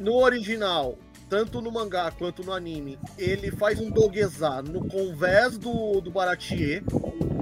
no 0.00 0.16
original, 0.16 0.98
tanto 1.28 1.60
no 1.60 1.70
mangá 1.70 2.10
quanto 2.10 2.42
no 2.42 2.52
anime, 2.52 2.98
ele 3.16 3.52
faz 3.52 3.78
um 3.78 3.88
doguezá 3.88 4.60
no 4.62 4.88
convés 4.88 5.56
do, 5.56 6.00
do 6.00 6.10
Baratier. 6.10 6.82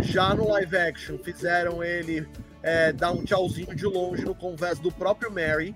Já 0.03 0.35
no 0.35 0.47
live 0.51 0.77
action, 0.77 1.17
fizeram 1.17 1.83
ele 1.83 2.29
é, 2.63 2.93
dar 2.93 3.13
um 3.13 3.25
tchauzinho 3.25 3.75
de 3.75 3.87
longe 3.87 4.27
no 4.27 4.35
convés 4.35 4.79
do 4.79 4.93
próprio 4.93 5.33
Mary. 5.33 5.75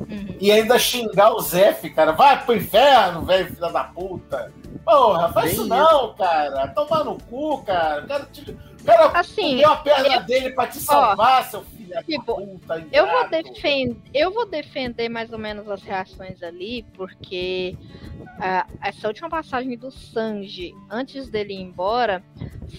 Uhum. 0.00 0.36
E 0.40 0.50
ainda 0.50 0.78
xingar 0.78 1.32
o 1.32 1.40
Zef, 1.40 1.90
cara. 1.90 2.12
Vai 2.12 2.44
pro 2.44 2.56
inferno, 2.56 3.22
velho, 3.22 3.54
filha 3.54 3.70
da 3.70 3.84
puta. 3.84 4.52
Porra, 4.84 5.32
faz 5.32 5.46
Bem 5.46 5.54
isso 5.54 5.66
não, 5.66 6.14
cara. 6.14 6.68
Tomar 6.68 7.04
no 7.04 7.18
cu, 7.22 7.62
cara. 7.62 8.04
O 8.04 8.08
cara, 8.08 8.24
te... 8.32 8.50
o 8.50 8.84
cara 8.84 9.20
assim, 9.20 9.56
deu 9.58 9.70
a 9.70 9.76
perna 9.76 10.14
eu... 10.14 10.22
dele 10.22 10.50
pra 10.50 10.66
te 10.66 10.78
salvar, 10.78 11.42
ó, 11.42 11.44
seu 11.44 11.62
filho 11.64 11.79
tipo. 12.04 12.60
Eu 12.92 13.06
vou, 13.06 13.28
defend... 13.28 13.96
eu 14.12 14.32
vou 14.32 14.46
defender 14.46 15.08
mais 15.08 15.32
ou 15.32 15.38
menos 15.38 15.68
as 15.68 15.82
reações 15.82 16.42
ali, 16.42 16.84
porque 16.94 17.76
uh, 18.22 18.78
essa 18.82 19.08
última 19.08 19.28
passagem 19.28 19.76
do 19.76 19.90
Sanji, 19.90 20.74
antes 20.90 21.28
dele 21.28 21.54
ir 21.54 21.60
embora, 21.60 22.22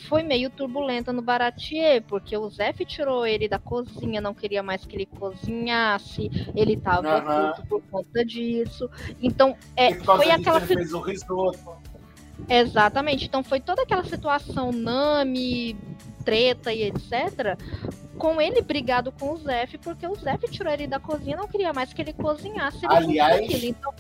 foi 0.08 0.24
meio 0.24 0.50
turbulenta 0.50 1.12
no 1.12 1.22
Baratier, 1.22 2.02
porque 2.04 2.36
o 2.36 2.50
Zef 2.50 2.86
tirou 2.86 3.26
ele 3.26 3.48
da 3.48 3.60
cozinha, 3.60 4.22
não 4.22 4.34
queria 4.34 4.64
mais 4.64 4.86
que 4.86 4.96
ele 4.96 5.06
cozinhasse, 5.06 6.30
ele 6.56 6.78
tava 6.78 7.18
uhum. 7.18 7.52
puto 7.52 7.68
por 7.68 7.82
conta 7.90 8.26
disso. 8.26 8.90
Então, 9.22 9.56
é, 9.76 9.94
foi 9.94 10.32
aquela. 10.32 10.58
Ele 10.58 10.68
fez 10.68 10.94
o 10.94 11.00
risoto. 11.00 11.92
Exatamente. 12.50 13.26
Então 13.26 13.44
foi 13.44 13.60
toda 13.60 13.84
aquela 13.84 14.04
situação 14.04 14.72
Nami, 14.72 15.78
treta 16.24 16.74
e 16.74 16.84
etc. 16.84 17.58
Com 18.22 18.40
ele 18.40 18.62
brigado 18.62 19.12
com 19.12 19.32
o 19.32 19.38
Zef, 19.38 19.80
porque 19.80 20.06
o 20.06 20.14
Zef 20.14 20.48
tirou 20.52 20.72
ele 20.72 20.86
da 20.86 21.00
cozinha, 21.00 21.36
não 21.36 21.48
queria 21.48 21.74
mais 21.74 21.92
que 21.92 22.04
ele 22.04 22.14
cozinhasse. 22.14 22.86
Ele 22.86 22.96
Aliás, 22.96 23.64
então, 23.64 23.92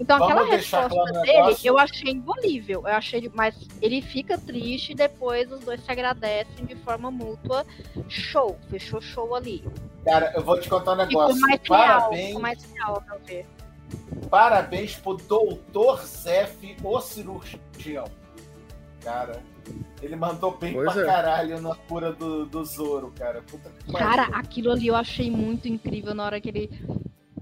então 0.00 0.24
aquela 0.24 0.44
resposta 0.44 1.12
dele 1.22 1.56
eu 1.62 1.78
achei 1.78 2.10
imbolível. 2.10 2.80
Eu 2.80 2.94
achei, 2.94 3.30
mas 3.32 3.54
ele 3.80 4.02
fica 4.02 4.36
triste 4.36 4.90
e 4.90 4.94
depois 4.96 5.52
os 5.52 5.60
dois 5.60 5.80
se 5.80 5.92
agradecem 5.92 6.66
de 6.66 6.74
forma 6.74 7.08
mútua. 7.08 7.64
Show, 8.08 8.58
fechou 8.68 9.00
show 9.00 9.32
ali. 9.36 9.64
Cara, 10.04 10.32
eu 10.34 10.42
vou 10.42 10.60
te 10.60 10.68
contar 10.68 10.94
um 10.94 10.96
negócio. 10.96 11.36
Ficou 11.36 11.48
mais 11.48 11.60
Parabéns. 11.68 12.10
real, 12.10 12.26
ficou 12.26 12.42
mais 12.42 12.72
real, 12.72 13.04
meu 13.08 13.20
ver. 13.20 13.46
Parabéns 14.28 14.96
pro 14.96 15.16
doutor 15.16 16.04
Zef, 16.04 16.76
o 16.82 17.00
cirurgião. 17.00 18.06
Cara, 19.08 19.42
ele 20.02 20.16
mandou 20.16 20.54
bem 20.58 20.74
pois 20.74 20.92
pra 20.92 21.02
é. 21.02 21.06
caralho 21.06 21.62
na 21.62 21.74
cura 21.74 22.12
do, 22.12 22.44
do 22.44 22.62
Zoro, 22.62 23.10
cara. 23.16 23.42
cara, 23.90 24.24
aquilo 24.34 24.70
ali 24.70 24.88
eu 24.88 24.94
achei 24.94 25.30
muito 25.30 25.66
incrível 25.66 26.14
na 26.14 26.26
hora 26.26 26.38
que 26.38 26.50
ele 26.50 26.70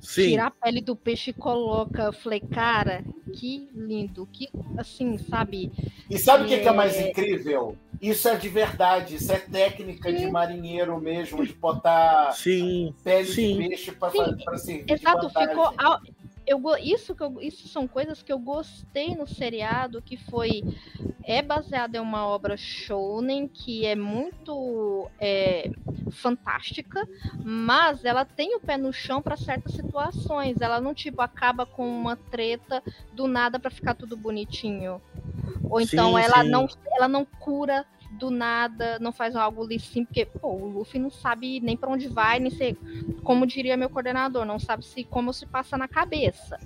Sim. 0.01 0.29
tira 0.29 0.47
a 0.47 0.51
pele 0.53 0.81
do 0.81 0.95
peixe 0.95 1.31
e 1.31 1.35
coloca. 1.35 2.05
Eu 2.05 2.13
falei, 2.13 2.39
cara, 2.39 3.03
que 3.35 3.69
lindo, 3.75 4.29
que 4.33 4.49
assim, 4.79 5.19
sabe? 5.19 5.73
E 6.09 6.17
sabe 6.17 6.45
o 6.45 6.47
é... 6.47 6.51
que, 6.51 6.63
que, 6.63 6.69
é 6.69 6.73
mais 6.73 7.01
incrível? 7.01 7.77
Isso 8.01 8.29
é 8.29 8.37
de 8.37 8.49
verdade, 8.49 9.17
isso 9.17 9.33
é 9.33 9.39
técnica 9.41 10.09
Sim. 10.11 10.19
de 10.19 10.31
marinheiro 10.31 11.01
mesmo, 11.01 11.45
de 11.45 11.53
botar 11.53 12.31
Sim. 12.33 12.95
pele 13.03 13.27
Sim. 13.27 13.59
de 13.59 13.69
peixe 13.71 13.91
para 13.91 14.13
servir. 14.57 14.85
Exato, 14.89 15.29
ficou 15.31 15.75
eu, 16.47 16.63
isso, 16.79 17.15
que 17.15 17.23
eu, 17.23 17.41
isso 17.41 17.67
são 17.69 17.89
coisas 17.89 18.23
que 18.23 18.33
eu 18.33 18.39
gostei 18.39 19.17
no 19.17 19.27
seriado, 19.27 20.01
que 20.01 20.17
foi 20.17 20.63
é 21.25 21.43
baseado 21.43 21.97
em 21.97 22.01
uma 22.01 22.25
obra 22.25 22.57
shounen 22.57 23.49
que 23.49 23.85
é 23.85 23.97
muito 23.97 25.11
é, 25.19 25.69
fantástica, 26.13 27.07
mas 27.43 28.05
ela 28.05 28.25
tem 28.25 28.55
o 28.55 28.61
pé 28.61 28.77
no 28.77 28.93
chão 28.93 29.21
para 29.21 29.37
certas 29.37 29.75
situações. 29.75 30.61
Ela 30.61 30.81
não 30.81 30.95
tipo 30.95 31.21
acaba 31.21 31.67
com 31.67 31.87
uma 31.89 32.15
treta 32.17 32.81
do 33.13 33.27
nada 33.27 33.59
para 33.59 33.71
ficar 33.71 33.95
tudo 33.95 34.17
bonitinho. 34.17 35.03
Ou 35.69 35.81
então 35.81 36.17
sim, 36.17 36.23
ela 36.23 36.45
sim. 36.45 36.51
não 36.51 36.69
ela 36.93 37.09
não 37.09 37.25
cura 37.25 37.85
do 38.17 38.31
nada, 38.31 38.99
não 38.99 39.13
faz 39.13 39.37
algo 39.37 39.65
ali 39.65 39.79
sim, 39.79 40.05
porque 40.05 40.27
pô, 40.27 40.49
o 40.49 40.67
Luffy 40.67 40.99
não 40.99 41.11
sabe 41.11 41.61
nem 41.61 41.77
para 41.77 41.91
onde 41.91 42.09
vai, 42.09 42.39
nem 42.39 42.51
sei, 42.51 42.77
como 43.23 43.47
diria 43.47 43.77
meu 43.77 43.91
coordenador, 43.91 44.45
não 44.45 44.59
sabe 44.59 44.85
se 44.85 45.05
como 45.05 45.33
se 45.33 45.47
passa 45.47 45.77
na 45.77 45.87
cabeça. 45.87 46.59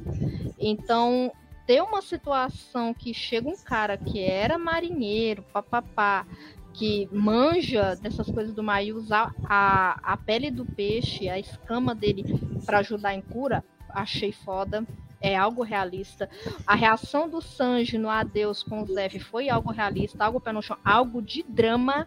Então, 0.58 1.32
ter 1.66 1.82
uma 1.82 2.02
situação 2.02 2.92
que 2.94 3.14
chega 3.14 3.48
um 3.48 3.56
cara 3.56 3.96
que 3.96 4.20
era 4.20 4.58
marinheiro, 4.58 5.42
papapá, 5.52 6.26
que 6.72 7.08
manja 7.12 7.94
dessas 7.96 8.30
coisas 8.30 8.54
do 8.54 8.62
mar 8.62 8.82
e 8.82 8.92
usar 8.92 9.34
a, 9.44 9.98
a 10.02 10.16
pele 10.16 10.50
do 10.50 10.64
peixe, 10.64 11.28
a 11.28 11.38
escama 11.38 11.94
dele 11.94 12.24
para 12.64 12.78
ajudar 12.78 13.14
em 13.14 13.20
cura, 13.20 13.64
achei 13.90 14.32
foda. 14.32 14.86
É 15.20 15.36
algo 15.36 15.62
realista. 15.62 16.28
A 16.66 16.74
reação 16.74 17.28
do 17.28 17.40
Sanji 17.40 17.98
no 17.98 18.08
adeus 18.08 18.62
com 18.62 18.82
o 18.82 18.86
Zef 18.86 19.18
foi 19.20 19.48
algo 19.48 19.70
realista, 19.70 20.24
algo 20.24 20.40
pé 20.40 20.52
no 20.52 20.62
chão, 20.62 20.76
algo 20.84 21.20
de 21.20 21.42
drama, 21.42 22.06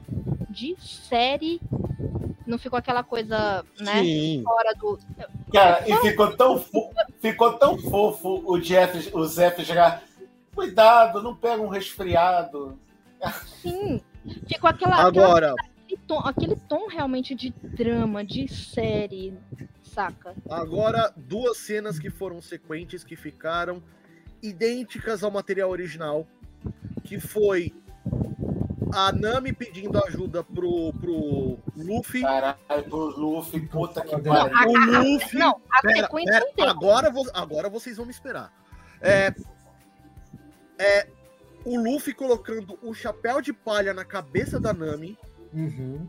de 0.50 0.76
série. 0.80 1.62
Não 2.46 2.58
ficou 2.58 2.78
aquela 2.78 3.04
coisa, 3.04 3.64
né? 3.80 4.04
Sim. 4.04 4.42
Fora 4.44 4.74
do. 4.76 5.00
Cara, 5.54 5.84
e 5.88 5.96
ficou 5.98 6.36
tão, 6.36 6.60
fo- 6.60 6.92
ficou 7.22 7.54
tão 7.54 7.78
fofo 7.78 8.44
o 8.46 8.60
Jeff, 8.60 9.10
o 9.16 9.26
Zef 9.26 9.64
chegar. 9.64 10.04
Cuidado, 10.54 11.22
não 11.24 11.36
pega 11.36 11.62
um 11.62 11.68
resfriado. 11.70 12.78
Sim. 13.62 14.02
Ficou 14.48 14.70
aquela. 14.70 15.08
aquela- 15.08 15.26
Agora, 15.28 15.56
aquele, 15.86 16.02
tom, 16.06 16.20
aquele 16.20 16.56
tom 16.68 16.88
realmente 16.88 17.34
de 17.34 17.50
drama, 17.64 18.24
de 18.24 18.48
série, 18.48 19.34
saca? 19.94 20.36
agora 20.50 21.14
duas 21.16 21.58
cenas 21.58 22.00
que 22.00 22.10
foram 22.10 22.42
sequentes 22.42 23.04
que 23.04 23.16
ficaram 23.16 23.82
idênticas 24.42 25.24
ao 25.24 25.32
material 25.32 25.70
original, 25.70 26.28
que 27.04 27.20
foi 27.20 27.74
a 28.94 29.12
Nami 29.12 29.54
pedindo 29.54 29.98
ajuda 30.06 30.44
pro, 30.44 30.94
pro 30.94 31.58
Luffy. 31.76 32.22
Caralho, 32.22 32.84
pro 32.90 33.06
Luffy, 33.20 33.62
puta 33.68 34.02
que 34.02 34.16
Não, 34.18 34.22
pariu. 34.24 34.70
O 34.70 34.78
Luffy. 34.78 35.40
não, 35.40 35.62
a 35.72 35.82
Pera, 35.82 35.96
sequência 36.02 36.34
pera, 36.34 36.50
inteira. 36.52 36.72
agora, 36.72 37.12
agora 37.34 37.70
vocês 37.70 37.98
vão 37.98 38.06
me 38.06 38.12
esperar. 38.12 38.54
É, 39.02 39.34
é, 40.78 41.08
o 41.66 41.78
Luffy 41.78 42.14
colocando 42.14 42.78
o 42.84 42.94
chapéu 42.94 43.42
de 43.42 43.52
palha 43.54 43.94
na 43.94 44.06
cabeça 44.06 44.60
da 44.60 44.74
Nami 44.74 45.18
Uhum. 45.54 46.08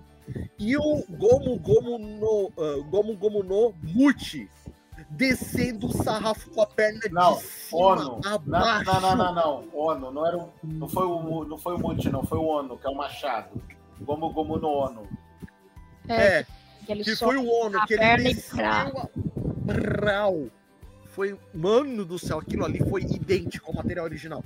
E 0.59 0.77
o 0.77 1.05
Gomu 1.09 1.59
Gomu 1.59 1.99
no 1.99 2.53
ah, 2.59 2.83
Gomu 2.89 3.17
Gomu 3.17 3.43
no 3.43 3.75
Muchi 3.83 4.49
descendo 5.11 5.87
o 5.87 5.93
sarrafo 5.93 6.51
com 6.51 6.63
a 6.63 6.67
perna 6.67 7.01
Não, 7.11 7.35
de 7.37 7.43
cima 7.43 7.81
Ono. 7.83 8.21
a 8.25 8.39
Não, 8.47 8.85
não, 8.85 9.01
não, 9.01 9.17
não, 9.17 9.35
não. 9.35 9.65
Ono, 9.73 10.11
não, 10.11 10.27
era 10.27 10.39
o, 10.39 10.51
não, 10.63 10.89
foi 10.89 11.07
o, 11.07 11.45
não 11.45 11.59
foi 11.59 11.75
o 11.75 11.79
Muti, 11.79 12.09
não. 12.11 12.25
Foi 12.25 12.39
o 12.39 12.45
Ono, 12.47 12.77
que 12.79 12.87
é 12.87 12.91
o 12.91 12.95
Machado. 12.97 13.61
Gomu 14.01 14.31
Gomu 14.33 14.57
no 14.59 14.69
Ono. 14.69 15.09
É, 16.09 16.45
que 16.85 16.93
ele 16.93 17.05
que 17.05 17.15
só 17.17 17.27
foi 17.27 17.37
o 17.37 17.49
Ono, 17.49 17.85
que 17.87 17.95
ele 17.95 18.35
desceu 18.35 18.65
a- 18.65 19.09
Brau. 19.65 20.47
Foi, 21.07 21.39
mano 21.55 22.05
do 22.05 22.19
céu, 22.19 22.39
aquilo 22.39 22.65
ali 22.65 22.81
foi 22.89 23.03
idêntico 23.03 23.71
ao 23.71 23.77
material 23.77 24.05
original. 24.05 24.43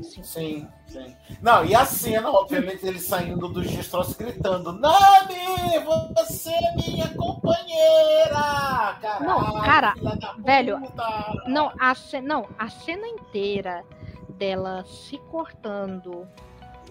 Assim, 0.00 0.22
Sim, 0.22 0.68
sim. 0.86 1.16
Não, 1.42 1.64
e 1.64 1.74
a 1.74 1.84
cena, 1.84 2.30
obviamente, 2.30 2.86
ele 2.86 2.98
saindo 2.98 3.48
dos 3.48 3.70
destroços 3.70 4.16
gritando: 4.16 4.72
Nami, 4.72 5.78
você 5.84 6.50
é 6.50 6.76
minha 6.76 7.08
companheira! 7.14 8.98
Caralho, 9.00 9.24
Não, 9.24 9.62
cara, 9.62 9.94
velho, 10.38 10.80
puta! 10.80 11.42
Não, 11.46 11.72
a, 11.78 11.94
não, 12.22 12.48
a 12.58 12.68
cena 12.68 13.06
inteira 13.06 13.84
dela 14.28 14.84
se 14.84 15.18
cortando, 15.30 16.26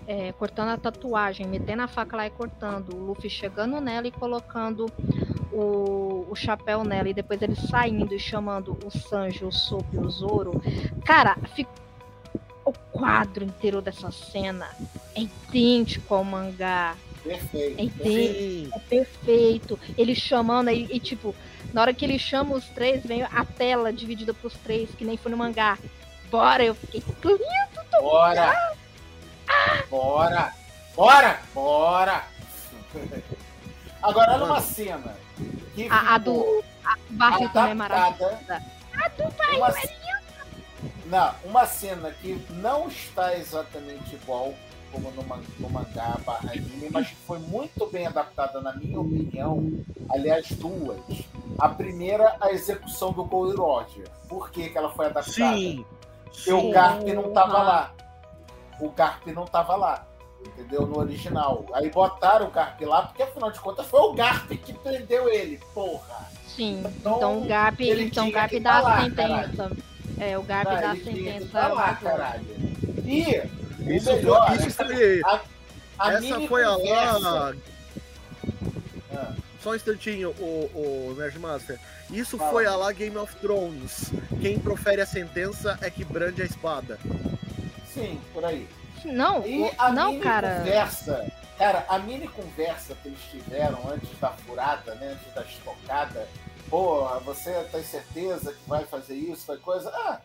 é, 0.07 0.31
cortando 0.33 0.69
a 0.69 0.77
tatuagem, 0.77 1.47
metendo 1.47 1.81
a 1.83 1.87
faca 1.87 2.17
lá 2.17 2.25
e 2.27 2.29
cortando, 2.29 2.95
o 2.95 2.99
Luffy 3.05 3.29
chegando 3.29 3.79
nela 3.81 4.07
e 4.07 4.11
colocando 4.11 4.85
o, 5.51 6.25
o 6.29 6.35
chapéu 6.35 6.83
nela, 6.83 7.09
e 7.09 7.13
depois 7.13 7.41
ele 7.41 7.55
saindo 7.55 8.13
e 8.13 8.19
chamando 8.19 8.77
o 8.83 8.89
Sanji, 8.89 9.45
o 9.45 9.51
Sop 9.51 9.85
e 9.93 9.97
o 9.97 10.09
Zoro. 10.09 10.61
Cara, 11.05 11.37
fica- 11.53 11.82
o 12.65 12.73
quadro 12.91 13.43
inteiro 13.43 13.81
dessa 13.81 14.11
cena 14.11 14.69
é 15.15 15.21
idêntico 15.21 16.13
ao 16.13 16.23
mangá. 16.23 16.95
Perfeito. 17.23 17.79
É 17.79 17.83
idêntico. 17.83 18.75
É 18.75 18.79
perfeito. 18.79 19.79
Ele 19.97 20.15
chamando 20.15 20.67
aí, 20.69 20.87
e 20.91 20.99
tipo, 20.99 21.35
na 21.73 21.81
hora 21.81 21.93
que 21.93 22.03
ele 22.05 22.19
chama 22.19 22.55
os 22.55 22.65
três, 22.69 23.03
vem 23.05 23.23
a 23.23 23.45
tela 23.45 23.91
dividida 23.91 24.33
pros 24.33 24.53
três, 24.55 24.89
que 24.91 25.05
nem 25.05 25.17
foi 25.17 25.31
no 25.31 25.37
mangá. 25.37 25.77
Bora, 26.29 26.63
eu 26.63 26.75
fiquei. 26.75 27.03
Bora! 27.91 28.75
Bora! 29.89 30.53
Bora! 30.95 31.39
Bora! 31.53 32.23
Agora, 34.01 34.33
olha 34.33 34.45
uma 34.45 34.61
cena. 34.61 35.15
A, 35.89 36.15
a 36.15 36.17
do 36.17 36.63
a 36.83 36.95
do 36.95 37.03
barril 37.11 37.49
também 37.49 37.71
é 37.71 37.73
maravilhosa. 37.73 38.63
adaptada. 38.93 39.57
Uma, 39.57 39.71
não, 41.13 41.35
uma 41.43 41.67
cena 41.67 42.09
que 42.09 42.43
não 42.49 42.87
está 42.87 43.37
exatamente 43.37 44.15
igual 44.15 44.51
como 44.91 45.11
no, 45.11 45.23
no 45.59 45.69
mangá 45.69 46.17
barra 46.25 46.51
anime, 46.51 46.89
mas 46.91 47.07
que 47.07 47.15
foi 47.15 47.37
muito 47.37 47.85
bem 47.87 48.07
adaptada, 48.07 48.59
na 48.61 48.73
minha 48.73 48.99
opinião. 48.99 49.71
Aliás, 50.09 50.47
duas. 50.53 50.99
A 51.59 51.69
primeira, 51.69 52.35
a 52.41 52.51
execução 52.51 53.11
do 53.11 53.23
Gold 53.25 53.55
Roger. 53.55 54.07
Por 54.27 54.49
que, 54.49 54.69
que 54.69 54.77
ela 54.77 54.89
foi 54.91 55.05
adaptada? 55.05 55.33
Sim. 55.33 55.85
Porque 56.25 56.51
o. 56.51 56.71
Garp 56.71 57.03
não 57.03 57.31
tava 57.31 57.61
lá. 57.61 57.93
O 58.79 58.89
Garp 58.89 59.27
não 59.27 59.45
tava 59.45 59.75
lá. 59.75 60.07
Entendeu? 60.45 60.85
No 60.85 60.99
original. 60.99 61.65
Aí 61.73 61.89
botaram 61.89 62.47
o 62.47 62.51
Garp 62.51 62.79
lá, 62.81 63.03
porque 63.03 63.23
afinal 63.23 63.51
de 63.51 63.59
contas 63.59 63.85
foi 63.85 63.99
o 63.99 64.13
Garp 64.13 64.49
que 64.49 64.73
prendeu 64.73 65.29
ele. 65.29 65.59
Porra! 65.73 66.27
Sim. 66.47 66.83
Então, 66.85 67.17
Então 67.17 67.41
o 67.41 67.47
Garp, 67.47 67.79
então 67.81 68.31
Garp 68.31 68.53
dá 68.53 68.81
tá 68.81 68.95
a 68.95 69.03
sentença. 69.03 69.71
É, 70.19 70.37
o 70.37 70.43
Garp 70.43 70.67
Ah, 70.69 70.75
dá 70.81 70.91
a 70.91 70.95
sentença. 70.95 71.47
tá 71.51 71.67
lá, 71.69 71.87
longe. 71.89 72.01
caralho. 72.01 72.45
E 73.05 73.41
o 73.83 73.91
Isso, 73.93 74.13
melhor, 74.13 74.47
foi, 74.47 74.55
isso 74.57 74.67
essa, 74.67 74.85
foi. 74.85 75.21
a, 75.25 75.41
a 75.99 76.13
essa 76.13 76.39
foi 76.47 76.63
a 76.63 76.69
conversa- 76.75 77.19
lá. 77.19 77.53
Ah, 79.15 79.33
Só 79.61 79.71
um 79.71 79.75
instantinho, 79.75 80.29
o, 80.39 80.69
o 81.11 81.15
Nerdmaster. 81.17 81.79
Isso 82.11 82.37
Fala. 82.37 82.51
foi 82.51 82.65
a 82.65 82.75
lá 82.75 82.91
Game 82.91 83.17
of 83.17 83.35
Thrones. 83.37 84.11
Quem 84.41 84.59
profere 84.59 85.01
a 85.01 85.05
sentença 85.05 85.77
é 85.81 85.89
que 85.89 86.03
brande 86.03 86.41
a 86.41 86.45
espada. 86.45 86.99
sim, 87.93 88.19
por 88.33 88.43
aí. 88.45 88.67
Não, 89.05 89.45
E 89.45 89.69
a 89.77 89.91
não, 89.91 90.11
mini 90.11 90.23
cara. 90.23 90.57
conversa, 90.59 91.31
cara, 91.57 91.85
a 91.89 91.99
mini 91.99 92.27
conversa 92.27 92.95
que 93.01 93.09
eles 93.09 93.19
tiveram 93.31 93.79
antes 93.91 94.09
da 94.19 94.29
furada, 94.29 94.95
né, 94.95 95.11
antes 95.13 95.33
da 95.33 95.41
estocada, 95.41 96.25
porra, 96.73 97.19
você 97.19 97.53
tem 97.71 97.83
certeza 97.83 98.51
que 98.51 98.67
vai 98.67 98.83
fazer 98.83 99.13
isso, 99.13 99.45
vai 99.45 99.57
coisa? 99.57 99.91
Ah, 99.93 100.19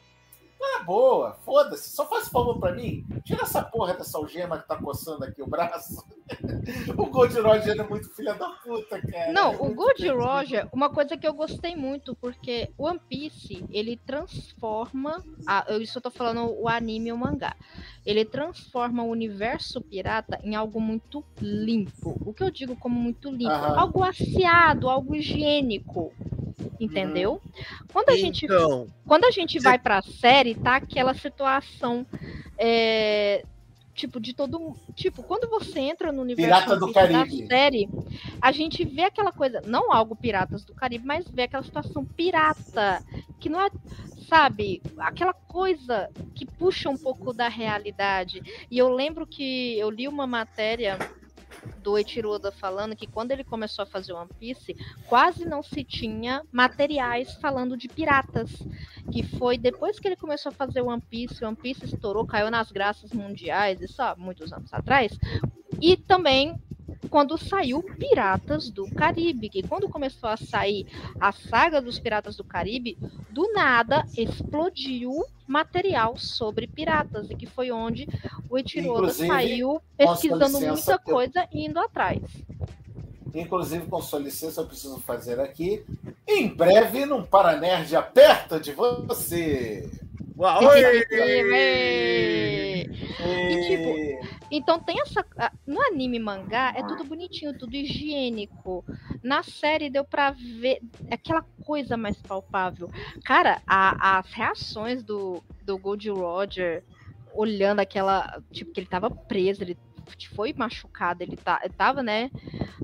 tá 0.59 0.83
boa, 0.85 1.35
foda-se, 1.45 1.91
só 1.91 2.07
faz 2.07 2.29
favor 2.29 2.59
pra 2.59 2.73
mim, 2.73 3.05
tira 3.25 3.43
essa 3.43 3.63
porra 3.63 3.95
dessa 3.95 4.19
algema 4.19 4.59
que 4.59 4.67
tá 4.69 4.77
coçando 4.77 5.25
aqui 5.25 5.43
o 5.43 5.47
braço. 5.47 6.05
o 6.97 7.07
Gold 7.07 7.39
Roger 7.41 7.79
é 7.79 7.83
muito 7.89 8.09
filha 8.15 8.35
da 8.35 8.49
puta, 8.51 9.01
cara. 9.01 9.33
Não, 9.33 9.53
É 9.53 9.57
o 9.57 9.75
Gold. 9.75 10.09
Roger, 10.09 10.69
uma 10.73 10.91
coisa 10.91 11.17
que 11.17 11.27
eu 11.27 11.33
gostei 11.33 11.75
muito, 11.77 12.15
porque 12.17 12.71
o 12.77 12.85
One 12.87 13.01
Piece, 13.09 13.65
ele 13.71 13.97
transforma, 13.97 15.23
a, 15.47 15.65
eu, 15.69 15.81
isso 15.81 15.99
eu 15.99 16.03
tô 16.03 16.11
falando 16.11 16.51
o 16.61 16.69
anime 16.69 17.09
e 17.09 17.13
o 17.13 17.17
mangá, 17.17 17.57
ele 18.05 18.25
transforma 18.25 19.03
o 19.03 19.11
universo 19.11 19.81
pirata 19.81 20.39
em 20.43 20.55
algo 20.55 20.81
muito 20.81 21.25
limpo. 21.41 22.17
O 22.25 22.33
que 22.33 22.43
eu 22.43 22.51
digo 22.51 22.77
como 22.77 22.99
muito 22.99 23.31
limpo? 23.31 23.51
Aham. 23.51 23.79
Algo 23.81 24.03
aciado, 24.03 24.89
algo 24.89 25.15
higiênico. 25.15 26.13
Entendeu? 26.81 27.41
Quando 27.93 28.11
a 28.11 28.17
gente 28.17 28.45
Então, 28.45 28.87
quando 29.07 29.25
a 29.25 29.31
gente 29.31 29.59
vai 29.59 29.79
pra 29.79 30.03
série, 30.03 30.55
tá 30.55 30.77
aquela 30.77 31.15
situação. 31.15 32.07
é, 32.57 33.45
tipo, 33.99 34.21
de 34.21 34.33
todo. 34.33 34.77
Tipo, 34.95 35.23
quando 35.23 35.49
você 35.51 35.81
entra 35.81 36.13
no 36.13 36.23
universo 36.23 36.65
Pirata 36.65 36.77
do 36.79 36.87
Piece 36.87 37.09
da 37.09 37.19
Caribe. 37.19 37.47
série, 37.47 37.89
a 38.41 38.53
gente 38.53 38.85
vê 38.85 39.03
aquela 39.03 39.33
coisa, 39.33 39.61
não 39.67 39.93
algo 39.93 40.15
Piratas 40.15 40.65
do 40.65 40.75
Caribe, 40.75 41.05
mas 41.05 41.29
vê 41.29 41.43
aquela 41.43 41.65
situação 41.65 42.05
pirata. 42.05 43.03
Que 43.41 43.49
não 43.49 43.61
é, 43.61 43.69
sabe, 44.29 44.81
aquela 44.99 45.33
coisa 45.33 46.11
que 46.35 46.47
puxa 46.47 46.89
um 46.89 46.97
pouco 46.97 47.33
da 47.33 47.49
realidade. 47.49 48.43
E 48.71 48.79
eu 48.79 48.89
lembro 48.89 49.27
que 49.27 49.79
eu 49.79 49.91
li 49.91 50.07
uma 50.07 50.27
matéria 50.27 50.99
do 51.83 51.95
Oda 52.29 52.53
falando 52.53 52.97
que 52.97 53.07
quando 53.07 53.31
ele 53.33 53.45
começou 53.45 53.83
a 53.83 53.87
fazer 53.87 54.13
One 54.13 54.31
Piece, 54.39 54.77
quase 55.07 55.45
não 55.45 55.63
se 55.63 55.83
tinha 55.85 56.43
materiais 56.53 57.35
falando 57.35 57.77
de 57.77 57.89
piratas. 57.89 58.51
Que 59.11 59.23
foi 59.23 59.57
depois 59.57 59.99
que 59.99 60.07
ele 60.07 60.17
começou 60.17 60.51
a 60.51 60.55
fazer 60.55 60.83
One 60.83 61.01
Piece, 61.01 61.45
One 61.45 61.57
Piece 61.57 61.85
estourou, 61.85 62.27
caiu 62.27 62.51
nas 62.51 62.71
graças 62.71 63.11
mundiais, 63.13 63.81
isso 63.81 64.01
há 64.03 64.15
muitos 64.17 64.53
anos 64.53 64.73
atrás. 64.73 65.19
E 65.81 65.97
também 65.97 66.55
quando 67.11 67.39
saiu 67.39 67.83
Piratas 67.83 68.71
do 68.71 68.87
Caribe, 68.91 69.49
que 69.49 69.63
quando 69.63 69.89
começou 69.89 70.29
a 70.29 70.37
sair 70.37 70.87
a 71.21 71.33
saga 71.33 71.81
dos 71.81 71.99
Piratas 71.99 72.37
do 72.37 72.45
Caribe, 72.45 72.99
do 73.31 73.51
nada 73.53 74.05
explodiu 74.17 75.25
material 75.47 76.17
sobre 76.19 76.67
piratas, 76.67 77.31
e 77.31 77.35
que 77.35 77.47
foi 77.47 77.71
onde 77.71 78.07
o 78.51 78.59
Eiichiro 78.59 78.91
Oda 78.91 78.99
Inclusive, 79.01 79.29
saiu 79.29 79.81
pesquisando 79.97 80.45
licença, 80.59 80.67
muita 80.67 80.93
eu- 80.93 80.99
coisa 81.01 81.49
e 81.53 81.65
indo 81.67 81.79
atrás. 81.79 82.21
Inclusive, 83.35 83.87
com 83.87 84.01
sua 84.03 84.19
licença, 84.19 84.61
eu 84.63 84.67
preciso 84.67 84.99
fazer 85.01 85.39
aqui. 85.41 85.85
Em 86.27 86.49
breve, 86.49 87.05
num 87.07 87.23
Paranerd 87.23 87.95
aperta 87.95 88.59
de 88.59 88.73
você. 88.73 89.89
uau, 90.37 90.61
Ê! 90.75 91.07
E 93.21 93.69
tipo, 93.69 94.38
então 94.51 94.79
tem 94.79 95.01
essa. 95.01 95.25
No 95.67 95.81
anime 95.83 96.19
mangá 96.19 96.73
é 96.75 96.83
tudo 96.83 97.05
bonitinho, 97.05 97.59
tudo 97.59 97.75
higiênico. 97.75 98.85
Na 99.23 99.43
série 99.43 99.91
deu 99.91 100.05
pra 100.05 100.31
ver 100.31 100.81
aquela 101.11 101.43
coisa 101.65 101.97
mais 101.97 102.17
palpável. 102.23 102.91
Cara, 103.25 103.61
a, 103.67 104.19
as 104.19 104.33
reações 104.33 105.03
do, 105.03 105.43
do 105.63 105.79
Gold 105.79 106.09
Roger 106.11 106.85
olhando 107.35 107.81
aquela. 107.81 108.43
Tipo, 108.51 108.73
que 108.73 108.81
ele 108.81 108.87
tava 108.87 109.11
preso, 109.11 109.63
ele 109.63 109.79
foi 110.35 110.55
machucado, 110.55 111.23
ele, 111.23 111.37
tá, 111.37 111.61
ele 111.63 111.75
tava, 111.75 112.03
né? 112.03 112.31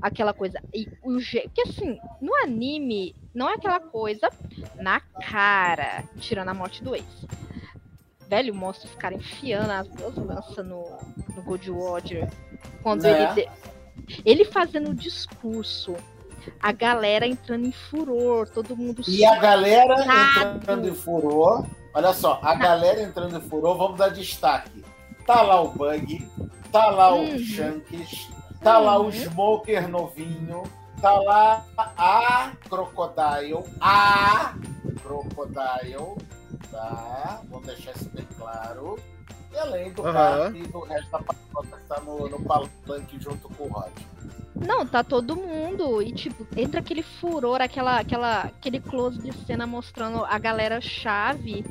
Aquela 0.03 0.35
coisa. 0.35 0.62
E 0.73 0.86
o 1.03 1.19
jeito. 1.19 1.51
Que 1.51 1.62
assim, 1.62 1.99
no 2.20 2.35
anime, 2.43 3.15
não 3.35 3.49
é 3.49 3.55
aquela 3.55 3.81
coisa 3.81 4.28
na 4.77 5.01
cara, 5.01 6.05
tirando 6.19 6.49
a 6.49 6.55
morte 6.55 6.82
do 6.82 6.95
ex. 6.95 7.27
Velho, 8.35 8.52
mostra 8.52 8.89
os 8.89 8.97
caras 8.97 9.20
enfiando 9.20 9.70
as 9.70 9.86
duas 9.86 10.16
lanças 10.16 10.66
no, 10.66 10.98
no 11.36 11.43
Gold 11.44 11.70
Roger. 11.70 12.28
Quando 12.82 13.05
é. 13.05 13.32
ele. 13.32 13.48
Ele 14.24 14.44
fazendo 14.44 14.90
o 14.90 14.94
discurso 14.94 15.94
a 16.61 16.73
galera 16.73 17.28
entrando 17.28 17.65
em 17.65 17.70
furor, 17.70 18.48
todo 18.48 18.77
mundo. 18.77 19.02
E 19.06 19.24
a 19.24 19.39
galera 19.39 19.94
entrando 20.56 20.89
em 20.89 20.94
furor. 20.94 21.65
Olha 21.94 22.12
só, 22.12 22.40
a 22.43 22.56
galera 22.56 23.01
entrando 23.02 23.39
em 23.39 23.40
furor, 23.40 23.78
vamos 23.78 23.98
dar 23.98 24.09
destaque. 24.09 24.85
Tá 25.24 25.40
lá 25.40 25.61
o 25.61 25.69
Bug, 25.69 26.28
tá 26.73 26.90
lá 26.90 27.15
uhum. 27.15 27.36
o 27.36 27.39
Shanks, 27.39 28.28
tá 28.61 28.81
uhum. 28.81 28.85
lá 28.85 28.98
o 28.98 29.05
uhum. 29.05 29.12
Smoker 29.12 29.89
novinho, 29.89 30.65
tá 31.01 31.12
lá 31.20 31.65
a 31.77 32.51
Crocodile, 32.69 33.65
a 33.81 34.55
Crocodile, 35.02 36.16
tá? 36.70 37.41
Vamos 37.49 37.66
deixar 37.66 37.93
isso 37.93 38.09
bem 38.11 38.27
claro. 38.36 38.99
E 39.53 39.59
além 39.59 39.93
do 39.93 40.03
uhum. 40.03 40.57
e 40.57 40.66
do 40.66 40.81
resto 40.81 41.11
da 41.11 41.19
patota 41.20 41.77
que 41.77 41.85
tá 41.85 42.01
no, 42.01 42.28
no 42.28 42.43
palanque 42.43 43.20
junto 43.20 43.49
com 43.51 43.65
o 43.65 43.69
Rod. 43.69 43.93
Não, 44.55 44.86
tá 44.86 45.03
todo 45.03 45.36
mundo. 45.36 46.01
E, 46.03 46.12
tipo, 46.12 46.47
entra 46.57 46.81
aquele 46.81 47.03
furor, 47.03 47.61
aquela, 47.61 47.99
aquela, 47.99 48.43
aquele 48.43 48.81
close 48.81 49.19
de 49.19 49.32
cena 49.45 49.66
mostrando 49.66 50.24
a 50.24 50.39
galera 50.39 50.81
chave 50.81 51.65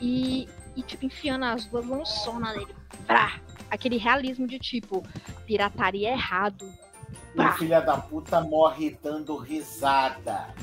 e, 0.00 0.48
e 0.74 0.82
tipo, 0.82 1.04
enfiando 1.04 1.44
as 1.44 1.66
duas 1.66 1.86
lançonas 1.86 2.56
nele. 2.56 2.74
Pra! 3.06 3.40
Aquele 3.70 3.96
realismo 3.96 4.46
de 4.46 4.58
tipo, 4.58 5.02
pirataria 5.46 6.10
errado. 6.10 6.70
O 7.36 7.52
filho 7.58 7.84
da 7.84 7.98
puta 7.98 8.40
morre 8.40 8.96
dando 9.02 9.36
risada. 9.36 10.54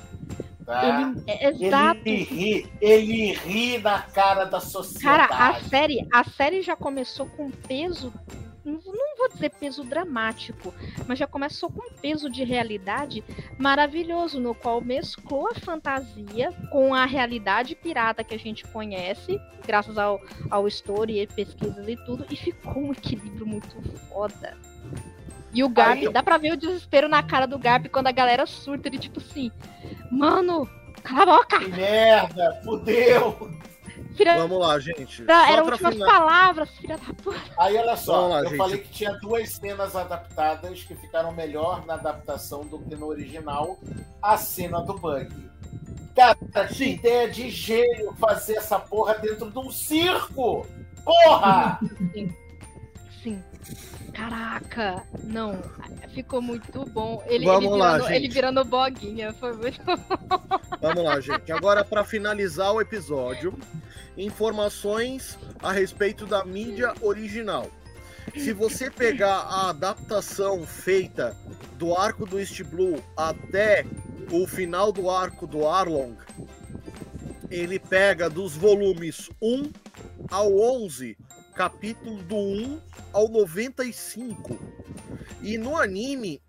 Tá? 0.65 1.01
Ele, 1.01 1.23
é, 1.27 1.49
exato. 1.49 2.01
Ele 2.05 2.23
ri, 2.23 2.71
ele 2.81 3.33
ri 3.33 3.77
na 3.79 4.01
cara 4.01 4.45
da 4.45 4.59
sociedade. 4.59 5.27
Cara, 5.27 5.49
a 5.49 5.59
série, 5.61 6.07
a 6.11 6.23
série 6.23 6.61
já 6.61 6.75
começou 6.75 7.25
com 7.25 7.49
peso 7.51 8.13
não 8.65 9.17
vou 9.17 9.29
dizer 9.29 9.49
peso 9.51 9.83
dramático, 9.83 10.73
mas 11.07 11.19
já 11.19 11.27
começou 11.27 11.69
com 11.69 11.85
um 11.85 11.93
peso 11.93 12.29
de 12.29 12.43
realidade 12.43 13.23
maravilhoso, 13.57 14.39
no 14.39 14.55
qual 14.55 14.79
mesclou 14.79 15.49
a 15.49 15.55
fantasia 15.55 16.51
com 16.71 16.93
a 16.93 17.05
realidade 17.05 17.75
pirata 17.75 18.23
que 18.23 18.33
a 18.33 18.39
gente 18.39 18.65
conhece, 18.67 19.39
graças 19.65 19.97
ao, 19.97 20.21
ao 20.49 20.67
story 20.67 21.19
e 21.19 21.27
pesquisas 21.27 21.87
e 21.87 21.95
tudo, 22.05 22.25
e 22.29 22.35
ficou 22.35 22.83
um 22.83 22.91
equilíbrio 22.91 23.45
muito 23.45 23.81
foda. 24.09 24.57
E 25.53 25.63
o 25.63 25.69
Garp, 25.69 26.01
eu... 26.01 26.11
dá 26.11 26.23
pra 26.23 26.37
ver 26.37 26.53
o 26.53 26.57
desespero 26.57 27.07
na 27.07 27.21
cara 27.21 27.45
do 27.45 27.59
Garp 27.59 27.87
quando 27.87 28.07
a 28.07 28.11
galera 28.11 28.45
surta, 28.45 28.87
ele 28.87 28.97
tipo 28.97 29.19
assim, 29.19 29.51
mano, 30.11 30.67
cala 31.03 31.23
a 31.23 31.37
boca! 31.37 31.59
Que 31.59 31.67
merda, 31.69 32.61
fudeu! 32.63 33.51
Filha... 34.15 34.37
Vamos 34.37 34.59
lá, 34.59 34.79
gente. 34.79 35.23
Não, 35.23 35.45
eram 35.45 35.65
últimas 35.65 35.93
final... 35.93 36.07
palavras, 36.07 36.69
filha 36.71 36.97
da 36.97 37.13
puta. 37.13 37.39
Aí, 37.57 37.75
olha 37.77 37.95
só, 37.95 38.27
lá, 38.27 38.39
eu 38.39 38.49
gente. 38.49 38.57
falei 38.57 38.77
que 38.79 38.89
tinha 38.89 39.11
duas 39.13 39.49
cenas 39.51 39.95
adaptadas 39.95 40.83
que 40.83 40.95
ficaram 40.95 41.31
melhor 41.31 41.85
na 41.85 41.95
adaptação 41.95 42.65
do 42.65 42.79
que 42.79 42.95
no 42.95 43.07
original. 43.07 43.79
A 44.21 44.37
cena 44.37 44.81
do 44.81 44.93
Bug. 44.93 45.51
Cara, 46.15 46.67
que 46.67 46.85
ideia 46.85 47.27
de 47.29 47.49
gênio 47.49 48.13
fazer 48.13 48.57
essa 48.57 48.79
porra 48.79 49.15
dentro 49.15 49.49
de 49.49 49.57
um 49.57 49.71
circo! 49.71 50.65
Porra! 51.03 51.79
Sim. 52.13 52.35
Sim. 53.23 53.43
Caraca, 54.13 55.03
não, 55.23 55.59
ficou 56.13 56.41
muito 56.41 56.85
bom. 56.85 57.23
Ele, 57.25 57.45
Vamos 57.45 57.71
ele 57.71 57.79
lá, 57.79 57.93
virando, 57.93 58.07
gente. 58.07 58.15
ele 58.15 58.29
virando 58.29 58.63
boguinha, 58.63 59.33
foi 59.33 59.53
muito 59.53 59.81
bom. 59.83 59.97
Vamos 60.79 61.03
lá, 61.03 61.19
gente. 61.19 61.51
Agora, 61.51 61.83
para 61.83 62.03
finalizar 62.03 62.71
o 62.71 62.79
episódio, 62.79 63.57
informações 64.17 65.37
a 65.61 65.71
respeito 65.71 66.25
da 66.25 66.45
mídia 66.45 66.93
original. 67.01 67.69
Se 68.37 68.53
você 68.53 68.89
pegar 68.89 69.39
a 69.39 69.69
adaptação 69.69 70.65
feita 70.65 71.35
do 71.77 71.95
arco 71.95 72.25
do 72.25 72.39
East 72.39 72.63
Blue 72.63 73.03
até 73.17 73.85
o 74.31 74.47
final 74.47 74.91
do 74.91 75.09
arco 75.09 75.45
do 75.45 75.67
Arlong, 75.67 76.15
ele 77.51 77.77
pega 77.77 78.29
dos 78.29 78.55
volumes 78.55 79.29
1 79.41 79.71
ao 80.31 80.57
11 80.57 81.17
capítulo 81.53 82.21
do 82.23 82.35
1 82.35 82.81
ao 83.13 83.27
95. 83.27 84.57
E 85.41 85.57
no 85.57 85.77
anime, 85.77 86.41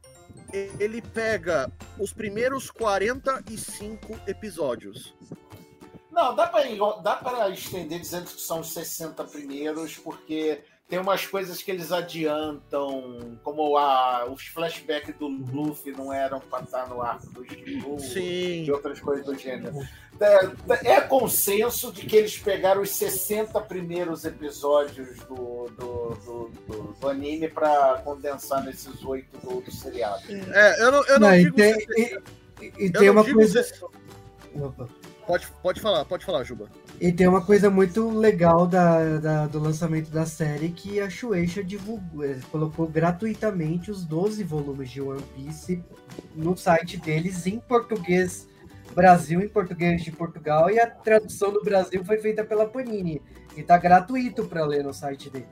ele 0.79 1.03
pega 1.03 1.71
os 1.99 2.13
primeiros 2.13 2.71
45 2.71 4.21
episódios. 4.27 5.15
Não, 6.11 6.35
dá 6.35 6.47
para 6.47 7.49
estender 7.51 7.99
dizendo 7.99 8.31
que 8.31 8.41
são 8.41 8.61
os 8.61 8.73
60 8.73 9.25
primeiros, 9.25 9.97
porque 9.99 10.63
tem 10.89 10.99
umas 10.99 11.27
coisas 11.27 11.63
que 11.63 11.71
eles 11.71 11.91
adiantam, 11.91 13.39
como 13.43 13.77
a, 13.77 14.27
os 14.31 14.47
flashbacks 14.47 15.15
do 15.17 15.29
Luffy 15.29 15.93
não 15.93 16.13
eram 16.13 16.41
para 16.41 16.63
estar 16.63 16.89
no 16.89 17.01
arco 17.01 17.27
do 17.29 17.43
Blue, 17.43 17.99
Sim. 17.99 18.65
e 18.65 18.71
outras 18.71 19.01
coisas 19.01 19.25
do 19.25 19.37
gênero. 19.37 19.75
É, 20.21 20.93
é, 20.93 21.01
consenso 21.01 21.91
de 21.91 22.07
que 22.07 22.15
eles 22.15 22.39
pegaram 22.39 22.83
os 22.83 22.91
60 22.91 23.61
primeiros 23.63 24.25
episódios 24.25 25.19
do, 25.21 25.67
do, 25.71 26.09
do, 26.15 26.51
do, 26.69 26.97
do 27.01 27.09
anime 27.09 27.49
para 27.49 28.01
condensar 28.05 28.63
nesses 28.63 29.03
oito 29.05 29.37
do, 29.39 29.61
do 29.61 29.71
seriado. 29.73 30.23
É, 30.31 30.83
eu 30.83 30.93
não, 30.93 31.05
eu 31.07 31.19
não, 31.19 31.31
não 31.31 31.37
digo. 31.37 31.61
E 31.61 31.87
tem, 31.87 32.19
e, 32.61 32.87
e 32.87 32.93
tem 32.93 33.11
uma 33.11 33.25
coisa. 33.25 33.65
Pode, 35.27 35.47
pode 35.63 35.81
falar, 35.81 36.05
pode 36.05 36.25
falar, 36.25 36.45
Juba. 36.45 36.69
E 37.01 37.11
tem 37.11 37.27
uma 37.27 37.45
coisa 37.45 37.71
muito 37.71 38.11
legal 38.11 38.67
da, 38.67 39.19
da, 39.19 39.47
do 39.47 39.59
lançamento 39.59 40.11
da 40.11 40.27
série 40.27 40.69
que 40.71 41.01
a 41.01 41.09
Shueisha 41.09 41.65
divulgou, 41.65 42.25
eh, 42.25 42.39
colocou 42.53 42.87
gratuitamente 42.87 43.91
os 43.91 44.05
12 44.05 44.45
volumes 44.45 44.91
de 44.91 45.01
One 45.01 45.23
Piece 45.35 45.83
no 46.35 46.57
site 46.57 46.99
deles 46.99 47.47
em 47.47 47.59
português 47.59 48.47
Brasil, 48.95 49.41
em 49.41 49.49
português 49.49 50.03
de 50.03 50.13
Portugal, 50.13 50.71
e 50.71 50.79
a 50.79 50.89
tradução 50.89 51.53
do 51.53 51.63
Brasil 51.63 52.05
foi 52.05 52.19
feita 52.19 52.45
pela 52.45 52.67
Panini. 52.67 53.21
E 53.57 53.63
tá 53.63 53.77
gratuito 53.77 54.45
para 54.47 54.65
ler 54.65 54.85
no 54.85 54.95
site 54.95 55.29
deles. 55.31 55.49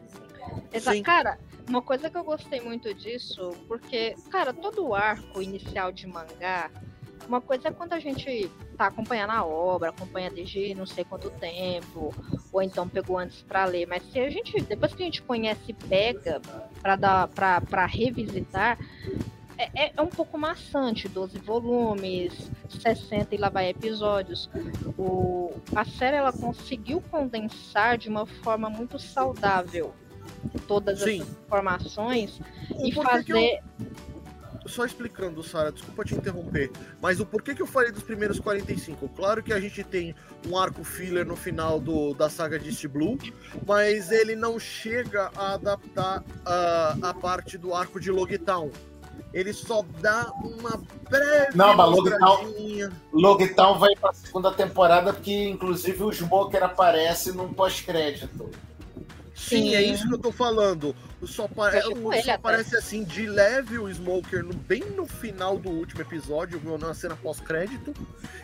Exato. 0.73 1.03
Cara, 1.03 1.39
uma 1.69 1.83
coisa 1.83 2.09
que 2.11 2.17
eu 2.17 2.25
gostei 2.25 2.61
muito 2.61 2.93
disso, 2.95 3.53
porque, 3.67 4.15
cara, 4.31 4.53
todo 4.53 4.87
o 4.87 4.95
arco 4.95 5.43
inicial 5.43 5.91
de 5.91 6.07
mangá 6.07 6.71
uma 7.33 7.41
coisa 7.41 7.69
é 7.69 7.71
quando 7.73 7.95
a 7.95 7.99
gente 7.99 8.51
tá 8.77 8.89
acompanhando 8.89 9.31
a 9.31 9.43
obra, 9.43 9.89
acompanha 9.89 10.31
desde 10.31 10.75
não 10.75 10.85
sei 10.85 11.03
quanto 11.03 11.31
tempo, 11.31 12.15
ou 12.53 12.61
então 12.61 12.87
pegou 12.87 13.19
antes 13.19 13.43
para 13.43 13.65
ler, 13.65 13.87
mas 13.87 14.03
se 14.13 14.21
a 14.21 14.29
gente, 14.29 14.61
depois 14.61 14.95
que 14.95 15.03
a 15.03 15.07
gente 15.07 15.23
conhece 15.23 15.73
pega 15.73 16.43
para 16.83 16.97
dar 16.97 17.29
para 17.29 17.87
revisitar, 17.87 18.79
é, 19.57 19.71
é, 19.75 19.93
é, 19.97 20.03
um 20.03 20.09
pouco 20.09 20.37
maçante, 20.37 21.09
12 21.09 21.39
volumes, 21.39 22.51
60 22.69 23.35
e 23.35 23.39
lá 23.39 23.49
vai 23.49 23.71
episódios. 23.71 24.51
O, 24.99 25.53
a 25.75 25.85
série 25.87 26.17
ela 26.17 26.33
conseguiu 26.33 27.03
condensar 27.11 27.97
de 27.97 28.11
uma 28.11 28.27
forma 28.27 28.69
muito 28.69 28.99
saudável 28.99 29.95
todas 30.69 31.01
Sim. 31.01 31.23
essas 31.23 31.31
informações 31.31 32.41
e 32.85 32.93
fazer. 32.93 33.61
Eu 33.79 34.12
só 34.67 34.85
explicando, 34.85 35.43
Sara, 35.43 35.73
desculpa 35.73 36.05
te 36.05 36.15
interromper, 36.15 36.71
mas 37.01 37.21
o 37.21 37.27
porquê 37.27 37.55
que 37.55 37.63
eu 37.63 37.67
falei 37.67 37.91
dos 37.91 38.03
primeiros 38.03 38.39
45? 38.39 39.09
Claro 39.11 39.43
que 39.43 39.53
a 39.53 39.61
gente 39.61 39.83
tem 39.85 40.15
um 40.47 40.57
arco 40.57 40.85
filler 40.85 41.27
no 41.27 41.37
final 41.37 41.81
do, 41.81 42.15
da 42.15 42.29
saga 42.29 42.59
de 42.59 42.69
East 42.69 42.87
Blue, 42.87 43.19
mas 43.67 44.11
ele 44.11 44.37
não 44.37 44.59
chega 44.59 45.31
a 45.37 45.55
adaptar 45.55 46.23
a, 46.45 46.97
a 47.03 47.15
parte 47.15 47.59
do 47.59 47.75
arco 47.75 48.01
de 48.01 48.11
Logtown. 48.11 48.71
Ele 49.33 49.53
só 49.53 49.83
dá 50.01 50.31
uma 50.43 50.83
breve. 51.09 51.57
Não, 51.57 51.75
mas 51.75 51.91
Logtown, 51.91 52.55
Logtown 53.13 53.79
vai 53.79 53.95
pra 53.97 54.13
segunda 54.13 54.53
temporada, 54.53 55.13
porque 55.13 55.49
inclusive 55.49 56.03
o 56.03 56.13
Smoker 56.13 56.63
aparece 56.63 57.33
num 57.33 57.53
pós-crédito. 57.53 58.51
Sim, 59.49 59.71
Sim, 59.71 59.75
é 59.75 59.83
isso 59.83 60.07
que 60.07 60.15
eu 60.15 60.19
tô 60.19 60.31
falando. 60.31 60.95
Só, 61.25 61.49
pa... 61.49 61.73
só 61.73 62.33
aparece 62.33 62.77
assim 62.77 63.03
de 63.03 63.27
leve 63.27 63.77
o 63.77 63.93
Smoker 63.93 64.45
no... 64.45 64.55
bem 64.55 64.83
no 64.97 65.05
final 65.05 65.59
do 65.59 65.69
último 65.69 66.01
episódio, 66.01 66.61
na 66.79 66.95
cena 66.95 67.17
pós-crédito, 67.17 67.93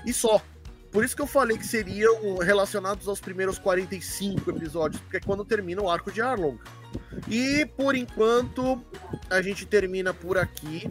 e 0.05 0.13
só. 0.13 0.43
por 0.91 1.05
isso 1.05 1.15
que 1.15 1.23
eu 1.23 1.27
falei 1.27 1.57
que 1.57 1.67
seriam 1.67 2.39
relacionados 2.39 3.07
aos 3.07 3.21
primeiros 3.21 3.59
45 3.59 4.51
episódios, 4.51 5.01
porque 5.01 5.19
é 5.19 5.21
quando 5.21 5.45
termina 5.45 5.81
o 5.81 5.89
arco 5.89 6.11
de 6.11 6.21
Arlong. 6.21 6.59
E 7.29 7.65
por 7.77 7.95
enquanto 7.95 8.83
a 9.31 9.41
gente 9.41 9.67
termina 9.67 10.13
por 10.13 10.37
aqui. 10.37 10.91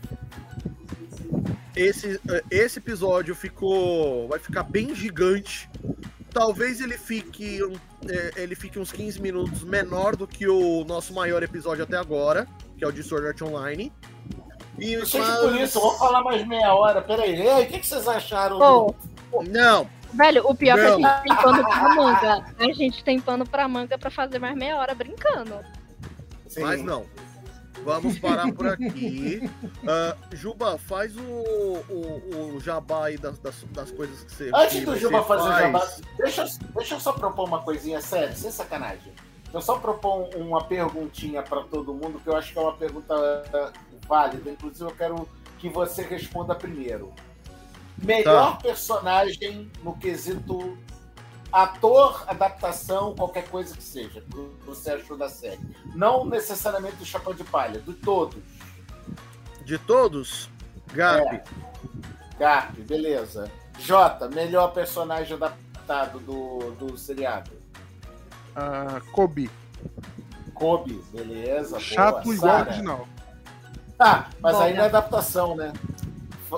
Esse, 1.76 2.20
eh, 2.30 2.44
esse 2.50 2.80
episódio 2.80 3.36
ficou. 3.36 4.28
vai 4.30 4.40
ficar 4.40 4.64
bem 4.64 4.96
gigante. 4.96 5.70
Talvez 6.32 6.82
ele 6.82 6.98
fique, 6.98 7.64
um, 7.64 7.74
é, 8.08 8.44
ele 8.44 8.56
fique 8.56 8.78
uns 8.78 8.92
15 8.92 9.22
minutos 9.22 9.64
menor 9.64 10.16
do 10.16 10.28
que 10.28 10.48
o 10.48 10.84
nosso 10.86 11.14
maior 11.14 11.42
episódio 11.42 11.84
até 11.84 11.98
agora, 11.98 12.48
que 12.78 12.84
é 12.84 12.88
o 12.88 12.92
de 12.92 13.02
Sword 13.02 13.28
Art 13.28 13.42
Online. 13.42 13.92
E, 14.78 14.94
eu 14.94 15.06
sei 15.06 15.22
mas... 15.22 15.40
por 15.40 15.56
isso, 15.56 15.80
vou 15.80 15.98
falar 15.98 16.22
mais 16.22 16.46
meia 16.48 16.74
hora. 16.74 17.02
Peraí, 17.02 17.36
e 17.36 17.50
aí, 17.50 17.64
o 17.66 17.68
que, 17.68 17.80
que 17.80 17.88
vocês 17.88 18.08
acharam? 18.08 18.60
Oh. 18.60 18.94
Do... 19.32 19.50
Não, 19.50 19.90
Velho, 20.14 20.48
o 20.48 20.56
pior 20.56 20.78
não. 20.78 20.84
é 20.84 20.96
que 20.96 21.06
a 21.06 21.24
gente 21.24 21.24
tem 21.24 21.36
pano 21.36 21.64
pra 21.64 21.96
manga. 21.96 22.46
A 22.58 22.74
gente 22.74 23.04
tem 23.04 23.20
pano 23.20 23.46
pra 23.46 23.68
manga 23.68 23.98
pra 23.98 24.10
fazer 24.10 24.40
mais 24.40 24.56
meia 24.56 24.78
hora 24.78 24.96
brincando. 24.96 25.60
Sim. 26.48 26.62
Mas 26.62 26.82
não. 26.82 27.06
Vamos 27.84 28.20
parar 28.20 28.52
por 28.54 28.68
aqui. 28.68 29.42
Uh, 29.66 30.36
Juba, 30.36 30.78
faz 30.78 31.16
o, 31.16 31.22
o, 31.22 32.56
o 32.56 32.60
jabá 32.60 33.06
aí 33.06 33.18
das, 33.18 33.40
das, 33.40 33.64
das, 33.72 33.92
coisas 33.92 34.24
que 34.24 34.32
você 34.32 34.52
Antes 34.54 34.84
do 34.84 34.96
Juba 34.98 35.24
fazer 35.24 35.50
o 35.50 35.60
jabá, 35.60 35.88
deixa, 36.18 36.46
deixa 36.76 36.96
eu 36.96 37.00
só 37.00 37.14
propor 37.14 37.48
uma 37.48 37.62
coisinha 37.62 38.02
séria, 38.02 38.36
sem 38.36 38.52
sacanagem. 38.52 39.14
Eu 39.54 39.62
só 39.62 39.80
propor 39.80 40.30
uma 40.36 40.64
perguntinha 40.66 41.42
para 41.42 41.64
todo 41.64 41.94
mundo, 41.94 42.20
que 42.20 42.28
eu 42.28 42.36
acho 42.36 42.52
que 42.52 42.60
é 42.60 42.62
uma 42.62 42.74
pergunta 42.74 43.16
uh, 43.16 44.08
válida. 44.08 44.52
Inclusive, 44.52 44.90
eu 44.90 44.96
quero 44.96 45.30
que 45.58 45.70
você 45.70 46.02
responda 46.02 46.54
primeiro. 46.54 47.14
Melhor 47.98 48.58
tá. 48.58 48.62
personagem 48.62 49.72
no 49.84 49.98
quesito 49.98 50.78
ator, 51.52 52.24
adaptação, 52.28 53.16
qualquer 53.16 53.48
coisa 53.50 53.76
que 53.76 53.84
seja, 53.84 54.22
que 54.22 54.66
você 54.66 54.92
achou 54.92 55.18
da 55.18 55.30
série. 55.30 55.60
Não 55.96 56.26
necessariamente 56.26 56.98
do 56.98 57.06
Chapéu 57.06 57.34
de 57.34 57.44
Palha, 57.44 57.80
de 57.80 57.94
todos. 57.94 58.42
De 59.64 59.78
todos? 59.78 60.50
Garp. 60.94 61.34
É. 61.34 61.44
Garp, 62.40 62.76
beleza. 62.80 63.52
Jota, 63.80 64.30
melhor 64.30 64.74
personagem 64.74 65.36
adaptado 65.36 66.20
do, 66.20 66.72
do 66.72 66.98
seriado. 66.98 67.52
Uh, 68.56 69.12
Kobe. 69.12 69.50
Kobe, 70.54 71.02
beleza. 71.12 71.80
Chato 71.80 72.24
boa. 72.24 72.36
igual 72.36 72.52
Sarah. 72.52 72.70
original. 72.70 73.08
Ah, 74.00 74.26
mas 74.40 74.54
Boga. 74.54 74.66
aí 74.66 74.74
não 74.76 74.84
é 74.84 74.88
adaptação, 74.88 75.56
né? 75.56 75.74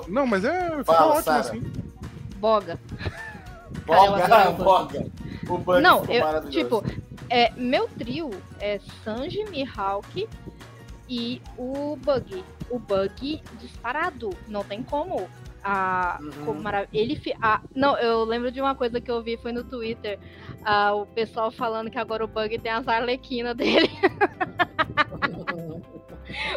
Não, 0.08 0.26
mas 0.26 0.44
é. 0.44 0.82
Fala, 0.84 1.06
ótimo 1.06 1.22
Sarah. 1.22 1.40
assim. 1.40 1.60
Boga. 2.36 2.78
Boga, 3.86 4.50
boga. 4.52 5.06
O 5.48 5.58
Bug 5.58 5.80
Não, 5.80 6.04
eu, 6.04 6.48
tipo, 6.48 6.84
é, 7.28 7.50
meu 7.56 7.88
trio 7.88 8.30
é 8.58 8.78
Sanji, 9.02 9.44
Mihawk 9.50 10.28
e 11.08 11.40
o 11.56 11.96
Bug. 11.96 12.44
O 12.68 12.78
Bug 12.78 13.42
disparado, 13.60 14.30
não 14.46 14.62
tem 14.62 14.82
como. 14.82 15.28
Ah, 15.62 16.18
uhum. 16.20 16.62
ele 16.90 17.20
ah, 17.42 17.60
não, 17.74 17.94
eu 17.98 18.24
lembro 18.24 18.50
de 18.50 18.62
uma 18.62 18.74
coisa 18.74 18.98
que 18.98 19.10
eu 19.10 19.22
vi 19.22 19.36
foi 19.36 19.52
no 19.52 19.62
Twitter, 19.62 20.18
ah, 20.64 20.94
o 20.94 21.04
pessoal 21.04 21.50
falando 21.50 21.90
que 21.90 21.98
agora 21.98 22.24
o 22.24 22.28
Bug 22.28 22.58
tem 22.58 22.72
as 22.72 22.88
arlequinas 22.88 23.54
dele. 23.54 23.90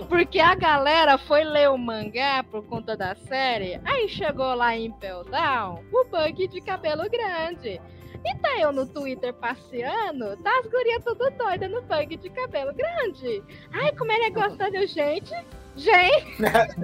Porque 0.08 0.40
a 0.40 0.56
galera 0.56 1.18
foi 1.18 1.44
ler 1.44 1.70
o 1.70 1.78
mangá 1.78 2.44
por 2.44 2.66
conta 2.66 2.96
da 2.96 3.16
série, 3.16 3.80
aí 3.86 4.08
chegou 4.08 4.54
lá 4.54 4.76
em 4.76 4.86
Impel 4.86 5.24
Down, 5.26 5.84
o 5.92 6.06
bug 6.06 6.48
de 6.48 6.62
cabelo 6.62 7.10
grande. 7.10 7.82
E 8.26 8.36
tá 8.38 8.58
eu 8.58 8.72
no 8.72 8.86
Twitter 8.86 9.34
passeando, 9.34 10.38
tá 10.38 10.60
as 10.60 10.68
gurias 10.68 11.04
tudo 11.04 11.30
doida 11.32 11.68
no 11.68 11.82
bug 11.82 12.16
de 12.16 12.30
cabelo 12.30 12.74
grande. 12.74 13.44
Ai, 13.74 13.92
como 13.94 14.12
ele 14.12 14.26
é 14.26 14.30
gostoso, 14.30 14.88
gente. 14.88 15.34
Gente! 15.76 16.38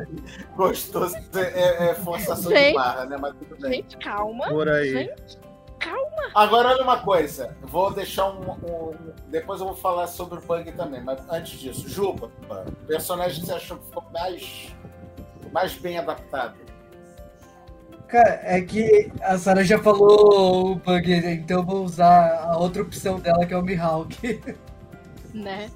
Gostoso 0.57 1.15
é, 1.35 1.89
é 1.89 1.95
forçação 1.95 2.51
gente, 2.51 2.69
de 2.69 2.73
barra, 2.73 3.05
né? 3.05 3.17
Mas 3.19 3.35
tudo 3.35 3.55
bem. 3.61 3.73
Gente, 3.73 3.97
calma. 3.97 4.49
Por 4.49 4.67
aí. 4.67 4.91
Gente, 4.91 5.37
calma. 5.79 6.29
Agora, 6.35 6.69
olha 6.69 6.83
uma 6.83 6.99
coisa. 6.99 7.55
Vou 7.61 7.91
deixar 7.91 8.29
um, 8.29 8.51
um, 8.51 8.91
Depois 9.27 9.59
eu 9.59 9.67
vou 9.67 9.75
falar 9.75 10.07
sobre 10.07 10.37
o 10.37 10.41
bug 10.41 10.71
também, 10.73 11.01
mas 11.01 11.19
antes 11.29 11.59
disso, 11.59 11.87
Juba, 11.87 12.29
personagem 12.87 13.39
que 13.39 13.47
você 13.47 13.53
achou 13.53 13.77
que 13.77 13.85
ficou 13.85 14.05
mais, 14.11 14.75
mais 15.51 15.73
bem 15.75 15.97
adaptado? 15.97 16.55
Cara, 18.07 18.39
é 18.43 18.61
que 18.61 19.11
a 19.21 19.37
Sarah 19.37 19.63
já 19.63 19.77
falou 19.79 20.71
o 20.71 20.75
bug, 20.75 21.13
então 21.13 21.59
eu 21.59 21.65
vou 21.65 21.83
usar 21.83 22.43
a 22.43 22.57
outra 22.57 22.81
opção 22.81 23.19
dela, 23.19 23.45
que 23.45 23.53
é 23.53 23.57
o 23.57 23.63
Mihawk. 23.63 24.41
Né? 25.31 25.69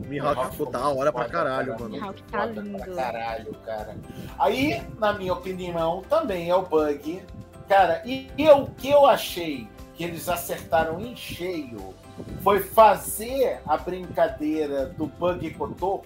Mihawk 0.00 0.50
ficou 0.50 0.68
da 0.68 0.88
hora 0.88 1.12
pra 1.12 1.28
caralho, 1.28 1.78
mano. 1.78 1.90
Mihawk 1.90 2.22
tá 2.24 2.44
lindo. 2.46 2.76
Pra 2.76 2.94
caralho, 2.94 3.54
cara. 3.64 3.96
Aí, 4.36 4.82
na 4.98 5.12
minha 5.12 5.32
opinião, 5.32 6.02
também 6.08 6.50
é 6.50 6.54
o 6.56 6.62
bug 6.62 7.22
Cara, 7.70 8.02
e, 8.04 8.28
e 8.36 8.48
o 8.48 8.66
que 8.66 8.90
eu 8.90 9.06
achei 9.06 9.68
que 9.94 10.02
eles 10.02 10.28
acertaram 10.28 11.00
em 11.00 11.14
cheio 11.14 11.94
foi 12.42 12.58
fazer 12.58 13.60
a 13.64 13.76
brincadeira 13.76 14.86
do 14.86 15.06
bug 15.06 15.48
cotoco 15.54 16.04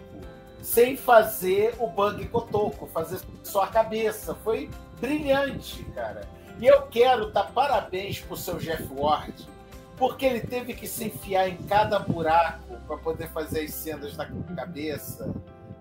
sem 0.60 0.94
fazer 0.94 1.74
o 1.78 1.86
bug 1.86 2.28
cotoco, 2.28 2.86
fazer 2.88 3.18
só 3.42 3.62
a 3.62 3.68
cabeça. 3.68 4.34
Foi 4.44 4.68
brilhante, 5.00 5.82
cara. 5.94 6.28
E 6.60 6.66
eu 6.66 6.82
quero 6.82 7.30
dar 7.32 7.44
parabéns 7.44 8.20
pro 8.20 8.36
seu 8.36 8.58
Jeff 8.58 8.86
Ward, 8.94 9.48
porque 9.96 10.26
ele 10.26 10.40
teve 10.40 10.74
que 10.74 10.86
se 10.86 11.06
enfiar 11.06 11.48
em 11.48 11.56
cada 11.56 11.98
buraco 11.98 12.76
para 12.86 12.98
poder 12.98 13.30
fazer 13.30 13.62
as 13.62 13.72
cenas 13.72 14.14
da 14.14 14.26
cabeça. 14.54 15.32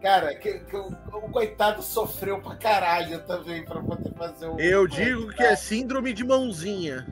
Cara, 0.04 0.36
que, 0.36 0.60
que 0.60 0.76
o, 0.76 0.94
o, 1.14 1.32
coitado 1.32 1.82
sofreu 1.82 2.42
pra 2.42 2.58
caralho 2.58 3.20
também 3.22 3.64
pra 3.64 3.82
poder 3.82 4.12
fazer 4.16 4.48
o. 4.48 4.60
Eu 4.60 4.86
digo 4.86 5.30
que 5.30 5.42
é 5.42 5.56
síndrome 5.56 6.12
de 6.12 6.26
mãozinha. 6.26 7.08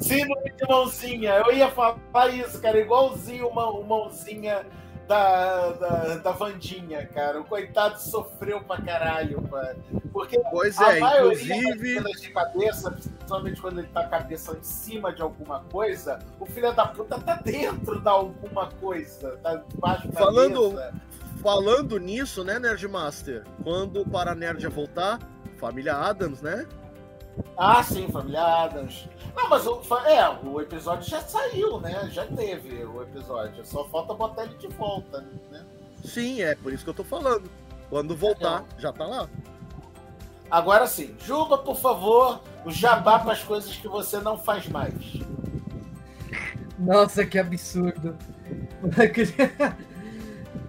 Síndrome 0.00 0.50
de 0.50 0.66
mãozinha. 0.66 1.34
Eu 1.46 1.52
ia 1.52 1.70
falar 1.70 2.28
isso, 2.30 2.58
cara, 2.58 2.80
igualzinho 2.80 3.46
uma, 3.48 3.68
uma 3.68 3.86
mãozinha 3.86 4.64
da, 5.06 5.72
da, 5.72 6.16
da 6.16 6.32
Vandinha, 6.32 7.06
cara. 7.06 7.38
O 7.38 7.44
coitado 7.44 8.00
sofreu 8.00 8.62
pra 8.62 8.80
caralho, 8.80 9.42
cara. 9.42 9.76
Porque 10.10 10.40
pois 10.50 10.80
é, 10.80 11.00
inclusive. 11.00 12.02
de 12.14 12.30
cabeça, 12.30 12.92
principalmente 12.92 13.60
quando 13.60 13.80
ele 13.80 13.88
tá 13.88 14.00
a 14.00 14.08
cabeça 14.08 14.56
em 14.56 14.62
cima 14.62 15.12
de 15.12 15.20
alguma 15.20 15.60
coisa, 15.64 16.18
o 16.40 16.46
filho 16.46 16.72
da 16.72 16.86
puta 16.86 17.18
tá 17.18 17.34
dentro 17.44 18.00
da 18.00 18.12
alguma 18.12 18.70
coisa. 18.80 19.38
Tá 19.42 19.56
debaixo 19.56 20.08
da 20.08 20.18
Falando, 20.18 20.70
mesa. 20.70 20.94
Falando 21.42 21.98
nisso, 21.98 22.44
né, 22.44 22.58
Nerdmaster? 22.58 23.44
Quando 23.64 24.02
o 24.02 24.08
Paranerd 24.08 24.64
voltar, 24.68 25.18
família 25.58 25.96
Adams, 25.96 26.40
né? 26.40 26.66
Ah, 27.56 27.82
sim, 27.82 28.06
família 28.08 28.42
Adams. 28.42 29.08
Não, 29.34 29.48
mas 29.48 29.66
o, 29.66 29.80
é, 30.06 30.28
o 30.44 30.60
episódio 30.60 31.08
já 31.08 31.20
saiu, 31.20 31.80
né? 31.80 32.08
Já 32.10 32.26
teve 32.26 32.84
o 32.84 33.02
episódio. 33.02 33.64
Só 33.64 33.84
falta 33.88 34.14
botar 34.14 34.44
ele 34.44 34.54
de 34.54 34.68
volta, 34.68 35.24
né? 35.50 35.64
Sim, 36.04 36.42
é 36.42 36.54
por 36.54 36.72
isso 36.72 36.84
que 36.84 36.90
eu 36.90 36.94
tô 36.94 37.04
falando. 37.04 37.50
Quando 37.90 38.16
voltar, 38.16 38.64
é. 38.76 38.80
já 38.80 38.92
tá 38.92 39.04
lá. 39.04 39.28
Agora 40.50 40.86
sim, 40.86 41.14
Juba, 41.24 41.58
por 41.58 41.76
favor, 41.76 42.40
o 42.64 42.70
jabá 42.70 43.18
para 43.18 43.32
as 43.32 43.42
coisas 43.42 43.74
que 43.74 43.88
você 43.88 44.18
não 44.20 44.38
faz 44.38 44.68
mais. 44.68 44.94
Nossa, 46.78 47.24
que 47.24 47.38
absurdo. 47.38 48.16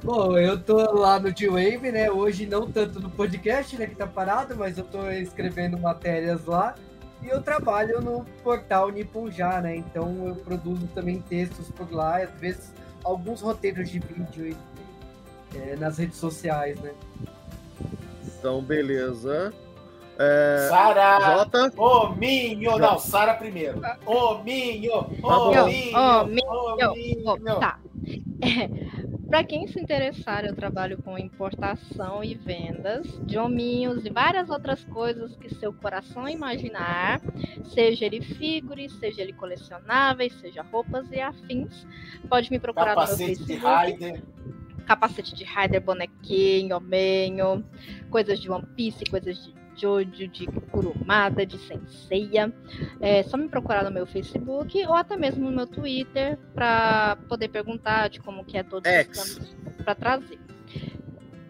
Bom, 0.03 0.37
eu 0.37 0.61
tô 0.61 0.75
lá 0.91 1.17
no 1.17 1.31
D-Wave, 1.31 1.89
né? 1.89 2.11
Hoje 2.11 2.45
não 2.45 2.69
tanto 2.69 2.99
no 2.99 3.09
podcast, 3.09 3.77
né? 3.77 3.87
Que 3.87 3.95
tá 3.95 4.05
parado, 4.05 4.53
mas 4.57 4.77
eu 4.77 4.83
tô 4.83 5.09
escrevendo 5.09 5.77
matérias 5.79 6.45
lá. 6.45 6.75
E 7.21 7.29
eu 7.29 7.41
trabalho 7.41 8.01
no 8.01 8.25
portal 8.43 8.89
Nippon 8.89 9.31
Já, 9.31 9.61
né? 9.61 9.77
Então 9.77 10.27
eu 10.27 10.35
produzo 10.35 10.87
também 10.87 11.21
textos 11.21 11.69
por 11.69 11.89
lá, 11.89 12.17
às 12.17 12.31
vezes 12.31 12.73
alguns 13.01 13.39
roteiros 13.39 13.89
de 13.89 13.99
vídeo 13.99 14.57
é, 15.55 15.77
nas 15.77 15.97
redes 15.99 16.17
sociais, 16.17 16.77
né? 16.81 16.91
Então, 18.25 18.61
beleza. 18.61 19.53
É... 20.19 20.67
Sara! 20.69 21.37
Jota? 21.37 21.71
Ô, 21.77 22.09
Minho! 22.09 22.77
Não, 22.77 22.99
Sara 22.99 23.35
primeiro. 23.35 23.81
Ô, 24.05 24.39
Minho! 24.39 25.07
Ô, 25.23 25.65
Minho! 25.65 25.97
Ô, 25.97 26.93
Minho! 26.93 27.59
Tá. 27.61 27.79
Para 29.33 29.43
quem 29.43 29.65
se 29.65 29.79
interessar, 29.79 30.45
eu 30.45 30.53
trabalho 30.53 31.01
com 31.01 31.17
importação 31.17 32.23
e 32.23 32.35
vendas 32.35 33.07
de 33.25 33.35
hominhos 33.35 34.05
e 34.05 34.11
várias 34.11 34.47
outras 34.51 34.83
coisas 34.83 35.35
que 35.35 35.55
seu 35.55 35.73
coração 35.73 36.29
imaginar, 36.29 37.19
seja 37.63 38.05
ele 38.05 38.21
figure, 38.21 38.87
seja 38.91 39.23
ele 39.23 39.33
colecionáveis, 39.33 40.39
seja 40.39 40.61
roupas 40.61 41.11
e 41.11 41.19
afins. 41.19 41.83
Pode 42.29 42.51
me 42.51 42.59
procurar 42.59 42.93
Capacete 42.93 43.41
no 43.41 43.47
Facebook. 43.47 43.97
De 43.97 44.83
Capacete 44.83 45.33
de 45.33 45.43
Raider, 45.45 45.81
bonequinho, 45.81 46.77
homenho, 46.77 47.65
coisas 48.11 48.39
de 48.39 48.51
One 48.51 48.67
Piece, 48.75 49.03
coisas 49.05 49.43
de 49.43 49.62
Jojo, 49.75 50.27
de 50.27 50.45
Kurumada, 50.71 51.45
de 51.45 51.57
Senseiya. 51.57 52.53
É 52.99 53.23
só 53.23 53.37
me 53.37 53.47
procurar 53.47 53.83
no 53.83 53.91
meu 53.91 54.05
Facebook 54.05 54.85
ou 54.85 54.93
até 54.93 55.15
mesmo 55.15 55.49
no 55.49 55.55
meu 55.55 55.67
Twitter 55.67 56.37
para 56.53 57.17
poder 57.27 57.47
perguntar 57.49 58.09
de 58.09 58.19
como 58.19 58.43
que 58.43 58.57
é 58.57 58.63
todos 58.63 58.91
os 58.91 59.05
planos 59.05 59.55
para 59.83 59.95
trazer. 59.95 60.39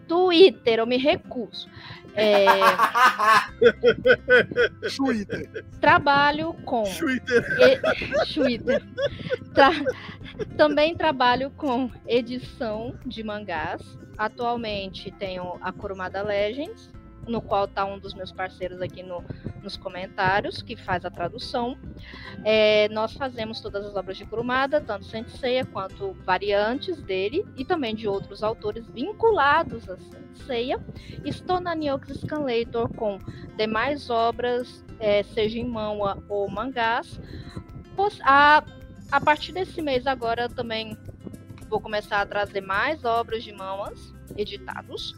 Twitter, 0.06 0.78
eu 0.78 0.86
me 0.86 0.96
recuso. 0.96 1.68
É... 2.14 2.46
Twitter. 4.96 5.64
Trabalho 5.80 6.54
com. 6.64 6.84
Twitter. 6.84 7.44
E... 7.60 7.80
Twitter. 8.32 8.80
Tra... 9.52 9.72
Também 10.56 10.96
trabalho 10.96 11.50
com 11.50 11.90
edição 12.06 12.96
de 13.04 13.24
mangás. 13.24 13.82
Atualmente 14.16 15.10
tenho 15.18 15.58
a 15.60 15.72
Kurumada 15.72 16.22
Legends, 16.22 16.88
no 17.26 17.40
qual 17.40 17.64
está 17.64 17.84
um 17.84 17.98
dos 17.98 18.14
meus 18.14 18.32
parceiros 18.32 18.80
aqui 18.80 19.02
no, 19.02 19.24
nos 19.62 19.76
comentários, 19.76 20.62
que 20.62 20.76
faz 20.76 21.04
a 21.04 21.10
tradução. 21.10 21.76
É, 22.44 22.88
nós 22.90 23.14
fazemos 23.14 23.60
todas 23.60 23.84
as 23.86 23.96
obras 23.96 24.16
de 24.16 24.24
Kurumada, 24.24 24.80
tanto 24.80 25.06
Senseiya 25.06 25.64
quanto 25.64 26.12
variantes 26.24 27.00
dele, 27.02 27.46
e 27.56 27.64
também 27.64 27.94
de 27.94 28.06
outros 28.06 28.42
autores 28.42 28.86
vinculados 28.88 29.88
a 29.88 29.96
Senseiya. 29.96 30.78
Estou 31.24 31.60
na 31.60 31.74
Niox 31.74 32.08
Scanlator 32.20 32.88
com 32.94 33.18
demais 33.56 34.10
obras, 34.10 34.84
é, 35.00 35.22
seja 35.22 35.58
em 35.58 35.68
manga 35.68 36.22
ou 36.28 36.48
mangás. 36.48 37.20
A, 38.22 38.64
a 39.10 39.20
partir 39.20 39.52
desse 39.52 39.80
mês 39.80 40.06
agora 40.06 40.48
também 40.48 40.96
vou 41.68 41.80
começar 41.80 42.20
a 42.20 42.26
trazer 42.26 42.60
mais 42.60 43.04
obras 43.04 43.42
de 43.42 43.52
mangas 43.52 44.14
editados. 44.36 45.14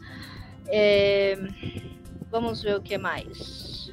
É, 0.67 1.37
Vamos 2.29 2.61
ver 2.61 2.75
o 2.75 2.81
que 2.81 2.97
mais. 2.97 3.91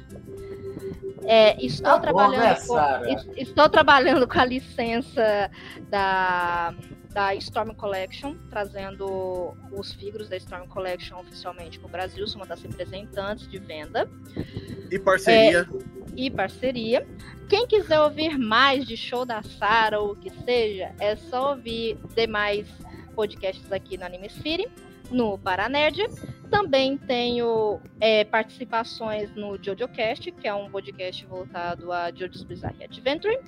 É, 1.23 1.59
estou 1.63 1.85
Tá 1.85 1.95
bom, 1.97 2.01
trabalhando 2.01 2.43
né, 2.43 2.55
com, 2.67 3.33
estou 3.35 3.69
trabalhando 3.69 4.27
com 4.27 4.39
a 4.39 4.45
licença 4.45 5.49
da, 5.89 6.73
da 7.11 7.33
Storm 7.35 7.73
Collection, 7.73 8.35
trazendo 8.49 9.55
os 9.71 9.91
figros 9.93 10.29
da 10.29 10.37
Storm 10.37 10.67
Collection 10.67 11.17
oficialmente 11.19 11.79
para 11.79 11.87
o 11.87 11.91
Brasil, 11.91 12.27
sou 12.27 12.41
uma 12.41 12.45
das 12.45 12.61
representantes 12.61 13.47
de 13.47 13.57
venda 13.57 14.07
E 14.91 14.99
parceria. 14.99 15.67
e 16.15 16.29
parceria. 16.29 17.07
Quem 17.49 17.65
quiser 17.65 17.99
ouvir 18.01 18.37
mais 18.37 18.85
de 18.85 18.95
show 18.95 19.25
da 19.25 19.41
Sara 19.41 19.99
ou 19.99 20.11
o 20.11 20.15
que 20.15 20.29
seja, 20.43 20.93
é 20.99 21.15
só 21.15 21.51
ouvir 21.51 21.97
demais 22.15 22.67
podcasts 23.15 23.71
aqui 23.71 23.97
no 23.97 24.05
Animesphere, 24.05 24.67
no 25.11 25.37
Paranerd. 25.37 26.05
Também 26.49 26.97
tenho 26.97 27.79
é, 27.99 28.23
participações 28.23 29.33
no 29.35 29.57
JoJoCast, 29.61 30.31
que 30.31 30.47
é 30.47 30.53
um 30.53 30.69
podcast 30.69 31.25
voltado 31.25 31.91
a 31.91 32.11
JoJo's 32.11 32.43
Bizarre 32.43 32.83
Adventure. 32.83 33.39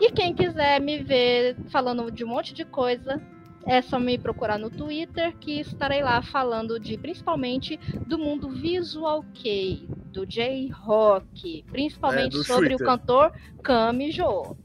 E 0.00 0.12
quem 0.12 0.34
quiser 0.34 0.80
me 0.80 1.02
ver 1.02 1.56
falando 1.70 2.10
de 2.10 2.22
um 2.22 2.28
monte 2.28 2.52
de 2.52 2.64
coisa, 2.64 3.20
é 3.64 3.80
só 3.82 3.98
me 3.98 4.16
procurar 4.18 4.58
no 4.58 4.70
Twitter, 4.70 5.34
que 5.38 5.60
estarei 5.60 6.02
lá 6.02 6.22
falando 6.22 6.78
de 6.78 6.96
principalmente 6.98 7.78
do 8.06 8.18
mundo 8.18 8.50
visual 8.50 9.24
kei, 9.34 9.88
do 10.12 10.24
J-Rock, 10.26 11.64
principalmente 11.72 12.38
É, 12.38 12.42
sobre 12.44 12.68
Twitter. 12.68 12.86
o 12.86 12.90
cantor 12.90 13.32
Kamijo. 13.62 14.56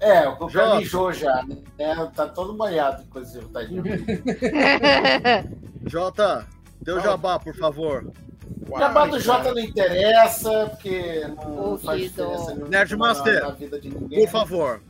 É, 0.00 0.28
o 0.28 0.48
Já. 0.48 0.76
mijou 0.76 1.12
já, 1.12 1.42
né? 1.44 1.56
Tá 2.14 2.26
todo 2.26 2.54
molhado, 2.56 3.02
inclusive, 3.02 3.44
tadinho. 3.46 3.82
Jota, 5.86 6.46
dê 6.80 6.92
o 6.92 6.98
Ah. 6.98 7.00
jabá, 7.00 7.38
por 7.38 7.54
favor. 7.56 8.10
O 8.70 8.78
jabá 8.78 9.06
do 9.06 9.18
Jota 9.18 9.52
não 9.52 9.58
interessa, 9.60 10.66
porque 10.70 11.26
não 11.44 11.78
faz 11.78 12.00
diferença 12.02 12.50
nenhuma 12.54 12.68
Nerdmaster, 12.68 13.34
na, 13.40 13.48
na 13.48 13.54
vida 13.54 13.80
de 13.80 13.90
ninguém. 13.90 14.20
Por 14.24 14.28
favor. 14.30 14.80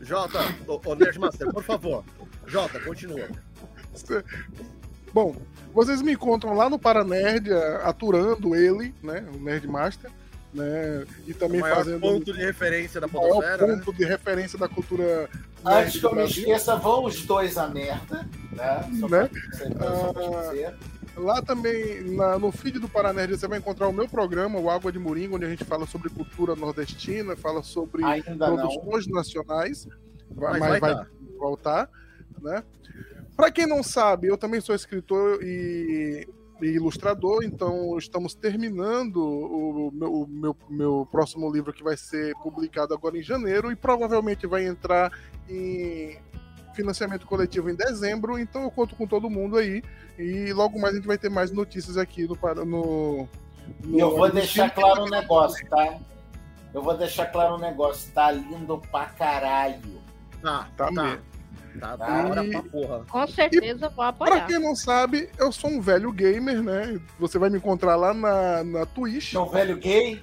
Jota, 0.00 0.38
ô, 0.66 0.80
ô 0.84 0.94
Nerdmaster, 0.94 1.50
por 1.52 1.62
favor. 1.62 2.04
Jota, 2.46 2.80
continua. 2.80 3.28
Bom, 5.12 5.34
vocês 5.74 6.00
me 6.02 6.12
encontram 6.12 6.54
lá 6.54 6.70
no 6.70 6.78
Paranerd, 6.78 7.52
a- 7.52 7.82
aturando 7.88 8.54
ele, 8.54 8.94
né? 9.02 9.24
O 9.34 9.38
Nerdmaster, 9.38 10.10
né? 10.52 11.04
E 11.26 11.32
O 11.32 11.34
também 11.34 11.60
maior 11.60 11.76
fazendo 11.76 12.00
ponto 12.00 12.32
de 12.32 12.32
referência 12.32 13.00
da 13.00 13.06
o 13.06 13.12
maior 13.12 13.28
podosfera, 13.28 13.66
né? 13.66 13.76
ponto 13.84 13.92
de 13.96 14.04
referência 14.04 14.58
da 14.58 14.68
cultura 14.68 15.28
Antes 15.64 16.00
que 16.00 16.06
eu 16.06 16.14
me 16.14 16.24
esqueça, 16.24 16.74
vão 16.76 17.04
os 17.04 17.22
dois 17.26 17.58
a 17.58 17.68
merda, 17.68 18.26
né? 18.52 18.90
Só 18.98 19.08
Né? 19.08 19.28
pra, 19.76 19.88
Ah. 19.88 20.74
Lá 21.16 21.42
também, 21.42 22.00
na- 22.14 22.38
no 22.38 22.50
feed 22.50 22.78
do 22.78 22.88
Paranerd, 22.88 23.36
você 23.36 23.46
vai 23.46 23.58
encontrar 23.58 23.88
o 23.88 23.92
meu 23.92 24.08
programa, 24.08 24.58
o 24.58 24.70
Água 24.70 24.90
de 24.92 24.98
Moringa, 24.98 25.34
onde 25.36 25.44
a 25.44 25.50
gente 25.50 25.64
fala 25.64 25.84
sobre 25.86 26.08
cultura 26.08 26.54
nordestina, 26.56 27.36
fala 27.36 27.62
sobre 27.62 28.02
Ainda 28.04 28.48
não. 28.48 28.56
produções 28.56 29.06
nacionais, 29.08 29.86
vai, 30.30 30.52
Mas 30.52 30.60
mas 30.60 30.80
vai 30.80 30.94
vai, 30.94 31.06
voltar, 31.36 31.90
né? 32.40 32.62
Para 33.36 33.50
quem 33.50 33.66
não 33.66 33.82
sabe, 33.82 34.28
eu 34.28 34.38
também 34.38 34.60
sou 34.60 34.74
escritor 34.74 35.42
e, 35.42 36.26
e 36.62 36.66
ilustrador, 36.66 37.42
então 37.42 37.96
estamos 37.98 38.34
terminando 38.34 39.16
o 39.16 39.90
meu, 39.92 40.12
o 40.12 40.26
meu, 40.26 40.56
meu 40.68 41.08
próximo 41.10 41.50
livro 41.50 41.72
que 41.72 41.82
vai 41.82 41.96
ser 41.96 42.34
publicado 42.36 42.94
agora 42.94 43.18
em 43.18 43.22
janeiro 43.22 43.70
e 43.70 43.76
provavelmente 43.76 44.46
vai 44.46 44.66
entrar 44.66 45.10
em 45.48 46.18
financiamento 46.74 47.26
coletivo 47.26 47.68
em 47.68 47.74
dezembro, 47.74 48.38
então 48.38 48.62
eu 48.62 48.70
conto 48.70 48.94
com 48.94 49.06
todo 49.06 49.30
mundo 49.30 49.56
aí 49.56 49.82
e 50.18 50.52
logo 50.52 50.78
mais 50.78 50.94
a 50.94 50.96
gente 50.96 51.06
vai 51.06 51.18
ter 51.18 51.28
mais 51.28 51.50
notícias 51.50 51.96
aqui 51.96 52.26
no 52.26 52.36
no, 52.64 53.28
no 53.84 53.98
eu 53.98 54.16
vou 54.16 54.30
deixar 54.30 54.70
claro 54.70 55.04
um 55.04 55.08
negócio, 55.08 55.68
tá? 55.68 55.98
Eu 56.72 56.82
vou 56.82 56.96
deixar 56.96 57.26
claro 57.26 57.56
um 57.56 57.58
negócio. 57.58 58.12
Tá 58.12 58.30
lindo 58.30 58.80
pra 58.90 59.06
caralho. 59.06 60.00
Tá, 60.40 60.68
Tá 60.76 60.92
tá. 60.92 61.18
Tá, 61.78 61.96
da 61.96 62.06
hora 62.28 62.44
E- 62.44 62.50
pra 62.50 62.62
porra. 62.62 63.04
Com 63.08 63.26
certeza 63.28 63.88
vou 63.88 63.96
Pra 63.96 64.08
apoiar. 64.08 64.46
quem 64.46 64.58
não 64.58 64.74
sabe, 64.74 65.28
eu 65.38 65.52
sou 65.52 65.70
um 65.70 65.80
velho 65.80 66.10
gamer, 66.12 66.62
né? 66.62 67.00
Você 67.18 67.38
vai 67.38 67.48
me 67.50 67.58
encontrar 67.58 67.96
lá 67.96 68.12
na, 68.12 68.64
na 68.64 68.86
Twitch, 68.86 69.34
É 69.34 69.38
um 69.38 69.48
velho 69.48 69.76
gay? 69.76 70.20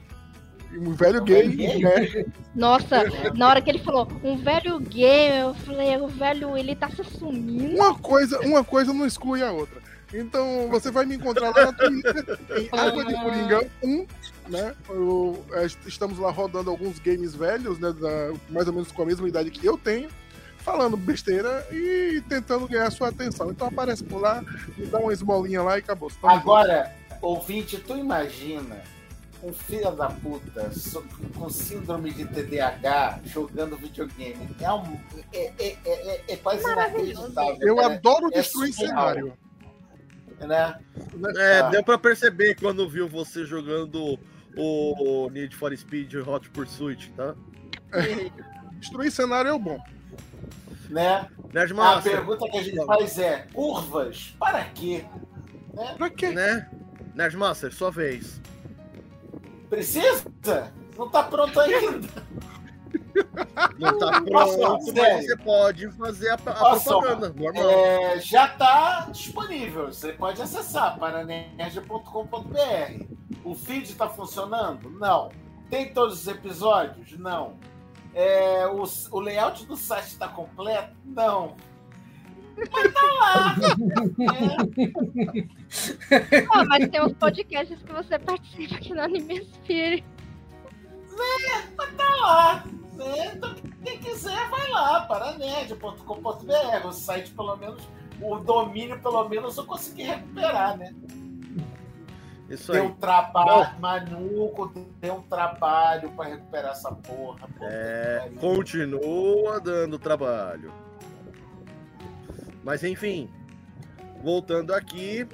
um 0.73 0.91
velho 0.93 1.21
um 1.21 1.25
gay, 1.25 1.47
velho 1.47 1.55
gay? 1.57 1.79
né? 2.25 2.25
Nossa, 2.53 3.03
na 3.35 3.47
hora 3.47 3.61
que 3.61 3.69
ele 3.69 3.79
falou 3.79 4.07
um 4.23 4.35
velho 4.37 4.79
gamer, 4.79 5.41
eu 5.41 5.53
falei, 5.53 5.95
o 5.97 6.07
velho, 6.07 6.57
ele 6.57 6.75
tá 6.75 6.89
se 6.89 7.01
assumindo. 7.01 7.75
Uma 7.75 7.95
coisa, 7.97 8.39
uma 8.41 8.63
coisa 8.63 8.93
não 8.93 9.05
exclui 9.05 9.41
a 9.41 9.51
outra. 9.51 9.81
Então 10.13 10.69
você 10.69 10.89
vai 10.89 11.05
me 11.05 11.15
encontrar 11.15 11.49
lá 11.55 11.65
na 11.65 11.73
Twitter, 11.73 12.39
em 12.57 12.79
Água 12.79 13.03
de 13.05 13.13
Coringa 13.13 13.67
1, 13.83 14.05
né? 14.49 14.73
Eu- 14.89 15.43
é, 15.51 15.65
estamos 15.85 16.17
lá 16.17 16.31
rodando 16.31 16.69
alguns 16.69 16.97
games 16.99 17.35
velhos, 17.35 17.77
né? 17.79 17.91
da- 17.93 18.33
mais 18.49 18.67
ou 18.67 18.73
menos 18.73 18.91
com 18.91 19.01
a 19.01 19.05
mesma 19.05 19.27
idade 19.27 19.51
que 19.51 19.65
eu 19.65 19.77
tenho, 19.77 20.07
falando 20.67 20.97
besteira 20.97 21.65
e 21.71 22.21
tentando 22.27 22.67
ganhar 22.67 22.91
sua 22.91 23.07
atenção. 23.07 23.49
Então 23.49 23.67
aparece 23.67 24.03
por 24.03 24.19
lá, 24.19 24.43
me 24.77 24.85
dá 24.85 24.99
uma 24.99 25.13
esmolinha 25.13 25.63
lá 25.63 25.77
e 25.77 25.79
acabou. 25.79 26.11
Agora, 26.21 26.93
ouvinte, 27.21 27.77
tu 27.77 27.95
imagina 27.95 28.75
um 29.41 29.53
filho 29.53 29.91
da 29.91 30.09
puta 30.09 30.69
com 31.37 31.49
síndrome 31.49 32.11
de 32.11 32.25
TDAH 32.25 33.21
jogando 33.23 33.77
videogame. 33.77 34.49
É, 34.59 34.73
um, 34.73 34.99
é, 35.31 35.53
é, 35.57 35.77
é, 35.85 36.23
é 36.33 36.35
quase 36.35 36.69
inacreditável. 36.69 37.57
Eu 37.61 37.77
cara. 37.77 37.93
adoro 37.93 38.27
É 38.33 38.41
destruir 38.41 38.73
surreal. 38.73 38.97
cenário. 38.97 39.33
Né? 40.41 40.79
É, 41.37 41.61
Tá. 41.61 41.69
deu 41.69 41.83
pra 41.83 41.97
perceber 41.97 42.55
quando 42.55 42.89
viu 42.89 43.07
você 43.07 43.45
jogando 43.45 44.19
o 44.57 45.29
Need 45.31 45.55
for 45.55 45.75
Speed 45.77 46.13
Hot 46.27 46.49
Pursuit, 46.49 47.09
tá? 47.13 47.33
Destruir 48.79 49.11
cenário 49.11 49.49
é 49.49 49.53
o 49.53 49.59
bom. 49.59 49.79
Né? 50.89 51.17
A 51.17 51.29
Nerdmaster, 51.53 52.11
pergunta 52.11 52.49
que 52.49 52.57
a 52.57 52.63
gente 52.63 52.85
faz 52.85 53.19
é: 53.19 53.47
curvas? 53.53 54.35
Para 54.39 54.63
quê? 54.65 55.05
Né? 55.73 55.95
Pra 55.97 56.09
quê? 56.09 56.29
né? 56.29 56.69
Nerdmaster, 57.15 57.73
sua 57.73 57.91
vez. 57.91 58.39
Precisa? 59.69 60.71
Não 60.97 61.09
tá 61.09 61.23
pronto 61.23 61.59
ainda. 61.59 62.07
Não 63.79 63.97
tá 63.97 64.21
Nossa, 64.21 64.57
pronto, 64.57 64.85
mas 64.85 64.93
sério. 64.93 65.27
você 65.27 65.37
pode 65.37 65.91
fazer 65.91 66.29
a, 66.29 66.35
a 66.35 66.79
só, 66.79 66.99
propaganda, 66.99 67.33
normal. 67.35 67.69
É, 67.69 68.19
já 68.19 68.45
está 68.45 69.07
disponível. 69.11 69.87
Você 69.87 70.13
pode 70.13 70.41
acessar 70.41 70.97
paranerd.com.br. 70.97 73.05
O 73.43 73.55
feed 73.55 73.83
está 73.83 74.07
funcionando? 74.07 74.89
Não. 74.89 75.31
Tem 75.69 75.93
todos 75.93 76.21
os 76.21 76.27
episódios? 76.27 77.17
Não. 77.17 77.57
É, 78.17 78.65
o, 78.65 78.83
o 79.11 79.19
layout 79.19 79.63
do 79.67 79.75
site 79.75 80.07
está 80.07 80.27
completo? 80.27 80.91
Não. 81.05 81.55
Mas 82.71 82.91
tá 82.91 83.01
lá. 83.03 83.55
É, 84.33 84.57
Ah, 86.51 86.65
mas 86.65 86.89
tem 86.89 86.99
uns 86.99 87.13
podcasts 87.13 87.79
que 87.83 87.93
você 87.93 88.17
participa 88.17 88.73
aqui 88.73 88.91
no 88.91 89.01
Animesphere. 89.01 90.03
tá 91.95 92.15
lá. 92.21 92.63
né? 92.93 93.33
Então, 93.35 93.53
quem 93.83 93.99
quiser, 93.99 94.49
vai 94.49 94.67
lá, 94.71 95.01
paranerd.com.br. 95.01 96.87
O 96.87 96.91
site, 96.91 97.29
pelo 97.35 97.55
menos, 97.57 97.87
o 98.19 98.39
domínio, 98.39 98.99
pelo 98.99 99.29
menos, 99.29 99.55
eu 99.57 99.65
consegui 99.65 100.01
recuperar, 100.01 100.75
né? 100.75 100.91
Isso 102.49 102.71
Deu 102.71 102.83
aí. 102.85 102.93
trabalho, 102.93 103.79
maluco, 103.79 104.71
deu 105.01 105.23
trabalho 105.29 106.09
pra 106.11 106.25
recuperar 106.25 106.71
essa 106.71 106.91
porra. 106.91 107.47
É, 107.61 108.29
continua 108.39 109.59
dando 109.59 109.99
trabalho. 109.99 110.71
Mas 112.63 112.83
enfim, 112.83 113.29
voltando 114.23 114.73
aqui, 114.73 115.27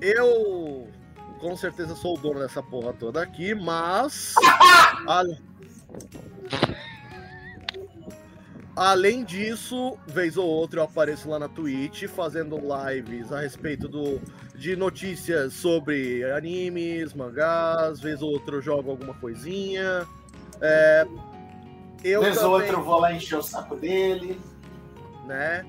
eu 0.00 0.88
com 1.38 1.56
certeza 1.56 1.94
sou 1.94 2.16
o 2.16 2.20
dono 2.20 2.40
dessa 2.40 2.62
porra 2.62 2.92
toda 2.94 3.22
aqui, 3.22 3.54
mas 3.54 4.34
a- 5.06 5.22
além 8.78 9.24
disso, 9.24 9.98
vez 10.06 10.36
ou 10.36 10.46
outra 10.46 10.80
eu 10.80 10.84
apareço 10.84 11.28
lá 11.28 11.38
na 11.38 11.48
Twitch 11.48 12.04
fazendo 12.04 12.58
lives 12.58 13.32
a 13.32 13.40
respeito 13.40 13.88
do, 13.88 14.20
de 14.54 14.76
notícias 14.76 15.52
sobre 15.54 16.24
animes, 16.30 17.12
mangás, 17.12 18.00
vez 18.00 18.22
ou 18.22 18.30
outra 18.30 18.56
eu 18.56 18.62
jogo 18.62 18.90
alguma 18.90 19.14
coisinha. 19.14 20.06
É, 20.60 21.06
eu 22.04 22.22
Vez 22.22 22.42
ou 22.42 22.52
outra 22.52 22.72
eu 22.72 22.82
vou 22.82 23.00
lá 23.00 23.12
encher 23.12 23.36
o 23.36 23.42
saco 23.42 23.76
dele. 23.76 24.40
né? 25.26 25.64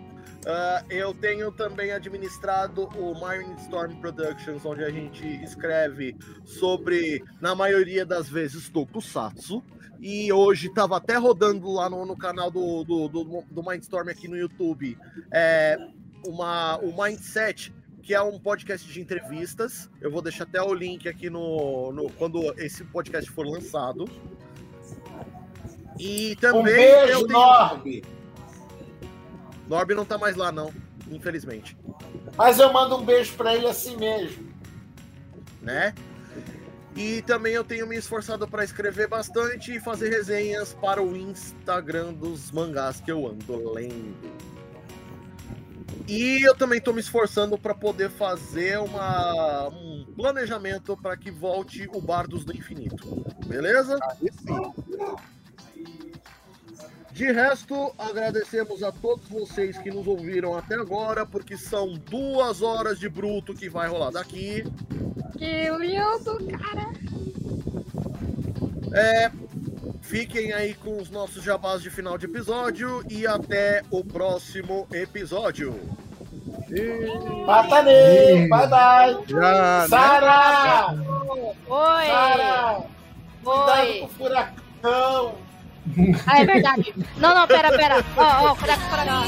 Ah, 0.46 0.84
eu 0.90 1.14
tenho 1.14 1.52
também 1.52 1.92
administrado 1.92 2.88
o 2.98 3.14
Mindstorm 3.14 3.94
Productions, 4.00 4.66
onde 4.66 4.84
a 4.84 4.90
gente 4.90 5.26
escreve 5.44 6.16
sobre, 6.46 7.24
na 7.42 7.54
maioria 7.54 8.06
das 8.06 8.30
vezes, 8.30 8.70
Tokusatsu. 8.70 9.64
E 10.02 10.32
hoje 10.32 10.68
estava 10.68 10.98
até 10.98 11.18
rodando 11.18 11.70
lá 11.72 11.90
no, 11.90 12.06
no 12.06 12.16
canal 12.18 12.50
do, 12.50 12.84
do, 12.84 13.08
do, 13.10 13.44
do 13.52 13.64
Mindstorm 13.64 14.08
aqui 14.10 14.28
no 14.28 14.38
YouTube 14.38 14.98
é, 15.32 15.78
uma, 16.26 16.78
o 16.78 16.96
Mindset, 16.96 17.74
que 18.02 18.14
é 18.14 18.22
um 18.22 18.40
podcast 18.40 18.88
de 18.92 19.02
entrevistas. 19.02 19.90
Eu 20.00 20.10
vou 20.10 20.22
deixar 20.22 20.46
até 20.46 20.62
o 20.62 20.74
link 20.74 21.08
aqui 21.08 21.30
no, 21.30 21.92
no 21.92 22.10
quando 22.12 22.54
esse 22.58 22.84
podcast 22.86 23.30
for 23.30 23.46
lançado. 23.46 24.06
E 26.00 26.36
também 26.38 26.62
Um 26.62 26.64
beijo, 26.64 27.12
eu 27.12 27.28
tenho... 27.28 27.40
Norb. 27.40 28.04
Norb 29.68 29.94
não 29.94 30.06
tá 30.06 30.18
mais 30.18 30.36
lá, 30.38 30.52
não, 30.52 30.74
infelizmente. 31.12 31.78
Mas 32.38 32.58
eu 32.58 32.72
mando 32.72 32.96
um 32.96 33.04
beijo 33.04 33.34
pra 33.36 33.54
ele 33.54 33.68
assim 33.68 33.98
mesmo. 33.98 34.48
né? 35.62 35.94
E 37.00 37.22
também 37.22 37.54
eu 37.54 37.64
tenho 37.64 37.88
me 37.88 37.96
esforçado 37.96 38.46
para 38.46 38.62
escrever 38.62 39.08
bastante 39.08 39.74
e 39.74 39.80
fazer 39.80 40.10
resenhas 40.10 40.74
para 40.74 41.02
o 41.02 41.16
Instagram 41.16 42.12
dos 42.12 42.52
mangás 42.52 43.00
que 43.00 43.10
eu 43.10 43.26
ando 43.26 43.72
lendo. 43.72 44.18
E 46.06 46.46
eu 46.46 46.54
também 46.54 46.80
estou 46.80 46.94
me 46.94 47.00
esforçando 47.00 47.58
para 47.58 47.74
poder 47.74 48.10
fazer 48.10 48.80
uma, 48.80 49.70
um 49.70 50.08
planejamento 50.14 50.98
para 50.98 51.16
que 51.16 51.32
volte 51.32 51.88
o 51.94 52.02
Bardos 52.02 52.44
do 52.44 52.54
Infinito. 52.54 53.26
Beleza? 53.48 53.98
De 57.20 57.34
resto, 57.34 57.94
agradecemos 57.98 58.82
a 58.82 58.94
todos 58.94 59.28
vocês 59.28 59.78
que 59.78 59.92
nos 59.92 60.08
ouviram 60.08 60.58
até 60.58 60.76
agora, 60.76 61.26
porque 61.26 61.58
são 61.58 61.96
duas 61.96 62.62
horas 62.62 62.98
de 62.98 63.10
bruto 63.10 63.54
que 63.54 63.68
vai 63.68 63.90
rolar 63.90 64.12
daqui. 64.12 64.64
Que 65.38 65.70
lindo, 65.70 66.38
cara. 66.58 66.94
É, 68.94 69.30
fiquem 70.02 70.54
aí 70.54 70.74
com 70.74 70.98
os 70.98 71.10
nossos 71.10 71.44
jabás 71.44 71.82
de 71.82 71.90
final 71.90 72.18
de 72.18 72.26
episódio 72.26 73.04
e 73.10 73.28
até 73.28 73.82
o 73.92 74.02
próximo 74.02 74.88
episódio. 74.90 75.78
Matanei, 77.46 78.48
bye 78.48 78.68
bye. 78.70 79.16
Né? 79.28 79.88
Sara! 79.90 80.94
Oi. 81.68 82.06
Sara! 82.08 82.86
Cuidado 83.44 83.82
Oi. 83.82 84.00
com 84.00 84.06
o 84.06 84.10
furacão! 84.10 85.49
Ah, 86.26 86.42
é 86.42 86.46
verdade. 86.46 86.94
Não, 87.18 87.34
não, 87.36 87.48
pera, 87.48 87.72
pera. 87.72 88.06
Ó, 88.16 88.52
ó, 88.52 88.56
furacão, 88.56 88.90
furacão. 88.90 89.24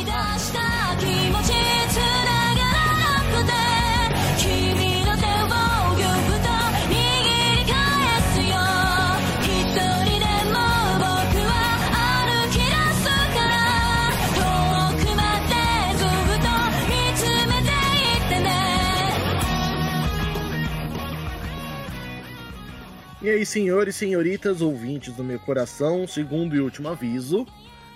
E 23.22 23.30
aí, 23.30 23.45
senhores 23.45 23.95
senhoritas, 23.95 24.61
ouvintes 24.61 25.14
do 25.14 25.23
meu 25.23 25.39
coração, 25.39 26.07
segundo 26.07 26.56
e 26.56 26.60
último 26.60 26.89
aviso, 26.89 27.45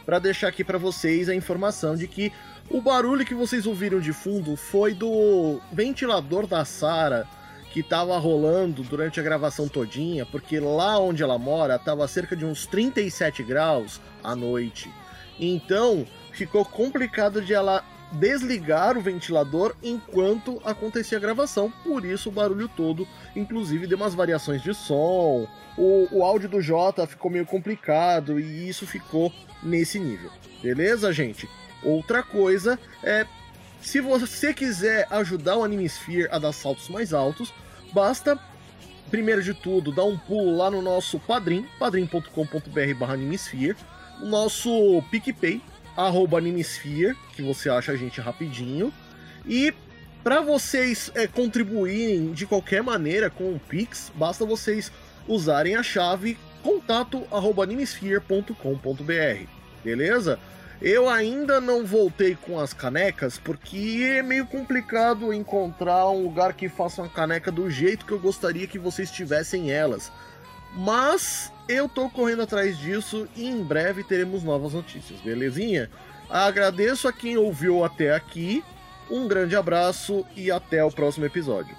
para 0.05 0.19
deixar 0.19 0.49
aqui 0.49 0.63
para 0.63 0.77
vocês 0.77 1.27
a 1.27 1.33
informação 1.33 1.95
de 1.95 2.07
que 2.07 2.31
o 2.69 2.79
barulho 2.79 3.25
que 3.25 3.33
vocês 3.33 3.65
ouviram 3.65 3.99
de 3.99 4.13
fundo 4.13 4.55
foi 4.55 4.93
do 4.93 5.59
ventilador 5.73 6.45
da 6.45 6.63
Sara 6.63 7.27
que 7.73 7.81
tava 7.81 8.15
rolando 8.19 8.83
durante 8.83 9.19
a 9.19 9.23
gravação 9.23 9.67
todinha, 9.67 10.27
porque 10.27 10.59
lá 10.59 10.99
onde 10.99 11.23
ela 11.23 11.39
mora 11.39 11.79
tava 11.79 12.07
cerca 12.07 12.35
de 12.35 12.45
uns 12.45 12.67
37 12.67 13.41
graus 13.41 13.99
à 14.23 14.35
noite. 14.35 14.93
Então, 15.39 16.05
ficou 16.33 16.63
complicado 16.63 17.41
de 17.41 17.51
ela 17.51 17.83
desligar 18.15 18.97
o 18.97 19.01
ventilador 19.01 19.75
enquanto 19.83 20.61
acontecia 20.65 21.17
a 21.17 21.21
gravação, 21.21 21.71
por 21.83 22.05
isso 22.05 22.29
o 22.29 22.31
barulho 22.31 22.67
todo, 22.67 23.07
inclusive 23.35 23.87
deu 23.87 23.97
umas 23.97 24.13
variações 24.13 24.61
de 24.61 24.73
som, 24.73 25.47
o, 25.77 26.07
o 26.11 26.23
áudio 26.23 26.49
do 26.49 26.61
Jota 26.61 27.05
ficou 27.05 27.29
meio 27.29 27.45
complicado 27.45 28.39
e 28.39 28.67
isso 28.67 28.87
ficou 28.87 29.31
nesse 29.61 29.99
nível. 29.99 30.31
Beleza, 30.61 31.11
gente? 31.11 31.49
Outra 31.83 32.23
coisa 32.23 32.79
é 33.03 33.25
se 33.81 34.01
você 34.01 34.53
quiser 34.53 35.05
ajudar 35.11 35.57
o 35.57 35.63
Animesphere 35.63 36.27
a 36.31 36.39
dar 36.39 36.51
saltos 36.53 36.89
mais 36.89 37.13
altos, 37.13 37.53
basta 37.93 38.39
primeiro 39.11 39.43
de 39.43 39.53
tudo 39.53 39.91
dar 39.91 40.05
um 40.05 40.17
pulo 40.17 40.57
lá 40.57 40.71
no 40.71 40.81
nosso 40.81 41.19
Padrim, 41.19 41.67
padrim.com.br 41.77 42.99
barra 42.99 43.13
Animesphere, 43.13 43.77
o 44.21 44.25
nosso 44.25 45.03
PicPay, 45.11 45.61
arroba 45.95 46.37
Animesphere, 46.37 47.15
que 47.35 47.41
você 47.41 47.69
acha 47.69 47.91
a 47.91 47.95
gente 47.95 48.21
rapidinho, 48.21 48.93
e 49.45 49.73
para 50.23 50.41
vocês 50.41 51.11
é, 51.13 51.27
contribuírem 51.27 52.31
de 52.31 52.45
qualquer 52.45 52.81
maneira 52.81 53.29
com 53.29 53.53
o 53.53 53.59
Pix, 53.59 54.11
basta 54.15 54.45
vocês 54.45 54.89
usarem 55.27 55.75
a 55.75 55.83
chave 55.83 56.37
contato@animesphere.com.br, 56.63 59.49
beleza? 59.83 60.39
Eu 60.81 61.09
ainda 61.09 61.61
não 61.61 61.85
voltei 61.85 62.35
com 62.35 62.59
as 62.59 62.73
canecas 62.73 63.37
porque 63.37 64.15
é 64.17 64.21
meio 64.21 64.45
complicado 64.45 65.31
encontrar 65.31 66.09
um 66.09 66.23
lugar 66.23 66.53
que 66.53 66.67
faça 66.67 67.01
uma 67.01 67.09
caneca 67.09 67.51
do 67.51 67.69
jeito 67.69 68.05
que 68.05 68.11
eu 68.11 68.19
gostaria 68.19 68.67
que 68.67 68.77
vocês 68.77 69.09
tivessem 69.09 69.71
elas. 69.71 70.11
Mas 70.75 71.51
eu 71.67 71.87
tô 71.87 72.09
correndo 72.09 72.41
atrás 72.41 72.77
disso 72.77 73.27
e 73.35 73.47
em 73.47 73.63
breve 73.63 74.03
teremos 74.03 74.43
novas 74.43 74.73
notícias, 74.73 75.19
belezinha? 75.21 75.89
Agradeço 76.29 77.07
a 77.07 77.13
quem 77.13 77.37
ouviu 77.37 77.83
até 77.83 78.13
aqui. 78.13 78.63
Um 79.09 79.27
grande 79.27 79.55
abraço 79.55 80.25
e 80.35 80.51
até 80.51 80.83
o 80.83 80.91
próximo 80.91 81.25
episódio. 81.25 81.75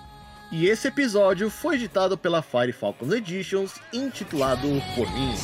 E 0.50 0.66
esse 0.66 0.88
episódio 0.88 1.50
foi 1.50 1.74
editado 1.74 2.16
pela 2.16 2.40
Fire 2.40 2.72
Falcons 2.72 3.12
Editions, 3.12 3.74
intitulado 3.92 4.68
Por 4.94 5.10
mim. 5.12 5.34